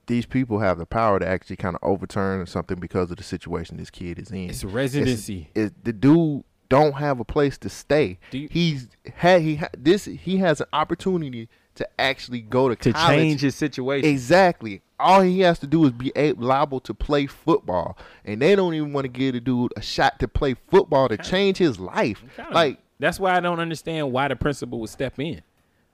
these 0.08 0.26
people 0.26 0.60
have 0.60 0.78
the 0.78 0.86
power 0.86 1.20
to 1.20 1.28
actually 1.28 1.56
kind 1.56 1.76
of 1.76 1.80
overturn 1.84 2.46
something 2.46 2.80
because 2.80 3.12
of 3.12 3.18
the 3.18 3.24
situation 3.24 3.78
this 3.78 3.90
kid 3.90 4.20
is 4.20 4.30
in. 4.32 4.50
It's 4.50 4.64
residency. 4.64 5.50
It's, 5.56 5.74
the 5.84 5.94
dude 5.94 6.44
don't 6.70 6.94
have 6.94 7.20
a 7.20 7.26
place 7.26 7.58
to 7.60 7.70
stay. 7.70 8.20
Do 8.30 8.38
you- 8.40 8.50
He's 8.52 8.88
had 9.16 9.42
he 9.42 9.56
ha, 9.58 9.68
this 9.78 10.06
he 10.06 10.38
has 10.38 10.60
an 10.62 10.68
opportunity 10.74 11.50
to 11.76 11.88
actually 12.00 12.42
go 12.42 12.68
to 12.68 12.76
To 12.76 12.92
college. 12.94 13.18
change 13.18 13.42
his 13.42 13.56
situation. 13.56 14.10
Exactly. 14.10 14.82
All 15.00 15.22
he 15.22 15.40
has 15.40 15.58
to 15.60 15.68
do 15.68 15.86
is 15.86 15.92
be 15.92 16.12
able, 16.16 16.44
liable 16.46 16.80
to 16.82 16.94
play 16.94 17.26
football, 17.26 17.98
and 18.26 18.42
they 18.42 18.56
don't 18.56 18.74
even 18.74 18.94
want 18.94 19.06
to 19.06 19.10
give 19.10 19.34
the 19.34 19.40
dude 19.40 19.72
a 19.78 19.82
shot 19.82 20.20
to 20.20 20.28
play 20.28 20.56
football 20.70 21.08
to 21.10 21.18
change 21.18 21.58
his 21.58 21.80
life. 21.80 22.22
Like 22.52 22.80
That's 23.02 23.20
why 23.20 23.36
I 23.36 23.40
don't 23.42 23.60
understand 23.60 24.12
why 24.12 24.28
the 24.30 24.36
principal 24.36 24.80
would 24.80 24.90
step 24.90 25.20
in. 25.20 25.42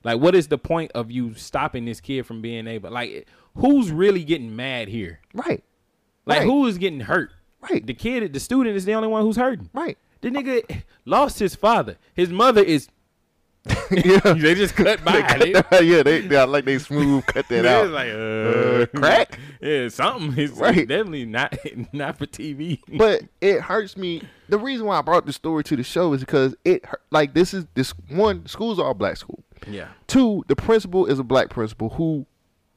Like, 0.04 0.20
what 0.22 0.36
is 0.36 0.48
the 0.48 0.58
point 0.58 0.92
of 0.94 1.10
you 1.10 1.34
stopping 1.34 1.86
this 1.86 2.00
kid 2.02 2.26
from 2.26 2.42
being 2.42 2.68
able? 2.68 2.92
Like, 2.92 3.28
who's 3.56 3.92
really 3.92 4.24
getting 4.24 4.56
mad 4.56 4.88
here? 4.90 5.20
Right. 5.34 5.64
Like, 6.26 6.40
Right. 6.40 6.46
who 6.46 6.66
is 6.68 6.78
getting 6.78 7.00
hurt? 7.02 7.32
Right. 7.62 7.86
The 7.86 7.94
kid, 7.96 8.32
the 8.34 8.40
student 8.40 8.76
is 8.78 8.86
the 8.86 8.94
only 8.94 9.08
one 9.08 9.24
who's 9.24 9.38
hurting. 9.38 9.70
Right. 9.74 9.98
The 10.22 10.30
nigga 10.30 10.84
lost 11.06 11.40
his 11.40 11.56
father. 11.56 11.98
His 12.14 12.30
mother 12.30 12.62
is. 12.62 12.88
yeah, 13.92 14.20
they 14.34 14.56
just 14.56 14.76
cut 14.76 15.04
by. 15.04 15.14
They 15.40 15.52
cut 15.54 15.70
that- 15.72 15.86
yeah, 15.86 16.04
they, 16.04 16.22
they 16.22 16.44
like 16.46 16.64
they 16.66 16.78
smooth 16.80 17.26
cut 17.26 17.48
that 17.50 17.66
out. 17.66 17.86
it's 17.86 17.94
like 17.94 18.12
uh, 18.96 19.00
crack. 19.00 19.40
Yeah, 19.62 19.88
something. 19.90 20.34
It's 20.42 20.54
Right. 20.54 20.88
definitely 20.88 21.26
not 21.26 21.58
not 21.92 22.18
for 22.18 22.26
TV. 22.28 22.80
but 22.98 23.24
it 23.42 23.60
hurts 23.62 23.98
me. 23.98 24.22
The 24.50 24.58
reason 24.58 24.86
why 24.86 24.98
I 24.98 25.02
brought 25.02 25.26
the 25.26 25.34
story 25.34 25.64
to 25.66 25.76
the 25.76 25.84
show 25.84 26.14
is 26.14 26.22
because 26.22 26.56
it 26.64 26.86
like 27.12 27.34
this 27.34 27.54
is 27.54 27.66
this 27.74 27.92
one 28.10 28.46
school's 28.48 28.80
all 28.80 28.94
black 28.94 29.18
school. 29.18 29.44
Yeah. 29.68 29.90
Two, 30.08 30.44
the 30.48 30.56
principal 30.56 31.06
is 31.06 31.20
a 31.20 31.24
black 31.24 31.50
principal 31.50 31.90
who 31.90 32.26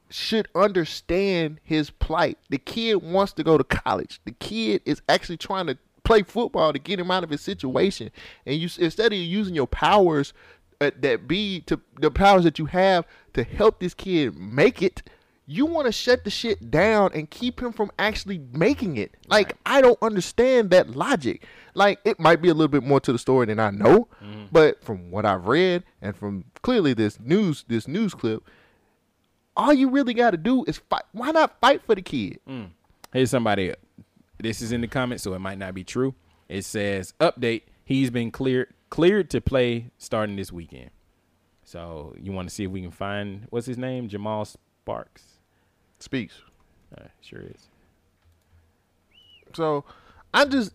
should 0.09 0.47
understand 0.53 1.59
his 1.63 1.89
plight. 1.89 2.37
The 2.49 2.57
kid 2.57 2.95
wants 2.95 3.33
to 3.33 3.43
go 3.43 3.57
to 3.57 3.63
college. 3.63 4.19
The 4.25 4.33
kid 4.33 4.81
is 4.85 5.01
actually 5.07 5.37
trying 5.37 5.67
to 5.67 5.77
play 6.03 6.23
football 6.23 6.73
to 6.73 6.79
get 6.79 6.99
him 6.99 7.11
out 7.11 7.23
of 7.23 7.29
his 7.29 7.41
situation. 7.41 8.11
And 8.45 8.55
you 8.55 8.69
instead 8.77 9.13
of 9.13 9.19
using 9.19 9.55
your 9.55 9.67
powers 9.67 10.33
uh, 10.81 10.91
that 10.99 11.27
be 11.27 11.61
to 11.61 11.79
the 11.99 12.11
powers 12.11 12.43
that 12.43 12.59
you 12.59 12.65
have 12.65 13.05
to 13.33 13.43
help 13.43 13.79
this 13.79 13.93
kid 13.93 14.37
make 14.37 14.81
it, 14.81 15.03
you 15.51 15.65
want 15.65 15.85
to 15.85 15.91
shut 15.91 16.23
the 16.23 16.29
shit 16.29 16.71
down 16.71 17.11
and 17.13 17.29
keep 17.29 17.61
him 17.61 17.73
from 17.73 17.91
actually 17.99 18.39
making 18.53 18.95
it. 18.95 19.17
Like 19.27 19.57
I 19.65 19.81
don't 19.81 20.01
understand 20.01 20.69
that 20.69 20.91
logic. 20.91 21.45
Like 21.73 21.99
it 22.05 22.19
might 22.19 22.41
be 22.41 22.47
a 22.47 22.53
little 22.53 22.69
bit 22.69 22.83
more 22.83 23.01
to 23.01 23.11
the 23.11 23.19
story 23.19 23.47
than 23.47 23.59
I 23.59 23.69
know, 23.69 24.07
mm-hmm. 24.23 24.45
but 24.51 24.81
from 24.81 25.11
what 25.11 25.25
I've 25.25 25.47
read 25.47 25.83
and 26.01 26.15
from 26.15 26.45
clearly 26.61 26.93
this 26.93 27.19
news 27.19 27.65
this 27.67 27.85
news 27.85 28.13
clip, 28.13 28.43
all 29.57 29.73
you 29.73 29.89
really 29.89 30.13
got 30.13 30.31
to 30.31 30.37
do 30.37 30.63
is 30.65 30.77
fight. 30.77 31.03
Why 31.11 31.31
not 31.31 31.59
fight 31.59 31.81
for 31.83 31.95
the 31.95 32.01
kid? 32.01 32.39
Mm. 32.47 32.69
Here's 33.11 33.29
somebody. 33.29 33.73
This 34.39 34.61
is 34.61 34.71
in 34.71 34.79
the 34.79 34.87
comments, 34.87 35.23
so 35.23 35.33
it 35.33 35.39
might 35.39 35.57
not 35.57 35.73
be 35.73 35.83
true. 35.83 36.15
It 36.47 36.63
says 36.63 37.13
update. 37.19 37.63
He's 37.83 38.09
been 38.09 38.31
cleared 38.31 38.73
cleared 38.89 39.29
to 39.31 39.41
play 39.41 39.91
starting 39.97 40.37
this 40.37 40.51
weekend. 40.51 40.91
So 41.65 42.15
you 42.17 42.31
want 42.31 42.47
to 42.47 42.55
see 42.55 42.63
if 42.63 42.71
we 42.71 42.81
can 42.81 42.91
find 42.91 43.47
what's 43.49 43.67
his 43.67 43.77
name? 43.77 44.07
Jamal 44.07 44.45
Sparks. 44.45 45.30
Speaks. 46.01 46.41
Uh, 46.97 47.05
sure 47.21 47.41
is. 47.41 47.67
So 49.53 49.83
I 50.33 50.45
just 50.45 50.73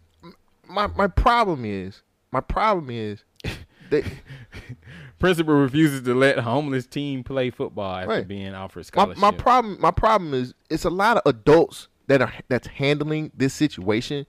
my 0.69 0.87
my 0.89 1.07
problem 1.09 1.65
is 1.65 2.03
my 2.33 2.41
problem 2.41 2.91
is 2.91 3.23
that 3.91 4.05
Principal 5.19 5.55
refuses 5.55 6.03
to 6.03 6.15
let 6.15 6.39
homeless 6.41 6.87
team 6.87 7.25
play 7.25 7.49
football 7.51 7.97
after 7.97 8.09
Right. 8.11 8.29
being 8.29 8.55
offered 8.55 8.81
my, 8.81 8.83
scholarship. 8.83 9.19
my 9.19 9.31
problem 9.31 9.81
my 9.81 9.91
problem 9.91 10.35
is 10.35 10.53
it's 10.69 10.85
a 10.85 10.91
lot 10.91 11.17
of 11.17 11.23
adults 11.25 11.89
that 12.07 12.21
are 12.21 12.33
that's 12.49 12.67
handling 12.67 13.33
this 13.35 13.55
situation 13.55 14.27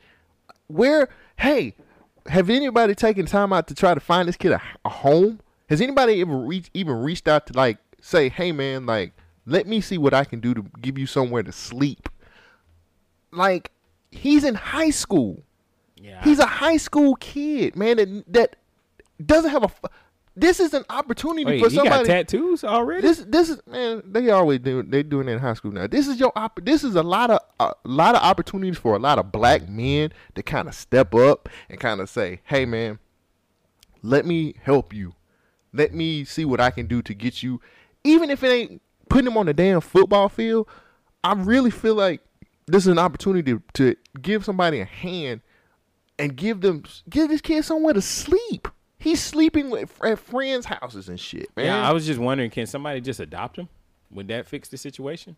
where 0.67 1.09
hey 1.39 1.75
have 2.27 2.49
anybody 2.49 2.95
taken 2.95 3.25
time 3.25 3.51
out 3.51 3.67
to 3.67 3.75
try 3.75 3.93
to 3.93 3.99
find 3.99 4.29
this 4.29 4.37
kid 4.37 4.53
a, 4.53 4.61
a 4.85 4.89
home 4.89 5.41
has 5.69 5.81
anybody 5.81 6.21
ever 6.21 6.37
reach, 6.37 6.69
even 6.73 6.95
reached 7.01 7.27
out 7.27 7.47
to 7.47 7.53
like 7.53 7.77
say 7.99 8.29
hey 8.29 8.53
man 8.53 8.85
like 8.85 9.11
let 9.47 9.65
me 9.65 9.81
see 9.81 9.97
what 9.97 10.13
i 10.13 10.23
can 10.23 10.39
do 10.39 10.53
to 10.53 10.63
give 10.81 10.97
you 10.97 11.07
somewhere 11.07 11.41
to 11.41 11.51
sleep. 11.51 12.09
Like 13.31 13.71
he's 14.11 14.43
in 14.43 14.55
high 14.55 14.89
school. 14.91 15.43
Yeah. 15.95 16.23
He's 16.23 16.39
a 16.39 16.45
high 16.45 16.77
school 16.77 17.15
kid 17.15 17.75
man 17.75 17.97
that, 17.97 18.23
that 18.33 18.55
doesn't 19.25 19.49
have 19.49 19.63
a 19.63 19.65
f- 19.65 19.91
this 20.35 20.59
is 20.59 20.75
an 20.75 20.85
opportunity 20.91 21.45
Wait, 21.45 21.63
for 21.63 21.69
he 21.69 21.77
got 21.77 21.85
somebody 21.85 22.07
tattoos 22.07 22.63
already? 22.63 23.01
this 23.01 23.25
this 23.27 23.49
is 23.49 23.59
man 23.65 24.03
they 24.05 24.29
always 24.29 24.59
do 24.59 24.83
they 24.83 25.01
doing 25.01 25.27
it 25.27 25.31
in 25.31 25.39
high 25.39 25.55
school 25.55 25.71
now. 25.71 25.87
This 25.87 26.07
is 26.07 26.19
your 26.19 26.31
op- 26.35 26.63
this 26.63 26.83
is 26.83 26.95
a 26.95 27.01
lot 27.03 27.31
of 27.31 27.39
a 27.59 27.73
lot 27.83 28.15
of 28.15 28.21
opportunities 28.21 28.77
for 28.77 28.95
a 28.95 28.99
lot 28.99 29.17
of 29.17 29.31
black 29.31 29.67
men 29.67 30.11
to 30.35 30.43
kind 30.43 30.67
of 30.67 30.75
step 30.75 31.15
up 31.15 31.49
and 31.69 31.79
kind 31.79 32.01
of 32.01 32.09
say 32.09 32.41
hey 32.43 32.65
man 32.65 32.99
let 34.03 34.25
me 34.25 34.53
help 34.61 34.93
you. 34.93 35.15
Let 35.73 35.93
me 35.93 36.23
see 36.23 36.45
what 36.45 36.61
i 36.61 36.69
can 36.69 36.85
do 36.85 37.01
to 37.01 37.13
get 37.13 37.41
you. 37.41 37.59
Even 38.03 38.29
if 38.29 38.43
it 38.43 38.49
ain't 38.49 38.81
putting 39.09 39.27
him 39.27 39.37
on 39.37 39.45
the 39.45 39.53
damn 39.53 39.81
football 39.81 40.29
field 40.29 40.67
i 41.23 41.33
really 41.33 41.71
feel 41.71 41.95
like 41.95 42.21
this 42.67 42.83
is 42.83 42.87
an 42.87 42.99
opportunity 42.99 43.53
to, 43.53 43.61
to 43.73 43.95
give 44.21 44.43
somebody 44.43 44.79
a 44.79 44.85
hand 44.85 45.41
and 46.19 46.35
give 46.35 46.61
them 46.61 46.83
give 47.09 47.29
this 47.29 47.41
kid 47.41 47.63
somewhere 47.63 47.93
to 47.93 48.01
sleep 48.01 48.67
He's 48.99 49.21
sleeping 49.21 49.69
with, 49.69 50.03
at 50.03 50.17
friends' 50.17 50.65
houses 50.65 51.07
and 51.07 51.19
shit, 51.19 51.49
man. 51.55 51.67
Yeah, 51.67 51.87
I 51.87 51.93
was 51.93 52.05
just 52.05 52.19
wondering, 52.19 52.49
can 52.49 52.65
somebody 52.65 52.99
just 52.99 53.19
adopt 53.19 53.57
him? 53.57 53.69
Would 54.11 54.27
that 54.29 54.47
fix 54.47 54.69
the 54.69 54.77
situation? 54.77 55.35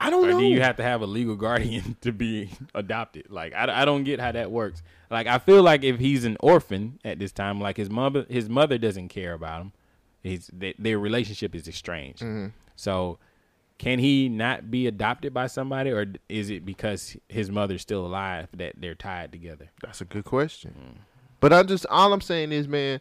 I 0.00 0.10
don't 0.10 0.26
or 0.26 0.32
know. 0.32 0.38
do 0.38 0.44
you 0.44 0.60
have 0.60 0.76
to 0.76 0.82
have 0.82 1.00
a 1.00 1.06
legal 1.06 1.34
guardian 1.34 1.96
to 2.02 2.12
be 2.12 2.50
adopted? 2.74 3.30
Like, 3.30 3.54
I, 3.54 3.82
I 3.82 3.84
don't 3.84 4.04
get 4.04 4.20
how 4.20 4.30
that 4.30 4.50
works. 4.50 4.82
Like, 5.10 5.26
I 5.26 5.38
feel 5.38 5.62
like 5.62 5.82
if 5.82 5.98
he's 5.98 6.24
an 6.24 6.36
orphan 6.40 7.00
at 7.04 7.18
this 7.18 7.32
time, 7.32 7.60
like 7.60 7.76
his 7.78 7.90
mother, 7.90 8.26
his 8.28 8.48
mother 8.48 8.76
doesn't 8.78 9.08
care 9.08 9.32
about 9.32 9.62
him. 9.62 9.72
His 10.22 10.50
they, 10.52 10.74
their 10.78 10.98
relationship 10.98 11.54
is 11.54 11.68
estranged. 11.68 12.22
Mhm. 12.22 12.52
So, 12.76 13.18
can 13.78 13.98
he 14.00 14.28
not 14.28 14.70
be 14.70 14.86
adopted 14.86 15.32
by 15.32 15.46
somebody, 15.46 15.90
or 15.90 16.06
is 16.28 16.50
it 16.50 16.64
because 16.66 17.16
his 17.28 17.50
mother's 17.50 17.82
still 17.82 18.04
alive 18.06 18.48
that 18.56 18.74
they're 18.78 18.94
tied 18.96 19.30
together? 19.32 19.70
That's 19.82 20.00
a 20.00 20.04
good 20.04 20.24
question. 20.24 21.00
But 21.40 21.52
I 21.52 21.62
just 21.62 21.86
all 21.88 22.12
I'm 22.12 22.20
saying 22.20 22.50
is, 22.52 22.66
man, 22.66 23.00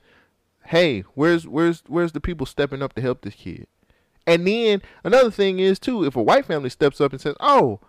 hey, 0.65 1.02
where's 1.15 1.48
where's 1.48 1.84
where's 1.88 2.11
the 2.11 2.22
people 2.22 2.45
stepping 2.45 2.81
up 2.84 2.94
to 2.94 3.02
help 3.02 3.22
this 3.22 3.34
kid? 3.35 3.68
And 4.27 4.45
then 4.45 4.81
another 5.03 5.31
thing 5.31 5.60
is 5.60 5.80
too, 5.80 6.03
if 6.03 6.15
a 6.15 6.22
white 6.22 6.45
family 6.45 6.69
steps 6.69 7.02
up 7.02 7.11
and 7.14 7.22
says, 7.22 7.35
"Oh, 7.39 7.80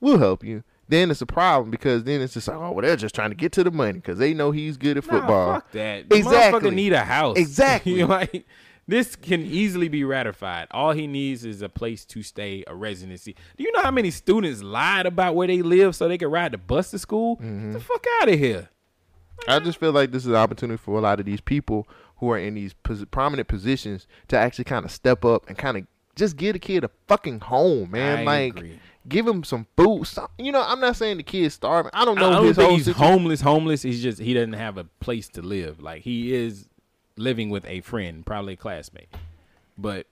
we'll 0.00 0.18
help 0.18 0.44
you," 0.44 0.62
then 0.88 1.10
it's 1.10 1.22
a 1.22 1.26
problem 1.26 1.70
because 1.70 2.04
then 2.04 2.20
it's 2.20 2.34
just 2.34 2.46
like, 2.46 2.56
"Oh, 2.58 2.70
well, 2.72 2.82
they're 2.86 2.94
just 2.96 3.14
trying 3.14 3.30
to 3.30 3.34
get 3.36 3.50
to 3.52 3.64
the 3.64 3.70
money 3.72 3.94
because 3.94 4.18
they 4.18 4.34
know 4.34 4.50
he's 4.52 4.76
good 4.76 4.96
at 4.98 5.06
Nah, 5.06 5.12
football." 5.12 5.54
fuck 5.54 5.72
that. 5.72 6.08
The 6.10 6.16
Exactly. 6.16 6.70
motherfucker 6.70 6.74
need 6.74 6.92
a 6.92 7.04
house. 7.04 7.36
Exactly. 7.40 8.04
like 8.04 8.46
this 8.88 9.16
can 9.16 9.42
easily 9.42 9.88
be 9.88 10.04
ratified. 10.04 10.68
All 10.70 10.92
he 10.92 11.06
needs 11.06 11.44
is 11.44 11.60
a 11.62 11.68
place 11.68 12.04
to 12.06 12.22
stay, 12.22 12.62
a 12.66 12.74
residency. 12.74 13.34
Do 13.56 13.64
you 13.64 13.72
know 13.72 13.82
how 13.82 13.90
many 13.90 14.10
students 14.10 14.62
lied 14.62 15.06
about 15.06 15.34
where 15.34 15.48
they 15.48 15.62
live 15.62 15.96
so 15.96 16.06
they 16.08 16.18
could 16.18 16.30
ride 16.30 16.52
the 16.52 16.58
bus 16.58 16.90
to 16.92 16.98
school? 16.98 17.36
Mm-hmm. 17.36 17.72
Get 17.72 17.78
the 17.78 17.84
fuck 17.84 18.06
out 18.22 18.28
of 18.28 18.38
here. 18.38 18.68
I 19.48 19.58
just 19.58 19.78
feel 19.78 19.92
like 19.92 20.12
this 20.12 20.22
is 20.22 20.28
an 20.28 20.36
opportunity 20.36 20.78
for 20.78 20.98
a 20.98 21.00
lot 21.02 21.20
of 21.20 21.26
these 21.26 21.40
people 21.40 21.86
who 22.16 22.30
are 22.30 22.38
in 22.38 22.54
these 22.54 22.72
pos- 22.72 23.04
prominent 23.10 23.48
positions 23.48 24.06
to 24.28 24.38
actually 24.38 24.64
kind 24.64 24.84
of 24.84 24.90
step 24.90 25.24
up 25.24 25.48
and 25.48 25.58
kind 25.58 25.76
of 25.76 25.86
just 26.14 26.36
give 26.38 26.54
the 26.54 26.58
kid 26.58 26.82
a 26.84 26.90
fucking 27.08 27.40
home, 27.40 27.90
man. 27.90 28.20
I 28.20 28.22
like, 28.22 28.56
agree. 28.56 28.80
give 29.06 29.26
him 29.26 29.44
some 29.44 29.66
food. 29.76 30.06
Some, 30.06 30.28
you 30.38 30.50
know, 30.52 30.62
I'm 30.66 30.80
not 30.80 30.96
saying 30.96 31.18
the 31.18 31.22
kid's 31.22 31.54
starving. 31.54 31.90
I 31.92 32.06
don't 32.06 32.16
I 32.16 32.20
know 32.22 32.32
don't 32.32 32.46
his 32.46 32.56
think 32.56 32.70
he's 32.70 32.84
situ- 32.86 32.98
homeless. 32.98 33.40
Homeless. 33.42 33.82
He's 33.82 34.02
just 34.02 34.18
he 34.20 34.32
doesn't 34.32 34.54
have 34.54 34.78
a 34.78 34.84
place 34.84 35.28
to 35.30 35.42
live. 35.42 35.82
Like 35.82 36.00
he 36.02 36.34
is 36.34 36.68
living 37.16 37.50
with 37.50 37.64
a 37.66 37.80
friend, 37.80 38.24
probably 38.24 38.54
a 38.54 38.56
classmate. 38.56 39.08
But 39.78 40.06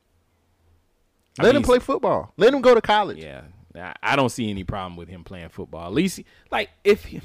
I 1.39 1.43
Let 1.44 1.48
mean, 1.51 1.56
him 1.56 1.62
play 1.62 1.78
football. 1.78 2.32
Let 2.36 2.55
him 2.55 2.60
go 2.60 2.74
to 2.74 2.81
college. 2.81 3.18
Yeah, 3.18 3.43
I- 3.74 3.94
I 4.02 4.16
don't 4.16 4.28
see 4.31 4.51
any 4.51 4.64
problem 4.64 4.97
with 4.97 5.09
him 5.09 5.24
playing 5.24 5.48
football. 5.48 5.86
At 5.86 5.93
least, 5.93 6.20
like, 6.51 6.70
if 6.85 7.06
he, 7.06 7.20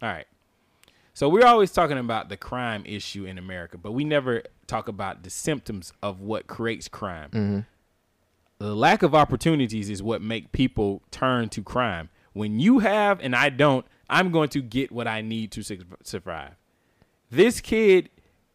all 0.00 0.08
right. 0.08 0.26
So 1.14 1.28
we're 1.28 1.44
always 1.46 1.70
talking 1.70 1.98
about 1.98 2.30
the 2.30 2.38
crime 2.38 2.84
issue 2.86 3.26
in 3.26 3.36
America, 3.36 3.76
but 3.76 3.92
we 3.92 4.02
never 4.04 4.42
talk 4.66 4.88
about 4.88 5.22
the 5.22 5.28
symptoms 5.30 5.92
of 6.02 6.20
what 6.20 6.46
creates 6.46 6.88
crime. 6.88 7.30
Mhm. 7.30 7.66
The 8.58 8.74
lack 8.74 9.02
of 9.02 9.14
opportunities 9.14 9.90
is 9.90 10.02
what 10.02 10.22
make 10.22 10.52
people 10.52 11.02
turn 11.10 11.50
to 11.50 11.62
crime. 11.62 12.08
When 12.32 12.58
you 12.60 12.78
have 12.78 13.20
and 13.20 13.36
I 13.36 13.50
don't, 13.50 13.84
I'm 14.08 14.30
going 14.30 14.48
to 14.50 14.62
get 14.62 14.90
what 14.90 15.06
I 15.06 15.20
need 15.20 15.50
to 15.52 15.62
su- 15.62 15.84
survive. 16.02 16.54
This 17.30 17.60
kid 17.60 18.08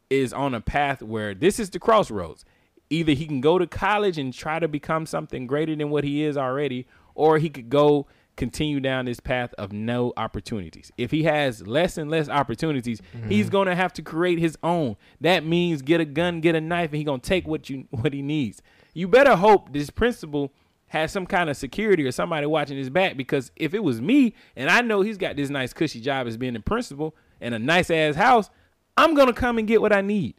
is 0.09 0.33
on 0.33 0.53
a 0.53 0.61
path 0.61 1.01
where 1.01 1.33
this 1.33 1.59
is 1.59 1.69
the 1.69 1.79
crossroads. 1.79 2.45
Either 2.89 3.11
he 3.11 3.25
can 3.25 3.41
go 3.41 3.57
to 3.57 3.67
college 3.67 4.17
and 4.17 4.33
try 4.33 4.59
to 4.59 4.67
become 4.67 5.05
something 5.05 5.45
greater 5.45 5.75
than 5.75 5.89
what 5.89 6.03
he 6.03 6.23
is 6.23 6.37
already, 6.37 6.87
or 7.15 7.37
he 7.37 7.49
could 7.49 7.69
go 7.69 8.07
continue 8.37 8.79
down 8.79 9.05
this 9.05 9.19
path 9.19 9.53
of 9.57 9.73
no 9.73 10.13
opportunities. 10.15 10.91
If 10.97 11.11
he 11.11 11.23
has 11.23 11.67
less 11.67 11.97
and 11.97 12.09
less 12.09 12.29
opportunities, 12.29 13.01
mm-hmm. 13.01 13.29
he's 13.29 13.49
going 13.49 13.67
to 13.67 13.75
have 13.75 13.91
to 13.93 14.01
create 14.01 14.39
his 14.39 14.57
own. 14.63 14.95
That 15.19 15.43
means 15.43 15.81
get 15.81 15.99
a 15.99 16.05
gun, 16.05 16.39
get 16.39 16.55
a 16.55 16.61
knife, 16.61 16.91
and 16.91 16.97
he's 16.97 17.05
going 17.05 17.19
to 17.19 17.27
take 17.27 17.47
what 17.47 17.69
you 17.69 17.87
what 17.89 18.13
he 18.13 18.21
needs. 18.21 18.61
You 18.93 19.07
better 19.07 19.35
hope 19.35 19.73
this 19.73 19.89
principal 19.89 20.53
has 20.87 21.11
some 21.11 21.25
kind 21.25 21.49
of 21.49 21.57
security 21.57 22.05
or 22.05 22.11
somebody 22.11 22.45
watching 22.45 22.77
his 22.77 22.89
back 22.89 23.17
because 23.17 23.51
if 23.57 23.73
it 23.73 23.83
was 23.83 23.99
me 23.99 24.33
and 24.55 24.69
I 24.69 24.79
know 24.79 25.01
he's 25.01 25.17
got 25.17 25.35
this 25.35 25.49
nice 25.49 25.73
cushy 25.73 25.99
job 25.99 26.27
as 26.27 26.37
being 26.37 26.55
a 26.55 26.61
principal 26.61 27.13
and 27.41 27.53
a 27.53 27.59
nice 27.59 27.91
ass 27.91 28.15
house, 28.15 28.49
I'm 28.97 29.13
going 29.13 29.27
to 29.27 29.33
come 29.33 29.57
and 29.57 29.67
get 29.67 29.79
what 29.81 29.93
I 29.93 30.01
need. 30.01 30.35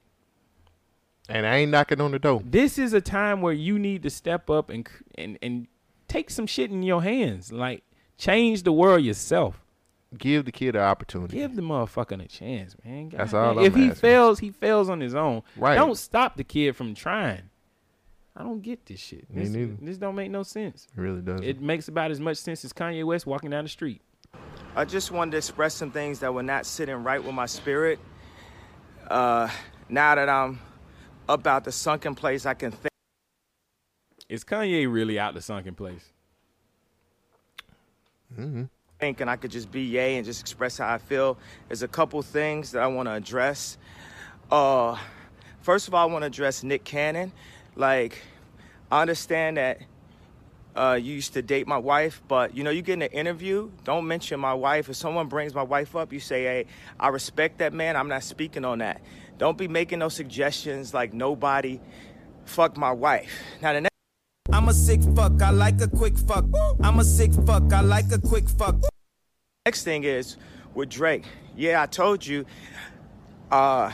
And 1.28 1.46
I 1.46 1.56
ain't 1.58 1.70
knocking 1.70 2.00
on 2.00 2.10
the 2.10 2.18
door. 2.18 2.42
This 2.44 2.78
is 2.78 2.92
a 2.94 3.00
time 3.00 3.42
where 3.42 3.52
you 3.52 3.78
need 3.78 4.02
to 4.04 4.10
step 4.10 4.48
up 4.48 4.70
and 4.70 4.88
and 5.16 5.38
and 5.42 5.66
take 6.08 6.30
some 6.30 6.46
shit 6.46 6.70
in 6.70 6.82
your 6.82 7.02
hands. 7.02 7.52
Like 7.52 7.84
change 8.16 8.62
the 8.62 8.72
world 8.72 9.02
yourself. 9.04 9.60
Give 10.16 10.46
the 10.46 10.52
kid 10.52 10.74
an 10.74 10.80
opportunity. 10.80 11.36
Give 11.36 11.54
the 11.54 11.60
motherfucker 11.60 12.24
a 12.24 12.26
chance, 12.28 12.74
man. 12.82 13.10
That's 13.10 13.32
Goddamn. 13.32 13.56
all 13.58 13.58
I'm 13.58 13.64
If 13.66 13.74
he 13.74 13.82
asking. 13.88 13.94
fails, 13.96 14.38
he 14.38 14.50
fails 14.50 14.88
on 14.88 15.00
his 15.00 15.14
own. 15.14 15.42
Right. 15.54 15.74
Don't 15.74 15.98
stop 15.98 16.36
the 16.38 16.44
kid 16.44 16.74
from 16.76 16.94
trying. 16.94 17.42
I 18.34 18.42
don't 18.42 18.62
get 18.62 18.86
this 18.86 18.98
shit. 19.00 19.28
Me 19.30 19.42
This, 19.42 19.50
neither. 19.50 19.76
this 19.82 19.98
don't 19.98 20.14
make 20.14 20.30
no 20.30 20.44
sense. 20.44 20.86
It 20.96 21.00
really 21.00 21.20
does. 21.20 21.42
It 21.42 21.60
makes 21.60 21.88
about 21.88 22.10
as 22.10 22.20
much 22.20 22.38
sense 22.38 22.64
as 22.64 22.72
Kanye 22.72 23.04
West 23.04 23.26
walking 23.26 23.50
down 23.50 23.64
the 23.64 23.68
street. 23.68 24.00
I 24.74 24.86
just 24.86 25.10
wanted 25.10 25.32
to 25.32 25.36
express 25.38 25.74
some 25.74 25.90
things 25.90 26.20
that 26.20 26.32
were 26.32 26.42
not 26.42 26.64
sitting 26.64 27.04
right 27.04 27.22
with 27.22 27.34
my 27.34 27.46
spirit. 27.46 27.98
Uh, 29.08 29.48
now 29.88 30.14
that 30.14 30.28
I'm 30.28 30.60
up 31.28 31.46
out 31.46 31.64
the 31.64 31.72
sunken 31.72 32.14
place, 32.14 32.44
I 32.44 32.54
can 32.54 32.70
think. 32.70 32.88
Is 34.28 34.44
Kanye 34.44 34.90
really 34.90 35.18
out 35.18 35.32
the 35.34 35.40
sunken 35.40 35.74
place? 35.74 36.12
Mm-hmm. 38.38 38.64
think 39.00 39.22
and 39.22 39.30
I 39.30 39.36
could 39.36 39.50
just 39.50 39.72
be 39.72 39.80
yay 39.80 40.16
and 40.16 40.24
just 40.26 40.42
express 40.42 40.76
how 40.76 40.92
I 40.92 40.98
feel. 40.98 41.38
There's 41.68 41.82
a 41.82 41.88
couple 41.88 42.20
things 42.20 42.72
that 42.72 42.82
I 42.82 42.86
want 42.86 43.08
to 43.08 43.12
address. 43.12 43.78
Uh, 44.50 44.98
first 45.62 45.88
of 45.88 45.94
all, 45.94 46.06
I 46.06 46.12
want 46.12 46.22
to 46.22 46.26
address 46.26 46.62
Nick 46.62 46.84
Cannon. 46.84 47.32
Like, 47.74 48.22
I 48.90 49.00
understand 49.00 49.56
that 49.56 49.80
uh, 50.78 50.94
you 50.94 51.14
used 51.14 51.32
to 51.32 51.42
date 51.42 51.66
my 51.66 51.76
wife, 51.76 52.22
but 52.28 52.56
you 52.56 52.62
know, 52.62 52.70
you 52.70 52.82
get 52.82 52.94
in 52.94 53.02
an 53.02 53.08
interview, 53.08 53.70
don't 53.82 54.06
mention 54.06 54.38
my 54.38 54.54
wife. 54.54 54.88
If 54.88 54.96
someone 54.96 55.26
brings 55.26 55.52
my 55.52 55.62
wife 55.62 55.96
up, 55.96 56.12
you 56.12 56.20
say, 56.20 56.44
hey, 56.44 56.66
I 57.00 57.08
respect 57.08 57.58
that 57.58 57.72
man. 57.72 57.96
I'm 57.96 58.08
not 58.08 58.22
speaking 58.22 58.64
on 58.64 58.78
that. 58.78 59.02
Don't 59.38 59.58
be 59.58 59.66
making 59.66 59.98
no 59.98 60.08
suggestions 60.08 60.94
like 60.94 61.12
nobody 61.12 61.80
fuck 62.44 62.76
my 62.76 62.92
wife. 62.92 63.32
Now, 63.60 63.72
the 63.72 63.80
next 63.82 63.94
I'm 64.52 64.68
a 64.68 64.72
sick 64.72 65.00
fuck, 65.16 65.42
I 65.42 65.50
like 65.50 65.80
a 65.80 65.88
quick 65.88 66.16
fuck. 66.16 66.44
I'm 66.80 67.00
a 67.00 67.04
sick 67.04 67.32
fuck, 67.44 67.72
I 67.72 67.80
like 67.80 68.12
a 68.12 68.20
quick 68.20 68.48
fuck. 68.48 68.76
Next 69.66 69.82
thing 69.82 70.04
is 70.04 70.36
with 70.74 70.88
Drake. 70.90 71.24
Yeah, 71.56 71.82
I 71.82 71.86
told 71.86 72.24
you 72.24 72.46
uh, 73.50 73.90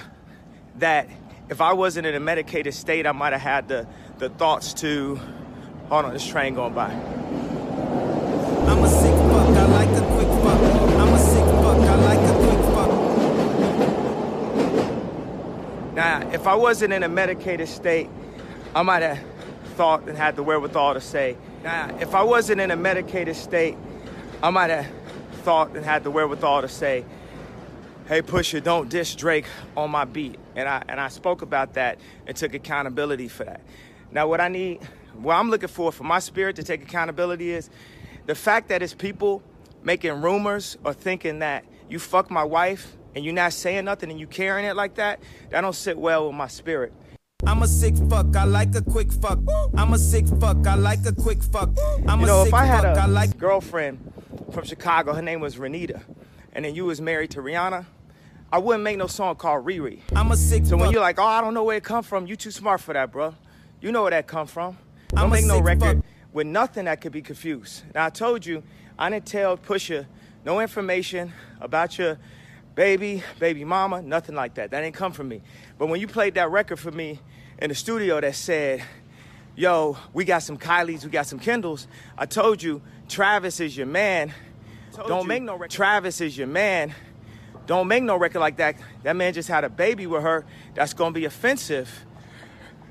that 0.77 1.09
if 1.49 1.63
I 1.63 1.73
wasn't 1.73 2.07
in 2.07 2.15
a 2.15 2.21
medicated 2.21 2.75
state, 2.75 3.07
I 3.07 3.13
might 3.13 3.33
have 3.33 3.43
had 3.43 3.69
the, 3.69 3.89
the 4.19 4.29
thoughts 4.29 4.75
to. 4.75 5.19
Hold 5.91 6.07
on, 6.07 6.13
this 6.15 6.27
train 6.27 6.55
going 6.55 6.73
by. 6.73 6.91
I'm 6.91 8.83
a 8.83 8.89
sick 8.89 9.15
fuck, 9.15 9.49
I 9.49 9.67
like 9.67 9.91
a 9.91 10.01
quick 10.15 10.29
fuck. 10.43 10.61
I'm 10.99 11.13
a 11.13 11.19
sick 11.19 11.45
fuck, 11.45 11.79
I 11.79 11.95
like 11.97 12.21
a 12.21 12.33
quick 12.47 12.61
fuck. 12.75 12.91
Now, 15.95 16.31
if 16.33 16.47
I 16.47 16.55
wasn't 16.55 16.95
in 16.95 17.03
a 17.03 17.09
medicated 17.09 17.69
state, 17.69 18.09
I 18.75 18.83
might 18.83 19.03
have 19.03 19.21
thought 19.77 20.09
and 20.09 20.17
had 20.17 20.37
the 20.37 20.43
wherewithal 20.43 20.95
to 20.95 21.01
say. 21.01 21.37
Now, 21.63 21.95
if 22.01 22.15
I 22.15 22.23
wasn't 22.23 22.63
in 22.63 22.71
a 22.71 22.77
medicated 22.77 23.37
state, 23.37 23.77
I 24.43 24.49
might 24.51 24.71
have 24.71 24.87
thought 25.43 25.77
and 25.77 25.85
had 25.85 26.03
the 26.03 26.11
wherewithal 26.11 26.63
to 26.63 26.69
say, 26.69 27.05
"Hey, 28.09 28.23
Pusha, 28.23 28.63
don't 28.63 28.89
diss 28.89 29.15
Drake 29.15 29.47
on 29.77 29.91
my 29.91 30.05
beat." 30.05 30.39
And 30.57 30.67
I 30.69 30.83
and 30.89 30.99
I 30.99 31.09
spoke 31.09 31.43
about 31.43 31.75
that 31.75 31.99
and 32.27 32.35
took 32.37 32.55
accountability 32.55 33.29
for 33.29 33.45
that. 33.45 33.61
Now, 34.11 34.27
what 34.27 34.41
I 34.41 34.49
need, 34.49 34.81
what 35.17 35.35
I'm 35.35 35.51
looking 35.51 35.69
for 35.69 35.93
for 35.93 36.05
my 36.05 36.19
spirit 36.19 36.57
to 36.57 36.63
take 36.63 36.83
accountability 36.83 37.51
is 37.51 37.71
the 38.27 38.35
fact 38.35 38.69
that 38.69 38.83
it's 38.83 38.95
people 38.95 39.43
making 39.83 40.21
rumors 40.23 40.77
or 40.85 40.93
thinking 40.93 41.41
that 41.41 41.65
you 41.89 41.99
fuck 41.99 42.31
my 42.31 42.45
wife 42.45 42.97
and 43.15 43.25
you're 43.25 43.35
not 43.35 43.53
saying 43.53 43.85
nothing 43.85 44.11
and 44.11 44.19
you 44.19 44.27
carrying 44.27 44.67
it 44.67 44.77
like 44.77 44.95
that. 44.95 45.21
That 45.51 45.61
don't 45.61 45.75
sit 45.75 45.99
well 45.99 46.27
with 46.27 46.35
my 46.35 46.49
spirit. 46.49 46.93
I'm 47.47 47.63
a 47.63 47.69
sick 47.69 47.95
fuck, 48.09 48.35
I 48.35 48.45
like 48.45 48.75
a 48.75 48.83
quick 48.83 49.13
fuck. 49.13 49.39
I'm 49.77 49.93
a 49.93 49.99
sick 49.99 50.27
fuck, 50.41 50.67
I 50.67 50.77
like 50.77 51.05
a 51.07 51.13
quick 51.13 51.43
fuck. 51.43 51.71
I'm 52.09 52.21
you 52.21 52.25
a 52.25 52.29
know, 52.29 52.45
sick 52.45 52.49
if 52.49 52.55
I 52.55 52.65
had 52.65 52.83
fuck, 52.83 53.07
a 53.07 53.09
like 53.09 53.37
girlfriend 53.37 54.13
from 54.51 54.65
Chicago, 54.65 55.13
her 55.13 55.21
name 55.23 55.41
was 55.41 55.57
Renita, 55.57 56.03
and 56.55 56.65
then 56.65 56.75
you 56.75 56.87
was 56.87 57.01
married 57.01 57.33
to 57.33 57.41
Rihanna, 57.41 57.85
I 58.51 58.59
wouldn't 58.59 58.85
make 58.85 58.97
no 58.97 59.09
song 59.09 59.37
called 59.37 59.67
Riri. 59.67 60.01
I'm 60.15 60.31
a 60.31 60.37
sick 60.37 60.65
So 60.65 60.77
when 60.77 60.91
you're 60.93 61.01
like, 61.01 61.19
oh, 61.19 61.25
I 61.25 61.41
don't 61.41 61.55
know 61.55 61.65
where 61.65 61.77
it 61.77 61.85
come 61.85 62.03
from, 62.03 62.27
you 62.27 62.37
too 62.37 62.51
smart 62.51 62.81
for 62.81 62.95
that, 62.95 63.13
bro. 63.13 63.35
You 63.81 63.93
know 63.93 64.03
where 64.03 64.13
that 64.13 64.27
come 64.27 64.47
from. 64.47 64.79
I'm 65.17 65.31
Don't 65.31 65.33
a 65.33 65.35
make 65.35 65.45
no 65.47 65.61
record 65.61 65.97
fuck. 65.99 66.05
with 66.33 66.47
nothing 66.49 66.87
that 66.87 67.01
could 67.01 67.13
be 67.13 67.23
confused. 67.23 67.85
Now 67.95 68.07
I 68.07 68.11
told 68.11 68.45
you, 68.45 68.65
I 68.99 69.11
didn't 69.11 69.27
tell 69.27 69.57
Pusha 69.57 70.07
no 70.45 70.61
information 70.61 71.33
about 71.61 71.97
your 71.99 72.19
baby, 72.75 73.23
baby 73.39 73.65
mama, 73.65 74.03
nothing 74.03 74.35
like 74.35 74.55
that. 74.55 74.73
That 74.73 74.81
didn't 74.81 74.97
come 74.97 75.13
from 75.13 75.29
me. 75.29 75.41
But 75.79 75.87
when 75.87 76.01
you 76.01 76.09
played 76.09 76.35
that 76.35 76.51
record 76.51 76.81
for 76.81 76.91
me 76.91 77.21
in 77.59 77.69
the 77.69 77.77
studio 77.77 78.21
that 78.21 78.35
said, 78.35 78.83
yo, 79.55 79.97
we 80.13 80.25
got 80.25 80.43
some 80.43 80.59
Kylies, 80.59 81.05
we 81.05 81.11
got 81.11 81.27
some 81.27 81.39
Kendalls, 81.39 81.87
I 82.19 82.27
told 82.27 82.61
you, 82.61 82.83
Travis 83.09 83.61
is 83.61 83.77
your 83.77 83.87
man. 83.87 84.33
Don't 85.07 85.29
make 85.29 85.45
no 85.45 85.55
record. 85.55 85.71
Travis 85.71 86.21
is 86.21 86.37
your 86.37 86.49
man. 86.49 86.93
don't 87.67 87.87
make 87.87 88.03
no 88.03 88.17
record 88.17 88.41
like 88.41 88.57
that. 88.57 88.77
That 89.05 89.15
man 89.15 89.33
just 89.33 89.49
had 89.49 89.63
a 89.63 89.69
baby 89.69 90.09
with 90.09 90.23
her. 90.23 90.45
That's 90.75 90.93
gonna 90.93 91.13
be 91.13 91.25
offensive. 91.25 92.05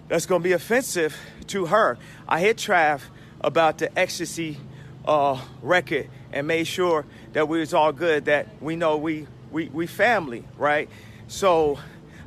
That's 0.07 0.25
gonna 0.25 0.43
be 0.43 0.51
offensive 0.51 1.15
to 1.47 1.67
her. 1.67 1.97
I 2.27 2.39
hit 2.39 2.57
Trav 2.57 3.01
about 3.41 3.77
the 3.77 3.97
ecstasy 3.97 4.57
uh, 5.05 5.39
record 5.61 6.09
and 6.31 6.47
made 6.47 6.67
sure 6.67 7.05
that 7.33 7.47
we 7.47 7.59
was 7.59 7.73
all 7.73 7.91
good. 7.91 8.25
That 8.25 8.47
we 8.61 8.75
know 8.75 8.97
we 8.97 9.27
we 9.51 9.69
we 9.69 9.87
family, 9.87 10.43
right? 10.57 10.89
So 11.27 11.79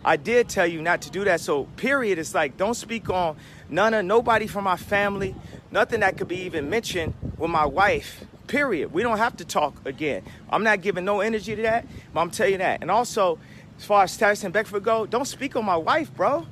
I 0.04 0.16
did 0.16 0.48
tell 0.48 0.66
you 0.66 0.80
not 0.80 1.02
to 1.02 1.10
do 1.10 1.24
that. 1.24 1.40
So 1.40 1.64
period. 1.76 2.18
It's 2.18 2.34
like 2.34 2.56
don't 2.56 2.74
speak 2.74 3.10
on 3.10 3.36
none 3.68 3.92
of 3.92 4.04
nobody 4.04 4.46
from 4.46 4.64
my 4.64 4.76
family, 4.76 5.34
nothing 5.70 6.00
that 6.00 6.16
could 6.16 6.28
be 6.28 6.42
even 6.42 6.70
mentioned 6.70 7.14
with 7.36 7.50
my 7.50 7.66
wife. 7.66 8.24
Period. 8.46 8.92
We 8.92 9.02
don't 9.02 9.18
have 9.18 9.36
to 9.38 9.44
talk 9.44 9.74
again. 9.84 10.22
I'm 10.48 10.62
not 10.62 10.80
giving 10.80 11.04
no 11.04 11.20
energy 11.20 11.56
to 11.56 11.62
that, 11.62 11.86
but 12.14 12.20
I'm 12.20 12.30
telling 12.30 12.52
you 12.52 12.58
that. 12.58 12.80
And 12.80 12.90
also, 12.90 13.38
as 13.76 13.84
far 13.84 14.04
as 14.04 14.16
Tyson 14.16 14.52
Beckford 14.52 14.84
go, 14.84 15.04
don't 15.04 15.26
speak 15.26 15.56
on 15.56 15.64
my 15.64 15.76
wife, 15.76 16.14
bro. 16.14 16.46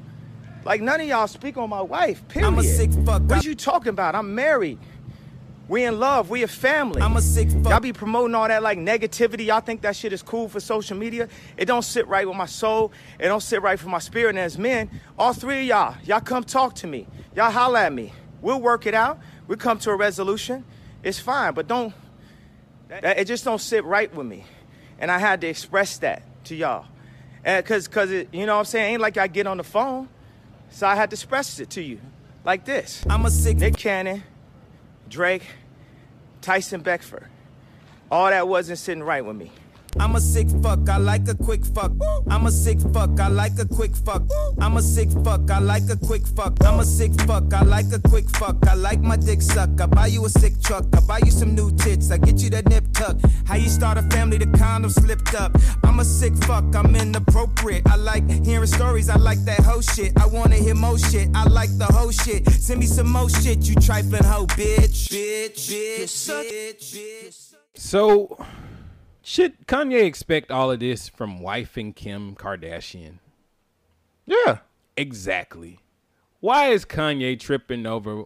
Like 0.64 0.80
none 0.80 1.00
of 1.00 1.06
y'all 1.06 1.26
speak 1.26 1.56
on 1.56 1.68
my 1.70 1.82
wife. 1.82 2.26
Period. 2.28 2.48
I'm 2.48 2.58
a 2.58 2.62
sick 2.62 2.90
fuck. 3.04 3.22
What 3.22 3.44
are 3.44 3.48
you 3.48 3.54
talking 3.54 3.90
about? 3.90 4.14
I'm 4.14 4.34
married. 4.34 4.78
We 5.66 5.84
in 5.84 5.98
love. 5.98 6.28
We 6.28 6.42
a 6.42 6.48
family. 6.48 7.00
I'm 7.00 7.16
a 7.16 7.22
sick 7.22 7.50
fuck. 7.50 7.70
Y'all 7.70 7.80
be 7.80 7.92
promoting 7.92 8.34
all 8.34 8.48
that 8.48 8.62
like 8.62 8.78
negativity. 8.78 9.46
Y'all 9.46 9.60
think 9.60 9.82
that 9.82 9.96
shit 9.96 10.12
is 10.12 10.22
cool 10.22 10.48
for 10.48 10.60
social 10.60 10.96
media. 10.96 11.28
It 11.56 11.64
don't 11.66 11.82
sit 11.82 12.06
right 12.06 12.26
with 12.26 12.36
my 12.36 12.46
soul. 12.46 12.92
It 13.18 13.28
don't 13.28 13.42
sit 13.42 13.62
right 13.62 13.78
for 13.78 13.88
my 13.88 13.98
spirit. 13.98 14.30
And 14.30 14.38
as 14.38 14.58
men, 14.58 14.90
all 15.18 15.32
three 15.32 15.60
of 15.60 15.66
y'all, 15.66 15.96
y'all 16.04 16.20
come 16.20 16.44
talk 16.44 16.74
to 16.76 16.86
me. 16.86 17.06
Y'all 17.34 17.50
holla 17.50 17.84
at 17.84 17.92
me. 17.92 18.12
We'll 18.42 18.60
work 18.60 18.86
it 18.86 18.94
out. 18.94 19.18
We'll 19.48 19.58
come 19.58 19.78
to 19.80 19.90
a 19.90 19.96
resolution. 19.96 20.64
It's 21.02 21.18
fine, 21.18 21.54
but 21.54 21.66
don't. 21.66 21.92
That, 22.88 23.18
it 23.18 23.26
just 23.26 23.44
don't 23.44 23.60
sit 23.60 23.84
right 23.84 24.14
with 24.14 24.26
me, 24.26 24.44
and 24.98 25.10
I 25.10 25.18
had 25.18 25.40
to 25.40 25.46
express 25.46 25.98
that 25.98 26.22
to 26.44 26.54
y'all, 26.54 26.84
and 27.44 27.64
cause 27.64 27.88
cause 27.88 28.10
it, 28.10 28.28
you 28.32 28.46
know 28.46 28.54
what 28.54 28.60
I'm 28.60 28.64
saying. 28.66 28.92
Ain't 28.92 29.00
like 29.02 29.16
I 29.16 29.26
get 29.26 29.46
on 29.46 29.56
the 29.56 29.64
phone, 29.64 30.08
so 30.74 30.88
I 30.88 30.96
had 30.96 31.10
to 31.10 31.14
express 31.14 31.60
it 31.60 31.70
to 31.70 31.82
you, 31.82 32.00
like 32.44 32.64
this. 32.64 33.04
I'm 33.08 33.24
a 33.24 33.30
sick 33.30 33.58
Nick 33.58 33.76
Cannon, 33.76 34.24
Drake, 35.08 35.46
Tyson 36.42 36.80
Beckford. 36.80 37.28
All 38.10 38.28
that 38.28 38.48
wasn't 38.48 38.78
sitting 38.78 39.02
right 39.02 39.24
with 39.24 39.36
me. 39.36 39.52
I'm 40.00 40.16
a 40.16 40.20
sick 40.20 40.48
fuck, 40.60 40.88
I 40.88 40.96
like 40.96 41.28
a 41.28 41.36
quick 41.36 41.64
fuck. 41.64 41.92
I'm 42.28 42.46
a 42.46 42.50
sick 42.50 42.80
fuck, 42.92 43.20
I 43.20 43.28
like 43.28 43.56
a 43.60 43.64
quick 43.64 43.94
fuck. 43.94 44.24
I'm 44.60 44.76
a 44.76 44.82
sick 44.82 45.10
fuck, 45.22 45.48
I 45.48 45.60
like 45.60 45.88
a 45.88 45.96
quick 45.96 46.26
fuck. 46.26 46.56
I'm 46.64 46.80
a 46.80 46.84
sick 46.84 47.12
fuck, 47.20 47.54
I 47.54 47.62
like 47.62 47.92
a 47.92 48.00
quick 48.00 48.28
fuck. 48.30 48.56
I 48.66 48.74
like 48.74 49.00
my 49.00 49.16
dick 49.16 49.42
suck. 49.42 49.80
I 49.80 49.86
buy 49.86 50.08
you 50.08 50.24
a 50.24 50.28
sick 50.28 50.60
truck, 50.60 50.86
I 50.96 51.00
buy 51.00 51.20
you 51.24 51.30
some 51.30 51.54
new 51.54 51.70
tits. 51.76 52.10
I 52.10 52.18
get 52.18 52.24
you 52.24 52.24
that 52.24 52.32
nip 52.32 52.33
tuck. 53.04 53.16
How 53.46 53.56
you 53.56 53.68
start 53.68 53.98
a 53.98 54.02
family, 54.02 54.38
the 54.38 54.46
condom 54.58 54.90
slipped 54.90 55.34
up. 55.34 55.56
I'm 55.82 55.98
a 56.00 56.04
sick 56.04 56.34
fuck, 56.44 56.64
I'm 56.74 56.94
inappropriate. 56.96 57.86
I 57.88 57.96
like 57.96 58.28
hearing 58.44 58.66
stories, 58.66 59.08
I 59.08 59.16
like 59.16 59.44
that 59.44 59.60
whole 59.60 59.82
shit. 59.82 60.12
I 60.18 60.26
wanna 60.26 60.56
hear 60.56 60.74
more 60.74 60.98
shit, 60.98 61.28
I 61.34 61.44
like 61.44 61.76
the 61.78 61.86
whole 61.86 62.10
shit. 62.10 62.48
Send 62.50 62.80
me 62.80 62.86
some 62.86 63.10
more 63.10 63.28
shit, 63.28 63.68
you 63.68 63.74
trifling 63.76 64.24
hoe, 64.24 64.46
bitch. 64.46 65.08
Bitch, 65.08 65.70
bitch, 65.70 66.04
bitch, 66.04 66.96
bitch. 66.96 67.54
So, 67.74 68.44
should 69.22 69.66
Kanye 69.66 70.04
expect 70.04 70.50
all 70.50 70.70
of 70.70 70.80
this 70.80 71.08
from 71.08 71.40
wife 71.40 71.76
and 71.76 71.94
Kim 71.94 72.34
Kardashian? 72.34 73.18
Yeah. 74.26 74.58
Exactly. 74.96 75.80
Why 76.40 76.68
is 76.68 76.84
Kanye 76.84 77.38
tripping 77.40 77.84
over 77.84 78.24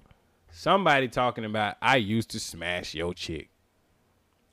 somebody 0.51 1.09
talking 1.09 1.47
about 1.47 1.77
I 1.81 1.97
used 1.97 2.31
to 2.31 2.41
smash 2.41 2.95
your 2.95 3.15
chick? 3.15 3.49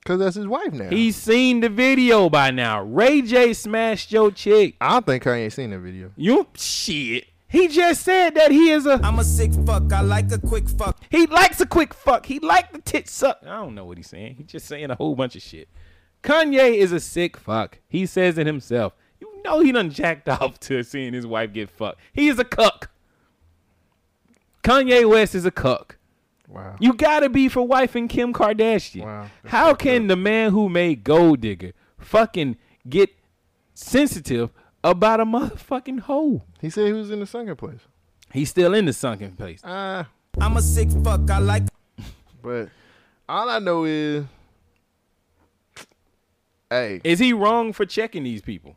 Cause 0.05 0.19
that's 0.19 0.35
his 0.35 0.45
wife 0.45 0.71
now. 0.71 0.89
He's 0.89 1.15
seen 1.15 1.61
the 1.61 1.69
video 1.69 2.29
by 2.29 2.51
now. 2.51 2.83
Ray 2.83 3.23
J 3.23 3.53
smashed 3.53 4.11
your 4.11 4.29
chick. 4.29 4.75
I 4.79 4.91
don't 4.91 5.05
think 5.07 5.23
Kanye 5.23 5.51
seen 5.51 5.71
the 5.71 5.79
video. 5.79 6.11
You 6.15 6.45
shit. 6.53 7.25
He 7.47 7.67
just 7.67 8.03
said 8.03 8.35
that 8.35 8.51
he 8.51 8.69
is 8.69 8.85
a. 8.85 8.99
I'm 9.01 9.17
a 9.17 9.23
sick 9.23 9.51
fuck, 9.65 9.91
I 9.91 10.01
like 10.01 10.31
a 10.31 10.37
quick 10.37 10.69
fuck. 10.69 10.99
He 11.09 11.25
likes 11.25 11.59
a 11.59 11.65
quick 11.65 11.95
fuck. 11.95 12.27
He 12.27 12.37
like 12.37 12.71
the 12.71 12.81
tit 12.81 13.09
suck. 13.09 13.39
I 13.43 13.55
don't 13.55 13.73
know 13.73 13.85
what 13.85 13.97
he's 13.97 14.07
saying. 14.07 14.35
He's 14.35 14.45
just 14.45 14.67
saying 14.67 14.91
a 14.91 14.95
whole 14.95 15.15
bunch 15.15 15.35
of 15.35 15.41
shit. 15.41 15.69
Kanye 16.21 16.75
is 16.75 16.91
a 16.91 16.99
sick 16.99 17.35
fuck. 17.35 17.79
He 17.87 18.05
says 18.05 18.37
it 18.37 18.45
himself. 18.45 18.93
You 19.19 19.41
know 19.43 19.61
he 19.61 19.71
done 19.71 19.89
jacked 19.89 20.29
off 20.41 20.59
to 20.61 20.83
seeing 20.83 21.13
his 21.13 21.25
wife 21.25 21.51
get 21.51 21.71
fucked. 21.71 21.99
He 22.13 22.27
is 22.27 22.37
a 22.37 22.45
cuck. 22.45 22.91
Kanye 24.63 25.09
West 25.09 25.33
is 25.33 25.45
a 25.45 25.51
cuck. 25.51 25.97
Wow. 26.47 26.75
You 26.79 26.93
gotta 26.93 27.29
be 27.29 27.49
for 27.49 27.61
wife 27.61 27.95
and 27.95 28.09
Kim 28.09 28.33
Kardashian. 28.33 29.03
Wow. 29.03 29.27
How 29.45 29.73
can 29.73 30.07
the 30.07 30.15
man 30.15 30.51
who 30.51 30.69
made 30.69 31.03
Gold 31.03 31.41
Digger 31.41 31.73
fucking 31.97 32.57
get 32.87 33.09
sensitive 33.73 34.51
about 34.83 35.19
a 35.19 35.25
motherfucking 35.25 36.01
hoe? 36.01 36.43
He 36.61 36.69
said 36.69 36.87
he 36.87 36.93
was 36.93 37.09
in 37.11 37.19
the 37.19 37.25
sunken 37.25 37.55
place. 37.55 37.79
He's 38.31 38.49
still 38.49 38.73
in 38.73 38.85
the 38.85 38.93
sunken 38.93 39.31
place. 39.33 39.63
Uh, 39.63 40.03
I'm 40.39 40.57
a 40.57 40.61
sick 40.61 40.89
fuck, 41.03 41.29
I 41.29 41.39
like. 41.39 41.63
but 42.43 42.69
all 43.27 43.49
I 43.49 43.59
know 43.59 43.85
is, 43.85 44.25
hey, 46.69 47.01
Is 47.03 47.19
he 47.19 47.33
wrong 47.33 47.73
for 47.73 47.85
checking 47.85 48.23
these 48.23 48.41
people? 48.41 48.75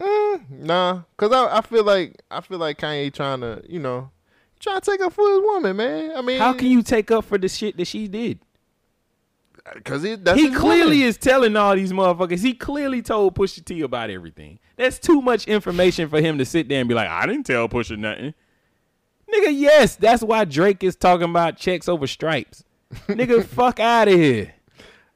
mm, 0.00 0.50
nah, 0.50 1.02
cause 1.16 1.32
I, 1.32 1.58
I 1.58 1.60
feel 1.62 1.84
like 1.84 2.20
I 2.30 2.40
feel 2.40 2.58
like 2.58 2.78
Kanye 2.78 3.12
trying 3.12 3.40
to, 3.40 3.62
you 3.68 3.78
know, 3.80 4.10
trying 4.58 4.80
to 4.80 4.90
take 4.90 5.00
up 5.00 5.12
for 5.12 5.28
his 5.28 5.40
woman, 5.40 5.76
man. 5.76 6.12
I 6.16 6.22
mean, 6.22 6.38
How 6.38 6.52
can 6.52 6.68
you 6.68 6.82
take 6.82 7.10
up 7.10 7.24
for 7.24 7.38
the 7.38 7.48
shit 7.48 7.76
that 7.76 7.86
she 7.86 8.08
did? 8.08 8.40
Cause 9.84 10.02
it, 10.02 10.24
that's 10.24 10.40
he 10.40 10.50
clearly 10.50 10.96
woman. 10.98 11.08
is 11.08 11.18
telling 11.18 11.54
all 11.54 11.76
these 11.76 11.92
motherfuckers. 11.92 12.38
He 12.40 12.54
clearly 12.54 13.02
told 13.02 13.34
Pusha 13.34 13.62
T 13.62 13.82
about 13.82 14.08
everything. 14.08 14.58
That's 14.76 14.98
too 14.98 15.20
much 15.20 15.46
information 15.46 16.08
for 16.08 16.22
him 16.22 16.38
to 16.38 16.46
sit 16.46 16.70
there 16.70 16.80
and 16.80 16.88
be 16.88 16.94
like, 16.94 17.08
I 17.10 17.26
didn't 17.26 17.44
tell 17.44 17.68
Pusha 17.68 17.98
nothing. 17.98 18.32
Nigga, 19.30 19.52
yes, 19.58 19.94
that's 19.96 20.22
why 20.22 20.46
Drake 20.46 20.82
is 20.82 20.96
talking 20.96 21.28
about 21.28 21.58
checks 21.58 21.86
over 21.86 22.06
stripes. 22.06 22.64
Nigga, 23.08 23.44
fuck 23.44 23.78
out 23.78 24.08
of 24.08 24.14
here. 24.14 24.54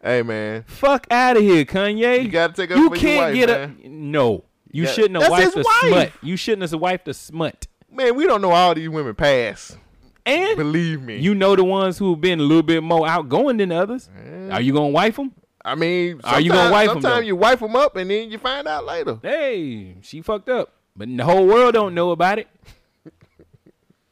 Hey 0.02 0.22
man, 0.22 0.64
Fuck 0.66 1.06
out 1.10 1.36
of 1.38 1.42
here, 1.42 1.64
Kanye. 1.64 2.24
You 2.24 2.28
gotta 2.28 2.52
take 2.52 2.72
up 2.72 2.76
You 2.76 2.88
for 2.90 2.96
your 2.96 3.00
can't 3.00 3.20
wife, 3.28 3.34
get 3.34 3.48
man. 3.48 3.78
a 3.84 3.88
no. 3.88 4.44
You 4.70 4.82
Yeah, 4.84 4.90
shouldn't 4.90 5.14
have 5.14 5.30
that's 5.30 5.30
wiped 5.30 5.54
the 5.54 5.64
smut. 5.88 6.12
You 6.20 6.36
shouldn't 6.36 6.70
have 6.70 6.78
wiped 6.80 7.04
the 7.06 7.14
smut. 7.14 7.68
Man, 7.92 8.14
we 8.16 8.26
don't 8.26 8.40
know 8.42 8.50
all 8.52 8.74
these 8.74 8.88
women 8.88 9.14
pass. 9.14 9.76
And 10.24 10.56
Believe 10.56 11.02
me, 11.02 11.18
you 11.18 11.34
know 11.34 11.56
the 11.56 11.64
ones 11.64 11.98
who've 11.98 12.20
been 12.20 12.38
a 12.38 12.42
little 12.44 12.62
bit 12.62 12.82
more 12.82 13.06
outgoing 13.08 13.56
than 13.56 13.72
others. 13.72 14.08
Are 14.50 14.60
you 14.60 14.72
gonna 14.72 14.88
wife 14.88 15.16
them? 15.16 15.32
I 15.64 15.74
mean, 15.74 16.20
Are 16.24 16.40
you 16.40 16.50
gonna 16.52 16.70
wife 16.70 16.90
'em, 16.90 16.94
though? 16.96 17.08
Sometimes 17.08 17.26
you 17.26 17.36
wife 17.36 17.60
them 17.60 17.74
up 17.76 17.96
and 17.96 18.10
then 18.10 18.30
you 18.30 18.38
find 18.38 18.66
out 18.68 18.84
later. 18.84 19.18
Hey, 19.22 19.96
she 20.00 20.20
fucked 20.22 20.48
up, 20.48 20.72
but 20.96 21.08
the 21.16 21.24
whole 21.24 21.46
world 21.46 21.74
don't 21.74 21.94
know 21.94 22.10
about 22.12 22.38
it. 22.38 22.48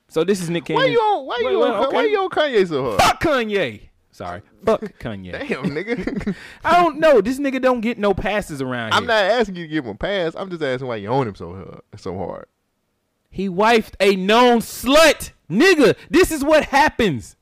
So 0.09 0.24
this 0.24 0.43
is 0.43 0.51
Nick 0.51 0.65
Cannon. 0.65 0.82
Why 0.82 0.89
you 0.89 0.98
on? 0.98 1.24
Why 1.27 1.40
Wait, 1.44 1.52
you 1.52 1.59
wait, 1.61 1.70
on? 1.70 1.86
okay. 1.86 1.94
Why 1.94 2.05
you 2.07 2.20
on 2.20 2.28
Kanye 2.31 2.66
so 2.66 2.82
hard? 2.85 3.01
Fuck 3.01 3.23
Kanye. 3.23 3.82
Sorry, 4.11 4.43
fuck 4.66 4.81
Kanye. 4.98 5.31
Damn, 5.31 5.66
nigga. 5.70 6.35
I 6.65 6.82
don't 6.82 6.98
know. 6.98 7.20
This 7.20 7.39
nigga 7.39 7.62
don't 7.62 7.81
get 7.81 7.97
no 7.97 8.12
passes 8.12 8.61
around 8.61 8.90
here. 8.93 8.98
I'm 8.98 9.07
not 9.07 9.23
asking 9.23 9.55
you 9.55 9.69
to 9.69 9.73
give 9.73 9.85
him 9.85 9.93
a 9.93 9.94
pass. 9.94 10.35
I'm 10.36 10.51
just 10.51 10.65
asking 10.65 10.89
why 10.89 10.97
you 10.97 11.07
own 11.09 11.28
him 11.28 11.36
so 11.36 11.55
hard. 11.55 11.81
So 11.97 12.19
hard. 12.19 12.47
He 13.31 13.48
wifed 13.48 13.94
a 14.01 14.16
known 14.16 14.59
slut. 14.59 15.31
Nigga, 15.48 15.97
this 16.09 16.31
is 16.31 16.44
what 16.44 16.66
happens. 16.66 17.36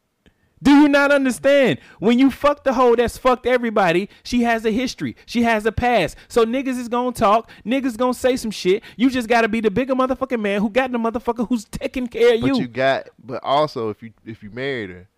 Do 0.62 0.72
you 0.72 0.88
not 0.88 1.12
understand? 1.12 1.78
When 2.00 2.18
you 2.18 2.30
fuck 2.30 2.64
the 2.64 2.72
hoe 2.74 2.96
that's 2.96 3.16
fucked 3.16 3.46
everybody, 3.46 4.08
she 4.24 4.42
has 4.42 4.64
a 4.64 4.70
history. 4.72 5.14
She 5.24 5.44
has 5.44 5.64
a 5.66 5.72
past. 5.72 6.16
So 6.26 6.44
niggas 6.44 6.78
is 6.78 6.88
gonna 6.88 7.12
talk. 7.12 7.48
Niggas 7.64 7.96
gonna 7.96 8.14
say 8.14 8.36
some 8.36 8.50
shit. 8.50 8.82
You 8.96 9.08
just 9.08 9.28
gotta 9.28 9.48
be 9.48 9.60
the 9.60 9.70
bigger 9.70 9.94
motherfucking 9.94 10.40
man 10.40 10.60
who 10.60 10.68
got 10.68 10.90
the 10.90 10.98
motherfucker 10.98 11.48
who's 11.48 11.64
taking 11.64 12.08
care 12.08 12.34
of 12.34 12.40
But 12.40 12.46
you. 12.48 12.60
you 12.62 12.68
got. 12.68 13.08
But 13.24 13.42
also, 13.44 13.90
if 13.90 14.02
you 14.02 14.12
if 14.26 14.42
you 14.42 14.50
married 14.50 14.90
her, 14.90 15.08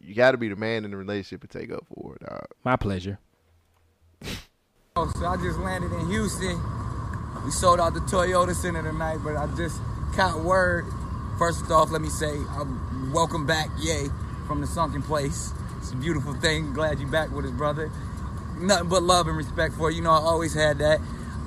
you 0.00 0.14
got 0.14 0.32
to 0.32 0.36
be 0.36 0.48
the 0.48 0.56
man 0.56 0.84
in 0.84 0.90
the 0.90 0.96
relationship 0.96 1.48
to 1.48 1.58
take 1.58 1.70
up 1.70 1.86
for 1.94 2.14
her, 2.14 2.26
dog. 2.26 2.46
My 2.64 2.74
pleasure. 2.74 3.18
Oh, 4.96 5.10
so 5.16 5.26
I 5.26 5.36
just 5.36 5.58
landed 5.60 5.92
in 5.92 6.08
Houston. 6.08 6.60
We 7.44 7.50
sold 7.50 7.80
out 7.80 7.94
the 7.94 8.00
Toyota 8.00 8.54
Center 8.54 8.82
tonight, 8.82 9.18
but 9.24 9.36
I 9.36 9.46
just 9.56 9.80
caught 10.12 10.40
word. 10.40 10.84
First 11.38 11.70
off, 11.70 11.90
let 11.90 12.02
me 12.02 12.08
say, 12.08 12.36
um, 12.56 13.10
welcome 13.12 13.46
back, 13.46 13.68
yay, 13.78 14.08
from 14.46 14.60
the 14.60 14.66
sunken 14.66 15.02
place. 15.02 15.52
It's 15.78 15.92
a 15.92 15.96
beautiful 15.96 16.34
thing. 16.34 16.72
Glad 16.72 17.00
you 17.00 17.06
back 17.06 17.30
with 17.32 17.46
us, 17.46 17.50
brother. 17.52 17.90
Nothing 18.58 18.88
but 18.88 19.02
love 19.02 19.26
and 19.26 19.36
respect 19.36 19.74
for 19.74 19.90
you. 19.90 19.96
You 19.96 20.02
know, 20.02 20.10
I 20.10 20.18
always 20.18 20.54
had 20.54 20.78
that. 20.78 21.00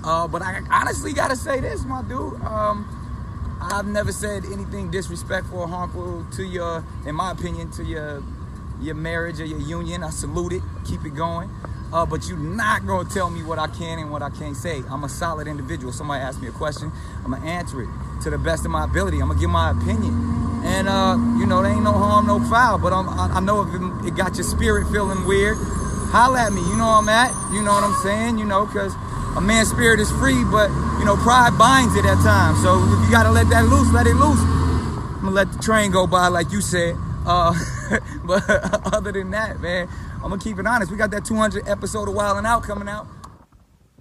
Uh, 0.04 0.28
but 0.28 0.42
I 0.42 0.62
honestly 0.72 1.14
gotta 1.14 1.36
say 1.36 1.60
this, 1.60 1.86
my 1.86 2.02
dude. 2.02 2.42
Um, 2.42 3.58
I've 3.62 3.88
never 3.88 4.12
said 4.12 4.46
anything 4.46 4.92
disrespectful 4.92 5.60
or 5.60 5.68
harmful 5.68 6.26
to 6.34 6.44
your, 6.44 6.84
in 7.06 7.16
my 7.16 7.32
opinion, 7.32 7.72
to 7.72 7.84
your 7.84 8.24
your 8.82 8.96
marriage 8.96 9.40
or 9.40 9.46
your 9.46 9.60
union. 9.60 10.04
I 10.04 10.10
salute 10.10 10.54
it. 10.54 10.62
Keep 10.86 11.06
it 11.06 11.16
going. 11.16 11.50
Uh, 11.96 12.06
but 12.06 12.28
you're 12.28 12.38
not 12.38 12.86
gonna 12.86 13.08
tell 13.08 13.30
me 13.30 13.42
what 13.42 13.58
I 13.58 13.68
can 13.68 14.00
and 14.00 14.12
what 14.12 14.22
I 14.22 14.30
can't 14.30 14.58
say. 14.58 14.84
I'm 14.90 15.06
a 15.06 15.08
solid 15.08 15.48
individual. 15.48 15.94
Somebody 15.94 16.22
asks 16.22 16.42
me 16.42 16.50
a 16.50 16.52
question, 16.52 16.92
I'm 17.24 17.32
gonna 17.32 17.46
answer 17.46 17.84
it 17.84 17.90
to 18.24 18.30
the 18.30 18.38
best 18.38 18.66
of 18.66 18.72
my 18.72 18.84
ability. 18.84 19.22
I'm 19.22 19.30
gonna 19.30 19.40
give 19.40 19.50
my 19.50 19.72
opinion. 19.72 20.12
And 20.66 20.90
uh, 20.90 21.16
you 21.40 21.46
know, 21.46 21.64
there 21.64 21.72
ain't 21.72 21.84
no 21.84 21.94
harm, 21.94 22.28
no 22.28 22.42
foul. 22.50 22.80
But 22.80 22.92
I'm, 22.92 23.08
I, 23.08 23.36
I 23.36 23.40
know 23.40 23.62
if 23.62 24.06
it, 24.06 24.14
got 24.14 24.36
your 24.36 24.44
spirit 24.44 24.92
feeling 24.92 25.24
weird, 25.26 25.56
holla 26.12 26.48
at 26.48 26.52
me. 26.52 26.60
You 26.68 26.76
know 26.76 26.84
I'm 26.84 27.08
at. 27.08 27.32
You 27.54 27.64
know 27.64 27.72
what 27.72 27.86
I'm 27.86 27.96
saying? 28.04 28.40
You 28.40 28.46
know, 28.46 28.66
cause 28.66 28.94
a 29.38 29.40
man's 29.40 29.70
spirit 29.70 30.02
is 30.02 30.12
free, 30.12 30.44
but 30.52 30.68
you 31.00 31.06
know, 31.06 31.16
pride 31.16 31.58
binds 31.58 31.96
it 31.96 32.04
at 32.04 32.20
times. 32.20 32.62
So 32.62 32.76
if 32.76 33.06
you 33.06 33.10
gotta 33.10 33.32
let 33.32 33.48
that 33.52 33.72
loose, 33.72 33.90
let 33.94 34.06
it 34.06 34.16
loose. 34.16 34.42
I'm 34.44 35.32
gonna 35.32 35.32
let 35.32 35.50
the 35.50 35.60
train 35.60 35.92
go 35.92 36.08
by, 36.08 36.28
like 36.28 36.52
you 36.52 36.60
said. 36.60 36.98
Uh, 37.26 37.56
but 38.26 38.44
other 38.94 39.14
than 39.14 39.32
that, 39.32 39.62
man, 39.62 39.88
I'm 40.26 40.32
gonna 40.32 40.42
keep 40.42 40.58
it 40.58 40.66
honest. 40.66 40.92
We 40.92 40.98
got 40.98 41.12
that 41.12 41.24
200 41.24 41.68
episode 41.68 42.10
of 42.10 42.16
Wild 42.16 42.40
'N 42.40 42.48
Out 42.48 42.64
coming 42.64 42.90
out. 42.90 43.06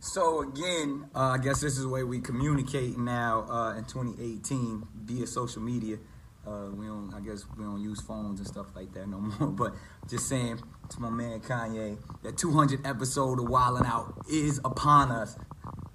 So 0.01 0.41
again, 0.41 1.11
uh, 1.15 1.19
I 1.19 1.37
guess 1.37 1.61
this 1.61 1.77
is 1.77 1.83
the 1.83 1.89
way 1.91 2.03
we 2.03 2.19
communicate 2.19 2.97
now 2.97 3.43
uh, 3.43 3.75
in 3.77 3.85
2018 3.85 4.87
via 5.05 5.27
social 5.27 5.61
media. 5.61 5.99
Uh, 6.47 6.71
we 6.73 6.87
don't, 6.87 7.13
I 7.15 7.21
guess, 7.21 7.45
we 7.59 7.65
don't 7.65 7.83
use 7.83 8.01
phones 8.01 8.41
and 8.41 8.49
stuff 8.49 8.75
like 8.75 8.95
that 8.95 9.07
no 9.07 9.21
more. 9.39 9.51
But 9.51 9.75
just 10.09 10.27
saying 10.27 10.63
to 10.89 11.01
my 11.01 11.11
man 11.11 11.41
Kanye, 11.41 11.99
that 12.23 12.39
200 12.39 12.87
episode 12.87 13.39
of 13.39 13.47
Wild 13.51 13.81
'N 13.81 13.87
Out 13.87 14.15
is 14.27 14.61
upon 14.65 15.11
us. 15.11 15.37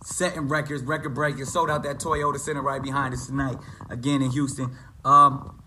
Setting 0.05 0.47
records, 0.47 0.83
record 0.83 1.15
breakers, 1.15 1.51
sold 1.51 1.71
out 1.71 1.81
that 1.83 1.97
Toyota 1.97 2.37
Center 2.37 2.61
right 2.61 2.83
behind 2.83 3.15
us 3.15 3.25
tonight, 3.25 3.57
again 3.89 4.21
in 4.21 4.29
Houston. 4.29 4.77
Um, 5.03 5.58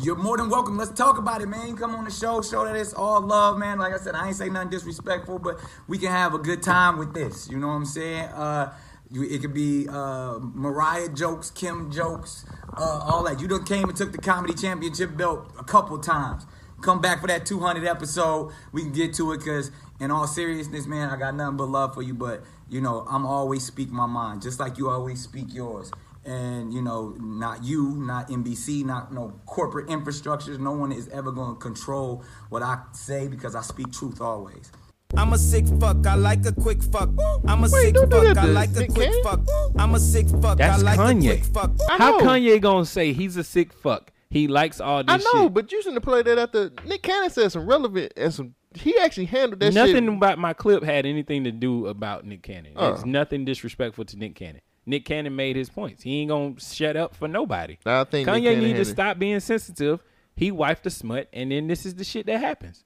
you're 0.00 0.16
more 0.16 0.38
than 0.38 0.48
welcome. 0.48 0.78
Let's 0.78 0.92
talk 0.92 1.18
about 1.18 1.42
it, 1.42 1.46
man. 1.46 1.76
Come 1.76 1.94
on 1.94 2.04
the 2.04 2.10
show, 2.10 2.40
show 2.40 2.64
that 2.64 2.74
it's 2.74 2.94
all 2.94 3.20
love, 3.20 3.58
man. 3.58 3.78
Like 3.78 3.92
I 3.92 3.98
said, 3.98 4.14
I 4.14 4.28
ain't 4.28 4.36
say 4.36 4.48
nothing 4.48 4.70
disrespectful, 4.70 5.38
but 5.38 5.60
we 5.86 5.98
can 5.98 6.08
have 6.08 6.32
a 6.32 6.38
good 6.38 6.62
time 6.62 6.96
with 6.96 7.12
this. 7.12 7.48
You 7.50 7.58
know 7.58 7.68
what 7.68 7.74
I'm 7.74 7.84
saying? 7.84 8.24
Uh, 8.30 8.72
you, 9.10 9.22
it 9.24 9.42
could 9.42 9.52
be 9.52 9.86
uh, 9.88 10.38
Mariah 10.40 11.10
jokes, 11.10 11.50
Kim 11.50 11.90
jokes, 11.90 12.46
uh, 12.74 13.00
all 13.04 13.24
that. 13.24 13.40
You 13.40 13.48
done 13.48 13.64
came 13.64 13.88
and 13.88 13.96
took 13.96 14.12
the 14.12 14.18
comedy 14.18 14.54
championship 14.54 15.14
belt 15.14 15.52
a 15.58 15.64
couple 15.64 15.98
times. 15.98 16.46
Come 16.80 17.02
back 17.02 17.20
for 17.20 17.26
that 17.26 17.44
200 17.44 17.86
episode. 17.86 18.50
We 18.72 18.82
can 18.82 18.92
get 18.92 19.12
to 19.14 19.32
it 19.32 19.38
because, 19.38 19.70
in 20.00 20.10
all 20.10 20.26
seriousness, 20.26 20.86
man, 20.86 21.10
I 21.10 21.16
got 21.16 21.34
nothing 21.34 21.58
but 21.58 21.68
love 21.68 21.92
for 21.92 22.02
you. 22.02 22.14
But 22.14 22.42
you 22.70 22.80
know, 22.80 23.06
I'm 23.10 23.26
always 23.26 23.62
speak 23.62 23.90
my 23.90 24.06
mind, 24.06 24.40
just 24.40 24.58
like 24.58 24.78
you 24.78 24.88
always 24.88 25.20
speak 25.20 25.52
yours 25.52 25.92
and 26.24 26.72
you 26.72 26.80
know 26.80 27.16
not 27.18 27.64
you 27.64 27.96
not 27.96 28.28
nbc 28.28 28.84
not 28.84 29.12
no 29.12 29.40
corporate 29.46 29.88
infrastructures 29.88 30.58
no 30.58 30.72
one 30.72 30.92
is 30.92 31.08
ever 31.08 31.32
going 31.32 31.52
to 31.54 31.60
control 31.60 32.22
what 32.48 32.62
i 32.62 32.78
say 32.92 33.26
because 33.26 33.54
i 33.54 33.60
speak 33.60 33.90
truth 33.92 34.20
always 34.20 34.70
I'm 35.14 35.34
a 35.34 35.36
sick 35.38 35.66
fuck, 35.78 36.06
I 36.06 36.14
like 36.14 36.46
a 36.46 36.52
quick 36.52 36.82
fuck. 36.82 37.10
I'm 37.46 37.62
a 37.64 37.68
sick 37.68 37.94
fuck, 37.94 38.08
that 38.08 38.38
I 38.38 38.44
like 38.46 38.70
a 38.70 38.80
Nick 38.80 38.94
quick 38.94 39.10
Cannon. 39.10 39.22
fuck. 39.22 39.40
I'm 39.76 39.94
a 39.94 40.00
sick 40.00 40.26
fuck, 40.40 40.56
That's 40.56 40.82
I 40.82 40.96
like 40.96 40.98
a 40.98 41.20
quick 41.20 41.44
fuck. 41.44 41.70
How. 41.90 42.18
Kanye 42.18 42.58
gonna 42.62 42.86
say 42.86 43.12
he's 43.12 43.36
a 43.36 43.44
sick 43.44 43.74
fuck? 43.74 44.10
He 44.30 44.48
likes 44.48 44.80
all 44.80 45.04
this. 45.04 45.12
I 45.12 45.16
know, 45.18 45.44
shit. 45.44 45.54
but 45.54 45.70
you 45.70 45.82
shouldn't 45.82 45.96
have 45.96 46.02
played 46.04 46.24
that 46.24 46.38
after 46.38 46.70
Nick 46.86 47.02
Cannon 47.02 47.28
said 47.28 47.52
some 47.52 47.66
relevant 47.66 48.14
and 48.16 48.32
some. 48.32 48.54
He 48.74 48.96
actually 48.96 49.26
handled 49.26 49.60
that 49.60 49.66
shit. 49.66 49.74
nothing 49.74 50.06
shit. 50.06 50.14
about 50.14 50.38
my 50.38 50.54
clip 50.54 50.82
had 50.82 51.04
anything 51.04 51.44
to 51.44 51.52
do 51.52 51.88
about 51.88 52.24
Nick 52.24 52.42
Cannon. 52.42 52.72
Uh. 52.74 52.94
It's 52.94 53.04
nothing 53.04 53.44
disrespectful 53.44 54.06
to 54.06 54.16
Nick 54.16 54.34
Cannon. 54.34 54.62
Nick 54.84 55.04
Cannon 55.04 55.36
made 55.36 55.56
his 55.56 55.70
points. 55.70 56.02
He 56.02 56.20
ain't 56.20 56.30
gonna 56.30 56.60
shut 56.60 56.96
up 56.96 57.14
for 57.14 57.28
nobody. 57.28 57.78
I 57.86 58.04
think 58.04 58.28
Kanye 58.28 58.58
need 58.58 58.76
to 58.76 58.84
stop 58.84 59.18
being 59.18 59.40
sensitive. 59.40 60.02
He 60.34 60.50
wifed 60.50 60.82
the 60.82 60.90
smut, 60.90 61.28
and 61.32 61.52
then 61.52 61.66
this 61.66 61.86
is 61.86 61.94
the 61.94 62.04
shit 62.04 62.26
that 62.26 62.40
happens. 62.40 62.84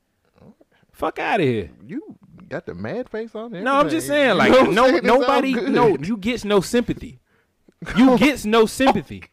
Fuck 0.92 1.18
out 1.18 1.40
of 1.40 1.46
here. 1.46 1.70
You 1.86 2.16
got 2.48 2.66
the 2.66 2.74
mad 2.74 3.08
face 3.08 3.34
on 3.34 3.52
there. 3.52 3.62
No, 3.62 3.74
I'm 3.74 3.88
just 3.88 4.06
saying, 4.06 4.36
like, 4.36 4.50
no, 4.50 4.88
saying? 4.88 5.04
Nobody, 5.04 5.52
no, 5.54 5.96
you 5.96 6.16
gets 6.16 6.44
no 6.44 6.60
sympathy. 6.60 7.20
You 7.96 8.18
gets 8.18 8.44
no 8.44 8.66
sympathy. 8.66 9.24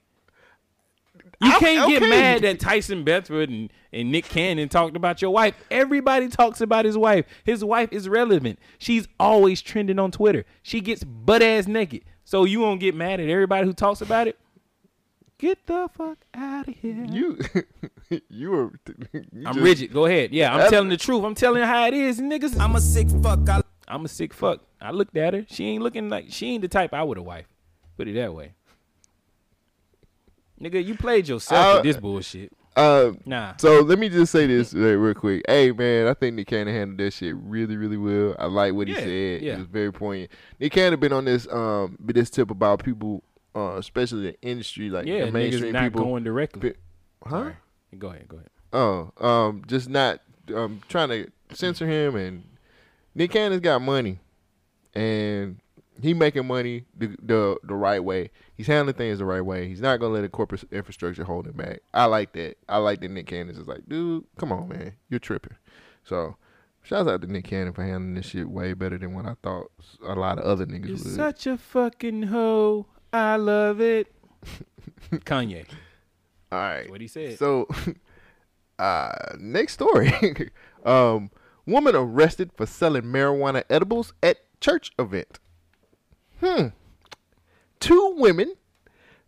You 1.41 1.52
can't 1.60 1.90
get 1.90 2.02
mad 2.02 2.41
that 2.44 2.60
Tyson 2.60 3.03
Beckford 3.03 3.49
and, 3.49 3.72
and 3.91 4.11
Nick 4.11 4.26
Cannon 4.26 4.69
talked 4.69 4.95
about 4.95 5.22
your 5.22 5.31
wife. 5.31 5.56
Everybody 5.69 6.30
talks 6.30 6.61
about 6.61 6.85
his 6.85 6.98
wife. 6.98 7.26
His 7.44 7.64
wife 7.64 7.90
is 7.91 8.07
relevant. 8.07 8.60
She's 8.77 9.07
always 9.19 9.61
trending 9.61 9.99
on 9.99 10.11
Twitter. 10.11 10.45
She 10.61 10.80
gets 10.80 11.03
butt 11.03 11.41
ass 11.41 11.68
naked. 11.68 12.03
So 12.26 12.45
you 12.45 12.60
won't 12.62 12.80
get 12.80 12.95
mad 12.95 13.20
at 13.20 13.30
everybody 13.30 13.66
who 13.68 13.74
talks 13.74 14.02
about 14.02 14.28
it? 14.28 14.38
Get 15.38 15.66
the 15.68 15.90
fuck 15.94 16.18
out 16.34 16.68
of 16.70 16.76
here. 16.76 17.06
You, 17.10 17.38
you 18.30 18.52
were. 18.52 18.72
you 19.14 19.24
I'm 19.45 19.54
just- 19.56 19.60
rigid. 19.60 19.94
Go 19.94 20.06
ahead. 20.06 20.32
Yeah, 20.34 20.56
I'm 20.56 20.70
telling 20.70 20.90
the 20.90 20.98
truth. 20.98 21.24
I'm 21.24 21.36
telling 21.36 21.64
how 21.64 21.88
it 21.88 21.94
is, 21.94 22.20
niggas. 22.22 22.58
I'm 22.60 22.76
a 22.76 22.82
sick 22.82 23.10
fuck, 23.22 23.48
I 23.50 23.62
I'm 23.88 24.06
a 24.06 24.08
sick 24.08 24.34
fuck. 24.34 24.62
I 24.80 24.91
looked 24.91 25.18
at 25.18 25.34
her. 25.34 25.45
She 25.50 25.66
ain't 25.66 25.84
looking 25.84 26.08
like 26.10 26.28
she 26.30 26.48
ain't 26.54 26.62
the 26.62 26.68
type 26.70 26.94
I 26.94 27.04
would 27.04 27.18
have 27.18 27.26
wife. 27.26 27.48
Put 27.98 28.08
it 28.08 28.14
that 28.14 28.34
way. 28.34 28.54
Nigga, 30.62 30.84
you 30.84 30.95
played 30.95 31.28
yourself 31.28 31.66
Uh, 31.66 31.74
with 31.78 31.84
this 31.84 31.98
bullshit. 32.02 32.54
Uh, 32.76 33.12
Nah. 33.26 33.54
So 33.58 33.82
let 33.82 34.00
me 34.00 34.10
just 34.10 34.32
say 34.32 34.48
this 34.48 34.74
real 34.74 35.14
quick. 35.14 35.44
Hey 35.48 35.72
man, 35.72 36.08
I 36.08 36.14
think 36.14 36.36
Nick 36.36 36.48
Cannon 36.48 36.74
handled 36.74 37.00
that 37.00 37.12
shit 37.14 37.36
really, 37.36 37.78
really 37.78 37.98
well. 37.98 38.36
I 38.40 38.45
like 38.48 38.74
what 38.74 38.88
he 38.88 38.94
Yeah, 38.94 39.00
said. 39.00 39.41
yeah. 39.41 39.54
It 39.54 39.58
was 39.60 39.68
very 39.68 39.91
poignant. 39.91 40.32
Nick 40.60 40.72
Cannon 40.74 41.00
been 41.00 41.14
on 41.14 41.26
this 41.26 41.48
um 41.52 41.98
this 42.00 42.30
tip 42.30 42.50
about 42.50 42.84
people, 42.84 43.24
uh, 43.56 43.76
especially 43.78 44.24
the 44.24 44.41
industry, 44.41 44.90
like 44.90 45.06
Yeah, 45.06 45.26
the 45.26 45.32
mainstream 45.32 45.74
not 45.74 45.84
people. 45.84 46.04
going 46.06 46.24
directly. 46.24 46.70
Bi- 46.72 47.30
huh? 47.30 47.52
Go 47.98 48.08
ahead, 48.10 48.28
go 48.28 48.38
ahead. 48.38 48.50
Oh, 48.74 49.12
um, 49.24 49.64
just 49.68 49.88
not 49.88 50.20
um 50.54 50.82
trying 50.90 51.10
to 51.10 51.28
censor 51.54 51.86
him. 51.88 52.16
And 52.16 52.44
Nick 53.14 53.32
Cannon's 53.32 53.62
got 53.62 53.84
money, 53.84 54.20
and 54.95 55.60
he 56.04 56.14
making 56.14 56.46
money 56.46 56.86
the, 56.96 57.16
the 57.22 57.58
the 57.64 57.74
right 57.74 58.04
way. 58.04 58.30
He's 58.56 58.68
handling 58.68 58.96
things 58.96 59.20
the 59.20 59.26
right 59.26 59.42
way. 59.42 59.68
He's 59.68 59.82
not 59.82 60.00
gonna 60.00 60.14
let 60.14 60.22
the 60.22 60.30
corporate 60.30 60.64
infrastructure 60.72 61.24
hold 61.24 61.48
him 61.48 61.54
back. 61.54 61.80
I 61.94 62.06
like 62.06 62.34
that. 62.34 62.58
I 62.70 62.78
like 62.78 63.02
that 63.02 63.10
Nick 63.10 63.28
Cannon 63.28 63.56
is 63.56 63.68
like, 63.68 63.88
dude, 63.88 64.26
come 64.38 64.52
on, 64.52 64.70
man, 64.70 64.94
you're 65.10 65.20
tripping. 65.20 65.56
So. 66.04 66.36
Shouts 66.86 67.08
out 67.08 67.22
to 67.22 67.32
Nick 67.32 67.46
Cannon 67.46 67.72
for 67.72 67.82
handling 67.82 68.16
this 68.16 68.26
shit 68.26 68.50
way 68.50 68.74
better 68.74 68.98
than 68.98 69.14
what 69.14 69.26
I 69.26 69.36
thought 69.42 69.72
a 70.06 70.16
lot 70.16 70.38
of 70.38 70.44
other 70.44 70.66
niggas 70.66 70.88
You're 70.88 70.98
would. 70.98 71.16
such 71.16 71.48
a 71.48 71.58
fucking 71.58 72.24
hoe. 72.24 72.88
I 73.14 73.38
love 73.38 73.80
it. 73.80 74.14
Kanye. 75.12 75.66
All 76.52 76.60
right. 76.60 76.90
what 76.90 77.00
he 77.00 77.08
said. 77.08 77.40
So, 77.40 77.70
uh, 78.80 79.14
next 79.40 79.74
story. 79.76 80.12
um, 80.86 81.32
woman 81.66 81.96
arrested 81.96 82.52
for 82.58 82.66
selling 82.66 83.04
marijuana 83.04 83.64
edibles 83.70 84.14
at 84.22 84.40
church 84.60 84.92
event. 85.00 85.40
Hmm. 86.39 86.68
Two 87.80 88.15
women 88.18 88.53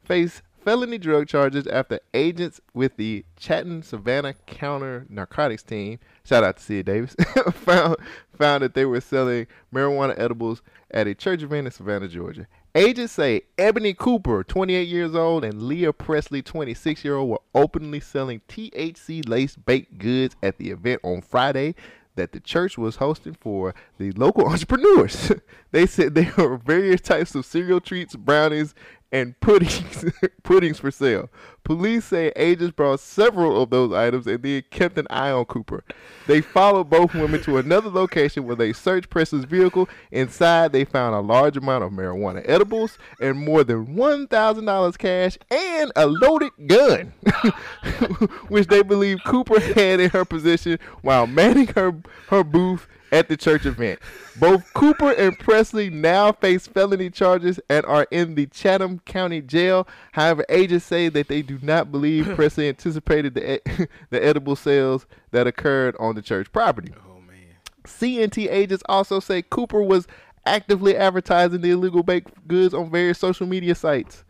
face 0.04 0.42
felony 0.66 0.98
drug 0.98 1.28
charges 1.28 1.68
after 1.68 2.00
agents 2.14 2.60
with 2.74 2.98
the 2.98 3.24
Chatham 3.38 3.84
Savannah 3.84 4.34
Counter 4.48 5.06
Narcotics 5.10 5.62
Team, 5.62 6.00
shout 6.24 6.44
out 6.44 6.58
to 6.58 6.64
Sid 6.64 6.88
Davis, 6.88 7.16
found 7.52 7.98
found 8.38 8.64
that 8.64 8.74
they 8.74 8.86
were 8.86 9.00
selling 9.00 9.48
marijuana 9.74 10.18
edibles 10.18 10.62
at 10.92 11.08
a 11.08 11.14
church 11.14 11.44
event 11.44 11.68
in 11.68 11.72
Savannah, 11.72 12.08
Georgia. 12.08 12.48
Agents 12.74 13.14
say 13.14 13.44
Ebony 13.58 13.94
Cooper, 13.94 14.44
28 14.44 14.88
years 14.88 15.16
old, 15.16 15.46
and 15.46 15.64
Leah 15.64 15.94
Presley, 15.94 16.42
26 16.42 17.06
year 17.06 17.16
old, 17.16 17.30
were 17.30 17.42
openly 17.54 18.00
selling 18.00 18.42
THC 18.50 19.28
laced 19.30 19.66
baked 19.66 19.98
goods 19.98 20.36
at 20.42 20.58
the 20.58 20.72
event 20.72 21.00
on 21.04 21.22
Friday 21.22 21.76
that 22.16 22.32
the 22.32 22.40
church 22.40 22.78
was 22.78 22.98
hosting 22.98 23.36
for 23.40 23.74
the 23.98 24.12
local 24.14 24.48
entrepreneurs. 24.50 25.32
they 25.72 25.86
said 25.86 26.16
there 26.16 26.34
were 26.38 26.58
various 26.58 27.02
types 27.02 27.36
of 27.36 27.46
cereal 27.46 27.80
treats, 27.80 28.16
brownies, 28.16 28.74
and 29.12 29.40
puddings 29.40 30.06
puddings 30.44 30.80
for 30.80 30.92
sale. 30.92 31.30
Police 31.64 32.06
say 32.06 32.32
agents 32.36 32.76
brought 32.76 33.00
several 33.00 33.62
of 33.62 33.70
those 33.72 33.92
items 33.92 34.28
and 34.28 34.42
then 34.44 34.64
kept 34.70 34.98
an 34.98 35.08
eye 35.10 35.32
on 35.32 35.46
Cooper. 35.46 35.84
They 36.28 36.42
followed 36.42 36.90
both 36.90 37.14
women 37.16 37.42
to 37.44 37.58
another 37.58 37.90
location 37.90 38.46
where 38.46 38.56
they 38.56 38.72
searched 38.72 39.10
Presley's 39.10 39.46
vehicle. 39.46 39.90
Inside, 40.12 40.74
they 40.74 40.86
found 40.86 41.16
a 41.16 41.22
large 41.22 41.58
amount 41.58 41.84
of 41.84 41.92
marijuana 41.92 42.44
edibles 42.46 43.00
and 43.20 43.38
more 43.38 43.64
than 43.64 43.96
$1,000 43.96 44.98
cash 44.98 45.38
and 45.50 45.92
a 45.96 46.06
loaded 46.06 46.52
gun, 46.68 47.14
which 48.50 48.68
they 48.68 48.84
believe 48.84 49.24
Cooper 49.26 49.60
had 49.60 50.00
in 50.00 50.12
her 50.12 50.26
possession 50.26 50.78
while 51.02 51.26
manning 51.26 51.68
her, 51.68 51.96
her 52.28 52.44
booth 52.44 52.88
at 53.12 53.30
the 53.30 53.38
church 53.38 53.66
event. 53.66 54.00
Both 54.40 54.74
Cooper 54.74 55.12
and 55.12 55.38
Presley 55.38 55.90
now 55.90 56.32
face 56.32 56.68
felony 56.68 57.10
charges 57.10 57.60
and 57.70 57.86
are 57.86 58.08
in 58.12 58.36
the 58.36 58.48
Chatham 58.48 59.00
County 59.00 59.42
Jail. 59.42 59.88
However, 60.12 60.46
agents 60.50 60.86
say 60.86 61.10
that 61.10 61.28
they 61.28 61.42
do 61.42 61.60
not 61.62 61.92
believe 61.92 62.26
Presley 62.36 62.68
anticipated 62.68 63.34
the 63.34 63.50
ed- 63.52 63.90
the 64.10 64.24
edible 64.24 64.56
sales 64.56 65.06
that 65.32 65.48
occurred 65.48 65.96
on 66.00 66.16
the 66.16 66.22
church 66.22 66.52
property. 66.52 66.94
Oh 67.08 67.22
man. 67.22 67.56
CNT 67.86 68.52
agents 68.52 68.84
also 68.88 69.20
say 69.20 69.42
Cooper 69.42 69.82
was 69.82 70.08
actively 70.46 70.96
advertising 70.96 71.62
the 71.62 71.72
illegal 71.72 72.04
baked 72.04 72.48
goods 72.48 72.74
on 72.74 72.92
various 72.92 73.18
social 73.18 73.48
media 73.48 73.76
sites. 73.76 74.24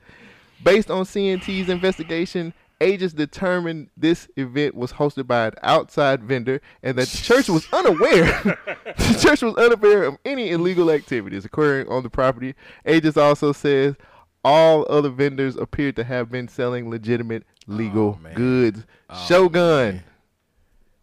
Based 0.63 0.89
on 0.89 1.03
CNT's 1.03 1.69
investigation, 1.69 2.53
agents 2.81 3.13
determined 3.13 3.89
this 3.95 4.27
event 4.35 4.75
was 4.75 4.93
hosted 4.93 5.27
by 5.27 5.47
an 5.47 5.53
outside 5.63 6.23
vendor 6.23 6.61
and 6.83 6.97
that 6.97 7.07
the 7.07 7.17
church 7.17 7.49
was 7.49 7.67
unaware 7.71 8.25
the 8.97 9.19
church 9.19 9.41
was 9.41 9.55
unaware 9.55 10.03
of 10.03 10.17
any 10.25 10.51
illegal 10.51 10.91
activities 10.91 11.45
occurring 11.45 11.87
on 11.87 12.03
the 12.03 12.09
property. 12.09 12.55
Agents 12.85 13.17
also 13.17 13.51
says 13.51 13.95
all 14.43 14.85
other 14.89 15.09
vendors 15.09 15.55
appeared 15.55 15.95
to 15.95 16.03
have 16.03 16.29
been 16.29 16.47
selling 16.47 16.89
legitimate 16.89 17.43
legal 17.67 18.19
oh, 18.23 18.33
goods. 18.35 18.85
Oh, 19.09 19.25
Shogun. 19.27 20.03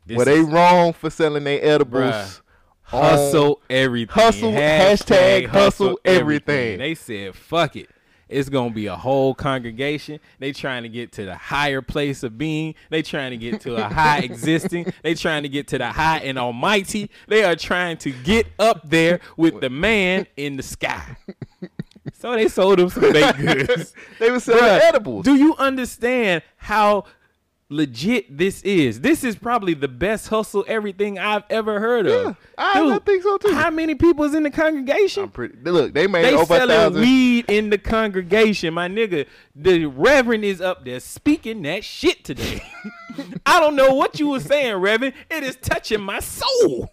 Were 0.09 0.25
they 0.25 0.41
wrong 0.41 0.93
for 0.93 1.11
selling 1.11 1.45
their 1.45 1.65
edibles? 1.65 2.13
Bruh. 2.13 2.41
Hustle 2.83 3.63
everything. 3.71 4.13
Hustle, 4.13 4.53
hashtag 4.53 5.47
hustle 5.47 5.99
everything. 6.05 6.79
They 6.79 6.95
said, 6.95 7.35
fuck 7.35 7.75
it. 7.77 7.89
It's 8.33 8.49
gonna 8.49 8.75
be 8.75 8.87
a 8.87 8.97
whole 8.97 9.35
congregation. 9.35 10.21
They 10.39 10.53
trying 10.53 10.83
to 10.85 10.89
get 10.89 11.13
to 11.13 11.25
the 11.25 11.37
higher 11.37 11.83
place 11.83 12.23
of 12.23 12.39
being. 12.39 12.75
They 12.91 13.03
trying 13.03 13.31
to 13.31 13.37
get 13.37 13.61
to 13.63 13.77
a 13.77 13.85
high 13.89 14.19
existing. 14.23 14.93
They 15.03 15.15
trying 15.15 15.43
to 15.43 15.49
get 15.49 15.69
to 15.69 15.79
the 15.79 15.89
high 15.89 16.19
and 16.19 16.39
almighty. 16.39 17.11
They 17.29 17.45
are 17.45 17.57
trying 17.57 17.99
to 17.99 18.11
get 18.11 18.47
up 18.59 18.89
there 18.89 19.21
with 19.37 19.61
the 19.61 19.71
man 19.71 20.27
in 20.37 20.57
the 20.57 20.63
sky. 20.63 21.17
So 22.15 22.33
they 22.33 22.49
sold 22.49 22.79
them 22.79 22.89
some 22.89 23.13
baked 23.13 23.39
goods. 23.39 23.95
They 24.19 24.31
were 24.31 24.41
selling 24.41 24.63
Bruh, 24.63 24.81
edibles. 24.81 25.25
Do 25.25 25.35
you 25.35 25.55
understand 25.57 26.43
how 26.57 27.05
legit 27.73 28.37
this 28.39 28.63
is? 28.63 29.01
This 29.01 29.25
is 29.25 29.35
probably 29.37 29.75
the 29.75 29.89
best 29.89 30.29
hustle 30.29 30.65
everything 30.69 31.19
I've 31.19 31.45
ever 31.51 31.81
heard 31.81 32.07
of. 32.07 32.37
I, 32.59 32.95
I 32.95 32.99
think 32.99 33.23
so 33.23 33.39
too. 33.39 33.53
How 33.55 33.71
many 33.71 33.95
people 33.95 34.25
is 34.25 34.35
in 34.35 34.43
the 34.43 34.51
congregation? 34.51 35.29
Pretty, 35.31 35.57
look, 35.69 35.93
they 35.95 36.07
made 36.07 36.25
They 36.25 36.35
over 36.35 36.43
a 36.55 36.59
selling 36.59 36.69
thousand. 36.77 37.01
weed 37.01 37.45
in 37.49 37.71
the 37.71 37.79
congregation, 37.79 38.75
my 38.75 38.89
nigga. 38.89 39.27
The 39.57 39.87
reverend 39.87 40.45
is 40.45 40.61
up 40.61 40.85
there 40.85 41.01
speaking 41.01 41.63
that 41.63 41.83
shit 41.85 42.25
today. 42.25 42.63
I 43.47 43.59
don't 43.61 43.77
know 43.77 43.95
what 43.95 44.21
you 44.21 44.29
were 44.29 44.41
saying, 44.41 44.77
Reverend. 44.77 45.15
It 45.31 45.43
is 45.43 45.57
touching 45.57 46.01
my 46.01 46.21
soul. 46.21 46.93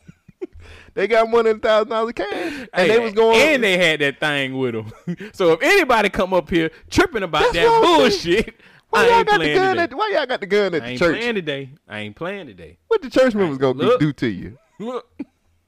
They 0.95 1.07
got 1.07 1.30
more 1.30 1.43
than 1.43 1.60
thousand 1.60 1.89
dollars 1.89 2.14
cash, 2.14 2.30
and 2.31 2.69
Hey, 2.73 2.88
they 2.88 2.99
was 2.99 3.14
going. 3.14 3.39
and 3.39 3.64
they 3.64 3.77
had 3.77 4.01
that 4.01 4.19
thing 4.19 4.57
with 4.57 4.73
them. 4.73 4.91
so 5.34 5.51
if 5.53 5.61
anybody 5.61 6.10
come 6.10 6.34
up 6.34 6.49
here 6.49 6.72
tripping 6.89 7.23
about 7.23 7.53
That's 7.53 7.68
that 7.68 7.81
bullshit, 7.81 8.56
why 8.90 9.06
I 9.06 9.07
y'all 9.10 9.24
got 9.24 9.40
the 9.40 9.53
gun? 9.53 9.70
today. 9.76 9.84
At, 9.84 9.94
why 9.94 10.11
y'all 10.16 10.26
got 10.26 10.40
the 10.41 10.48
gun 10.48 10.74
at 10.76 10.82
I 10.82 10.86
the 10.86 10.91
ain't 10.91 10.99
church? 10.99 11.18
playing 11.18 11.36
today. 11.36 11.70
I 11.88 11.99
ain't 11.99 12.16
playing 12.16 12.48
today. 12.48 12.78
What 12.88 13.02
the 13.02 13.10
church 13.10 13.36
members 13.36 13.57
gonna 13.57 13.78
Look. 13.80 13.99
do 13.99 14.14
to 14.14 14.28
you? 14.28 14.57
Look, 14.80 15.07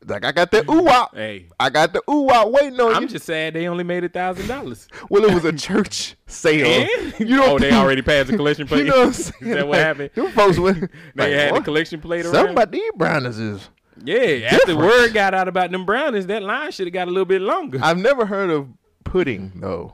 Like 0.06 0.26
I 0.26 0.31
got 0.31 0.49
that 0.52 0.68
ooh 0.69 0.81
wop. 0.84 1.14
hey, 1.15 1.48
I 1.60 1.69
got 1.69 1.93
the 1.93 2.02
ooh 2.10 2.22
wop 2.22 2.49
waiting 2.49 2.80
on 2.80 2.93
I'm 2.95 3.03
you. 3.03 3.10
just 3.10 3.26
sad 3.26 3.53
they 3.53 3.68
only 3.68 3.84
made 3.84 4.03
a 4.03 4.10
thousand 4.10 4.48
dollars. 4.48 4.88
well, 5.10 5.23
it 5.26 5.34
was 5.34 5.45
a 5.45 5.53
church 5.53 6.15
sale. 6.27 6.65
And? 6.65 7.19
You 7.30 7.38
don't 7.38 7.49
oh, 7.49 7.60
they 7.60 7.72
already 7.72 8.02
passed 8.02 8.30
the 8.31 8.38
collection 8.38 8.68
plate. 8.68 8.85
You 8.85 8.91
know 8.91 9.06
what 9.07 9.31
I'm 9.41 9.48
Is 9.48 9.56
that 9.56 9.68
what 9.68 9.77
Like, 9.77 9.85
happened? 9.85 10.10
Them 10.15 10.31
folks 10.31 10.57
went. 10.57 10.80
They 11.15 11.23
like, 11.23 11.34
had 11.34 11.52
what? 11.52 11.60
the 11.60 11.65
collection 11.65 12.02
plate 12.02 12.26
around. 12.26 12.34
Something 12.34 12.53
about 12.53 12.72
these 12.72 12.91
browners 12.98 13.38
is. 13.39 13.69
yeah, 14.03 14.15
after 14.48 14.57
different. 14.68 14.80
word 14.80 15.14
got 15.14 15.34
out 15.35 15.48
about 15.48 15.69
them 15.72 15.85
brownies, 15.85 16.26
that 16.27 16.41
line 16.41 16.72
should 16.72 16.88
have 16.88 16.93
got 16.93 17.07
a 17.07 17.11
little 17.11 17.26
bit 17.26 17.41
longer. 17.41 17.77
I've 17.84 17.98
never 17.99 18.26
heard 18.26 18.49
of 18.49 18.69
pudding 19.03 19.52
though. 19.56 19.93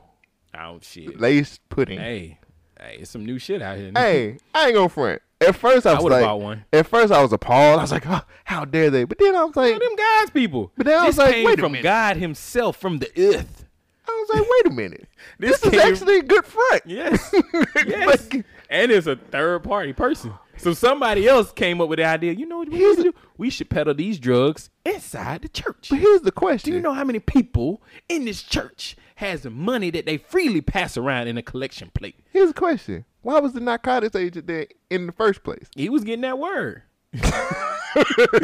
oh 0.58 0.78
shit. 0.80 1.20
Laced 1.20 1.60
pudding. 1.68 1.98
Hey, 1.98 2.37
hey, 2.80 2.98
it's 3.00 3.10
some 3.10 3.24
new 3.24 3.38
shit 3.38 3.62
out 3.62 3.76
here. 3.78 3.90
Hey, 3.94 4.38
I 4.54 4.66
ain't 4.66 4.74
gonna 4.74 4.88
front. 4.88 5.22
At 5.40 5.54
first 5.54 5.86
I 5.86 5.92
I 5.92 5.94
was 5.94 6.02
would've 6.04 6.18
like, 6.18 6.24
bought 6.26 6.40
one. 6.40 6.64
at 6.72 6.86
first 6.86 7.12
I 7.12 7.22
was 7.22 7.32
appalled. 7.32 7.78
I 7.78 7.82
was 7.82 7.92
like, 7.92 8.06
oh, 8.08 8.22
how 8.44 8.64
dare 8.64 8.90
they? 8.90 9.04
But 9.04 9.18
then 9.18 9.36
I 9.36 9.44
was 9.44 9.54
like, 9.54 9.78
them 9.78 9.96
guys, 9.96 10.30
people. 10.30 10.72
But 10.76 10.86
then 10.86 10.98
I 10.98 11.06
this 11.06 11.16
was 11.16 11.18
like, 11.18 11.34
came 11.34 11.44
wait 11.46 11.58
a 11.58 11.62
from 11.62 11.72
minute. 11.72 11.82
God 11.84 12.16
Himself, 12.16 12.76
from 12.76 12.98
the 12.98 13.08
earth. 13.16 13.64
I 14.08 14.10
was 14.10 14.38
like, 14.40 14.48
wait 14.50 14.72
a 14.72 14.74
minute. 14.74 15.08
This, 15.38 15.60
This 15.60 15.72
is 15.72 15.80
came- 15.80 15.92
actually 15.92 16.18
a 16.18 16.22
good 16.22 16.44
front. 16.44 16.82
Yes. 16.86 17.32
yes. 17.86 18.28
and 18.70 18.90
it's 18.90 19.06
a 19.06 19.14
third 19.16 19.62
party 19.62 19.92
person. 19.92 20.32
So 20.56 20.74
somebody 20.74 21.28
else 21.28 21.52
came 21.52 21.80
up 21.80 21.88
with 21.88 21.98
the 21.98 22.04
idea. 22.04 22.32
You 22.32 22.46
know 22.46 22.58
what 22.58 22.68
we 22.70 22.78
should 22.80 23.04
do? 23.04 23.12
We 23.36 23.50
should 23.50 23.70
peddle 23.70 23.94
these 23.94 24.18
drugs 24.18 24.70
inside 24.84 25.42
the 25.42 25.48
church. 25.48 25.86
But 25.90 26.00
here's 26.00 26.22
the 26.22 26.32
question. 26.32 26.70
Do 26.72 26.76
you 26.76 26.82
know 26.82 26.92
how 26.94 27.04
many 27.04 27.20
people 27.20 27.80
in 28.08 28.24
this 28.24 28.42
church 28.42 28.96
has 29.18 29.44
money 29.44 29.90
that 29.90 30.06
they 30.06 30.16
freely 30.16 30.60
pass 30.60 30.96
around 30.96 31.26
in 31.26 31.36
a 31.36 31.42
collection 31.42 31.90
plate? 31.92 32.14
Here's 32.32 32.50
a 32.50 32.54
question. 32.54 33.04
Why 33.22 33.40
was 33.40 33.52
the 33.52 33.58
narcotics 33.58 34.14
agent 34.14 34.46
there 34.46 34.68
in 34.90 35.06
the 35.06 35.12
first 35.12 35.42
place? 35.42 35.66
He 35.74 35.88
was 35.88 36.04
getting 36.04 36.20
that 36.20 36.38
word. 36.38 36.82
is 37.12 37.22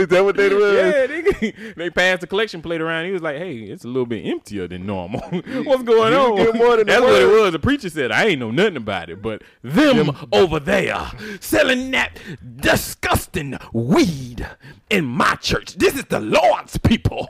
that 0.09 0.23
what 0.25 0.37
they 0.37 0.53
was? 0.53 0.75
Yeah, 0.75 1.07
they, 1.07 1.55
they 1.77 1.91
passed 1.91 2.23
the 2.23 2.27
collection 2.27 2.61
plate 2.61 2.81
around. 2.81 3.05
He 3.05 3.13
was 3.13 3.23
like, 3.23 3.37
"Hey, 3.37 3.59
it's 3.59 3.85
a 3.85 3.87
little 3.87 4.07
bit 4.07 4.27
emptier 4.27 4.67
than 4.67 4.85
normal. 4.85 5.21
What's 5.31 5.85
going 5.85 6.13
You 6.13 6.19
on?" 6.19 6.59
more 6.59 6.77
than 6.77 6.89
That's 6.89 7.03
what 7.03 7.23
it 7.23 7.27
was. 7.27 7.53
The 7.53 7.61
preacher 7.61 7.89
said, 7.89 8.11
"I 8.11 8.25
ain't 8.25 8.41
know 8.41 8.51
nothing 8.51 8.79
about 8.79 9.11
it, 9.11 9.23
but 9.23 9.43
them, 9.63 10.17
over 10.33 10.59
there 10.59 11.09
selling 11.41 11.93
that 11.93 12.19
disgusting 12.57 13.59
weed 13.73 14.45
in 14.91 15.05
my 15.05 15.37
church. 15.37 15.75
This 15.77 15.95
is 15.95 16.07
the 16.07 16.21
Lord's 16.21 16.79
people." 16.79 17.29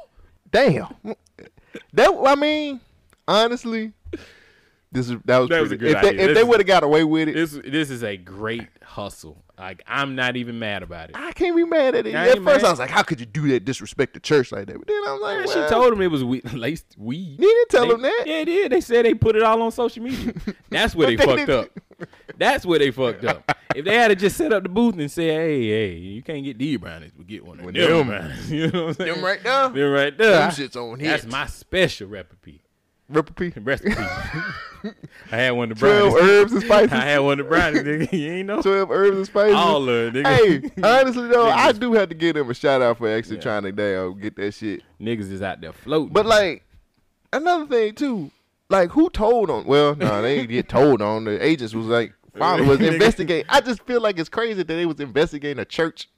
Damn. 0.50 0.94
That 1.92 2.10
I 2.24 2.36
mean, 2.36 2.80
honestly, 3.28 3.92
this 4.92 5.08
is 5.10 5.16
that 5.24 5.38
was, 5.38 5.48
That 5.48 5.60
was 5.60 5.68
pretty- 5.70 5.76
good 5.84 5.96
if 5.96 6.02
they, 6.02 6.08
idea. 6.10 6.20
if 6.22 6.28
This 6.28 6.38
they 6.38 6.44
would 6.44 6.60
have 6.60 6.66
got 6.66 6.82
away 6.84 7.04
with 7.04 7.28
it, 7.28 7.34
This 7.34 7.52
this 7.64 7.90
is 7.90 8.02
a 8.04 8.16
great 8.16 8.68
hustle. 8.82 9.42
Like 9.58 9.82
I'm 9.86 10.14
not 10.16 10.36
even 10.36 10.58
mad 10.58 10.82
about 10.82 11.10
it. 11.10 11.16
I 11.16 11.30
can't 11.32 11.54
be 11.56 11.64
mad 11.64 11.94
at 11.94 12.06
it. 12.06 12.14
I 12.14 12.28
At 12.30 12.34
first, 12.42 12.62
mad. 12.62 12.64
I 12.64 12.70
was 12.70 12.78
like, 12.80 12.90
how 12.90 13.02
could 13.02 13.20
you 13.20 13.26
do 13.26 13.46
that? 13.48 13.64
Disrespect 13.64 14.14
the 14.14 14.20
church 14.20 14.50
like 14.50 14.66
that? 14.66 14.76
But 14.78 14.86
then 14.88 14.96
I 15.06 15.12
was 15.12 15.20
like, 15.22 15.46
well, 15.46 15.64
she 15.66 15.72
told 15.72 15.92
him 15.92 16.00
it 16.02 16.08
was 16.10 16.24
we- 16.24 16.40
laced 16.42 16.96
weed. 16.98 17.40
You 17.40 17.48
didn't 17.48 17.68
tell 17.70 17.86
They- 17.88 17.94
him 17.94 18.02
that. 18.02 18.22
Yeah, 18.26 18.34
it 18.40 18.44
did. 18.46 18.72
They 18.72 18.80
said 18.80 19.04
they 19.04 19.14
put 19.14 19.36
it 19.36 19.42
all 19.42 19.62
on 19.62 19.70
social 19.70 20.02
media. 20.02 20.32
That's 20.70 20.94
where 20.96 21.06
they 21.08 21.16
they 21.16 21.24
fucked 21.24 21.38
didn't- 21.46 21.50
up. 21.50 21.70
That's 22.36 22.66
where 22.66 22.80
they 22.80 22.90
fucked 22.90 23.24
up. 23.24 23.56
If 23.76 23.84
they 23.84 23.94
had 23.94 24.08
to 24.08 24.16
just 24.16 24.36
set 24.36 24.52
up 24.52 24.64
the 24.64 24.68
booth 24.68 24.96
and 24.98 25.08
say, 25.10 25.28
"Hey, 25.28 25.68
hey, 25.68 25.92
you 25.94 26.22
can't 26.22 26.44
get 26.44 26.58
these 26.58 26.76
brownies, 26.78 27.12
but 27.16 27.26
get 27.28 27.44
one 27.46 27.60
of 27.60 27.64
them 27.66 27.74
them. 27.74 28.06
brownies," 28.08 28.50
you 28.52 28.68
know 28.70 28.86
what 28.86 28.88
I'm 28.88 28.94
saying? 28.94 29.14
Them 29.14 29.24
right 29.24 29.42
there? 29.42 29.68
Them 29.68 29.90
right 29.92 30.18
there. 30.18 30.30
Them 30.32 30.50
shits 30.50 30.74
on 30.76 30.98
here. 30.98 31.10
That's 31.10 31.26
my 31.26 31.46
special 31.46 32.08
recipe. 32.08 32.62
Recipe. 33.14 33.52
Recipe. 33.60 33.92
I 35.32 35.36
had 35.36 35.50
one 35.52 35.72
of 35.72 35.78
the 35.78 35.86
12 35.86 36.12
brownies. 36.12 36.30
herbs 36.30 36.52
and 36.52 36.62
spices. 36.64 36.92
I 36.92 37.04
had 37.04 37.18
one 37.20 37.40
of 37.40 37.46
the 37.46 37.48
brownies, 37.48 37.82
nigga. 37.82 38.12
You 38.12 38.32
ain't 38.32 38.46
know. 38.46 38.60
Twelve 38.60 38.90
herbs 38.90 39.16
and 39.16 39.26
spices. 39.26 39.54
All 39.56 39.88
of 39.88 40.14
it, 40.14 40.24
nigga. 40.24 40.74
Hey, 40.74 40.82
honestly 40.82 41.28
though, 41.28 41.48
I 41.48 41.72
do 41.72 41.94
have 41.94 42.10
to 42.10 42.14
give 42.14 42.34
them 42.34 42.50
a 42.50 42.54
shout 42.54 42.82
out 42.82 42.98
for 42.98 43.08
actually 43.08 43.38
trying 43.38 43.62
to 43.62 43.72
damn 43.72 44.18
get 44.20 44.36
that 44.36 44.52
shit. 44.52 44.82
Niggas 45.00 45.30
is 45.32 45.40
out 45.42 45.60
there 45.62 45.72
floating. 45.72 46.12
But 46.12 46.26
like 46.26 46.64
another 47.32 47.66
thing 47.66 47.94
too, 47.94 48.30
like 48.68 48.90
who 48.90 49.08
told 49.08 49.48
on? 49.48 49.64
Well, 49.64 49.96
no, 49.96 50.20
they 50.20 50.36
didn't 50.36 50.50
get 50.50 50.68
told 50.68 51.00
on. 51.00 51.24
The 51.24 51.42
agents 51.42 51.74
was 51.74 51.86
like, 51.86 52.12
finally 52.36 52.68
was 52.68 52.78
Nigga. 52.78 52.92
investigating. 52.94 53.46
I 53.48 53.60
just 53.62 53.82
feel 53.84 54.02
like 54.02 54.18
it's 54.18 54.28
crazy 54.28 54.54
that 54.54 54.66
they 54.66 54.84
was 54.86 55.00
investigating 55.00 55.60
a 55.60 55.64
church 55.64 56.10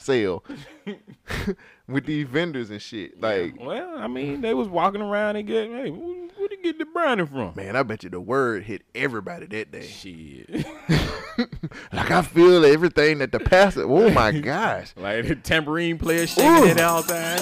sale 0.00 0.42
with 1.88 2.06
these 2.06 2.26
vendors 2.26 2.70
and 2.70 2.80
shit. 2.80 3.20
Like, 3.20 3.54
well, 3.60 3.98
I 3.98 4.06
mean, 4.06 4.40
they 4.40 4.54
was 4.54 4.68
walking 4.68 5.00
around 5.02 5.36
and 5.36 5.46
get, 5.46 5.68
hey, 5.68 5.90
where 5.90 6.16
where 6.36 6.48
you 6.50 6.62
get 6.62 6.78
the 6.78 6.86
brownie 6.86 7.26
from? 7.26 7.52
man, 7.54 7.76
I 7.76 7.82
bet 7.82 8.02
you 8.02 8.08
the 8.10 8.20
word 8.20 8.62
hit 8.62 8.82
everybody 8.94 9.46
that 9.46 9.70
day. 9.70 9.86
Shit. 9.86 10.66
Like 11.92 12.10
I 12.10 12.20
feel 12.20 12.66
everything 12.66 13.18
that 13.18 13.32
the 13.32 13.40
pastor. 13.40 13.84
Oh 13.84 14.10
my 14.10 14.30
gosh, 14.40 14.92
Like 14.96 15.26
the 15.26 15.36
tambourine 15.36 15.96
player 15.96 16.26
shaking 16.26 16.50
Ooh. 16.50 16.66
it 16.66 16.78
all 16.80 17.02
the 17.02 17.14
time. 17.14 17.38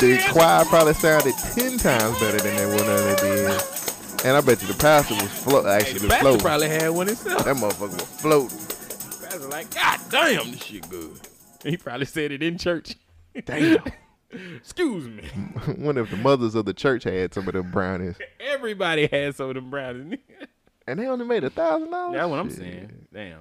the 0.00 0.22
choir 0.30 0.64
probably 0.66 0.94
sounded 0.94 1.34
ten 1.52 1.76
times 1.76 2.20
better 2.20 2.38
than 2.38 2.54
that 2.56 2.68
one 2.68 2.88
other 2.88 3.16
did. 3.16 4.26
And 4.26 4.36
I 4.36 4.40
bet 4.42 4.62
you 4.62 4.68
the 4.68 4.74
pastor 4.78 5.14
was 5.14 5.24
float 5.42 5.66
actually 5.66 6.00
The 6.00 6.08
pastor 6.08 6.22
floating. 6.22 6.40
probably 6.40 6.68
had 6.68 6.88
one 6.90 7.06
himself. 7.08 7.44
That 7.44 7.56
motherfucker 7.56 7.92
was 7.94 8.20
floating. 8.20 8.58
Pastor 9.28 9.48
like, 9.48 9.74
God 9.74 9.98
damn, 10.08 10.52
this 10.52 10.62
shit 10.62 10.88
good. 10.88 11.18
He 11.70 11.76
probably 11.76 12.06
said 12.06 12.32
it 12.32 12.42
in 12.42 12.58
church. 12.58 12.96
Damn. 13.44 13.82
Excuse 14.56 15.06
me. 15.06 15.24
Wonder 15.78 16.02
if 16.02 16.10
the 16.10 16.16
mothers 16.16 16.54
of 16.54 16.64
the 16.64 16.74
church 16.74 17.04
had 17.04 17.34
some 17.34 17.46
of 17.46 17.54
them 17.54 17.70
brownies. 17.70 18.16
Everybody 18.40 19.06
had 19.06 19.36
some 19.36 19.50
of 19.50 19.54
them 19.54 19.70
brownies. 19.70 20.18
And 20.86 20.98
they 20.98 21.06
only 21.06 21.26
made 21.26 21.44
a 21.44 21.50
thousand 21.50 21.90
dollars. 21.90 22.14
That's 22.16 22.28
what 22.28 22.38
I'm 22.38 22.50
saying. 22.50 23.06
Damn. 23.12 23.40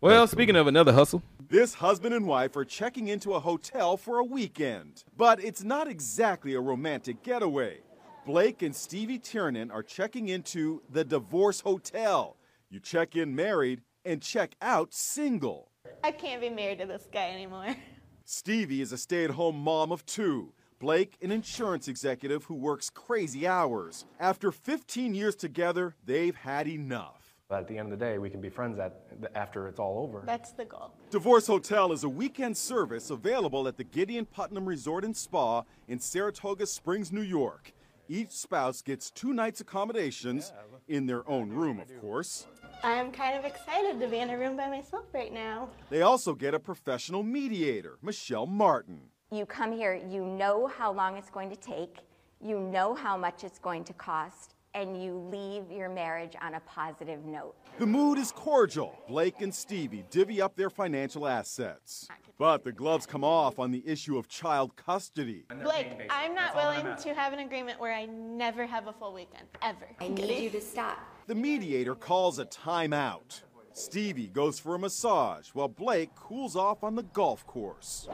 Well, 0.00 0.26
speaking 0.26 0.56
of 0.56 0.66
another 0.66 0.92
hustle, 0.92 1.22
This 1.48 1.74
husband 1.74 2.14
and 2.14 2.26
wife 2.26 2.56
are 2.56 2.64
checking 2.64 3.08
into 3.08 3.34
a 3.34 3.40
hotel 3.40 3.96
for 3.96 4.18
a 4.18 4.24
weekend. 4.24 5.04
But 5.16 5.42
it's 5.42 5.62
not 5.62 5.88
exactly 5.88 6.54
a 6.54 6.60
romantic 6.60 7.22
getaway. 7.22 7.78
Blake 8.26 8.62
and 8.62 8.74
Stevie 8.74 9.18
Tiernan 9.18 9.70
are 9.70 9.82
checking 9.82 10.28
into 10.28 10.82
the 10.90 11.04
Divorce 11.04 11.60
Hotel. 11.60 12.36
You 12.68 12.80
check 12.80 13.16
in 13.16 13.34
married 13.34 13.82
and 14.04 14.22
check 14.22 14.54
out 14.60 14.92
single. 14.92 15.69
I 16.02 16.12
can't 16.12 16.40
be 16.40 16.50
married 16.50 16.78
to 16.78 16.86
this 16.86 17.06
guy 17.12 17.30
anymore. 17.30 17.76
Stevie 18.24 18.80
is 18.80 18.92
a 18.92 18.98
stay 18.98 19.24
at 19.24 19.30
home 19.30 19.56
mom 19.56 19.92
of 19.92 20.04
two. 20.06 20.52
Blake, 20.78 21.16
an 21.20 21.30
insurance 21.30 21.88
executive 21.88 22.44
who 22.44 22.54
works 22.54 22.88
crazy 22.88 23.46
hours. 23.46 24.06
After 24.18 24.50
15 24.50 25.14
years 25.14 25.34
together, 25.36 25.94
they've 26.06 26.34
had 26.34 26.66
enough. 26.66 27.34
But 27.48 27.60
at 27.60 27.68
the 27.68 27.76
end 27.76 27.92
of 27.92 27.98
the 27.98 28.04
day, 28.04 28.18
we 28.18 28.30
can 28.30 28.40
be 28.40 28.48
friends 28.48 28.78
at, 28.78 29.02
after 29.34 29.66
it's 29.66 29.80
all 29.80 29.98
over. 29.98 30.22
That's 30.24 30.52
the 30.52 30.64
goal. 30.64 30.92
Divorce 31.10 31.48
Hotel 31.48 31.92
is 31.92 32.04
a 32.04 32.08
weekend 32.08 32.56
service 32.56 33.10
available 33.10 33.66
at 33.66 33.76
the 33.76 33.84
Gideon 33.84 34.24
Putnam 34.24 34.66
Resort 34.66 35.04
and 35.04 35.16
Spa 35.16 35.64
in 35.88 35.98
Saratoga 35.98 36.64
Springs, 36.66 37.10
New 37.10 37.20
York. 37.20 37.72
Each 38.08 38.30
spouse 38.30 38.82
gets 38.82 39.10
two 39.10 39.32
nights 39.32 39.60
accommodations 39.60 40.52
in 40.90 41.06
their 41.06 41.28
own 41.30 41.50
room, 41.50 41.78
of 41.78 42.00
course. 42.00 42.46
I'm 42.82 43.12
kind 43.12 43.38
of 43.38 43.44
excited 43.44 44.00
to 44.00 44.08
be 44.08 44.18
in 44.18 44.30
a 44.30 44.36
room 44.36 44.56
by 44.56 44.68
myself 44.68 45.04
right 45.12 45.32
now. 45.32 45.68
They 45.88 46.02
also 46.02 46.34
get 46.34 46.52
a 46.52 46.58
professional 46.58 47.22
mediator, 47.22 47.98
Michelle 48.02 48.46
Martin. 48.46 49.00
You 49.30 49.46
come 49.46 49.70
here, 49.70 49.94
you 49.94 50.24
know 50.24 50.66
how 50.66 50.92
long 50.92 51.16
it's 51.16 51.30
going 51.30 51.50
to 51.50 51.56
take, 51.56 51.98
you 52.44 52.58
know 52.58 52.94
how 52.94 53.16
much 53.16 53.44
it's 53.44 53.60
going 53.60 53.84
to 53.84 53.92
cost, 53.92 54.54
and 54.74 55.02
you 55.02 55.14
leave 55.30 55.70
your 55.70 55.88
marriage 55.88 56.34
on 56.40 56.54
a 56.54 56.60
positive 56.60 57.24
note. 57.24 57.54
The 57.78 57.86
mood 57.86 58.18
is 58.18 58.32
cordial. 58.32 58.96
Blake 59.08 59.40
and 59.40 59.54
Stevie 59.54 60.04
divvy 60.10 60.40
up 60.40 60.56
their 60.56 60.70
financial 60.70 61.26
assets. 61.26 62.08
But 62.38 62.64
the 62.64 62.72
gloves 62.72 63.06
come 63.06 63.24
off 63.24 63.58
on 63.58 63.70
the 63.70 63.82
issue 63.86 64.16
of 64.16 64.28
child 64.28 64.76
custody. 64.76 65.44
Blake, 65.62 65.88
I'm 66.08 66.34
not 66.34 66.54
willing 66.54 66.96
to 66.96 67.14
have 67.14 67.32
an 67.32 67.40
agreement 67.40 67.80
where 67.80 67.92
I 67.92 68.06
never 68.06 68.66
have 68.66 68.86
a 68.86 68.92
full 68.92 69.12
weekend, 69.12 69.46
ever. 69.62 69.88
I 70.00 70.08
need 70.08 70.44
you 70.44 70.50
to 70.50 70.60
stop. 70.60 70.98
The 71.26 71.34
mediator 71.34 71.94
calls 71.94 72.38
a 72.38 72.46
timeout. 72.46 73.42
Stevie 73.72 74.28
goes 74.28 74.58
for 74.58 74.74
a 74.74 74.78
massage 74.78 75.48
while 75.48 75.68
Blake 75.68 76.14
cools 76.14 76.56
off 76.56 76.82
on 76.82 76.96
the 76.96 77.02
golf 77.02 77.46
course. 77.46 78.08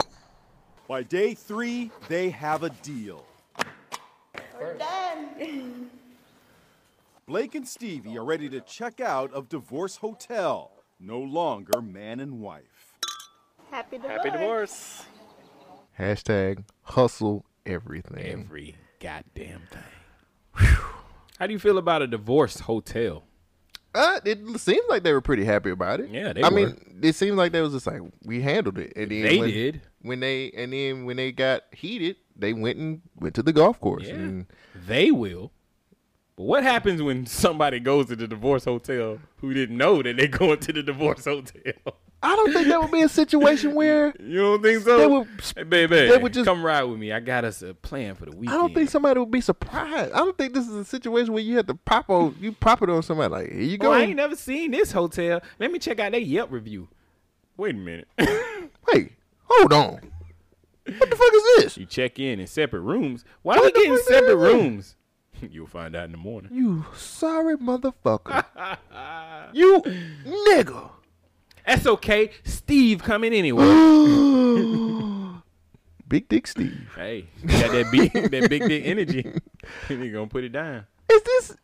By 0.89 1.03
day 1.03 1.35
three, 1.35 1.91
they 2.09 2.31
have 2.31 2.63
a 2.63 2.71
deal. 2.71 3.25
We're 4.59 4.75
done. 4.75 5.91
Blake 7.27 7.55
and 7.57 7.67
Stevie 7.67 8.17
are 8.17 8.25
ready 8.25 8.49
to 8.51 8.61
check 8.61 9.01
out 9.01 9.33
of 9.33 9.49
Divorce 9.49 9.97
Hotel. 9.97 10.71
No 11.01 11.19
longer 11.19 11.83
man 11.83 12.21
and 12.21 12.41
wife. 12.41 12.95
Happy 13.71 13.99
divorce. 13.99 14.17
Happy 14.17 14.31
divorce. 14.31 15.05
Hashtag 15.99 16.65
hustle 16.83 17.45
everything. 17.67 18.45
Every 18.45 18.77
goddamn 19.01 19.63
thing. 19.71 20.69
How 21.39 21.47
do 21.47 21.53
you 21.53 21.59
feel 21.59 21.79
about 21.79 22.01
a 22.03 22.07
divorce 22.07 22.61
hotel? 22.61 23.25
Uh, 23.95 24.21
it 24.25 24.39
seems 24.61 24.85
like 24.89 25.03
they 25.03 25.13
were 25.13 25.21
pretty 25.21 25.45
happy 25.45 25.71
about 25.71 26.01
it. 26.01 26.11
Yeah, 26.11 26.33
they 26.33 26.43
I 26.43 26.49
were. 26.49 26.55
mean, 26.55 27.01
it 27.03 27.15
seems 27.15 27.37
like 27.37 27.51
they 27.53 27.61
was 27.61 27.73
just 27.73 27.87
like 27.87 28.03
we 28.25 28.41
handled 28.41 28.79
it, 28.79 28.93
and 28.95 29.11
then 29.11 29.23
They 29.23 29.39
when, 29.39 29.51
did. 29.51 29.81
when 30.03 30.21
they 30.21 30.51
and 30.53 30.73
then 30.73 31.05
when 31.07 31.17
they 31.17 31.33
got 31.33 31.63
heated, 31.73 32.17
they 32.37 32.53
went 32.53 32.79
and 32.79 33.01
went 33.17 33.35
to 33.35 33.43
the 33.43 33.53
golf 33.53 33.81
course. 33.81 34.05
Yeah. 34.07 34.15
And 34.15 34.47
They 34.87 35.11
will. 35.11 35.51
But 36.37 36.45
what 36.45 36.63
happens 36.63 37.01
when 37.03 37.25
somebody 37.27 37.81
goes 37.81 38.07
to 38.07 38.17
the 38.17 38.29
divorce 38.29 38.65
hotel 38.65 39.19
who 39.39 39.55
didn't 39.55 39.77
know 39.79 40.03
that 40.03 40.17
they're 40.17 40.27
going 40.29 40.59
to 40.61 40.73
the 40.73 40.83
divorce 40.83 41.25
hotel? 41.25 41.73
I 42.23 42.35
don't 42.35 42.53
think 42.53 42.69
that 42.69 42.81
would 42.81 42.91
be 42.91 43.03
a 43.03 43.09
situation 43.09 43.75
where 43.75 44.13
You 44.21 44.39
don't 44.41 44.63
think 44.63 44.83
so? 44.83 44.99
They 44.99 45.07
would- 45.07 45.29
hey, 45.55 45.63
baby, 45.63 45.97
they 46.09 46.19
would 46.19 46.33
just- 46.33 46.47
come 46.47 46.65
ride 46.65 46.85
with 46.85 46.99
me. 46.99 47.13
I 47.13 47.21
got 47.21 47.45
us 47.45 47.63
a 47.63 47.73
plan 47.75 48.15
for 48.17 48.25
the 48.27 48.33
weekend. 48.37 48.51
I 48.51 48.61
don't 48.61 48.75
think 48.75 48.91
somebody 48.91 49.21
would 49.21 49.31
be 49.31 49.41
surprised. 49.41 50.13
I 50.13 50.19
don't 50.19 50.37
think 50.37 50.53
this 50.55 50.67
is 50.67 50.75
a 50.75 50.85
situation 50.85 51.33
where 51.33 51.43
you 51.43 51.57
have 51.57 51.67
to 51.67 51.75
pop 51.75 52.11
on 52.11 52.35
you 52.41 52.53
pop 52.53 52.83
it 52.83 52.91
on 52.91 53.03
somebody 53.03 53.31
like 53.33 53.53
here 53.53 53.61
you 53.63 53.77
Oh, 53.81 53.85
go. 53.85 53.93
I 53.93 54.01
ain't 54.03 54.17
never 54.17 54.35
seen 54.37 54.71
this 54.73 54.93
hotel. 54.93 55.41
Let 55.59 55.71
me 55.71 55.79
check 55.79 56.01
out 56.01 56.13
their 56.13 56.21
Yelp 56.21 56.51
review. 56.51 56.89
Wait 57.57 57.75
a 57.75 57.79
minute. 57.79 58.09
Wait, 58.93 59.13
hold 59.45 59.73
on. 59.73 60.01
What 60.99 61.11
the 61.11 61.17
fuck 61.17 61.33
is 61.35 61.43
this? 61.65 61.77
You 61.79 61.87
check 61.87 62.19
in 62.19 62.41
in 62.41 62.47
separate 62.47 62.81
rooms. 62.81 63.25
Why 63.43 63.57
are 63.57 63.63
we 63.63 63.73
getting 63.73 63.97
separate 63.99 64.37
rooms? 64.37 64.96
You'll 65.51 65.67
find 65.67 65.95
out 65.95 66.05
in 66.05 66.13
the 66.13 66.19
morning. 66.19 66.51
You 66.53 66.87
sorry 66.95 67.57
motherfucker. 67.57 68.45
you 69.53 69.83
nigga. 70.25 70.91
That's 71.67 71.87
okay. 71.87 72.31
Steve 72.45 73.03
coming 73.03 73.33
anyway. 73.33 73.65
Big 76.09 76.29
Dick 76.29 76.47
Steve. 76.47 76.89
hey, 76.95 77.27
got 77.45 77.73
that 77.73 77.91
big 77.91 78.13
that 78.13 78.49
big 78.49 78.69
dick 78.69 78.83
energy. 78.87 79.33
he 79.89 80.11
gonna 80.11 80.29
put 80.29 80.45
it 80.45 80.51
down. 80.51 80.87
Is 81.11 81.23
this 81.23 81.57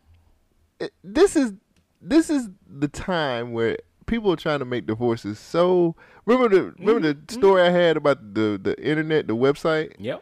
eh, 0.81 0.87
this 1.01 1.35
is 1.37 1.53
this 2.01 2.29
is 2.29 2.49
the 2.67 2.89
time 2.89 3.53
where 3.53 3.77
people 4.05 4.33
are 4.33 4.37
trying 4.37 4.59
to 4.59 4.65
make 4.65 4.85
divorces 4.85 5.39
so 5.39 5.95
remember 6.25 6.53
the 6.53 6.63
remember 6.77 6.99
the 6.99 7.15
mm-hmm. 7.15 7.39
story 7.39 7.61
I 7.61 7.69
had 7.69 7.95
about 7.95 8.33
the 8.33 8.59
the 8.61 8.77
internet, 8.83 9.27
the 9.27 9.35
website? 9.35 9.93
Yep. 9.97 10.21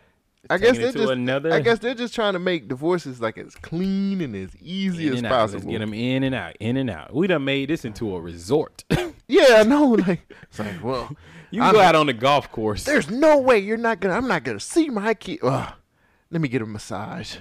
I 0.49 0.57
guess 0.57 0.75
they're 0.77 0.91
just 0.91 1.11
another- 1.11 1.53
I 1.53 1.59
guess 1.59 1.79
they're 1.79 1.93
just 1.93 2.13
trying 2.15 2.33
to 2.33 2.39
make 2.39 2.67
divorces 2.67 3.21
like 3.21 3.37
as 3.37 3.55
clean 3.55 4.21
and 4.21 4.35
as 4.35 4.49
easy 4.59 5.07
In 5.07 5.13
as 5.13 5.19
out. 5.19 5.23
Let's 5.23 5.53
possible. 5.53 5.71
get 5.71 5.79
them 5.79 5.93
in 5.93 6.23
and 6.23 6.33
out, 6.35 6.57
in 6.59 6.77
and 6.77 6.89
out. 6.89 7.13
We 7.13 7.27
done 7.27 7.45
made 7.45 7.69
this 7.69 7.85
into 7.85 8.15
a 8.15 8.19
resort. 8.21 8.83
Yeah, 9.27 9.59
I 9.61 9.63
know. 9.63 9.91
Like 9.91 10.29
it's 10.43 10.59
like, 10.59 10.83
well, 10.83 11.15
you 11.51 11.61
can 11.61 11.71
go 11.71 11.79
out 11.79 11.95
on 11.95 12.07
the 12.07 12.11
golf 12.13 12.51
course. 12.51 12.83
There's 12.83 13.09
no 13.09 13.37
way 13.37 13.59
you're 13.59 13.77
not 13.77 14.01
gonna. 14.01 14.13
I'm 14.15 14.27
not 14.27 14.43
gonna 14.43 14.59
see 14.59 14.89
my 14.89 15.13
kid. 15.13 15.39
Ugh. 15.41 15.73
let 16.31 16.41
me 16.41 16.49
get 16.49 16.61
a 16.61 16.65
massage. 16.65 17.37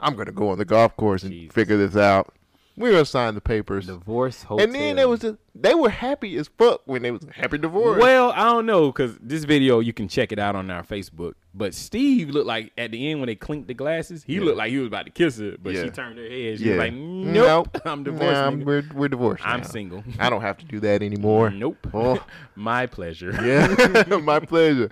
I'm 0.00 0.16
gonna 0.16 0.32
go 0.32 0.48
on 0.50 0.58
the 0.58 0.64
golf 0.64 0.96
course 0.96 1.22
and 1.22 1.52
figure 1.52 1.76
this 1.76 1.94
out. 1.94 2.34
We're 2.78 2.92
gonna 2.92 3.04
sign 3.04 3.34
the 3.34 3.40
papers. 3.40 3.86
Divorce 3.86 4.46
And 4.48 4.72
then 4.72 4.96
there 4.96 5.08
was 5.08 5.20
just 5.20 5.36
they 5.54 5.74
were 5.74 5.90
happy 5.90 6.36
as 6.36 6.48
fuck 6.56 6.82
when 6.84 7.02
they 7.02 7.10
was 7.10 7.26
happy 7.34 7.58
divorce. 7.58 8.00
Well, 8.00 8.30
I 8.30 8.44
don't 8.44 8.66
know 8.66 8.92
because 8.92 9.18
this 9.20 9.42
video 9.44 9.80
you 9.80 9.92
can 9.92 10.06
check 10.06 10.30
it 10.30 10.38
out 10.38 10.54
on 10.54 10.70
our 10.70 10.84
Facebook. 10.84 11.32
But 11.52 11.74
Steve 11.74 12.30
looked 12.30 12.46
like 12.46 12.70
at 12.78 12.92
the 12.92 13.10
end 13.10 13.18
when 13.18 13.26
they 13.26 13.34
clinked 13.34 13.66
the 13.66 13.74
glasses, 13.74 14.22
he 14.22 14.34
Yeah. 14.36 14.42
looked 14.42 14.58
like 14.58 14.70
he 14.70 14.78
was 14.78 14.86
about 14.86 15.06
to 15.06 15.10
kiss 15.10 15.38
her, 15.38 15.56
but 15.60 15.74
Yeah. 15.74 15.84
she 15.84 15.90
turned 15.90 16.18
her 16.18 16.24
head. 16.28 16.58
She 16.58 16.64
yeah, 16.66 16.70
was 16.74 16.78
like, 16.78 16.92
"Nope, 16.94 17.80
I'm 17.84 18.04
divorced. 18.04 18.32
Nah, 18.32 18.50
nigga. 18.52 18.64
we're 18.64 18.84
we're 18.94 19.08
divorced. 19.08 19.44
I'm 19.44 19.60
now. 19.62 19.66
single. 19.66 20.04
I 20.20 20.30
don't 20.30 20.42
have 20.42 20.58
to 20.58 20.64
do 20.64 20.78
that 20.80 21.02
anymore. 21.02 21.50
Nope. 21.50 21.88
Oh, 21.92 22.24
My 22.54 22.86
pleasure. 22.86 23.30
yeah, 23.44 24.04
my 24.22 24.38
pleasure. 24.38 24.90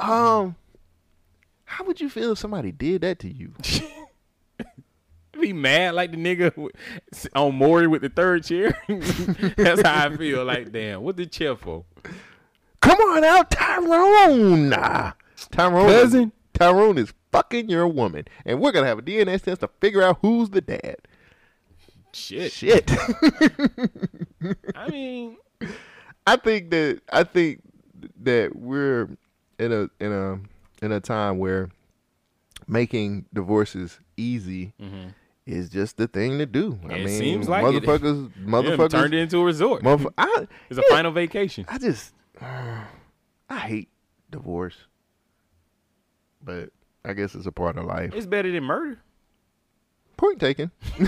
Um, 0.00 0.56
how 1.64 1.84
would 1.84 2.00
you 2.00 2.08
feel 2.08 2.32
if 2.32 2.38
somebody 2.38 2.72
did 2.72 3.02
that 3.02 3.20
to 3.20 3.32
you? 3.32 3.52
Be 5.40 5.52
mad 5.52 5.94
like 5.94 6.10
the 6.10 6.16
nigga 6.16 6.52
on 7.34 7.54
Maury 7.54 7.86
with 7.86 8.02
the 8.02 8.08
third 8.08 8.44
chair. 8.44 8.76
That's 9.56 9.82
how 9.82 10.06
I 10.08 10.16
feel. 10.16 10.44
Like, 10.44 10.70
damn, 10.72 11.02
what 11.02 11.16
the 11.16 11.26
chair 11.26 11.56
for? 11.56 11.84
Come 12.80 12.98
on 12.98 13.24
out, 13.24 13.50
Tyrone. 13.50 14.68
Nah. 14.70 15.12
Tyrone, 15.50 15.86
Cousin? 15.88 16.32
Tyrone 16.54 16.98
is 16.98 17.12
fucking 17.32 17.68
your 17.70 17.86
woman, 17.88 18.24
and 18.44 18.60
we're 18.60 18.72
gonna 18.72 18.86
have 18.86 18.98
a 18.98 19.02
DNA 19.02 19.40
test 19.42 19.60
to 19.62 19.68
figure 19.80 20.02
out 20.02 20.18
who's 20.22 20.50
the 20.50 20.60
dad. 20.60 20.96
Shit. 22.12 22.52
Shit. 22.52 22.90
I 24.74 24.88
mean, 24.88 25.36
I 26.26 26.36
think 26.36 26.70
that 26.70 27.00
I 27.12 27.24
think 27.24 27.60
that 28.22 28.56
we're 28.56 29.08
in 29.58 29.72
a 29.72 29.88
in 30.02 30.12
a 30.12 30.40
in 30.84 30.92
a 30.92 31.00
time 31.00 31.38
where 31.38 31.70
making 32.66 33.26
divorces 33.32 33.98
easy 34.16 34.72
Mhm. 34.80 35.14
Is 35.46 35.68
just 35.68 35.96
the 35.96 36.06
thing 36.06 36.38
to 36.38 36.46
do. 36.46 36.78
I 36.88 36.94
It 36.94 37.04
mean, 37.06 37.18
seems 37.18 37.48
like 37.48 37.64
it. 37.74 37.82
motherfuckers, 37.82 38.30
Yeah, 38.36 38.44
motherfuckers 38.46 38.90
turned 38.90 39.14
it 39.14 39.18
into 39.20 39.38
a 39.40 39.44
resort. 39.44 39.82
motherf- 39.82 40.12
I, 40.18 40.46
It's 40.68 40.78
a 40.78 40.82
yeah, 40.88 40.94
final 40.94 41.10
vacation. 41.12 41.64
I 41.68 41.78
just 41.78 42.12
I 42.40 42.84
hate 43.58 43.88
divorce, 44.30 44.76
but 46.42 46.70
I 47.04 47.12
guess 47.14 47.34
it's 47.34 47.46
a 47.46 47.52
part 47.52 47.76
of 47.78 47.84
life. 47.86 48.14
It's 48.14 48.26
better 48.26 48.50
than 48.52 48.64
murder. 48.64 49.00
Point 50.16 50.38
taken. 50.38 50.70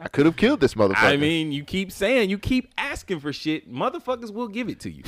I 0.00 0.06
could 0.12 0.24
have 0.26 0.36
killed 0.36 0.60
this 0.60 0.74
motherfucker. 0.74 0.94
I 1.02 1.16
mean, 1.16 1.50
you 1.50 1.64
keep 1.64 1.90
saying, 1.90 2.30
you 2.30 2.38
keep 2.38 2.72
asking 2.78 3.18
for 3.20 3.32
shit. 3.32 3.70
Motherfuckers 3.70 4.32
will 4.32 4.46
give 4.48 4.68
it 4.68 4.78
to 4.80 4.90
you. 4.90 5.02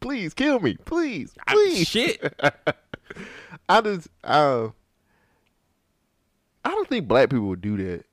please 0.00 0.32
kill 0.34 0.60
me, 0.60 0.76
please, 0.84 1.34
I- 1.46 1.52
please. 1.52 1.86
shit. 1.86 2.34
I 3.68 3.80
just, 3.82 4.08
uh, 4.24 4.68
I 6.64 6.70
don't 6.70 6.88
think 6.88 7.08
black 7.08 7.30
people 7.30 7.48
would 7.48 7.60
do 7.60 7.76
that. 7.78 8.04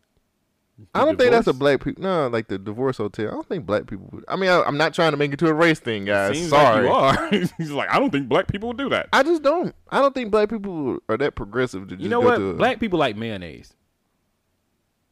I 0.95 1.03
don't 1.03 1.17
think 1.17 1.31
that's 1.31 1.47
a 1.47 1.53
black 1.53 1.83
people. 1.83 2.01
No, 2.03 2.27
like 2.29 2.47
the 2.47 2.57
divorce 2.57 2.97
hotel. 2.97 3.27
I 3.27 3.31
don't 3.31 3.47
think 3.47 3.65
black 3.65 3.85
people 3.85 4.07
would. 4.13 4.23
I 4.29 4.37
mean, 4.37 4.49
I, 4.49 4.61
I'm 4.61 4.77
not 4.77 4.93
trying 4.93 5.11
to 5.11 5.17
make 5.17 5.33
it 5.33 5.39
to 5.39 5.47
a 5.47 5.53
race 5.53 5.79
thing, 5.79 6.05
guys. 6.05 6.37
Seems 6.37 6.49
Sorry. 6.49 6.87
like 6.87 7.29
you 7.31 7.37
are. 7.37 7.47
He's 7.57 7.71
like, 7.71 7.93
I 7.93 7.99
don't 7.99 8.11
think 8.11 8.29
black 8.29 8.47
people 8.47 8.69
would 8.69 8.77
do 8.77 8.87
that. 8.89 9.09
I 9.11 9.23
just 9.23 9.43
don't. 9.43 9.75
I 9.89 9.99
don't 9.99 10.13
think 10.13 10.31
black 10.31 10.49
people 10.49 10.99
are 11.09 11.17
that 11.17 11.35
progressive 11.35 11.89
to 11.89 11.95
just 11.95 12.01
You 12.01 12.07
know 12.09 12.21
go 12.21 12.27
what? 12.27 12.37
to 12.37 12.53
Black 12.53 12.79
people 12.79 12.97
like 12.97 13.17
mayonnaise. 13.17 13.73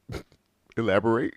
elaborate. 0.78 1.34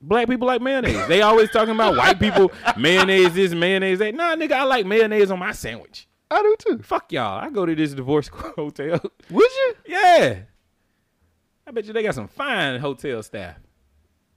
Black 0.00 0.28
people 0.28 0.46
like 0.46 0.60
mayonnaise. 0.60 1.06
They 1.08 1.22
always 1.22 1.50
talking 1.50 1.74
about 1.74 1.96
white 1.96 2.18
people 2.18 2.52
mayonnaise 2.76 3.34
this, 3.34 3.52
mayonnaise 3.52 3.98
that. 4.00 4.14
Nah, 4.14 4.34
nigga, 4.36 4.52
I 4.52 4.64
like 4.64 4.86
mayonnaise 4.86 5.30
on 5.30 5.38
my 5.38 5.52
sandwich. 5.52 6.08
I 6.30 6.40
do 6.42 6.56
too. 6.58 6.82
Fuck 6.82 7.12
y'all. 7.12 7.38
I 7.40 7.50
go 7.50 7.66
to 7.66 7.74
this 7.74 7.94
divorce 7.94 8.28
hotel. 8.28 9.00
Would 9.30 9.50
you? 9.50 9.74
Yeah. 9.86 10.38
I 11.66 11.70
bet 11.70 11.84
you 11.86 11.92
they 11.92 12.02
got 12.02 12.14
some 12.14 12.28
fine 12.28 12.80
hotel 12.80 13.22
staff. 13.22 13.56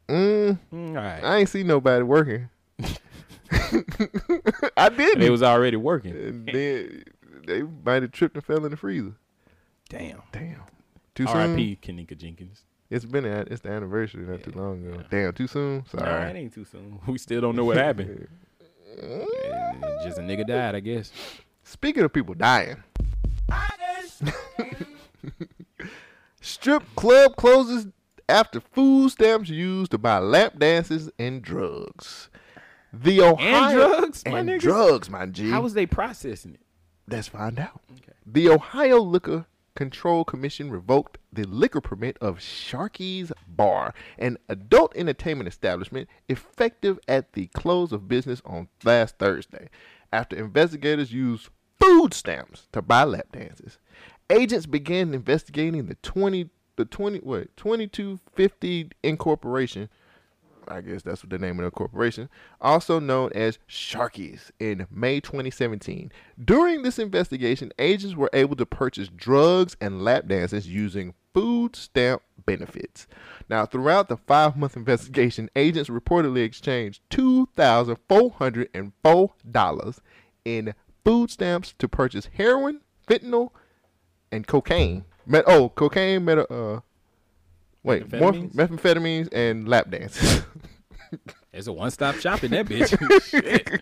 Mm, 0.07 0.59
Mm, 0.71 0.89
all 0.89 0.95
right. 0.95 1.23
I 1.23 1.37
ain't 1.37 1.49
see 1.49 1.63
nobody 1.63 2.03
working. 2.03 2.49
I 4.77 4.89
didn't. 4.89 5.19
They 5.19 5.29
was 5.29 5.41
already 5.43 5.77
working. 5.77 6.11
And 6.15 6.47
then 6.47 7.03
they 7.47 7.63
might 7.63 8.01
have 8.03 8.11
tripped 8.11 8.35
and 8.35 8.43
fell 8.45 8.63
in 8.65 8.71
the 8.71 8.77
freezer. 8.77 9.13
Damn. 9.89 10.21
Damn. 10.31 10.61
Too 11.15 11.25
soon. 11.27 11.35
R.I.P. 11.37 11.79
Kenneka 11.81 12.17
Jenkins. 12.17 12.63
It's 12.89 13.05
been 13.05 13.25
a, 13.25 13.39
it's 13.49 13.61
the 13.61 13.69
anniversary 13.69 14.25
not 14.27 14.43
too 14.43 14.51
long 14.51 14.85
ago. 14.85 15.01
Damn, 15.09 15.33
too 15.33 15.47
soon. 15.47 15.83
Nah, 15.93 15.99
Sorry. 16.01 16.29
it 16.29 16.35
ain't 16.35 16.53
too 16.53 16.65
soon. 16.65 16.99
We 17.07 17.17
still 17.17 17.41
don't 17.41 17.55
know 17.55 17.65
what 17.65 17.77
happened. 17.77 18.27
Eh, 18.97 19.25
Just 20.05 20.19
a 20.19 20.21
nigga 20.21 20.47
died, 20.47 20.73
I 20.73 20.79
guess. 20.79 21.11
Speaking 21.65 22.03
of 22.03 22.13
people 22.13 22.33
dying, 22.33 22.77
strip 26.45 26.83
club 26.95 27.35
closes 27.35 27.87
after 28.29 28.59
food 28.59 29.09
stamps 29.09 29.49
used 29.49 29.91
to 29.91 29.97
buy 29.97 30.19
lap 30.19 30.59
dances 30.59 31.09
and 31.17 31.41
drugs. 31.41 32.29
The 32.93 33.21
Ohio 33.21 33.99
drugs, 33.99 34.23
my 34.25 34.39
and 34.39 34.59
drugs, 34.59 35.09
my 35.09 35.25
G. 35.25 35.49
How 35.49 35.61
was 35.61 35.73
they 35.73 35.85
processing 35.85 36.53
it? 36.53 36.61
Let's 37.07 37.27
find 37.27 37.59
out. 37.59 37.81
The 38.25 38.49
Ohio 38.49 38.99
Liquor 38.99 39.45
Control 39.75 40.23
Commission 40.23 40.71
revoked 40.71 41.17
the 41.33 41.43
liquor 41.43 41.81
permit 41.81 42.17
of 42.21 42.39
Sharky's 42.39 43.33
Bar, 43.47 43.93
an 44.17 44.37
adult 44.47 44.95
entertainment 44.95 45.49
establishment 45.49 46.07
effective 46.29 46.97
at 47.07 47.33
the 47.33 47.47
close 47.47 47.91
of 47.91 48.07
business 48.07 48.41
on 48.45 48.69
last 48.83 49.17
Thursday, 49.17 49.69
after 50.13 50.37
investigators 50.37 51.11
used 51.11 51.49
food 51.79 52.13
stamps 52.13 52.67
to 52.71 52.81
buy 52.81 53.03
lap 53.03 53.27
dances. 53.33 53.77
Agents 54.29 54.65
began 54.65 55.13
investigating 55.13 55.87
the 55.87 55.95
20 55.95 56.49
the 56.77 56.85
20 56.85 57.19
what 57.19 57.55
2250 57.55 58.89
incorporation 59.01 59.89
I 60.67 60.81
guess 60.81 61.03
that's 61.03 61.23
what 61.23 61.29
the 61.29 61.37
name 61.37 61.59
of 61.59 61.65
the 61.65 61.71
corporation, 61.71 62.27
also 62.59 62.99
known 62.99 63.29
as 63.35 63.59
Sharkies, 63.69 64.49
in 64.59 64.87
May 64.89 65.19
2017. 65.19 66.11
During 66.43 66.81
this 66.81 66.97
investigation, 66.99 67.71
agents 67.77 68.15
were 68.15 68.31
able 68.33 68.55
to 68.55 68.65
purchase 68.65 69.09
drugs 69.09 69.77
and 69.79 70.03
lap 70.03 70.25
dances 70.27 70.67
using 70.67 71.13
food 71.33 71.75
stamp 71.75 72.23
benefits. 72.45 73.07
Now, 73.49 73.65
throughout 73.65 74.07
the 74.09 74.17
five 74.17 74.57
month 74.57 74.75
investigation, 74.77 75.49
agents 75.55 75.89
reportedly 75.89 76.43
exchanged 76.43 77.01
$2,404 77.11 79.99
in 80.45 80.73
food 81.03 81.31
stamps 81.31 81.73
to 81.77 81.87
purchase 81.87 82.29
heroin, 82.33 82.81
fentanyl, 83.07 83.51
and 84.31 84.45
cocaine. 84.47 85.05
Met- 85.25 85.45
oh, 85.47 85.69
cocaine, 85.69 86.23
meta, 86.25 86.51
uh, 86.51 86.79
wait, 87.83 88.07
Methamphetamines? 88.09 88.53
methamphetamines 88.55 89.29
and 89.33 89.67
lap 89.67 89.89
dances. 89.89 90.43
it's 91.53 91.67
a 91.67 91.73
one 91.73 91.89
stop 91.91 92.15
shop 92.15 92.43
in 92.43 92.51
that 92.51 92.65
bitch. 92.67 93.29
Shit. 93.29 93.81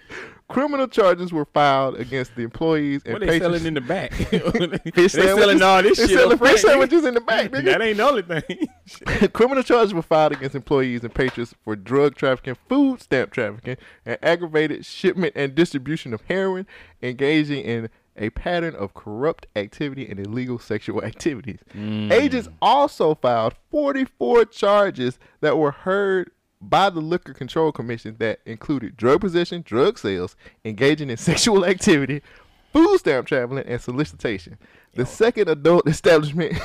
Criminal 0.49 0.87
charges 0.87 1.31
were 1.33 1.45
filed 1.45 1.95
against 1.95 2.35
the 2.35 2.43
employees 2.43 3.01
and 3.05 3.13
What 3.13 3.21
they 3.21 3.27
patrons. 3.39 3.55
selling 3.61 3.65
in 3.65 3.73
the 3.73 3.81
back? 3.81 4.11
They 4.93 5.07
selling 5.07 5.61
all 5.63 5.81
this 5.81 5.97
shit. 5.97 6.09
selling 6.11 6.37
fish 6.37 6.61
sandwiches 6.61 7.05
in 7.05 7.13
the 7.15 7.21
back, 7.21 7.49
nigga. 7.51 7.63
that 7.65 7.81
ain't 7.81 7.97
the 7.97 8.03
only 8.03 8.21
thing. 8.21 9.29
Criminal 9.29 9.63
charges 9.63 9.93
were 9.93 10.01
filed 10.03 10.33
against 10.33 10.55
employees 10.55 11.03
and 11.03 11.13
patrons 11.15 11.55
for 11.63 11.75
drug 11.75 12.15
trafficking, 12.15 12.55
food 12.69 13.01
stamp 13.01 13.31
trafficking, 13.31 13.77
and 14.05 14.17
aggravated 14.21 14.85
shipment 14.85 15.33
and 15.35 15.55
distribution 15.55 16.13
of 16.13 16.21
heroin, 16.27 16.67
engaging 17.01 17.63
in 17.63 17.89
a 18.17 18.29
pattern 18.31 18.75
of 18.75 18.93
corrupt 18.93 19.47
activity 19.55 20.07
and 20.07 20.19
illegal 20.19 20.59
sexual 20.59 21.03
activities. 21.05 21.59
Mm. 21.75 22.11
Agents 22.11 22.49
also 22.61 23.15
filed 23.15 23.55
44 23.71 24.45
charges 24.45 25.19
that 25.41 25.57
were 25.57 25.71
heard 25.71 26.31
by 26.61 26.89
the 26.89 27.01
Liquor 27.01 27.33
Control 27.33 27.71
Commission 27.71 28.15
that 28.19 28.39
included 28.45 28.95
drug 28.95 29.21
possession, 29.21 29.63
drug 29.65 29.99
sales, 29.99 30.35
engaging 30.63 31.09
in 31.09 31.17
sexual 31.31 31.65
activity, 31.65 32.21
food 32.71 32.97
stamp 32.99 33.27
traveling, 33.27 33.65
and 33.65 33.81
solicitation. 33.81 34.57
The 34.93 35.05
second 35.05 35.49
adult 35.49 35.87
establishment 35.87 36.57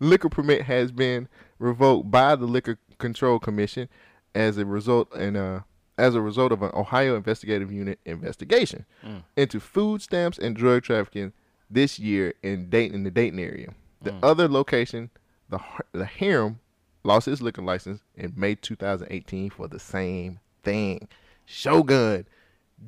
liquor 0.00 0.28
permit 0.28 0.62
has 0.62 0.92
been 0.92 1.28
revoked 1.58 2.10
by 2.10 2.36
the 2.36 2.46
Liquor 2.46 2.78
Control 2.98 3.38
Commission 3.38 3.88
as 4.34 4.58
a 4.58 4.66
result 4.66 5.14
and 5.14 5.36
uh 5.36 5.60
as 5.98 6.14
a 6.14 6.20
result 6.20 6.52
of 6.52 6.62
an 6.62 6.70
Ohio 6.74 7.16
investigative 7.16 7.72
unit 7.72 7.98
investigation 8.04 8.84
Mm. 9.04 9.22
into 9.36 9.60
food 9.60 10.02
stamps 10.02 10.38
and 10.38 10.54
drug 10.56 10.82
trafficking 10.82 11.32
this 11.70 11.98
year 11.98 12.34
in 12.42 12.68
Dayton 12.70 12.94
in 12.96 13.02
the 13.04 13.10
Dayton 13.10 13.38
area. 13.38 13.74
The 14.02 14.10
Mm. 14.12 14.18
other 14.22 14.48
location, 14.48 15.10
the 15.48 15.58
the 15.92 16.04
Harem, 16.04 16.60
lost 17.04 17.28
its 17.28 17.40
liquor 17.40 17.62
license 17.62 18.00
in 18.14 18.32
May 18.36 18.54
2018 18.56 19.50
for 19.50 19.68
the 19.68 19.78
same 19.78 20.40
thing. 20.62 21.08
Shogun, 21.44 22.26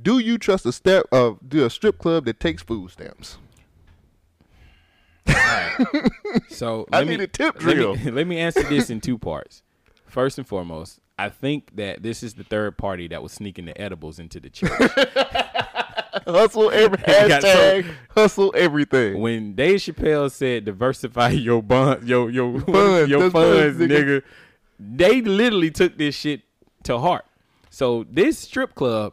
do 0.03 0.19
you 0.19 0.37
trust 0.39 0.67
a 0.67 0.73
step 0.73 1.07
of 1.13 1.39
do 1.49 1.65
a 1.65 1.71
strip 1.71 1.99
club 1.99 2.25
that 2.27 2.41
takes 2.41 2.63
food 2.63 2.91
stamps? 2.91 3.39
So 6.51 6.87
I 6.93 6.99
let 6.99 7.07
need 7.09 7.21
a 7.21 7.27
tip 7.27 7.55
let 7.57 7.65
me- 7.67 7.75
drill. 7.75 7.97
Let 8.13 8.27
me, 8.27 8.39
answer 8.39 8.63
this 8.65 8.91
in 8.91 9.01
two 9.01 9.17
parts. 9.19 9.63
First 10.09 10.39
and 10.39 10.47
foremost, 10.47 11.01
I 11.19 11.29
think 11.29 11.77
that 11.77 12.03
this 12.03 12.23
is 12.23 12.35
the 12.35 12.45
third 12.45 12.77
party 12.79 13.09
that 13.09 13.23
was 13.23 13.33
sneaking 13.33 13.67
the 13.67 13.79
edibles 13.81 14.19
into 14.19 14.41
the 14.41 14.51
church. 14.51 14.71
hustle 16.27 16.71
every 16.71 16.99
so- 17.07 17.13
hashtag 17.13 17.87
hustle 18.11 18.53
everything. 18.57 19.21
when 19.21 19.55
Dave 19.55 19.81
Chappelle 19.81 20.31
said 20.31 20.65
diversify 20.65 21.31
your 21.31 21.63
bond, 21.63 22.09
your 22.09 22.31
your 22.31 22.61
Funds, 22.61 23.11
your 23.11 23.31
funds, 23.31 23.79
nigga. 23.79 23.89
nigga, 23.89 24.23
they 24.79 25.21
literally 25.23 25.71
took 25.71 25.97
this 25.99 26.15
shit 26.15 26.43
to 26.85 26.99
heart. 26.99 27.25
So 27.71 28.05
this 28.11 28.39
strip 28.39 28.75
club 28.75 29.13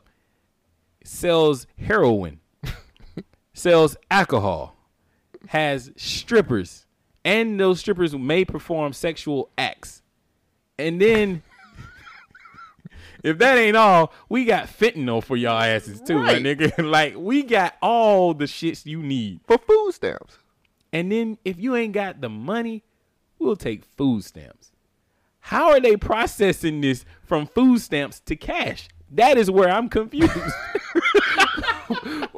sells 1.03 1.67
heroin, 1.77 2.39
sells 3.53 3.97
alcohol, 4.09 4.76
has 5.47 5.91
strippers, 5.97 6.85
and 7.23 7.59
those 7.59 7.80
strippers 7.80 8.15
may 8.15 8.45
perform 8.45 8.93
sexual 8.93 9.49
acts. 9.57 10.01
And 10.77 10.99
then, 11.02 11.41
if 13.23 13.38
that 13.38 13.57
ain't 13.57 13.77
all, 13.77 14.14
we 14.30 14.45
got 14.45 14.68
fentanyl 14.68 15.23
for 15.23 15.35
y'all 15.38 15.61
asses 15.61 16.02
too, 16.02 16.18
Right. 16.19 16.41
my 16.41 16.49
nigga. 16.56 16.84
like 16.91 17.15
we 17.15 17.43
got 17.43 17.76
all 17.81 18.34
the 18.34 18.45
shits 18.45 18.85
you 18.85 19.02
need 19.02 19.39
for 19.47 19.57
food 19.57 19.93
stamps. 19.93 20.38
And 20.93 21.11
then 21.11 21.38
if 21.45 21.57
you 21.60 21.76
ain't 21.76 21.93
got 21.93 22.22
the 22.22 22.30
money, 22.30 22.84
we'll 23.39 23.56
take 23.56 23.84
food 23.84 24.23
stamps. 24.23 24.72
How 25.39 25.69
are 25.69 25.80
they 25.80 25.95
processing 25.97 26.81
this 26.81 27.06
from 27.23 27.45
food 27.47 27.80
stamps 27.81 28.19
to 28.22 28.35
cash? 28.35 28.88
That 29.11 29.38
is 29.38 29.52
where 29.52 29.69
I'm 29.69 29.89
confused. 29.89 30.31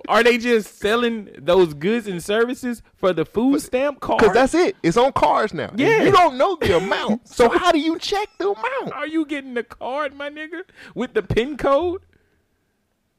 are 0.08 0.24
they 0.24 0.38
just 0.38 0.80
selling 0.80 1.30
those 1.38 1.74
goods 1.74 2.08
and 2.08 2.24
services 2.24 2.82
for 2.96 3.14
the 3.14 3.26
food 3.26 3.62
stamp 3.62 4.00
card? 4.00 4.20
Because 4.20 4.34
that's 4.34 4.54
it. 4.54 4.76
It's 4.84 4.98
on 4.98 5.12
cards 5.14 5.54
now. 5.54 5.72
Yeah. 5.76 6.04
You 6.04 6.12
don't 6.12 6.38
know 6.38 6.58
the 6.60 6.78
amount. 6.78 7.28
So 7.28 7.50
how 7.50 7.72
do 7.72 7.80
you 7.80 8.00
check 8.00 8.30
the 8.38 8.50
amount? 8.50 8.94
Are 8.94 9.08
you 9.08 9.26
getting 9.26 9.54
the 9.54 9.64
card, 9.64 10.16
my 10.16 10.30
nigga, 10.30 10.64
with 10.96 11.14
the 11.14 11.22
pin 11.22 11.58
code? 11.58 12.02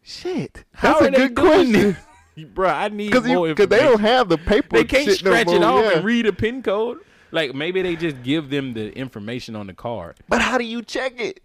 Shit. 0.03 0.65
How 0.73 1.01
That's 1.01 1.03
are 1.03 1.09
a 1.09 1.29
good 1.29 1.37
question. 1.37 1.97
Bro, 2.55 2.69
I 2.69 2.89
need 2.89 3.11
Because 3.11 3.27
more 3.27 3.53
they 3.53 3.79
don't 3.79 4.01
have 4.01 4.29
the 4.29 4.39
paper. 4.39 4.77
They 4.77 4.85
can't 4.85 5.09
shit 5.09 5.25
no 5.25 5.33
it 5.33 5.63
off 5.63 5.85
yeah. 5.85 5.97
and 5.97 6.05
read 6.05 6.25
a 6.27 6.33
pin 6.33 6.63
code. 6.63 6.99
Like 7.31 7.55
maybe 7.55 7.83
they 7.83 7.97
just 7.97 8.23
give 8.23 8.49
them 8.49 8.75
the 8.75 8.93
information 8.97 9.57
on 9.57 9.67
the 9.67 9.75
card. 9.75 10.17
But 10.29 10.41
how 10.41 10.57
do 10.57 10.65
you 10.65 10.83
check 10.83 11.21
it? 11.21 11.41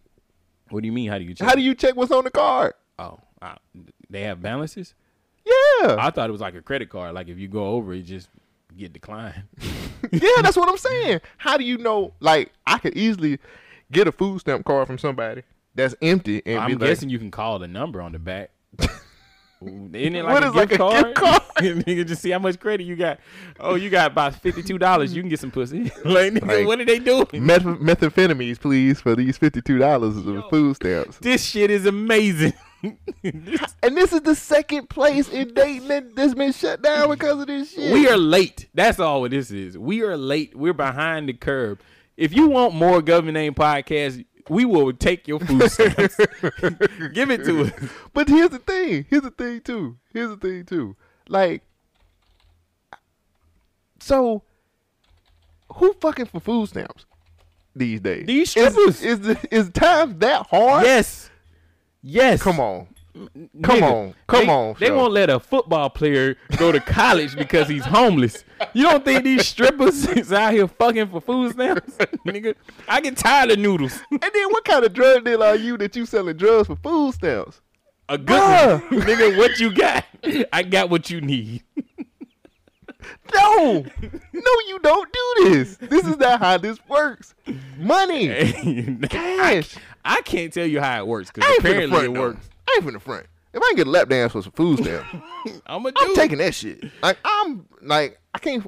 What 0.70 0.82
do 0.82 0.86
you 0.86 0.92
mean? 0.92 1.10
How 1.10 1.18
do 1.18 1.24
you 1.24 1.34
check? 1.34 1.48
How 1.48 1.56
do 1.56 1.62
you 1.62 1.76
check 1.76 1.96
what's 1.96 2.12
on 2.12 2.24
the 2.24 2.32
card? 2.32 2.74
Oh, 2.98 3.20
uh, 3.42 3.56
they 4.10 4.22
have 4.22 4.42
balances. 4.42 4.94
Yeah. 5.46 5.96
I 6.00 6.10
thought 6.12 6.30
it 6.30 6.32
was 6.32 6.42
like 6.42 6.56
a 6.56 6.62
credit 6.62 6.90
card. 6.90 7.14
Like 7.16 7.28
if 7.28 7.38
you 7.38 7.48
go 7.48 7.68
over, 7.68 7.94
it 7.94 8.04
just 8.04 8.30
get 8.78 8.94
declined. 8.94 9.44
yeah, 10.12 10.42
that's 10.42 10.56
what 10.58 10.70
I'm 10.70 10.78
saying. 10.92 11.22
How 11.38 11.58
do 11.58 11.64
you 11.64 11.78
know? 11.78 12.14
Like, 12.20 12.52
I 12.66 12.78
could 12.78 12.96
easily 12.96 13.40
get 13.92 14.08
a 14.08 14.12
food 14.12 14.40
stamp 14.40 14.66
card 14.66 14.88
from 14.88 14.98
somebody 14.98 15.44
that's 15.76 15.96
empty 16.02 16.42
and 16.46 16.60
I'm 16.60 16.68
be 16.70 16.76
like, 16.76 16.90
guessing 16.90 17.10
you 17.10 17.20
can 17.20 17.32
call 17.32 17.60
the 17.60 17.68
number 17.68 18.02
on 18.02 18.12
the 18.14 18.20
back. 18.20 18.52
Isn't 19.66 19.96
it 19.96 20.26
What 20.26 20.44
like 20.44 20.44
a 20.44 20.48
is 20.50 20.56
like 20.56 20.70
gift 20.70 20.82
a 20.82 20.84
card? 20.84 21.06
gift 21.06 21.16
card? 21.18 21.42
nigga, 21.86 22.06
just 22.06 22.22
see 22.22 22.32
how 22.32 22.40
much 22.40 22.60
credit 22.60 22.84
you 22.84 22.98
got. 22.98 23.20
Oh, 23.62 23.76
you 23.76 23.90
got 23.90 24.12
about 24.12 24.36
fifty 24.36 24.62
two 24.62 24.78
dollars. 24.78 25.16
You 25.16 25.22
can 25.22 25.30
get 25.30 25.40
some 25.40 25.52
pussy. 25.52 25.84
like, 26.04 26.34
nigga, 26.34 26.46
Like, 26.48 26.68
what 26.68 26.82
are 26.82 26.86
they 26.86 27.00
doing? 27.00 27.28
Meth- 27.34 27.64
methamphetamines, 27.64 28.60
please, 28.60 29.00
for 29.00 29.16
these 29.16 29.38
fifty-two 29.38 29.78
dollars 29.78 30.18
of 30.18 30.50
food 30.50 30.76
stamps. 30.76 31.18
This 31.20 31.46
shit 31.46 31.72
is 31.72 31.86
amazing. 31.86 32.52
And 32.84 33.98
this 33.98 34.12
is 34.14 34.22
the 34.22 34.36
second 34.36 34.90
place 34.90 35.30
in 35.30 35.54
Dayton 35.54 35.88
that- 35.88 36.16
that's 36.16 36.34
been 36.34 36.52
shut 36.52 36.82
down 36.82 37.10
because 37.10 37.40
of 37.40 37.48
this 37.48 37.72
shit. 37.74 37.94
We 37.94 38.08
are 38.10 38.18
late. 38.18 38.68
That's 38.74 39.00
all 39.00 39.22
what 39.22 39.32
this 39.32 39.52
is. 39.52 39.78
We 39.78 40.02
are 40.04 40.18
late. 40.18 40.56
We're 40.56 40.74
behind 40.74 41.30
the 41.30 41.34
curve. 41.34 41.80
If 42.18 42.34
you 42.36 42.48
want 42.48 42.76
more 42.76 43.02
government 43.02 43.36
name 43.36 43.54
podcasts, 43.54 44.26
we 44.50 44.66
will 44.66 44.92
take 44.94 45.28
your 45.28 45.40
food 45.40 45.72
stamps. 45.72 46.18
Give 47.14 47.32
it 47.32 47.46
to 47.46 47.62
us. 47.66 47.72
But 48.14 48.28
here's 48.28 48.50
the 48.50 48.60
thing. 48.60 49.06
Here's 49.10 49.24
the 49.24 49.32
thing 49.32 49.62
too. 49.62 49.98
Here's 50.14 50.30
the 50.30 50.38
thing 50.38 50.66
too. 50.66 50.96
Like, 51.30 51.64
so 54.00 54.44
who 55.76 55.94
fucking 56.02 56.26
for 56.26 56.40
food 56.42 56.68
stamps 56.70 57.06
these 57.76 58.02
days? 58.02 58.26
These 58.28 58.56
is, 58.58 58.74
strippers. 58.74 59.02
is 59.02 59.20
the 59.22 59.48
is 59.50 59.70
times 59.70 60.16
that 60.20 60.48
hard? 60.48 60.84
Yes. 60.86 61.30
Yes. 62.04 62.42
Come 62.44 62.60
on. 62.60 62.88
Come 63.16 63.30
Nigga, 63.80 63.82
on. 63.84 64.16
Come 64.28 64.46
they- 64.48 64.52
on. 64.52 64.76
They 64.80 64.88
Sho. 64.88 64.98
won't 64.98 65.14
let 65.14 65.30
a 65.30 65.40
football 65.40 65.90
player 65.90 66.36
go 66.58 66.72
to 66.72 66.80
college 66.80 67.36
because 67.38 67.68
he's 67.70 67.86
homeless. 67.86 68.44
You 68.74 68.84
don't 68.84 69.06
think 69.06 69.24
these 69.24 69.48
strippers 69.48 70.06
is 70.18 70.34
out 70.34 70.52
here 70.54 70.68
fucking 70.68 71.10
for 71.10 71.22
food 71.22 71.54
stamps? 71.54 71.96
Nigga, 72.26 72.56
I 72.88 73.02
get 73.02 73.16
tired 73.18 73.52
of 73.52 73.60
noodles. 73.60 74.00
And 74.12 74.20
then 74.22 74.50
what 74.52 74.66
kind 74.66 74.84
of 74.84 74.94
drug 74.94 75.26
dealer 75.26 75.46
are 75.46 75.56
you 75.56 75.78
that 75.78 75.96
you 75.96 76.06
selling 76.08 76.38
drugs 76.38 76.68
for 76.68 76.76
food 76.76 77.14
stamps? 77.14 77.62
A 78.10 78.18
good 78.18 78.40
one. 78.92 79.02
Nigga, 79.02 79.38
what 79.38 79.60
you 79.60 79.72
got? 79.74 80.06
I 80.52 80.64
got 80.64 80.90
what 80.90 81.10
you 81.12 81.22
need. 81.22 81.64
No, 83.36 83.86
no, 84.34 84.52
you 84.68 84.80
don't 84.82 85.12
do 85.12 85.50
this. 85.50 85.78
This 85.78 86.06
is 86.08 86.18
not 86.18 86.40
how 86.40 86.58
this 86.58 86.78
works. 86.88 87.36
Money, 87.78 88.28
cash. 89.10 89.76
I 89.76 89.93
can't 90.24 90.54
tell 90.54 90.66
you 90.66 90.82
how 90.82 91.00
it 91.00 91.08
works 91.08 91.32
because 91.32 91.58
apparently 91.58 91.90
front, 91.90 92.06
it 92.06 92.14
though. 92.14 92.22
works. 92.22 92.50
I 92.68 92.74
ain't 92.76 92.84
from 92.84 92.94
the 92.94 93.00
front. 93.00 93.26
If 93.54 93.62
I 93.62 93.68
can 93.70 93.76
get 93.76 93.88
a 93.88 93.92
lap 93.92 94.10
dance 94.10 94.32
for 94.32 94.42
some 94.42 94.52
food 94.54 94.80
stamps, 94.80 95.08
I'm 95.66 95.86
I'm 95.86 96.16
taking 96.16 96.40
that 96.40 96.56
shit. 96.56 96.84
Like 97.02 97.18
I'm 97.24 97.66
like 97.82 98.20
I 98.34 98.40
can't. 98.40 98.66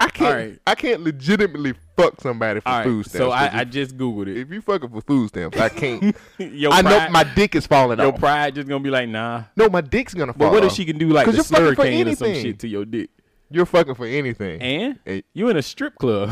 I 0.00 0.08
can't. 0.10 0.34
Right. 0.34 0.58
I 0.64 0.74
can't 0.76 1.00
legitimately 1.00 1.74
fuck 1.96 2.20
somebody 2.20 2.60
for 2.60 2.68
right, 2.68 2.84
food 2.84 3.04
stamps. 3.06 3.18
so 3.18 3.30
I 3.32 3.62
if, 3.62 3.70
just 3.70 3.96
googled 3.96 4.28
it. 4.28 4.36
if 4.36 4.50
you 4.50 4.60
fucking 4.60 4.90
for 4.90 5.00
food 5.00 5.28
stamps, 5.28 5.58
I 5.58 5.68
can't. 5.68 6.16
Your 6.38 6.72
I 6.72 6.82
know 6.82 7.08
my 7.10 7.24
dick 7.24 7.56
is 7.56 7.66
falling 7.66 7.98
Your 7.98 8.08
off. 8.08 8.14
Your 8.14 8.18
pride 8.20 8.54
just 8.54 8.68
gonna 8.68 8.82
be 8.82 8.90
like, 8.90 9.08
nah. 9.08 9.44
No, 9.56 9.68
my 9.68 9.80
dick's 9.80 10.14
gonna 10.14 10.32
fall 10.32 10.50
But 10.50 10.52
what 10.52 10.64
if 10.64 10.72
she 10.72 10.84
can 10.84 10.98
do 10.98 11.08
like 11.08 11.26
the 11.26 11.32
slurricane 11.32 12.12
or 12.12 12.14
some 12.14 12.32
shit 12.34 12.60
to 12.60 12.68
your 12.68 12.84
dick? 12.84 13.10
You're 13.50 13.66
fucking 13.66 13.94
for 13.94 14.04
anything. 14.06 14.60
And 14.60 15.22
you 15.32 15.48
in 15.48 15.56
a 15.56 15.62
strip 15.62 15.94
club. 15.96 16.30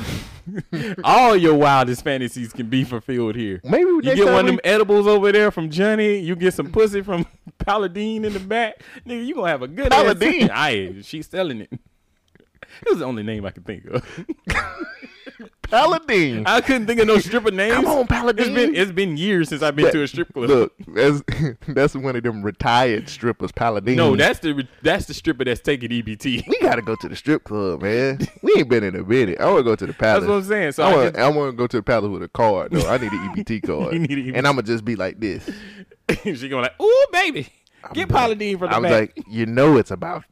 All 1.04 1.34
your 1.34 1.54
wildest 1.54 2.04
fantasies 2.04 2.52
can 2.52 2.68
be 2.68 2.84
fulfilled 2.84 3.34
here. 3.36 3.60
Maybe 3.64 3.84
You 3.90 4.02
get 4.02 4.24
one 4.26 4.34
of 4.40 4.44
we- 4.44 4.50
them 4.52 4.60
edibles 4.64 5.06
over 5.06 5.32
there 5.32 5.50
from 5.50 5.70
Johnny. 5.70 6.18
You 6.18 6.36
get 6.36 6.54
some 6.54 6.70
pussy 6.70 7.02
from 7.02 7.26
Paladine 7.58 8.24
in 8.26 8.32
the 8.32 8.40
back. 8.40 8.82
Nigga, 9.06 9.26
you 9.26 9.34
gonna 9.34 9.48
have 9.48 9.62
a 9.62 9.68
good 9.68 9.92
ass- 9.92 10.02
Paladine? 10.02 10.50
Aye, 10.52 10.96
she's 11.02 11.26
selling 11.26 11.62
it. 11.62 11.70
It 12.82 12.88
was 12.90 12.98
the 12.98 13.04
only 13.04 13.22
name 13.22 13.44
I 13.46 13.50
could 13.50 13.64
think 13.66 13.84
of. 13.86 14.24
Paladin. 15.62 16.44
I 16.46 16.60
couldn't 16.60 16.86
think 16.86 17.00
of 17.00 17.08
no 17.08 17.18
stripper 17.18 17.50
names. 17.50 17.74
Come 17.74 17.86
on, 17.86 18.00
It's 18.02 18.08
Paladine. 18.08 18.54
been 18.54 18.74
it's 18.76 18.92
been 18.92 19.16
years 19.16 19.48
since 19.48 19.62
I've 19.62 19.74
been 19.74 19.86
That- 19.86 19.92
to 19.94 20.02
a 20.02 20.08
strip 20.08 20.32
club. 20.32 20.48
Look, 20.48 20.72
that's 20.86 21.22
that's 21.68 21.96
one 21.96 22.14
of 22.14 22.22
them 22.22 22.42
retired 22.42 23.08
strippers, 23.08 23.50
Paladin. 23.50 23.96
no, 23.96 24.14
that's 24.14 24.38
the 24.38 24.66
that's 24.82 25.06
the 25.06 25.14
stripper 25.14 25.44
that's 25.44 25.60
taking 25.60 25.90
EBT. 25.90 26.46
we 26.46 26.58
gotta 26.60 26.82
go 26.82 26.94
to 26.96 27.08
the 27.08 27.16
strip 27.16 27.42
club, 27.42 27.82
man. 27.82 28.20
We 28.42 28.54
ain't 28.58 28.68
been 28.68 28.84
in 28.84 28.94
a 28.94 29.02
minute. 29.02 29.40
I 29.40 29.46
want 29.46 29.58
to 29.58 29.62
go 29.64 29.74
to 29.74 29.86
the 29.86 29.92
palace. 29.92 30.20
That's 30.22 30.28
what 30.30 30.36
I'm 30.36 30.44
saying. 30.44 30.72
So 30.72 30.84
I 30.84 30.90
I 30.90 30.94
want 30.96 31.16
I 31.18 31.28
want 31.30 31.52
to 31.52 31.56
go 31.56 31.66
to 31.66 31.76
the 31.78 31.82
palace 31.82 32.10
with 32.10 32.22
a 32.22 32.28
card 32.28 32.70
though. 32.70 32.88
I 32.88 32.98
need 32.98 33.10
an 33.12 33.34
EBT 33.34 33.62
card, 33.66 33.92
You 33.92 33.98
need 33.98 34.18
an 34.28 34.36
and 34.36 34.46
I'm 34.46 34.54
gonna 34.54 34.62
just 34.66 34.84
be 34.84 34.94
like 34.94 35.18
this. 35.18 35.50
she 36.22 36.48
going 36.48 36.62
like, 36.62 36.80
ooh, 36.80 37.06
baby, 37.12 37.48
get 37.92 38.08
Paladine 38.08 38.56
from 38.58 38.70
the 38.70 38.76
I 38.76 38.78
was 38.78 38.90
back. 38.90 39.16
like, 39.16 39.24
you 39.28 39.46
know, 39.46 39.76
it's 39.78 39.90
about 39.90 40.22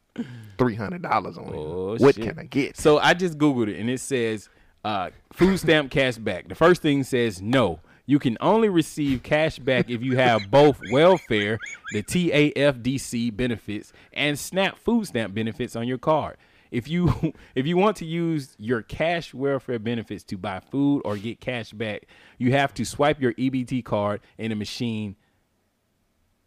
three 0.59 0.75
hundred 0.75 1.03
dollars 1.03 1.37
on 1.39 1.51
Oh, 1.55 1.95
it. 1.95 2.01
What 2.01 2.15
shit. 2.15 2.25
can 2.25 2.39
I 2.39 2.45
get? 2.45 2.77
So 2.77 2.99
I 2.99 3.15
just 3.15 3.39
googled 3.39 3.69
it 3.69 3.79
and 3.79 3.89
it 3.91 4.01
says 4.01 4.49
uh, 4.85 5.11
food 5.33 5.59
stamp 5.59 5.91
cash 5.91 6.17
back. 6.17 6.49
The 6.49 6.55
first 6.55 6.83
thing 6.83 7.03
says 7.05 7.41
no. 7.41 7.81
You 8.07 8.19
can 8.19 8.37
only 8.41 8.69
receive 8.69 9.23
cash 9.23 9.59
back 9.59 9.89
if 9.89 10.03
you 10.03 10.17
have 10.19 10.51
both 10.51 10.79
welfare, 10.93 11.59
the 11.93 12.03
TAFDC 12.03 13.35
benefits, 13.35 13.95
and 14.13 14.39
SNAP 14.39 14.77
food 14.79 15.07
stamp 15.07 15.35
benefits 15.35 15.75
on 15.75 15.89
your 15.89 15.97
card. 15.97 16.37
If 16.71 16.87
you 16.87 17.33
if 17.55 17.67
you 17.67 17.79
want 17.79 17.97
to 17.99 18.05
use 18.05 18.57
your 18.59 18.83
cash 18.83 19.33
welfare 19.33 19.79
benefits 19.79 20.23
to 20.25 20.37
buy 20.37 20.61
food 20.61 21.01
or 21.07 21.17
get 21.17 21.41
cash 21.41 21.73
back, 21.73 22.03
you 22.37 22.53
have 22.53 22.75
to 22.75 22.85
swipe 22.85 23.21
your 23.23 23.33
EBT 23.35 23.83
card 23.85 24.21
in 24.37 24.53
a 24.53 24.57
machine. 24.57 25.17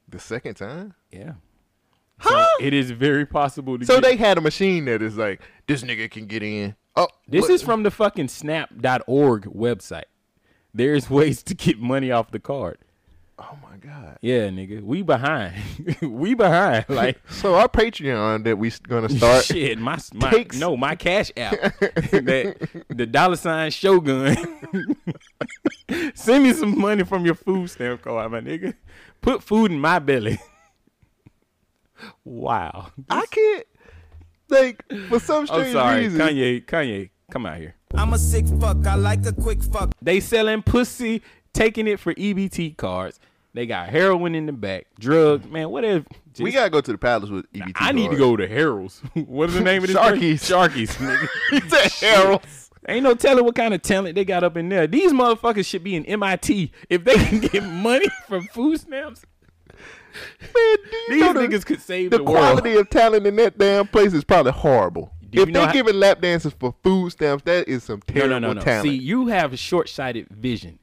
The 0.07 0.19
second 0.19 0.55
time. 0.55 0.93
Yeah. 1.11 1.33
So 2.21 2.45
it 2.59 2.73
is 2.73 2.91
very 2.91 3.25
possible 3.25 3.77
to 3.77 3.85
So 3.85 3.95
get 3.95 4.03
they 4.03 4.15
had 4.17 4.37
a 4.37 4.41
machine 4.41 4.85
that 4.85 5.01
is 5.01 5.17
like, 5.17 5.41
this 5.67 5.83
nigga 5.83 6.09
can 6.09 6.25
get 6.25 6.41
in. 6.43 6.75
Oh, 6.95 7.07
This 7.27 7.43
look. 7.43 7.51
is 7.51 7.61
from 7.61 7.83
the 7.83 7.91
fucking 7.91 8.27
snap.org 8.29 9.43
website. 9.43 10.05
There's 10.73 11.09
ways 11.11 11.43
to 11.43 11.53
get 11.53 11.79
money 11.79 12.11
off 12.11 12.31
the 12.31 12.39
card. 12.39 12.79
Oh 13.39 13.55
my 13.61 13.77
god. 13.77 14.17
Yeah, 14.21 14.47
nigga. 14.49 14.81
We 14.81 15.03
behind. 15.03 15.53
we 16.01 16.33
behind. 16.33 16.85
Like 16.89 17.19
So 17.29 17.53
our 17.53 17.67
Patreon 17.69 18.45
that 18.45 18.57
we 18.57 18.71
gonna 18.87 19.09
start. 19.09 19.45
shit, 19.45 19.77
my, 19.77 19.99
my 20.15 20.31
takes- 20.31 20.57
no, 20.57 20.75
my 20.75 20.95
cash 20.95 21.31
app. 21.37 21.51
that 21.79 22.67
the 22.89 23.05
dollar 23.05 23.35
sign 23.35 23.69
shogun. 23.69 24.35
Send 26.15 26.43
me 26.45 26.53
some 26.53 26.79
money 26.79 27.03
from 27.03 27.25
your 27.25 27.35
food 27.35 27.69
stamp 27.69 28.01
card, 28.01 28.31
my 28.31 28.39
nigga. 28.41 28.73
Put 29.21 29.43
food 29.43 29.71
in 29.71 29.79
my 29.79 29.99
belly. 29.99 30.39
Wow. 32.23 32.91
I 33.09 33.25
can't. 33.29 33.65
Like 34.49 34.83
for 35.09 35.19
some 35.19 35.45
strange 35.45 35.67
I'm 35.67 35.73
sorry. 35.73 36.01
reason. 36.01 36.19
Kanye, 36.19 36.65
Kanye, 36.65 37.09
come 37.31 37.45
out 37.45 37.57
here. 37.57 37.75
I'm 37.93 38.13
a 38.13 38.17
sick 38.17 38.45
fuck, 38.59 38.85
I 38.85 38.95
like 38.95 39.25
a 39.25 39.33
quick 39.33 39.61
fuck. 39.63 39.93
They 40.01 40.19
selling 40.19 40.61
pussy, 40.61 41.21
taking 41.53 41.87
it 41.87 41.99
for 41.99 42.13
EBT 42.13 42.77
cards. 42.77 43.19
They 43.53 43.65
got 43.65 43.89
heroin 43.89 44.35
in 44.35 44.45
the 44.45 44.51
back, 44.51 44.87
drugs, 44.99 45.47
man. 45.47 45.69
Whatever. 45.71 46.05
we 46.39 46.51
gotta 46.51 46.69
go 46.69 46.79
to 46.79 46.91
the 46.91 46.97
palace 46.97 47.29
with 47.29 47.51
EBT. 47.53 47.71
I 47.75 47.91
need 47.91 48.11
to 48.11 48.17
go 48.17 48.37
to 48.37 48.47
Harold's. 48.47 48.99
what 49.13 49.49
is 49.49 49.55
the 49.55 49.61
name 49.61 49.81
of 49.83 49.87
this? 49.87 49.97
Sharky's. 49.97 50.43
Sharky's. 50.47 50.95
nigga. 50.97 51.99
He 51.99 52.05
Harold's. 52.05 52.67
Ain't 52.87 53.03
no 53.03 53.15
telling 53.15 53.43
what 53.43 53.55
kind 53.55 53.73
of 53.73 53.81
talent 53.81 54.15
they 54.15 54.23
got 54.23 54.43
up 54.43 54.55
in 54.55 54.69
there. 54.69 54.87
These 54.87 55.11
motherfuckers 55.11 55.65
should 55.65 55.83
be 55.83 55.95
in 55.95 56.05
MIT 56.05 56.71
if 56.89 57.03
they 57.03 57.15
can 57.15 57.39
get 57.39 57.63
money 57.63 58.07
from 58.27 58.47
food 58.47 58.79
stamps. 58.79 59.23
Man, 60.41 60.77
These 61.09 61.23
niggas 61.23 61.65
could 61.65 61.81
save 61.81 62.11
the 62.11 62.17
world. 62.17 62.27
the, 62.27 62.31
world. 62.31 62.45
quality 62.61 62.75
of 62.77 62.89
talent 62.89 63.25
in 63.27 63.35
that 63.37 63.57
damn 63.57 63.87
place 63.87 64.13
is 64.13 64.23
probably 64.23 64.51
horrible. 64.51 65.13
Do 65.29 65.41
if 65.43 65.51
they're 65.53 65.65
how- 65.67 65.73
giving 65.73 65.95
lap 65.95 66.21
dances 66.21 66.53
for 66.57 66.73
food 66.83 67.11
stamps, 67.11 67.43
that 67.43 67.67
is 67.67 67.83
some 67.83 68.01
No, 68.09 68.13
terrible 68.13 68.39
no, 68.39 68.47
no, 68.47 68.53
no. 68.53 68.61
talent. 68.61 68.83
See, 68.83 68.95
you 68.95 69.27
have 69.27 69.51
a 69.53 69.57
short-sighted 69.57 70.27
vision. 70.29 70.79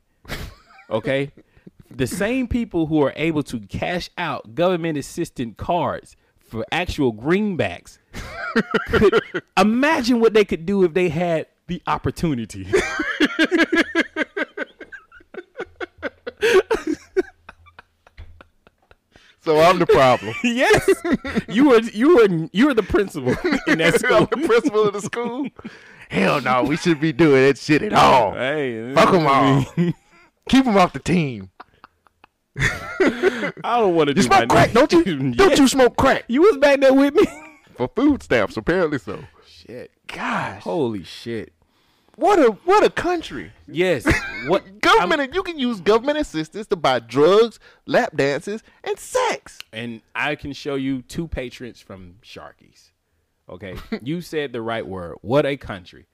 Okay, 0.91 1.31
the 1.91 2.07
same 2.07 2.47
people 2.49 2.87
who 2.87 3.03
are 3.03 3.13
able 3.17 3.43
to 3.45 3.61
cash 3.61 4.11
out 4.19 4.55
government 4.55 4.99
assistant 4.99 5.57
cards 5.57 6.17
for 6.41 6.65
actual 6.71 7.13
greenbacks 7.15 7.99
could 8.89 9.19
imagine 9.57 10.21
what 10.21 10.35
they 10.35 10.45
could 10.45 10.67
do 10.67 10.85
if 10.85 10.93
they 10.95 11.09
had 11.09 11.47
the 11.67 11.81
opportunity. 11.87 12.67
so 19.45 19.61
I'm 19.61 19.79
the 19.79 19.87
problem. 19.87 20.35
yes, 20.45 20.89
you 21.49 21.69
were 21.69 21.81
you 21.81 22.17
were 22.17 22.49
you 22.53 22.67
were 22.67 22.75
the 22.75 22.83
principal 22.83 23.35
in 23.67 23.79
that 23.79 23.95
school. 24.01 24.17
I'm 24.17 24.41
the 24.41 24.47
principal 24.49 24.85
of 24.85 24.93
the 24.95 25.03
school. 25.03 25.49
Hell 26.09 26.41
no, 26.41 26.63
we 26.65 26.77
should 26.77 27.01
be 27.01 27.13
doing 27.13 27.43
that 27.47 27.59
shit 27.59 27.83
at 27.83 27.93
all. 27.93 28.33
Hey, 28.35 28.93
Fuck 28.95 29.13
them 29.13 29.27
all. 29.27 29.65
Keep 30.49 30.65
them 30.65 30.77
off 30.77 30.93
the 30.93 30.99
team. 30.99 31.51
I 32.61 33.53
don't 33.81 33.95
want 33.95 34.11
to 34.11 34.17
You 34.17 34.23
do 34.23 34.29
my 34.29 34.39
smoke 34.39 34.49
crack, 34.51 34.73
don't 34.73 34.93
you? 34.93 35.33
Don't 35.33 35.59
you 35.59 35.67
smoke 35.69 35.97
crack? 35.97 36.25
You 36.29 36.43
was 36.43 36.57
back 36.59 36.81
there 36.81 36.95
with 36.95 37.15
me. 37.15 37.27
For 37.77 37.89
food 37.89 38.23
stamps, 38.23 38.57
apparently 38.57 38.99
so. 38.99 39.25
Shit. 39.47 39.91
Gosh. 40.07 40.63
Holy 40.63 41.03
shit. 41.03 41.53
What 42.17 42.39
a 42.39 42.53
what 42.65 42.85
a 42.85 42.91
country. 42.91 43.53
Yes. 43.67 44.07
What 44.47 44.83
Government 44.83 45.35
you 45.35 45.43
can 45.43 45.59
use 45.59 45.81
government 45.81 46.19
assistance 46.19 46.67
to 46.67 46.77
buy 46.77 46.99
drugs, 46.99 47.59
lap 47.87 48.15
dances, 48.15 48.63
and 48.83 48.99
sex. 48.99 49.59
and 49.73 50.03
I 50.15 50.35
can 50.35 50.53
show 50.53 50.75
you 50.75 51.01
two 51.01 51.29
patrons 51.29 51.81
from 51.81 52.17
Sharkies. 52.23 52.91
Okay, 53.49 53.77
you 54.03 54.21
said 54.21 54.53
the 54.53 54.61
right 54.61 54.87
word. 54.87 55.17
What 55.23 55.47
a 55.47 55.57
country! 55.57 56.05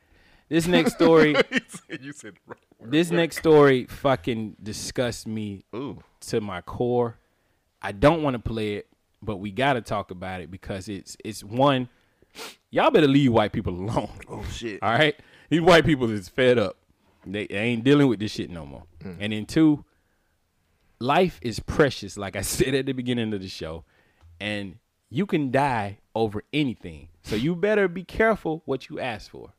This 0.49 0.69
next 0.69 0.95
story, 0.95 1.35
you 2.01 2.13
said 2.13 2.35
right 2.47 2.59
this 2.81 3.11
next 3.11 3.39
story, 3.39 3.87
fucking 3.87 4.57
disgusts 4.63 5.27
me 5.27 5.65
to 6.21 6.41
my 6.41 6.61
core. 6.61 7.19
I 7.83 7.91
don't 7.93 8.23
want 8.23 8.35
to 8.35 8.39
play 8.39 8.75
it, 8.75 8.87
but 9.23 9.39
we 9.39 9.51
got 9.51 9.73
to 9.73 9.81
talk 9.81 10.11
about 10.13 10.41
it 10.41 10.51
because 10.53 10.89
it's 10.89 11.17
it's 11.25 11.43
one. 11.43 11.89
Y'all 12.71 12.93
better 12.93 13.09
leave 13.09 13.33
white 13.33 13.53
people 13.53 13.75
alone. 13.75 14.11
Oh 14.29 14.45
shit. 14.53 14.81
All 14.83 14.93
right, 14.93 15.17
these 15.51 15.61
white 15.61 15.85
people 15.85 16.11
is 16.11 16.29
fed 16.29 16.59
up. 16.59 16.77
They, 17.27 17.47
they 17.47 17.57
ain't 17.57 17.85
dealing 17.85 18.09
with 18.09 18.19
this 18.21 18.33
shit 18.33 18.51
no 18.51 18.65
more. 18.65 18.85
Mm. 19.05 19.17
And 19.21 19.33
then 19.33 19.47
two, 19.47 19.85
life 20.99 21.39
is 21.43 21.61
precious, 21.61 22.17
like 22.17 22.37
I 22.37 22.41
said 22.43 22.75
at 22.75 22.87
the 22.87 22.93
beginning 22.93 23.35
of 23.35 23.43
the 23.43 23.49
show, 23.49 23.85
and 24.41 24.77
you 25.11 25.27
can 25.27 25.51
die 25.51 25.99
over 26.15 26.43
anything. 26.53 27.09
So 27.23 27.37
you 27.37 27.55
better 27.55 27.89
be 27.89 28.05
careful 28.05 28.63
what 28.65 28.89
you 28.89 28.99
ask 29.01 29.31
for. 29.31 29.53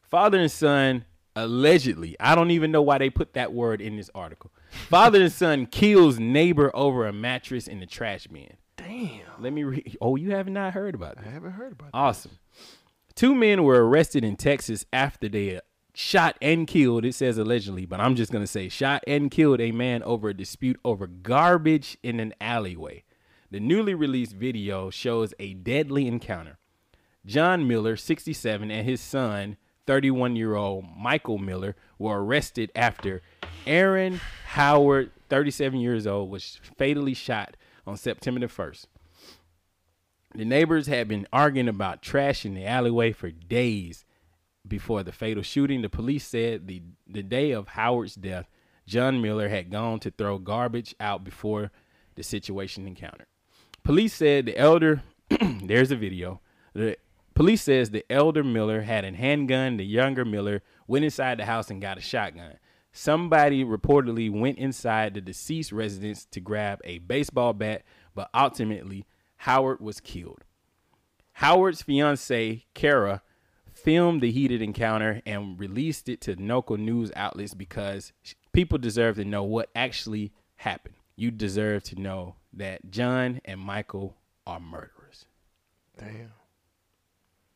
Father 0.00 0.38
and 0.38 0.50
son 0.50 1.04
allegedly, 1.34 2.16
I 2.20 2.34
don't 2.34 2.50
even 2.50 2.70
know 2.70 2.82
why 2.82 2.98
they 2.98 3.10
put 3.10 3.34
that 3.34 3.52
word 3.52 3.80
in 3.80 3.96
this 3.96 4.10
article. 4.14 4.52
Father 4.70 5.20
and 5.22 5.32
son 5.32 5.66
kills 5.66 6.18
neighbor 6.18 6.70
over 6.74 7.06
a 7.06 7.12
mattress 7.12 7.66
in 7.66 7.80
the 7.80 7.86
trash 7.86 8.26
bin. 8.26 8.56
Damn. 8.76 9.20
Let 9.38 9.52
me 9.52 9.64
read. 9.64 9.96
Oh, 10.00 10.16
you 10.16 10.32
have 10.32 10.48
not 10.48 10.72
heard 10.72 10.94
about 10.94 11.16
this? 11.16 11.26
I 11.26 11.30
haven't 11.30 11.52
heard 11.52 11.72
about 11.72 11.92
that. 11.92 11.98
Awesome. 11.98 12.38
Two 13.14 13.34
men 13.34 13.64
were 13.64 13.86
arrested 13.86 14.24
in 14.24 14.36
Texas 14.36 14.86
after 14.92 15.28
they 15.28 15.60
shot 15.94 16.36
and 16.40 16.66
killed, 16.66 17.04
it 17.04 17.14
says 17.14 17.38
allegedly, 17.38 17.84
but 17.84 18.00
I'm 18.00 18.16
just 18.16 18.32
going 18.32 18.42
to 18.42 18.50
say 18.50 18.68
shot 18.68 19.04
and 19.06 19.30
killed 19.30 19.60
a 19.60 19.72
man 19.72 20.02
over 20.02 20.30
a 20.30 20.34
dispute 20.34 20.80
over 20.84 21.06
garbage 21.06 21.98
in 22.02 22.20
an 22.20 22.34
alleyway. 22.40 23.04
The 23.50 23.60
newly 23.60 23.94
released 23.94 24.32
video 24.32 24.88
shows 24.88 25.34
a 25.38 25.52
deadly 25.52 26.06
encounter. 26.06 26.58
John 27.26 27.68
Miller, 27.68 27.96
67, 27.96 28.70
and 28.70 28.88
his 28.88 29.00
son, 29.00 29.56
31 29.86 30.36
year 30.36 30.54
old 30.54 30.86
Michael 30.96 31.38
Miller, 31.38 31.76
were 31.98 32.24
arrested 32.24 32.72
after 32.74 33.20
Aaron 33.66 34.20
Howard, 34.46 35.10
37 35.28 35.78
years 35.78 36.06
old, 36.06 36.30
was 36.30 36.60
fatally 36.78 37.14
shot 37.14 37.56
on 37.86 37.96
September 37.96 38.40
the 38.40 38.46
1st. 38.46 38.86
The 40.34 40.44
neighbors 40.44 40.86
had 40.86 41.08
been 41.08 41.26
arguing 41.32 41.68
about 41.68 42.02
trash 42.02 42.44
in 42.46 42.54
the 42.54 42.66
alleyway 42.66 43.12
for 43.12 43.30
days 43.30 44.04
before 44.66 45.02
the 45.02 45.12
fatal 45.12 45.42
shooting. 45.42 45.82
The 45.82 45.88
police 45.88 46.26
said 46.26 46.66
the, 46.66 46.82
the 47.06 47.22
day 47.22 47.50
of 47.50 47.68
Howard's 47.68 48.14
death, 48.14 48.48
John 48.86 49.20
Miller 49.20 49.48
had 49.48 49.70
gone 49.70 50.00
to 50.00 50.10
throw 50.10 50.38
garbage 50.38 50.94
out 50.98 51.24
before 51.24 51.70
the 52.14 52.22
situation 52.22 52.86
encountered. 52.86 53.26
Police 53.82 54.14
said 54.14 54.46
the 54.46 54.56
elder, 54.56 55.02
there's 55.62 55.90
a 55.90 55.96
video. 55.96 56.40
The 56.72 56.96
Police 57.34 57.62
says 57.62 57.90
the 57.90 58.04
elder 58.10 58.44
Miller 58.44 58.82
had 58.82 59.04
a 59.04 59.12
handgun. 59.12 59.78
The 59.78 59.86
younger 59.86 60.24
Miller 60.24 60.62
went 60.86 61.04
inside 61.04 61.38
the 61.38 61.46
house 61.46 61.70
and 61.70 61.80
got 61.80 61.98
a 61.98 62.02
shotgun. 62.02 62.58
Somebody 62.92 63.64
reportedly 63.64 64.30
went 64.30 64.58
inside 64.58 65.14
the 65.14 65.22
deceased 65.22 65.72
residence 65.72 66.26
to 66.26 66.40
grab 66.40 66.80
a 66.84 66.98
baseball 66.98 67.54
bat, 67.54 67.84
but 68.14 68.28
ultimately 68.34 69.06
Howard 69.42 69.80
was 69.80 69.98
killed. 69.98 70.44
Howard's 71.32 71.82
fiancee, 71.82 72.66
Kara, 72.74 73.22
filmed 73.72 74.20
the 74.20 74.30
heated 74.30 74.62
encounter 74.62 75.20
and 75.26 75.58
released 75.58 76.08
it 76.08 76.20
to 76.20 76.40
local 76.40 76.76
news 76.76 77.10
outlets 77.16 77.52
because 77.52 78.12
people 78.52 78.78
deserve 78.78 79.16
to 79.16 79.24
know 79.24 79.42
what 79.42 79.68
actually 79.74 80.32
happened. 80.54 80.94
You 81.16 81.32
deserve 81.32 81.82
to 81.84 82.00
know 82.00 82.36
that 82.52 82.88
John 82.92 83.40
and 83.44 83.58
Michael 83.58 84.14
are 84.46 84.60
murderers. 84.60 85.24
Damn. 85.98 86.30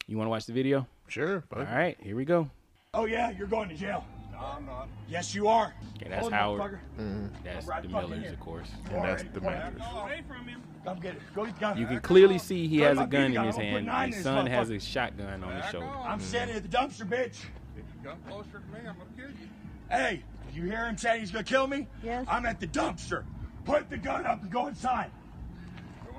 You 0.08 0.16
want 0.16 0.26
to 0.26 0.30
watch 0.30 0.46
the 0.46 0.52
video? 0.52 0.88
Sure. 1.06 1.44
All 1.54 1.62
right, 1.62 1.96
here 2.00 2.16
we 2.16 2.24
go. 2.24 2.50
Oh 2.94 3.04
yeah, 3.04 3.30
you're 3.30 3.46
going 3.46 3.68
to 3.68 3.76
jail. 3.76 4.04
No, 4.38 4.46
I'm 4.46 4.66
not. 4.66 4.88
Yes, 5.08 5.34
you 5.34 5.48
are. 5.48 5.74
Okay, 5.96 6.08
that's 6.10 6.20
Hold 6.20 6.32
Howard. 6.32 6.78
Mm-hmm. 6.98 7.26
That's 7.44 7.66
Right 7.66 7.82
the 7.82 7.88
Millers, 7.88 8.32
of 8.32 8.40
course. 8.40 8.68
And 8.92 9.04
that's 9.04 9.22
the 9.32 9.40
Millers. 9.40 9.80
Away 9.94 10.22
from 10.28 10.46
him. 10.46 10.62
Come 10.84 11.00
get 11.00 11.14
it. 11.14 11.22
Go 11.34 11.46
get 11.46 11.58
gun. 11.58 11.78
You 11.78 11.86
can 11.86 12.00
clearly 12.00 12.38
see 12.38 12.66
he 12.68 12.78
has 12.80 12.98
a 12.98 13.06
gun 13.06 13.22
in 13.22 13.30
his 13.32 13.38
I'm 13.38 13.44
gonna 13.44 13.54
put 13.54 13.62
hand. 13.62 13.86
nine 13.86 14.12
His 14.12 14.22
son 14.22 14.46
has 14.46 14.70
a 14.70 14.78
shotgun 14.78 15.42
on 15.42 15.56
his 15.62 15.70
shoulder. 15.70 15.86
I'm 15.86 16.20
standing 16.20 16.56
at 16.56 16.62
the 16.62 16.68
dumpster, 16.68 17.08
bitch. 17.08 17.44
If 17.76 17.84
you 17.94 18.00
come 18.04 18.18
closer 18.28 18.50
to 18.50 18.58
me, 18.72 18.78
I'm 18.80 18.84
gonna 18.84 19.10
kill 19.16 19.30
you. 19.30 19.48
Hey, 19.90 20.22
did 20.46 20.56
you 20.56 20.64
hear 20.64 20.86
him 20.86 20.96
saying 20.98 21.20
he's 21.20 21.30
gonna 21.30 21.44
kill 21.44 21.66
me? 21.66 21.86
Yes. 22.02 22.26
I'm 22.28 22.46
at 22.46 22.60
the 22.60 22.66
dumpster. 22.66 23.24
Put 23.64 23.88
the 23.90 23.96
gun 23.96 24.26
up 24.26 24.42
and 24.42 24.50
go 24.50 24.66
inside. 24.68 25.10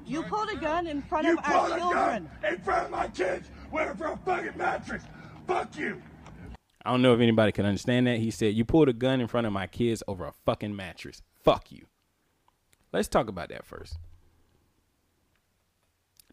You 0.06 0.24
pulled 0.24 0.50
a 0.50 0.56
gun 0.56 0.88
in 0.88 1.02
front 1.02 1.26
You 1.28 1.34
of 1.38 1.40
our 1.46 1.68
pulled 1.68 1.72
a 1.74 1.80
children. 1.80 2.30
gun 2.42 2.54
in 2.54 2.60
front 2.62 2.86
of 2.86 2.92
my 2.92 3.08
kids. 3.10 3.50
Waiting 3.72 3.96
for 3.96 4.06
a 4.08 4.18
fucking 4.18 4.58
mattress. 4.58 5.04
Fuck 5.46 5.78
you. 5.78 6.02
I 6.88 6.92
don't 6.92 7.02
know 7.02 7.14
if 7.14 7.20
anybody 7.20 7.52
can 7.52 7.66
understand 7.66 8.08
that. 8.08 8.20
He 8.20 8.32
said, 8.32 8.54
You 8.54 8.64
pulled 8.64 8.88
a 8.88 8.94
gun 8.94 9.20
in 9.20 9.28
front 9.28 9.46
of 9.46 9.52
my 9.52 9.68
kids 9.68 10.02
over 10.08 10.26
a 10.26 10.32
fucking 10.46 10.74
mattress. 10.74 11.22
Fuck 11.44 11.70
you. 11.70 11.86
Let's 12.94 13.10
talk 13.10 13.28
about 13.28 13.50
that 13.50 13.66
first. 13.66 13.98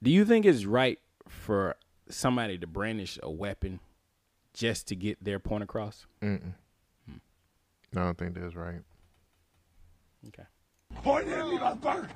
Do 0.00 0.12
you 0.12 0.24
think 0.24 0.46
it's 0.46 0.64
right 0.64 1.00
for 1.28 1.74
somebody 2.08 2.56
to 2.58 2.68
brandish 2.68 3.18
a 3.20 3.28
weapon 3.28 3.80
just 4.52 4.86
to 4.88 4.94
get 4.94 5.24
their 5.24 5.40
point 5.40 5.64
across? 5.64 6.06
Mm-mm. 6.22 6.52
I 7.10 8.00
don't 8.00 8.16
think 8.16 8.34
that's 8.34 8.54
right. 8.54 8.80
Okay. 10.28 10.44
Point 11.02 11.26
at 11.30 11.48
me, 11.48 11.58
motherfucker. 11.58 12.08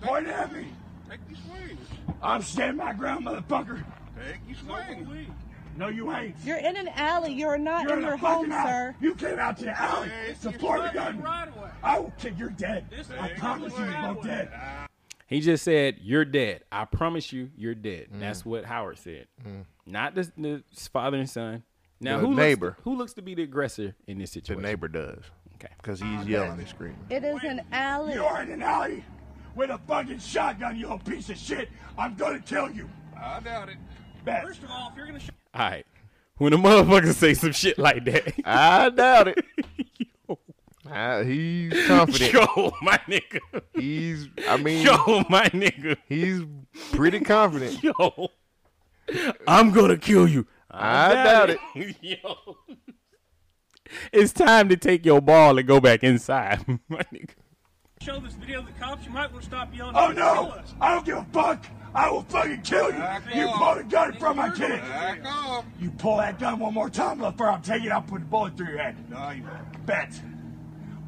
Point 0.00 0.28
at 0.28 0.52
me. 0.52 0.68
Take 1.10 1.18
your 1.28 1.38
swing. 1.44 1.78
I'm 2.22 2.42
standing 2.42 2.76
my 2.76 2.92
ground, 2.92 3.26
motherfucker. 3.26 3.82
Take 4.16 4.38
your 4.46 4.58
swing. 4.58 5.34
No, 5.76 5.88
you 5.88 6.12
ain't. 6.14 6.36
You're 6.44 6.58
in 6.58 6.76
an 6.76 6.88
alley. 6.88 7.32
You're 7.32 7.58
not 7.58 7.84
You're 7.84 7.94
in 7.94 7.98
in 8.00 8.04
your 8.06 8.16
home, 8.16 8.52
alley. 8.52 8.70
sir. 8.70 8.94
You 9.00 9.14
came 9.14 9.38
out 9.38 9.56
to 9.58 9.64
the 9.64 9.80
alley. 9.80 10.08
Hey, 10.08 10.34
Support 10.34 10.80
you're 10.80 10.88
the 10.88 10.94
gun. 10.94 11.04
fucking 11.06 11.22
right 11.22 11.48
away. 11.56 11.70
I 11.82 11.98
will 11.98 12.12
kill. 12.18 12.32
You're 12.34 12.50
dead. 12.50 12.86
This 12.90 13.08
I 13.18 13.28
ain't 13.30 13.38
promise 13.38 13.72
you, 13.78 13.84
you're 13.84 14.14
both 14.14 14.24
dead. 14.24 14.50
He 15.26 15.40
just 15.40 15.64
said, 15.64 15.96
You're 16.02 16.26
dead. 16.26 16.62
I 16.70 16.84
promise 16.84 17.32
you, 17.32 17.50
you're 17.56 17.74
dead. 17.74 18.08
Mm. 18.14 18.20
That's 18.20 18.44
what 18.44 18.64
Howard 18.66 18.98
said. 18.98 19.28
Not 19.86 20.14
the, 20.14 20.30
the 20.36 20.62
father 20.92 21.16
and 21.18 21.28
son. 21.30 21.62
Now, 22.00 22.18
The 22.20 22.26
who 22.26 22.34
neighbor. 22.34 22.66
Looks 22.66 22.76
to, 22.78 22.82
who 22.82 22.96
looks 22.96 23.12
to 23.14 23.22
be 23.22 23.34
the 23.34 23.42
aggressor 23.44 23.94
in 24.06 24.18
this 24.18 24.32
situation? 24.32 24.60
The 24.62 24.68
neighbor 24.68 24.88
does. 24.88 25.22
Okay. 25.54 25.72
Because 25.78 26.00
he's 26.00 26.26
yelling 26.26 26.58
and 26.58 26.68
screaming. 26.68 26.98
It 27.08 27.24
is 27.24 27.38
an 27.44 27.62
alley. 27.72 28.14
You're 28.14 28.40
in 28.42 28.50
an 28.50 28.62
alley 28.62 29.04
with 29.54 29.70
a 29.70 29.78
fucking 29.86 30.18
shotgun, 30.18 30.76
you 30.76 30.82
little 30.82 30.98
piece 30.98 31.30
of 31.30 31.38
shit. 31.38 31.68
I'm 31.96 32.14
gonna 32.16 32.40
kill 32.40 32.70
you. 32.70 32.90
I 33.16 33.38
doubt 33.40 33.68
it. 33.68 33.76
Bet. 34.24 34.42
First 34.44 34.62
of 34.62 34.70
all, 34.70 34.90
if 34.90 34.96
you're 34.96 35.06
gonna. 35.06 35.20
Sh- 35.20 35.30
All 35.54 35.60
right. 35.70 35.86
When 36.38 36.52
a 36.52 36.58
motherfucker 36.58 37.12
say 37.14 37.34
some 37.34 37.52
shit 37.52 37.78
like 37.78 38.04
that, 38.06 38.32
I 38.44 38.90
doubt 38.90 39.28
it. 39.28 39.44
Ah, 40.94 41.22
he's 41.22 41.72
confident. 41.86 42.32
Yo, 42.34 42.72
my 42.82 42.98
nigga. 43.08 43.38
He's, 43.74 44.28
I 44.48 44.56
mean, 44.58 44.84
Yo, 44.84 45.24
my 45.30 45.44
nigga. 45.46 45.96
he's 46.06 46.42
pretty 46.90 47.20
confident. 47.20 47.82
Yo. 47.82 48.28
I'm 49.46 49.70
gonna 49.70 49.96
kill 49.96 50.28
you. 50.28 50.46
I 50.70 51.14
doubt 51.14 51.50
it. 51.50 51.58
Yo. 52.02 52.56
It's 54.12 54.32
time 54.32 54.68
to 54.70 54.76
take 54.76 55.06
your 55.06 55.22
ball 55.22 55.56
and 55.56 55.66
go 55.66 55.80
back 55.80 56.02
inside, 56.02 56.66
my 56.88 57.02
nigga. 57.14 57.30
Show 58.02 58.18
this 58.18 58.32
video 58.34 58.60
to 58.62 58.66
the 58.66 58.72
cops. 58.80 59.04
You 59.06 59.12
might 59.12 59.30
want 59.30 59.44
to 59.44 59.48
stop 59.48 59.68
yelling. 59.76 59.94
Oh 59.96 60.06
and 60.08 60.16
kill 60.16 60.34
no! 60.34 60.48
us. 60.50 60.74
I 60.80 60.94
don't 60.94 61.06
give 61.06 61.18
a 61.18 61.26
fuck. 61.32 61.64
I 61.94 62.10
will 62.10 62.22
fucking 62.22 62.62
kill 62.62 62.86
you. 62.86 62.98
Back 62.98 63.22
You 63.34 63.46
off. 63.46 63.58
pull 63.58 63.74
the 63.76 63.84
gun 63.84 64.12
from 64.14 64.36
my 64.38 64.48
kid. 64.50 64.80
Back 64.80 65.20
off. 65.24 65.64
You 65.78 65.90
pull 65.92 66.16
that 66.16 66.38
gun 66.40 66.58
one 66.58 66.74
more 66.74 66.90
time, 66.90 67.18
LaFleur, 67.20 67.54
I'm 67.54 67.62
taking 67.62 67.86
it 67.86 67.92
out, 67.92 68.06
put 68.08 68.22
a 68.22 68.24
bullet 68.24 68.56
through 68.56 68.68
your 68.70 68.78
head. 68.78 68.96
No, 69.10 69.30
you 69.30 69.42
won't. 69.44 69.86
Bet. 69.86 70.20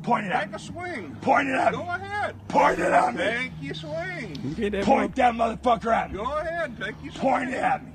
Point 0.03 0.27
it 0.27 0.33
at 0.33 0.41
Take 0.43 0.51
me. 0.51 0.55
a 0.57 0.59
swing. 0.59 1.17
Point 1.23 1.49
it 1.49 1.55
at 1.55 1.73
Go 1.73 1.83
me. 1.83 1.89
ahead. 1.89 2.49
Point 2.49 2.79
it 2.79 2.93
at 2.93 3.15
me. 3.15 3.23
Take 3.25 3.53
your 3.63 3.75
swing. 3.75 4.39
You 4.45 4.55
get 4.55 4.73
that 4.73 4.85
Point 4.85 5.17
that 5.17 5.35
motherfucker 5.35 5.93
at 5.93 6.13
me. 6.13 6.19
Go 6.19 6.37
ahead. 6.39 6.77
Take 6.79 6.95
your 7.03 7.13
swing. 7.13 7.23
Point 7.23 7.51
it 7.51 7.55
at 7.57 7.85
me. 7.85 7.91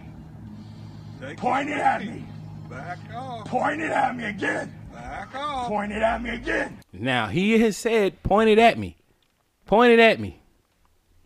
Take 1.22 1.38
Point 1.38 1.70
your 1.70 1.78
it 1.78 1.82
at 1.82 2.02
me. 2.06 2.26
Back 2.70 2.98
off. 3.16 3.46
Point 3.46 3.82
it 3.82 3.92
at 3.92 4.18
me 4.18 4.26
again. 4.26 4.74
Back 5.20 5.36
off. 5.36 5.68
Point 5.68 5.92
it 5.92 6.02
at 6.02 6.24
me 6.24 6.30
again. 6.30 6.80
Now 6.94 7.28
he 7.28 7.60
has 7.60 7.76
said, 7.76 8.24
point 8.24 8.50
it 8.50 8.58
at 8.58 8.78
me. 8.78 8.96
Point 9.66 9.92
it 9.92 10.00
at 10.00 10.18
me. 10.18 10.42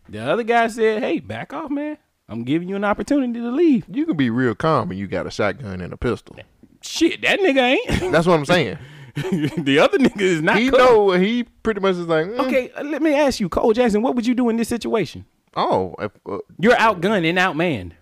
The 0.08 0.18
other 0.18 0.42
guy 0.42 0.66
said, 0.66 1.00
Hey, 1.00 1.20
back 1.20 1.52
off, 1.52 1.70
man. 1.70 1.96
I'm 2.28 2.42
giving 2.42 2.68
you 2.68 2.74
an 2.74 2.82
opportunity 2.84 3.34
to 3.38 3.50
leave. 3.52 3.84
You 3.88 4.04
can 4.04 4.16
be 4.16 4.30
real 4.30 4.56
calm 4.56 4.88
when 4.88 4.98
you 4.98 5.06
got 5.06 5.28
a 5.28 5.30
shotgun 5.30 5.80
and 5.80 5.92
a 5.92 5.96
pistol. 5.96 6.34
Shit, 6.82 7.22
that 7.22 7.38
nigga 7.38 7.76
ain't. 7.78 8.12
That's 8.12 8.26
what 8.26 8.34
I'm 8.36 8.44
saying. 8.44 8.78
the 9.14 9.78
other 9.78 9.98
nigga 9.98 10.20
is 10.20 10.42
not. 10.42 10.56
he 10.58 10.70
cool. 10.70 10.78
know 10.80 11.10
he 11.12 11.44
pretty 11.44 11.78
much 11.78 11.92
is 11.92 12.06
like, 12.08 12.26
mm, 12.26 12.38
Okay, 12.46 12.70
uh, 12.72 12.82
let 12.82 13.00
me 13.00 13.14
ask 13.14 13.38
you, 13.38 13.48
Cole 13.48 13.72
Jackson, 13.74 14.02
what 14.02 14.16
would 14.16 14.26
you 14.26 14.34
do 14.34 14.48
in 14.48 14.56
this 14.56 14.68
situation? 14.68 15.24
oh, 15.56 15.94
if, 16.00 16.10
uh, 16.26 16.38
You're 16.58 16.74
outgunned 16.74 17.28
and 17.28 17.38
outmanned. 17.38 17.92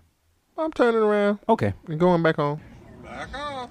I'm 0.57 0.73
turning 0.73 1.03
around 1.03 1.41
Okay. 1.51 1.75
and 1.87 2.01
going 2.01 2.23
back 2.23 2.37
home. 2.37 2.63
Back 3.05 3.35
off. 3.35 3.69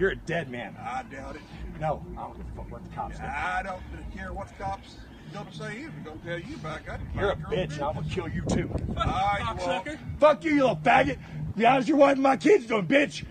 You're 0.00 0.12
a 0.12 0.16
dead 0.16 0.50
man. 0.50 0.74
I 0.82 1.02
doubt 1.02 1.36
it. 1.36 1.42
No, 1.78 2.02
I 2.16 2.22
don't 2.22 2.36
give 2.38 2.46
a 2.46 2.56
fuck 2.56 2.72
what 2.72 2.82
the 2.82 2.96
cops 2.96 3.18
say. 3.18 3.24
I 3.24 3.62
don't 3.62 3.82
care 4.16 4.32
what 4.32 4.48
the 4.48 4.64
cops 4.64 4.96
gonna 5.30 5.52
say. 5.52 5.82
If 5.82 5.92
they're 5.92 6.14
gonna 6.14 6.20
tell 6.24 6.38
you 6.38 6.56
back, 6.56 6.88
I 6.88 7.20
You're 7.20 7.32
a 7.32 7.36
bitch, 7.36 7.72
I'm 7.74 7.94
gonna 7.94 8.08
kill 8.08 8.26
you 8.26 8.40
too. 8.46 8.70
Ah, 8.96 9.38
you 9.52 9.66
won't. 9.66 9.86
Fuck, 9.86 9.98
Fuck 10.18 10.44
you, 10.44 10.52
you 10.52 10.60
little 10.62 10.76
faggot. 10.76 11.18
Be 11.54 11.66
honest, 11.66 11.88
your 11.88 11.98
wife 11.98 12.14
and 12.14 12.22
my 12.22 12.38
kids 12.38 12.64
doing, 12.64 12.86
bitch. 12.86 13.26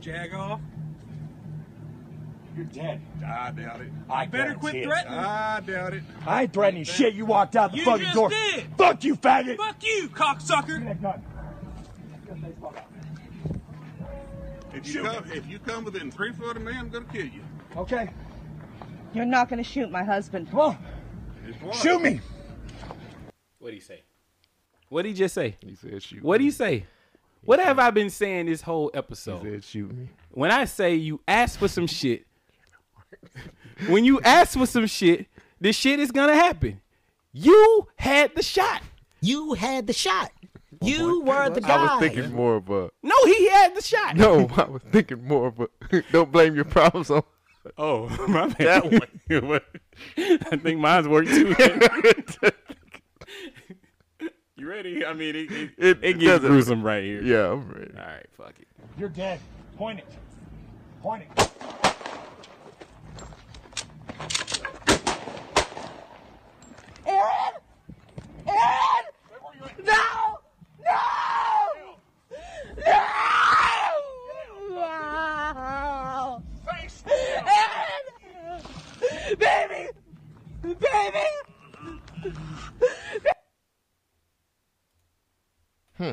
Jag 0.00 0.34
off. 0.34 0.60
You're 2.54 2.66
dead. 2.66 3.00
I 3.26 3.50
doubt 3.52 3.80
it. 3.80 3.88
I 4.10 4.26
better 4.26 4.54
quit 4.54 4.74
it. 4.74 4.84
threatening. 4.84 5.18
I 5.18 5.60
doubt 5.60 5.94
it. 5.94 6.02
I 6.26 6.42
ain't 6.42 6.52
threatening 6.52 6.84
shit. 6.84 7.14
You 7.14 7.24
walked 7.24 7.56
out 7.56 7.72
the 7.72 7.78
You 7.78 7.84
fucking 7.86 8.02
just 8.04 8.14
door. 8.14 8.28
did. 8.28 8.66
Fuck 8.76 9.02
you, 9.02 9.16
faggot. 9.16 9.56
Fuck 9.56 9.82
you, 9.82 10.10
cocksucker. 10.10 11.24
If 14.76 14.94
you 14.94 15.02
come, 15.02 15.24
if 15.32 15.46
you 15.46 15.58
come 15.58 15.84
within 15.84 16.10
three 16.10 16.32
foot 16.32 16.56
of 16.56 16.62
me, 16.62 16.72
I'm 16.72 16.88
gonna 16.88 17.06
kill 17.06 17.26
you. 17.26 17.42
Okay. 17.76 18.10
You're 19.16 19.24
not 19.24 19.48
going 19.48 19.62
to 19.62 19.68
shoot 19.68 19.90
my 19.90 20.04
husband. 20.04 20.50
Come 20.50 20.60
on. 20.60 20.78
Shoot 21.72 22.02
me. 22.02 22.20
What 23.58 23.70
do 23.70 23.74
you 23.74 23.80
say? 23.80 24.02
What 24.90 25.02
did 25.02 25.08
he 25.08 25.14
just 25.14 25.34
say? 25.34 25.56
He 25.60 25.74
said, 25.74 26.02
shoot. 26.02 26.22
What 26.22 26.38
do 26.38 26.44
you 26.44 26.50
say? 26.50 26.84
What 27.42 27.58
have 27.60 27.78
I 27.78 27.90
been 27.90 28.10
saying 28.10 28.46
this 28.46 28.60
whole 28.60 28.90
episode? 28.92 29.42
He 29.42 29.52
said, 29.52 29.64
shoot 29.64 29.90
me. 29.90 30.10
When 30.32 30.50
I 30.50 30.66
say 30.66 30.96
you 30.96 31.20
ask 31.26 31.58
for 31.58 31.66
some 31.66 31.86
shit, 31.86 32.26
when 33.88 34.04
you 34.04 34.20
ask 34.20 34.58
for 34.58 34.66
some 34.66 34.86
shit, 34.86 35.26
this 35.60 35.76
shit 35.76 35.98
is 35.98 36.12
gonna 36.12 36.34
happen. 36.34 36.82
You 37.32 37.88
had 37.96 38.34
the 38.34 38.42
shot. 38.42 38.82
You 39.22 39.54
had 39.54 39.86
the 39.86 39.92
shot. 39.94 40.30
You 40.82 41.20
were 41.22 41.50
the 41.50 41.60
guy. 41.60 41.76
I 41.76 41.82
was 41.96 42.00
thinking 42.00 42.32
more 42.34 42.56
of 42.56 42.68
a. 42.70 42.90
No, 43.02 43.14
he 43.24 43.48
had 43.48 43.74
the 43.74 43.82
shot. 43.82 44.16
No, 44.16 44.48
I 44.56 44.64
was 44.64 44.82
thinking 44.90 45.26
more 45.26 45.48
of 45.48 45.60
a. 45.60 46.02
Don't 46.12 46.30
blame 46.32 46.54
your 46.54 46.64
problems 46.64 47.10
on. 47.10 47.22
Oh, 47.78 48.08
my 48.28 48.46
bad. 48.48 48.90
That 49.28 49.42
one. 49.44 49.60
I 50.52 50.56
think 50.56 50.78
mine's 50.80 51.08
worked 51.08 51.28
too. 51.28 51.54
you 54.56 54.68
ready? 54.68 55.04
I 55.04 55.12
mean, 55.12 55.34
it, 55.36 55.50
it, 55.50 55.52
It- 55.52 55.72
it, 55.78 55.98
it 56.02 56.12
gets 56.18 56.24
doesn't- 56.24 56.48
gruesome 56.50 56.82
right 56.82 57.02
here. 57.02 57.22
Yeah, 57.22 57.52
I'm 57.52 57.68
ready. 57.68 57.90
All 57.98 58.04
right, 58.06 58.26
fuck 58.36 58.54
it. 58.58 58.68
You're 58.98 59.08
dead. 59.08 59.40
Point 59.76 59.98
it. 60.00 60.06
Point 61.02 61.24
it. 61.36 61.52
Aaron! 67.06 67.52
Aaron! 68.46 69.04
No! 69.84 69.92
No! 69.92 70.25
No! 72.86 73.02
Baby! 79.38 79.88
Baby! 80.62 81.26
Hmm. 85.98 86.12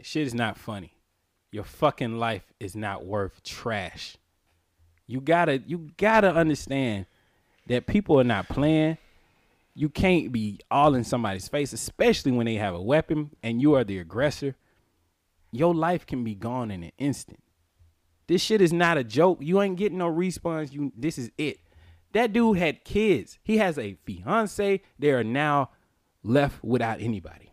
Shit 0.00 0.26
is 0.26 0.34
not 0.34 0.58
funny. 0.58 0.92
Your 1.50 1.64
fucking 1.64 2.18
life 2.18 2.52
is 2.60 2.76
not 2.76 3.04
worth 3.04 3.42
trash. 3.42 4.16
You 5.06 5.20
gotta 5.20 5.62
you 5.66 5.90
gotta 5.96 6.34
understand 6.34 7.06
that 7.66 7.86
people 7.86 8.20
are 8.20 8.24
not 8.24 8.48
playing. 8.48 8.98
You 9.74 9.88
can't 9.88 10.32
be 10.32 10.60
all 10.70 10.94
in 10.94 11.04
somebody's 11.04 11.48
face, 11.48 11.72
especially 11.72 12.32
when 12.32 12.46
they 12.46 12.56
have 12.56 12.74
a 12.74 12.82
weapon 12.82 13.30
and 13.42 13.62
you 13.62 13.74
are 13.74 13.84
the 13.84 13.98
aggressor. 13.98 14.56
Your 15.50 15.74
life 15.74 16.06
can 16.06 16.24
be 16.24 16.34
gone 16.34 16.70
in 16.70 16.82
an 16.82 16.92
instant. 16.98 17.40
This 18.26 18.42
shit 18.42 18.60
is 18.60 18.72
not 18.72 18.98
a 18.98 19.04
joke. 19.04 19.38
You 19.40 19.62
ain't 19.62 19.76
getting 19.76 19.98
no 19.98 20.06
response. 20.08 20.72
You 20.72 20.92
this 20.96 21.18
is 21.18 21.30
it. 21.38 21.60
That 22.12 22.32
dude 22.32 22.58
had 22.58 22.84
kids. 22.84 23.38
He 23.42 23.58
has 23.58 23.78
a 23.78 23.96
fiance. 24.04 24.82
They 24.98 25.10
are 25.10 25.24
now 25.24 25.70
left 26.22 26.62
without 26.62 27.00
anybody. 27.00 27.50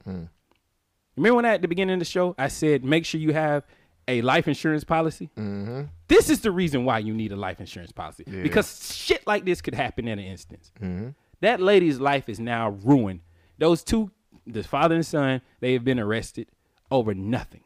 Remember 1.16 1.36
when 1.36 1.46
at 1.46 1.62
the 1.62 1.68
beginning 1.68 1.94
of 1.94 2.00
the 2.00 2.06
show 2.06 2.36
I 2.38 2.50
said 2.50 2.84
make 2.84 3.06
sure 3.06 3.22
you 3.22 3.34
have 3.34 3.66
a 4.08 4.22
life 4.22 4.48
insurance 4.48 4.84
policy? 4.84 5.30
Mm-hmm. 5.38 5.84
This 6.08 6.30
is 6.30 6.42
the 6.42 6.52
reason 6.52 6.86
why 6.86 7.00
you 7.00 7.14
need 7.14 7.32
a 7.32 7.36
life 7.36 7.60
insurance 7.60 7.92
policy. 7.92 8.24
Yeah. 8.28 8.44
Because 8.44 8.94
shit 8.94 9.26
like 9.26 9.46
this 9.46 9.62
could 9.62 9.74
happen 9.74 10.08
in 10.08 10.20
an 10.20 10.26
instance. 10.26 10.72
Mm-hmm. 10.82 11.10
That 11.42 11.62
lady's 11.62 12.00
life 12.00 12.30
is 12.30 12.40
now 12.40 12.70
ruined. 12.70 13.22
Those 13.58 13.84
two, 13.84 14.12
the 14.46 14.64
father 14.64 14.96
and 14.96 15.06
son, 15.06 15.42
they 15.60 15.74
have 15.74 15.84
been 15.84 16.00
arrested 16.00 16.48
over 16.92 17.14
nothing. 17.14 17.62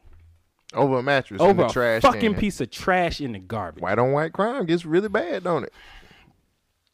Over 0.74 1.00
a 1.00 1.04
mattress 1.04 1.42
in 1.42 1.48
Over 1.48 1.64
the 1.64 1.68
a 1.68 1.72
trash 1.72 2.02
fucking 2.04 2.34
can. 2.34 2.36
piece 2.40 2.62
of 2.62 2.70
trash 2.70 3.22
in 3.22 3.32
the 3.32 3.40
garbage. 3.40 3.82
White 3.82 3.98
on 3.98 4.12
white 4.12 4.34
crime 4.34 4.66
gets 4.66 4.86
really 4.86 5.10
bad, 5.10 5.44
don't 5.44 5.64
it? 5.64 5.74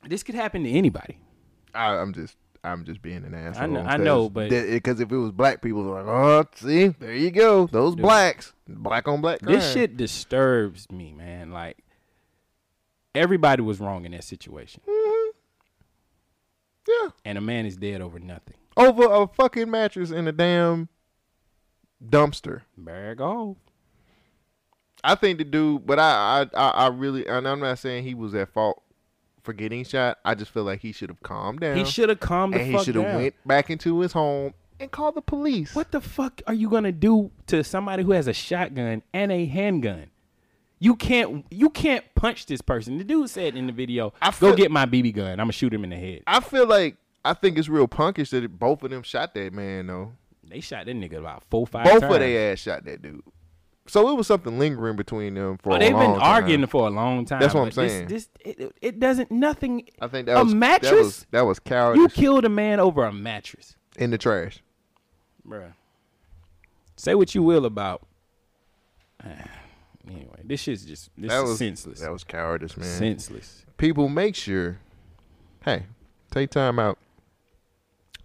This 0.07 0.23
could 0.23 0.35
happen 0.35 0.63
to 0.63 0.69
anybody. 0.69 1.17
I, 1.73 1.95
I'm 1.97 2.13
just, 2.13 2.37
I'm 2.63 2.85
just 2.85 3.01
being 3.01 3.25
an 3.25 3.33
asshole. 3.33 3.67
know- 3.67 3.81
I 3.81 3.97
know, 3.97 4.29
but- 4.29 4.49
because 4.49 4.99
eh, 4.99 5.03
if 5.03 5.11
it 5.11 5.17
was 5.17 5.31
black 5.31 5.61
people, 5.61 5.83
they're 5.83 6.03
like, 6.03 6.05
oh, 6.07 6.45
see, 6.55 6.87
there 6.87 7.13
you 7.15 7.31
go, 7.31 7.67
those 7.67 7.95
Dude. 7.95 8.03
blacks, 8.03 8.53
black 8.67 9.07
on 9.09 9.19
black. 9.19 9.41
Crime. 9.41 9.55
This 9.55 9.73
shit 9.73 9.97
disturbs 9.97 10.89
me, 10.89 11.11
man. 11.11 11.51
Like 11.51 11.77
everybody 13.13 13.61
was 13.61 13.79
wrong 13.81 14.05
in 14.05 14.11
that 14.13 14.23
situation. 14.23 14.81
Mm-hmm. 14.87 15.29
Yeah. 16.87 17.09
And 17.25 17.37
a 17.37 17.41
man 17.41 17.65
is 17.65 17.75
dead 17.77 17.99
over 17.99 18.19
nothing. 18.19 18.55
over 18.77 19.03
a 19.11 19.27
fucking 19.27 19.69
mattress 19.69 20.11
in 20.11 20.27
a 20.27 20.31
damn 20.31 20.87
dumpster. 22.03 22.61
Bag 22.77 23.19
off. 23.21 23.57
I 25.05 25.15
think 25.15 25.37
the 25.37 25.43
dude, 25.43 25.85
but 25.85 25.99
I, 25.99 26.47
I, 26.53 26.59
I, 26.59 26.69
I 26.69 26.87
really, 26.87 27.27
and 27.27 27.47
I'm 27.47 27.59
not 27.59 27.77
saying 27.79 28.03
he 28.03 28.13
was 28.15 28.33
at 28.35 28.49
fault 28.53 28.81
for 29.43 29.53
getting 29.53 29.83
shot. 29.85 30.17
I 30.25 30.33
just 30.35 30.51
feel 30.51 30.63
like 30.63 30.79
he 30.79 30.91
should 30.91 31.09
have 31.09 31.21
calmed 31.21 31.59
down. 31.59 31.77
He 31.77 31.85
should 31.85 32.09
have 32.09 32.19
calmed 32.19 32.53
the 32.55 32.61
and 32.61 32.71
fuck 32.71 32.79
he 32.81 32.85
should 32.85 32.95
have 32.95 33.15
went 33.15 33.35
back 33.45 33.69
into 33.69 33.99
his 33.99 34.11
home 34.13 34.53
and 34.79 34.91
called 34.91 35.15
the 35.15 35.21
police. 35.21 35.75
What 35.75 35.91
the 35.91 36.01
fuck 36.01 36.41
are 36.47 36.53
you 36.53 36.69
gonna 36.69 36.91
do 36.91 37.31
to 37.47 37.63
somebody 37.63 38.03
who 38.03 38.11
has 38.13 38.27
a 38.27 38.33
shotgun 38.33 39.03
and 39.13 39.31
a 39.31 39.45
handgun? 39.45 40.07
You 40.79 40.95
can't 40.95 41.45
you 41.51 41.69
can't 41.69 42.03
punch 42.15 42.47
this 42.47 42.61
person. 42.61 42.97
The 42.97 43.03
dude 43.03 43.29
said 43.29 43.55
in 43.55 43.67
the 43.67 43.73
video, 43.73 44.13
feel- 44.33 44.51
"Go 44.51 44.55
get 44.55 44.71
my 44.71 44.85
BB 44.85 45.13
gun. 45.13 45.31
I'm 45.33 45.37
gonna 45.37 45.51
shoot 45.53 45.73
him 45.73 45.83
in 45.83 45.91
the 45.91 45.95
head." 45.95 46.23
I 46.27 46.39
feel 46.39 46.67
like 46.67 46.97
I 47.23 47.33
think 47.33 47.57
it's 47.57 47.69
real 47.69 47.87
punkish 47.87 48.29
that 48.31 48.47
both 48.59 48.83
of 48.83 48.89
them 48.89 49.03
shot 49.03 49.33
that 49.35 49.53
man 49.53 49.87
though. 49.87 50.13
They 50.43 50.59
shot 50.59 50.85
that 50.85 50.95
nigga 50.95 51.17
about 51.17 51.43
four, 51.49 51.65
five. 51.65 51.85
Both 51.85 52.01
times. 52.01 52.13
of 52.15 52.19
their 52.19 52.51
ass 52.51 52.59
shot 52.59 52.83
that 52.85 53.01
dude. 53.01 53.23
So 53.87 54.09
it 54.09 54.15
was 54.17 54.25
something 54.25 54.57
lingering 54.57 54.95
between 54.95 55.35
them 55.35 55.57
for 55.59 55.73
Oh, 55.73 55.75
a 55.75 55.79
they've 55.79 55.91
been 55.91 56.11
arguing 56.19 56.61
time. 56.61 56.69
for 56.69 56.87
a 56.87 56.89
long 56.89 57.23
time. 57.25 57.39
That's 57.39 57.53
what 57.53 57.61
I'm 57.61 57.67
but 57.69 57.75
this- 57.75 57.91
saying. 57.91 58.07
This, 58.07 58.29
it, 58.39 58.75
it 58.81 58.99
doesn't 58.99 59.29
nothing. 59.29 59.87
I 60.01 60.07
think 60.07 60.25
that 60.25 60.37
a 60.39 60.43
was 60.43 60.55
mattress. 60.55 60.91
That 60.91 60.97
was, 61.03 61.25
that 61.31 61.41
was 61.45 61.59
cowardice 61.59 62.01
you 62.01 62.09
killed 62.09 62.45
a 62.45 62.49
man 62.49 62.79
over 62.79 63.03
a 63.03 63.13
mattress, 63.13 63.75
in 63.97 64.09
the 64.11 64.17
trash. 64.17 64.59
bruh. 65.47 65.73
Say 66.97 67.13
what 67.13 67.35
you 67.35 67.43
will 67.43 67.65
about. 67.65 68.01
anyway, 69.23 70.41
this 70.43 70.61
shit's 70.61 70.85
just 70.85 71.09
this 71.17 71.29
that 71.31 71.43
is 71.43 71.49
was 71.49 71.57
senseless. 71.59 71.99
That 71.99 72.11
was 72.11 72.23
cowardice, 72.23 72.77
man. 72.77 72.87
Senseless. 72.87 73.65
People, 73.77 74.07
make 74.09 74.35
sure. 74.35 74.79
Hey, 75.63 75.83
take 76.31 76.49
time 76.49 76.79
out. 76.79 76.97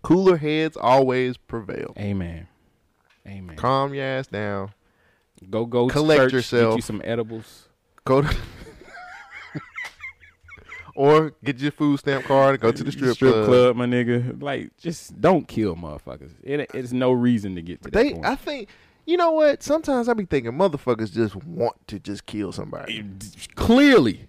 Cooler 0.03 0.37
heads 0.39 0.77
always 0.77 1.37
prevail. 1.37 1.93
Amen. 1.99 2.47
Amen. 3.27 3.57
Calm 3.57 3.93
your 3.93 4.05
ass 4.05 4.27
down. 4.27 4.73
Go 5.49 5.65
go 5.65 5.89
collect 5.89 6.21
church, 6.21 6.33
yourself. 6.33 6.73
Get 6.73 6.77
you 6.77 6.83
some 6.83 7.03
edibles. 7.05 7.69
Go 8.05 8.23
to 8.23 8.37
or 11.01 11.33
get 11.43 11.59
your 11.59 11.73
food 11.73 11.99
stamp 11.99 12.27
card 12.27 12.55
and 12.55 12.61
go 12.61 12.73
to 12.73 12.85
the 12.85 12.93
strip, 12.93 13.17
club. 13.17 13.75
my 13.77 13.87
nigga. 13.87 14.43
Like, 14.43 14.77
just 14.77 15.19
don't 15.19 15.49
kill 15.49 15.75
motherfuckers. 15.75 16.33
It, 16.43 16.71
it's 16.75 16.93
no 16.93 17.13
reason 17.13 17.55
to 17.55 17.63
get 17.63 17.83
to 17.83 17.91
that 17.91 18.13
point. 18.13 18.27
I 18.27 18.35
think, 18.37 18.69
you 19.07 19.17
know 19.17 19.31
what? 19.33 19.63
Sometimes 19.63 20.11
I 20.11 20.13
be 20.15 20.27
thinking 20.27 20.53
motherfuckers 20.53 21.13
just 21.13 21.37
want 21.37 21.77
to 21.89 21.99
just 21.99 22.27
kill 22.27 22.53
somebody. 22.53 23.03
Clearly, 23.55 24.29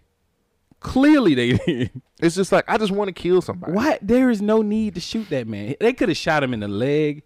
clearly 0.79 1.35
they 1.35 1.51
did. 1.65 1.91
It's 2.21 2.35
just 2.35 2.53
like 2.53 2.65
I 2.69 2.77
just 2.77 2.91
want 2.91 3.09
to 3.09 3.13
kill 3.13 3.41
somebody. 3.41 3.73
What? 3.73 3.99
There 4.01 4.29
is 4.29 4.41
no 4.41 4.61
need 4.61 4.95
to 4.95 5.01
shoot 5.01 5.29
that 5.29 5.47
man. 5.47 5.75
They 5.79 5.91
could 5.91 6.07
have 6.07 6.17
shot 6.17 6.41
him 6.43 6.53
in 6.53 6.61
the 6.61 6.67
leg, 6.69 7.23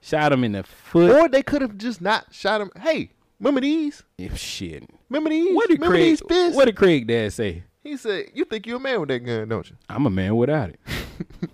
shot 0.00 0.32
him 0.32 0.42
in 0.42 0.52
the 0.52 0.64
foot. 0.64 1.10
Or 1.12 1.28
they 1.28 1.42
could 1.42 1.62
have 1.62 1.78
just 1.78 2.00
not 2.00 2.34
shot 2.34 2.60
him. 2.60 2.72
Hey, 2.80 3.10
remember 3.40 3.60
these? 3.60 4.02
If 4.16 4.36
shit. 4.38 4.88
Remember 5.08 5.30
these? 5.30 5.54
What 5.54 5.68
did 5.68 5.74
remember 5.78 5.94
Craig? 5.96 6.04
these 6.10 6.22
fists? 6.28 6.56
What 6.56 6.64
did 6.66 6.76
Craig 6.76 7.06
Dad 7.06 7.32
say? 7.32 7.64
He 7.82 7.96
said, 7.96 8.26
"You 8.34 8.44
think 8.44 8.66
you're 8.66 8.76
a 8.76 8.80
man 8.80 9.00
with 9.00 9.08
that 9.10 9.20
gun, 9.20 9.48
don't 9.48 9.68
you?" 9.70 9.76
I'm 9.88 10.06
a 10.06 10.10
man 10.10 10.36
without 10.36 10.70
it. 10.70 10.80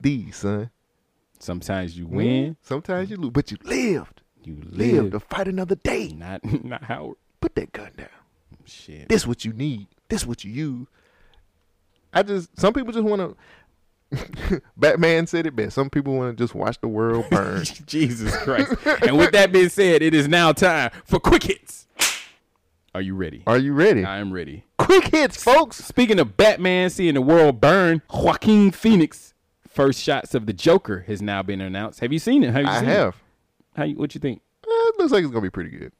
These, 0.00 0.36
son. 0.36 0.70
Sometimes 1.38 1.98
you 1.98 2.06
Mhm. 2.06 2.10
win. 2.10 2.56
Sometimes 2.62 3.10
you 3.10 3.16
lose, 3.16 3.30
but 3.32 3.50
you 3.50 3.56
lived. 3.64 4.20
You 4.44 4.56
Lived 4.70 5.02
live. 5.04 5.10
to 5.12 5.20
fight 5.20 5.48
another 5.48 5.74
day. 5.74 6.08
Not 6.08 6.40
not 6.64 6.84
Howard. 6.84 7.16
Put 7.40 7.54
that 7.56 7.72
gun 7.72 7.90
down. 7.96 8.08
Shit. 8.64 9.08
This 9.08 9.26
what 9.26 9.44
you 9.44 9.52
need. 9.52 9.88
This 10.08 10.26
what 10.26 10.44
you 10.44 10.52
use. 10.52 10.86
I 12.12 12.22
just 12.22 12.58
some 12.58 12.72
people 12.72 12.92
just 12.92 13.04
want 13.04 13.20
to. 13.20 13.36
Batman 14.76 15.26
said 15.26 15.46
it 15.46 15.56
best. 15.56 15.74
Some 15.74 15.90
people 15.90 16.14
want 16.16 16.36
to 16.36 16.42
just 16.42 16.54
watch 16.54 16.80
the 16.80 16.88
world 16.88 17.26
burn. 17.30 17.64
Jesus 17.86 18.36
Christ. 18.38 18.74
and 19.02 19.18
with 19.18 19.32
that 19.32 19.52
being 19.52 19.68
said, 19.68 20.02
it 20.02 20.14
is 20.14 20.28
now 20.28 20.52
time 20.52 20.90
for 21.04 21.18
quick 21.18 21.42
hits. 21.44 21.86
Are 22.94 23.02
you 23.02 23.14
ready? 23.14 23.42
Are 23.46 23.58
you 23.58 23.74
ready? 23.74 24.04
I 24.04 24.18
am 24.18 24.32
ready. 24.32 24.64
Quick 24.78 25.08
hits, 25.08 25.42
folks. 25.42 25.76
Speaking 25.84 26.18
of 26.18 26.36
Batman 26.36 26.88
seeing 26.88 27.14
the 27.14 27.20
world 27.20 27.60
burn, 27.60 28.00
Joaquin 28.10 28.70
Phoenix 28.70 29.34
first 29.68 30.00
shots 30.02 30.34
of 30.34 30.46
the 30.46 30.54
Joker 30.54 31.00
has 31.06 31.20
now 31.20 31.42
been 31.42 31.60
announced. 31.60 32.00
Have 32.00 32.12
you 32.12 32.18
seen 32.18 32.42
it? 32.42 32.52
Have 32.52 32.62
you 32.62 32.70
I 32.70 32.78
seen 32.80 32.88
have. 32.88 33.08
It? 33.08 33.14
How 33.76 33.84
you, 33.84 33.96
what 33.96 34.14
you 34.14 34.20
think? 34.20 34.40
Eh, 34.64 34.68
it 34.70 34.98
looks 34.98 35.12
like 35.12 35.22
it's 35.22 35.30
gonna 35.30 35.42
be 35.42 35.50
pretty 35.50 35.70
good. 35.70 35.92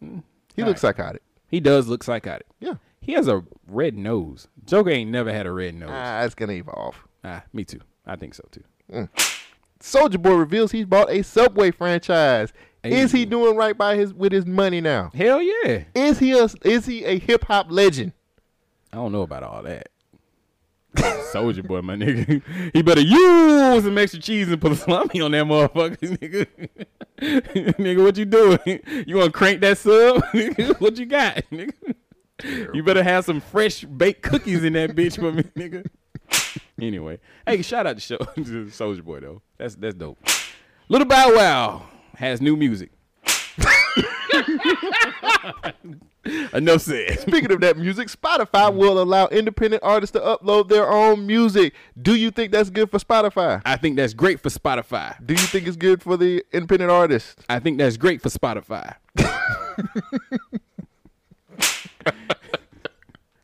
He 0.54 0.62
All 0.62 0.68
looks 0.68 0.80
psychotic. 0.80 1.20
He 1.48 1.60
does 1.60 1.86
look 1.86 2.02
psychotic. 2.02 2.46
Yeah. 2.60 2.74
He 3.02 3.12
has 3.12 3.28
a 3.28 3.44
red 3.68 3.94
nose. 3.94 4.48
Joker 4.64 4.88
ain't 4.90 5.10
never 5.10 5.30
had 5.30 5.44
a 5.46 5.52
red 5.52 5.74
nose. 5.74 5.90
Ah, 5.92 6.22
it's 6.22 6.34
gonna 6.34 6.54
evolve. 6.54 6.96
Ah, 7.22 7.42
me 7.52 7.64
too. 7.64 7.80
I 8.06 8.16
think 8.16 8.34
so 8.34 8.44
too. 8.50 8.64
Mm. 8.92 9.08
Soulja 9.80 10.20
Boy 10.20 10.34
reveals 10.34 10.72
he's 10.72 10.86
bought 10.86 11.10
a 11.10 11.22
Subway 11.22 11.70
franchise. 11.70 12.52
Hey. 12.82 13.00
Is 13.00 13.12
he 13.12 13.24
doing 13.24 13.56
right 13.56 13.76
by 13.76 13.96
his 13.96 14.14
with 14.14 14.32
his 14.32 14.46
money 14.46 14.80
now? 14.80 15.10
Hell 15.14 15.42
yeah. 15.42 15.84
Is 15.94 16.18
he 16.18 16.32
a 16.32 16.48
is 16.64 16.86
he 16.86 17.04
a 17.04 17.18
hip 17.18 17.44
hop 17.44 17.66
legend? 17.70 18.12
I 18.92 18.96
don't 18.96 19.12
know 19.12 19.22
about 19.22 19.42
all 19.42 19.62
that. 19.64 19.88
Soulja 21.32 21.66
Boy, 21.66 21.82
my 21.82 21.96
nigga. 21.96 22.42
He 22.72 22.82
better 22.82 23.00
use 23.00 23.84
some 23.84 23.98
extra 23.98 24.20
cheese 24.20 24.48
and 24.48 24.60
put 24.60 24.72
a 24.72 24.76
salami 24.76 25.20
on 25.20 25.32
that 25.32 25.44
motherfucker, 25.44 25.98
nigga. 26.18 26.46
nigga, 27.76 28.02
what 28.02 28.16
you 28.16 28.24
doing? 28.24 29.04
You 29.06 29.16
want 29.16 29.32
to 29.32 29.38
crank 29.38 29.60
that 29.60 29.78
sub? 29.78 30.22
What 30.80 30.96
you 30.96 31.06
got, 31.06 31.42
nigga? 31.50 31.72
You 32.72 32.82
better 32.82 33.02
have 33.02 33.24
some 33.24 33.40
fresh 33.40 33.84
baked 33.84 34.22
cookies 34.22 34.64
in 34.64 34.74
that 34.74 34.90
bitch 34.90 35.16
for 35.16 35.32
me, 35.32 35.42
nigga. 35.56 35.86
Anyway, 36.80 37.18
hey, 37.46 37.62
shout 37.62 37.86
out 37.86 37.96
to 37.96 38.02
show 38.02 38.18
Soulja 38.18 39.02
Boy 39.02 39.20
though. 39.20 39.40
That's 39.56 39.76
that's 39.76 39.94
dope. 39.94 40.18
Little 40.88 41.06
Bow 41.06 41.34
Wow 41.34 41.86
has 42.16 42.42
new 42.42 42.54
music. 42.54 42.90
Enough 46.52 46.82
said. 46.82 47.20
Speaking 47.20 47.52
of 47.52 47.60
that 47.60 47.78
music, 47.78 48.08
Spotify 48.08 48.74
will 48.74 49.00
allow 49.00 49.28
independent 49.28 49.82
artists 49.82 50.12
to 50.12 50.20
upload 50.20 50.68
their 50.68 50.90
own 50.90 51.26
music. 51.26 51.72
Do 52.00 52.14
you 52.14 52.30
think 52.30 52.52
that's 52.52 52.68
good 52.68 52.90
for 52.90 52.98
Spotify? 52.98 53.62
I 53.64 53.76
think 53.76 53.96
that's 53.96 54.12
great 54.12 54.40
for 54.40 54.50
Spotify. 54.50 55.14
Do 55.24 55.34
you 55.34 55.40
think 55.40 55.66
it's 55.66 55.76
good 55.76 56.02
for 56.02 56.16
the 56.16 56.44
independent 56.52 56.90
artists? 56.90 57.36
I 57.48 57.58
think 57.60 57.78
that's 57.78 57.96
great 57.96 58.20
for 58.20 58.28
Spotify. 58.28 58.96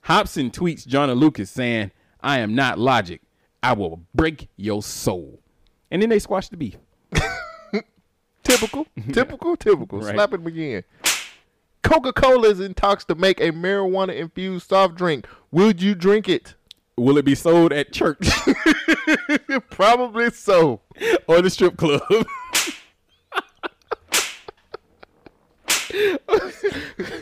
Hopsin 0.04 0.50
tweets 0.50 0.86
Joyner 0.86 1.14
Lucas 1.14 1.50
saying, 1.50 1.92
I 2.20 2.40
am 2.40 2.54
not 2.54 2.78
logic. 2.78 3.21
I 3.62 3.72
will 3.74 4.02
break 4.14 4.48
your 4.56 4.82
soul. 4.82 5.40
And 5.90 6.02
then 6.02 6.08
they 6.08 6.18
squash 6.18 6.48
the 6.48 6.56
beef. 6.56 6.76
Typical, 8.42 8.86
typical, 9.12 9.56
typical. 9.56 10.00
Right. 10.00 10.14
Slap 10.14 10.32
it 10.34 10.46
again. 10.46 10.82
Coca 11.82 12.12
Cola 12.12 12.48
is 12.48 12.60
in 12.60 12.74
talks 12.74 13.04
to 13.06 13.14
make 13.14 13.40
a 13.40 13.52
marijuana 13.52 14.16
infused 14.16 14.68
soft 14.68 14.94
drink. 14.94 15.26
Would 15.50 15.80
you 15.82 15.94
drink 15.94 16.28
it? 16.28 16.54
Will 16.96 17.18
it 17.18 17.24
be 17.24 17.34
sold 17.34 17.72
at 17.72 17.92
church 17.92 18.28
Probably 19.70 20.30
so. 20.30 20.80
or 21.26 21.40
the 21.40 21.50
strip 21.50 21.76
club? 21.76 22.02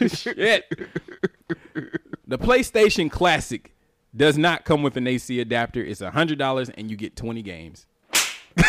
Shit. 0.09 0.65
The 2.27 2.39
PlayStation 2.39 3.11
Classic 3.11 3.75
does 4.15 4.37
not 4.37 4.65
come 4.65 4.83
with 4.83 4.97
an 4.97 5.07
AC 5.07 5.41
adapter. 5.41 5.83
It's 5.83 6.01
hundred 6.01 6.39
dollars 6.39 6.71
and 6.71 6.91
you 6.91 6.97
get 6.97 7.17
twenty 7.17 7.43
games. 7.43 7.87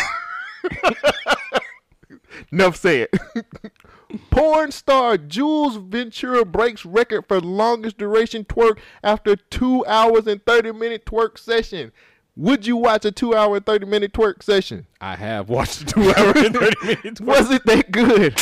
Enough 2.52 2.76
said. 2.76 3.08
Porn 4.30 4.70
star 4.72 5.16
Jules 5.16 5.76
Ventura 5.76 6.44
breaks 6.44 6.84
record 6.84 7.26
for 7.26 7.40
longest 7.40 7.96
duration 7.98 8.44
twerk 8.44 8.78
after 9.02 9.36
two 9.36 9.84
hours 9.86 10.26
and 10.26 10.44
30 10.44 10.72
minute 10.72 11.06
twerk 11.06 11.38
session. 11.38 11.92
Would 12.36 12.66
you 12.66 12.76
watch 12.76 13.04
a 13.04 13.10
two 13.10 13.34
hour 13.34 13.56
and 13.56 13.64
30 13.66 13.86
minute 13.86 14.12
twerk 14.12 14.42
session? 14.42 14.86
I 15.00 15.16
have 15.16 15.48
watched 15.48 15.82
a 15.82 15.84
two 15.86 16.10
hour 16.14 16.32
and 16.36 16.54
30 16.54 16.86
minute 16.86 17.02
twerk. 17.04 17.20
Was 17.22 17.50
it 17.50 17.64
that 17.66 17.90
good? 17.90 18.38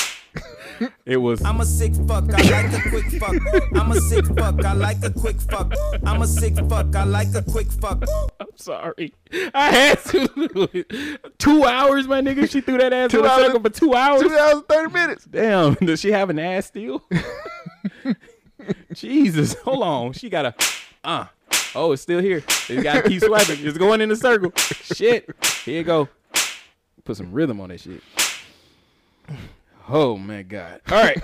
It 1.04 1.16
was. 1.18 1.42
I'm 1.44 1.60
a 1.60 1.64
sick 1.66 1.94
fuck, 2.06 2.24
I 2.32 2.42
like 2.42 2.72
a 2.72 2.88
quick 2.88 3.04
fuck. 3.20 3.34
I'm 3.74 3.92
a 3.92 4.00
sick 4.00 4.24
fuck, 4.26 4.64
I 4.64 4.72
like 4.72 5.02
a 5.04 5.10
quick 5.10 5.40
fuck. 5.40 5.72
I'm 6.04 6.22
a 6.22 6.26
sick 6.26 6.56
fuck, 6.68 6.94
I 6.96 7.04
like 7.04 7.34
a 7.34 7.42
quick 7.42 7.70
fuck. 7.70 8.02
I'm 8.40 8.46
sorry. 8.56 9.14
I 9.54 9.70
had 9.70 9.98
to 10.06 10.26
do 10.28 10.68
it. 10.72 11.38
Two 11.38 11.64
hours, 11.64 12.06
my 12.08 12.20
nigga. 12.20 12.50
She 12.50 12.60
threw 12.60 12.78
that 12.78 12.92
ass 12.92 13.10
Two 13.10 13.20
in 13.20 13.24
a 13.26 13.28
hours- 13.28 13.44
circle 13.46 13.60
for 13.60 13.70
two 13.70 13.94
hours. 13.94 14.22
Two 14.22 14.36
hours 14.36 14.54
and 14.54 14.68
30 14.68 14.92
minutes. 14.92 15.24
Damn. 15.24 15.74
Does 15.74 16.00
she 16.00 16.12
have 16.12 16.30
an 16.30 16.38
ass 16.38 16.66
still? 16.66 17.02
Jesus. 18.94 19.54
Hold 19.64 19.82
on. 19.82 20.12
She 20.12 20.28
got 20.28 20.46
a. 20.46 20.54
Uh. 21.04 21.26
Oh, 21.74 21.92
it's 21.92 22.02
still 22.02 22.20
here. 22.20 22.42
You 22.68 22.82
gotta 22.82 23.08
keep 23.08 23.22
swiping. 23.22 23.64
It's 23.66 23.78
going 23.78 24.00
in 24.00 24.10
a 24.10 24.16
circle. 24.16 24.52
Shit. 24.56 25.28
Here 25.64 25.78
you 25.78 25.84
go. 25.84 26.08
Put 27.04 27.16
some 27.16 27.32
rhythm 27.32 27.60
on 27.60 27.68
that 27.70 27.80
shit. 27.80 28.02
Oh 29.92 30.16
my 30.16 30.42
god. 30.42 30.80
All 30.88 31.02
right. 31.02 31.20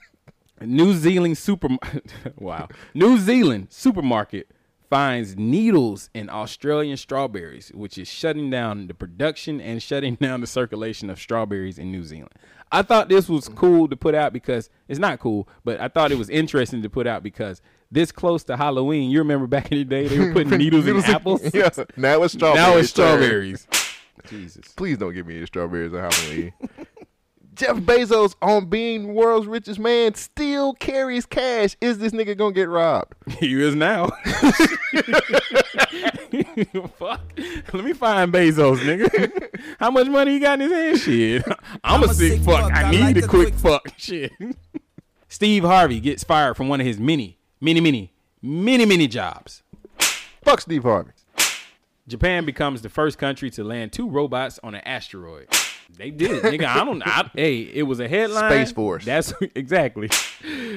New 0.60 0.92
Zealand 0.94 1.38
super 1.38 1.68
wow. 2.38 2.68
New 2.94 3.18
Zealand 3.18 3.68
supermarket 3.70 4.50
finds 4.90 5.36
needles 5.36 6.10
in 6.12 6.28
Australian 6.28 6.96
strawberries, 6.96 7.70
which 7.74 7.96
is 7.96 8.08
shutting 8.08 8.50
down 8.50 8.88
the 8.88 8.94
production 8.94 9.60
and 9.60 9.82
shutting 9.82 10.14
down 10.20 10.40
the 10.40 10.46
circulation 10.46 11.10
of 11.10 11.18
strawberries 11.20 11.78
in 11.78 11.92
New 11.92 12.02
Zealand. 12.02 12.32
I 12.72 12.82
thought 12.82 13.08
this 13.08 13.28
was 13.28 13.48
cool 13.48 13.86
to 13.88 13.96
put 13.96 14.14
out 14.14 14.32
because 14.32 14.68
it's 14.88 14.98
not 14.98 15.20
cool, 15.20 15.48
but 15.64 15.80
I 15.80 15.88
thought 15.88 16.10
it 16.10 16.18
was 16.18 16.28
interesting 16.30 16.82
to 16.82 16.90
put 16.90 17.06
out 17.06 17.22
because 17.22 17.62
this 17.90 18.10
close 18.10 18.42
to 18.44 18.56
Halloween, 18.56 19.10
you 19.10 19.18
remember 19.18 19.46
back 19.46 19.70
in 19.70 19.78
the 19.78 19.84
day 19.84 20.08
they 20.08 20.18
were 20.18 20.32
putting 20.32 20.58
needles 20.58 20.86
in 20.86 20.96
apples. 21.04 21.42
yeah. 21.54 21.68
Now 21.96 22.22
it's 22.22 22.34
strawberries. 22.34 22.66
Now 22.66 22.76
it's 22.78 22.90
strawberries. 22.90 23.68
Jesus. 24.28 24.68
Please 24.76 24.98
don't 24.98 25.12
give 25.12 25.26
me 25.26 25.36
any 25.36 25.46
strawberries 25.46 25.92
on 25.92 26.10
Halloween. 26.10 26.52
Jeff 27.54 27.76
Bezos, 27.76 28.34
on 28.40 28.66
being 28.66 29.12
world's 29.14 29.46
richest 29.46 29.78
man, 29.78 30.14
still 30.14 30.72
carries 30.74 31.26
cash. 31.26 31.76
Is 31.80 31.98
this 31.98 32.12
nigga 32.12 32.36
gonna 32.36 32.54
get 32.54 32.68
robbed? 32.68 33.14
He 33.38 33.60
is 33.60 33.74
now. 33.74 34.06
Fuck. 36.96 37.20
Let 37.72 37.84
me 37.84 37.92
find 37.92 38.32
Bezos, 38.32 38.78
nigga. 38.78 39.60
How 39.80 39.90
much 39.90 40.06
money 40.08 40.32
he 40.34 40.38
got 40.38 40.60
in 40.60 40.70
his 40.70 40.72
hand? 40.72 40.98
Shit. 41.00 41.44
I'm, 41.84 42.02
a, 42.04 42.14
sick, 42.14 42.40
fuck. 42.42 42.72
I, 42.72 42.90
need 42.90 43.18
a 43.18 43.26
quick, 43.26 43.54
fuck. 43.54 43.88
Shit. 43.96 44.32
Steve 45.28 45.64
Harvey 45.64 46.00
gets 46.00 46.24
fired 46.24 46.56
from 46.56 46.68
one 46.68 46.80
of 46.80 46.86
his 46.86 46.98
many, 46.98 47.38
many, 47.60 47.80
many, 47.80 48.12
many, 48.40 48.86
many 48.86 49.08
jobs. 49.08 49.62
Fuck 50.44 50.60
Steve 50.60 50.84
Harvey. 50.84 51.12
Japan 52.06 52.44
becomes 52.44 52.82
the 52.82 52.88
first 52.88 53.18
country 53.18 53.50
to 53.50 53.64
land 53.64 53.92
two 53.92 54.08
robots 54.08 54.60
on 54.62 54.74
an 54.74 54.82
asteroid. 54.84 55.48
They 55.96 56.10
did 56.10 56.30
it, 56.30 56.42
nigga. 56.42 56.64
I 56.64 56.84
don't. 56.84 57.02
I, 57.06 57.30
hey, 57.34 57.60
it 57.60 57.82
was 57.82 58.00
a 58.00 58.08
headline. 58.08 58.50
Space 58.50 58.72
Force. 58.72 59.04
That's 59.04 59.32
exactly. 59.54 60.08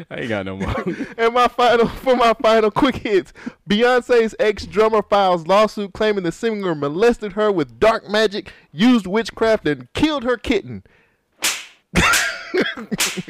I 0.10 0.18
ain't 0.18 0.30
got 0.30 0.46
no 0.46 0.58
more. 0.58 0.76
And 1.18 1.34
my 1.34 1.48
final 1.48 1.88
for 1.88 2.16
my 2.16 2.34
final 2.34 2.70
quick 2.70 2.98
hits, 2.98 3.32
Beyonce's 3.70 4.36
ex 4.40 4.66
drummer 4.66 5.02
files 5.02 5.48
lawsuit 5.48 5.94
claiming 5.94 6.24
the 6.24 6.32
singer 6.32 6.76
molested 6.76 7.34
her 7.34 7.52
with 7.52 7.80
dark 7.80 8.10
magic, 8.10 8.52
used 8.72 9.08
witchcraft, 9.08 9.66
and 9.68 9.92
killed 9.94 10.24
her 10.24 10.38
kitten. 10.38 10.84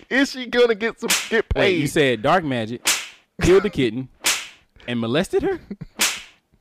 Is 0.10 0.32
she 0.32 0.48
gonna 0.48 0.76
get 0.76 1.00
some 1.00 1.10
get 1.30 1.48
paid? 1.50 1.60
Wait, 1.60 1.78
you 1.78 1.88
said 1.88 2.22
dark 2.22 2.44
magic 2.44 2.86
killed 3.42 3.64
the 3.64 3.70
kitten 3.70 4.10
and 4.88 5.00
molested 5.00 5.44
her? 5.44 5.60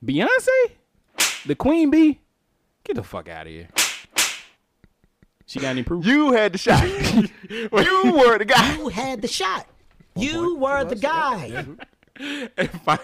Beyonce, 0.05 0.71
the 1.47 1.55
queen 1.55 1.91
bee. 1.91 2.21
Get 2.85 2.97
the 2.97 3.03
fuck 3.03 3.29
out 3.29 3.47
of 3.47 3.53
here. 3.53 3.69
She 5.47 5.61
got 5.61 5.71
any 5.71 5.83
proof? 5.83 6.07
You 6.07 6.33
had 6.33 6.53
the 6.53 6.59
shot. 6.59 6.83
you 7.51 7.69
were 7.71 8.39
the 8.39 8.47
guy. 8.47 8.77
You 8.77 8.89
had 8.89 9.23
the 9.23 9.29
shot. 9.29 9.67
Oh, 10.17 10.23
you 10.23 10.57
were 10.57 10.85
the 10.85 10.97
guy. 10.97 11.67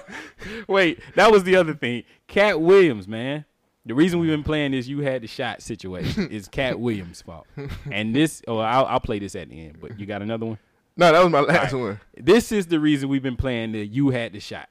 Wait, 0.69 1.01
that 1.17 1.31
was 1.31 1.45
the 1.45 1.57
other 1.57 1.75
thing. 1.75 2.05
Katt 2.29 2.61
Williams, 2.61 3.09
man. 3.09 3.45
The 3.85 3.95
reason 3.95 4.21
we've 4.21 4.31
been 4.31 4.45
playing 4.45 4.73
this 4.73 4.87
"you 4.87 5.01
had 5.01 5.23
the 5.23 5.27
shot" 5.27 5.63
situation 5.63 6.29
is 6.31 6.49
Katt 6.49 6.79
Williams' 6.79 7.23
fault. 7.23 7.47
And 7.91 8.15
this, 8.15 8.43
oh, 8.47 8.59
I'll, 8.59 8.85
I'll 8.87 9.01
play 9.01 9.19
this 9.19 9.35
at 9.35 9.49
the 9.49 9.67
end. 9.67 9.79
But 9.81 9.99
you 9.99 10.07
got 10.07 10.23
another 10.23 10.47
one? 10.47 10.59
No, 10.97 11.13
that 11.13 11.21
was 11.23 11.31
my 11.33 11.41
last 11.41 11.73
All 11.73 11.81
right. 11.81 11.89
one. 11.89 12.01
This 12.17 12.53
is 12.53 12.67
the 12.67 12.79
reason 12.79 13.09
we've 13.09 13.23
been 13.23 13.37
playing 13.37 13.73
the 13.73 13.85
"you 13.87 14.11
had 14.11 14.33
the 14.33 14.41
shot." 14.41 14.69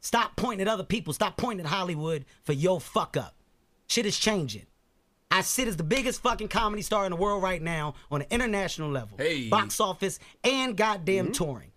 Stop 0.00 0.36
pointing 0.36 0.66
at 0.66 0.72
other 0.72 0.84
people. 0.84 1.12
Stop 1.12 1.36
pointing 1.36 1.64
at 1.64 1.72
Hollywood 1.72 2.24
for 2.42 2.52
your 2.52 2.80
fuck 2.80 3.16
up. 3.16 3.34
Shit 3.86 4.04
is 4.06 4.18
changing. 4.18 4.66
I 5.32 5.40
sit 5.40 5.66
as 5.66 5.78
the 5.78 5.82
biggest 5.82 6.20
fucking 6.20 6.48
comedy 6.48 6.82
star 6.82 7.06
in 7.06 7.10
the 7.10 7.16
world 7.16 7.42
right 7.42 7.62
now 7.62 7.94
on 8.10 8.20
an 8.20 8.26
international 8.30 8.90
level. 8.90 9.16
Hey. 9.16 9.48
Box 9.48 9.80
office 9.80 10.18
and 10.44 10.76
goddamn 10.76 11.26
mm-hmm. 11.26 11.32
touring. 11.32 11.72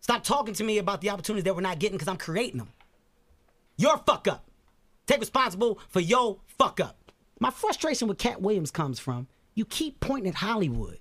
Stop 0.00 0.24
talking 0.24 0.54
to 0.54 0.64
me 0.64 0.78
about 0.78 1.02
the 1.02 1.10
opportunities 1.10 1.44
that 1.44 1.54
we're 1.54 1.60
not 1.60 1.78
getting 1.78 1.98
because 1.98 2.08
I'm 2.08 2.16
creating 2.16 2.56
them. 2.56 2.70
Your 3.76 3.98
fuck 3.98 4.26
up. 4.26 4.50
Take 5.06 5.20
responsible 5.20 5.78
for 5.90 6.00
your 6.00 6.38
fuck 6.46 6.80
up. 6.80 7.12
My 7.38 7.50
frustration 7.50 8.08
with 8.08 8.16
Katt 8.16 8.40
Williams 8.40 8.70
comes 8.70 8.98
from 8.98 9.28
you 9.54 9.66
keep 9.66 10.00
pointing 10.00 10.30
at 10.30 10.36
Hollywood. 10.36 10.98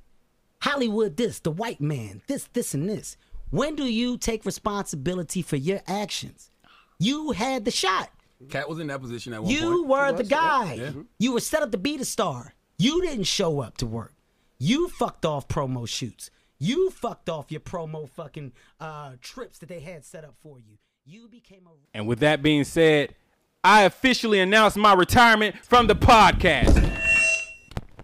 Hollywood 0.62 1.16
this, 1.16 1.40
the 1.40 1.52
white 1.52 1.80
man, 1.80 2.22
this, 2.28 2.50
this, 2.52 2.74
and 2.74 2.90
this. 2.90 3.16
When 3.50 3.76
do 3.76 3.86
you 3.86 4.18
take 4.18 4.46
responsibility 4.46 5.42
for 5.42 5.56
your 5.56 5.80
actions? 5.88 6.52
You 7.00 7.32
had 7.32 7.64
the 7.64 7.72
shot. 7.72 8.10
Katt 8.50 8.70
was 8.70 8.80
in 8.80 8.88
that 8.88 9.02
position 9.02 9.34
at 9.34 9.44
one 9.44 9.52
You 9.52 9.78
point. 9.78 9.88
were 9.88 10.12
the 10.14 10.24
guy. 10.24 10.74
Yeah. 10.76 10.92
You 11.20 11.34
were 11.34 11.40
set 11.40 11.64
up 11.64 11.72
to 11.72 11.78
be 11.78 11.98
the 11.98 12.06
star. 12.06 12.54
You 12.78 13.02
didn't 13.02 13.26
show 13.26 13.60
up 13.62 13.78
to 13.78 13.86
work. 13.86 14.14
You 14.60 14.88
fucked 14.90 15.26
off 15.26 15.48
promo 15.48 15.88
shoots. 15.88 16.30
You 16.60 16.90
fucked 16.90 17.30
off 17.30 17.52
your 17.52 17.62
promo 17.62 18.10
fucking 18.10 18.52
uh, 18.80 19.14
trips 19.22 19.60
that 19.60 19.70
they 19.70 19.80
had 19.80 20.06
set 20.06 20.24
up 20.24 20.36
for 20.42 20.58
you. 20.60 20.78
You 21.06 21.28
became 21.28 21.62
a 21.68 21.98
And 21.98 22.08
with 22.08 22.20
that 22.20 22.42
being 22.42 22.64
said, 22.64 23.16
I 23.64 23.84
officially 23.84 24.40
announce 24.40 24.76
my 24.76 24.94
retirement 24.94 25.56
from 25.64 25.88
the 25.88 25.96
podcast. 25.96 26.76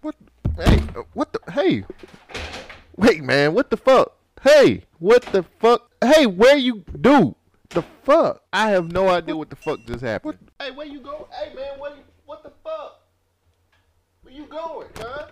What? 0.01 0.15
Hey, 0.57 0.77
uh, 0.95 1.01
what 1.13 1.33
the? 1.33 1.51
Hey, 1.51 1.85
wait, 2.97 3.23
man, 3.23 3.53
what 3.53 3.69
the 3.69 3.77
fuck? 3.77 4.15
Hey, 4.41 4.83
what 4.99 5.21
the 5.23 5.43
fuck? 5.59 5.91
Hey, 6.03 6.25
where 6.25 6.57
you 6.57 6.83
do 6.99 7.35
the 7.73 7.83
fuck? 8.03 8.41
I 8.51 8.69
have 8.69 8.91
no 8.91 9.09
idea 9.09 9.35
what 9.35 9.49
the 9.49 9.55
fuck 9.55 9.79
just 9.85 10.01
happened. 10.01 10.37
Hey, 10.59 10.71
where 10.71 10.87
you 10.87 10.99
go? 10.99 11.27
Hey, 11.31 11.53
man, 11.53 11.79
where 11.79 11.95
you? 11.95 12.03
What 12.25 12.43
the 12.43 12.51
fuck? 12.63 13.01
Where 14.21 14.33
you 14.33 14.45
going, 14.45 14.87
huh? 14.97 15.27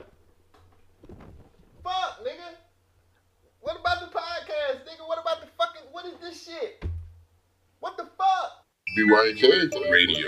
Fuck, 1.83 2.19
nigga. 2.23 2.57
What 3.61 3.79
about 3.79 4.01
the 4.01 4.17
podcast, 4.17 4.81
nigga? 4.85 5.07
What 5.07 5.19
about 5.21 5.41
the 5.41 5.47
fucking? 5.57 5.83
What 5.91 6.05
is 6.05 6.13
this 6.21 6.45
shit? 6.45 6.83
What 7.79 7.97
the 7.97 8.07
fuck? 8.17 8.65
BYNK 8.97 9.89
Radio. 9.89 10.27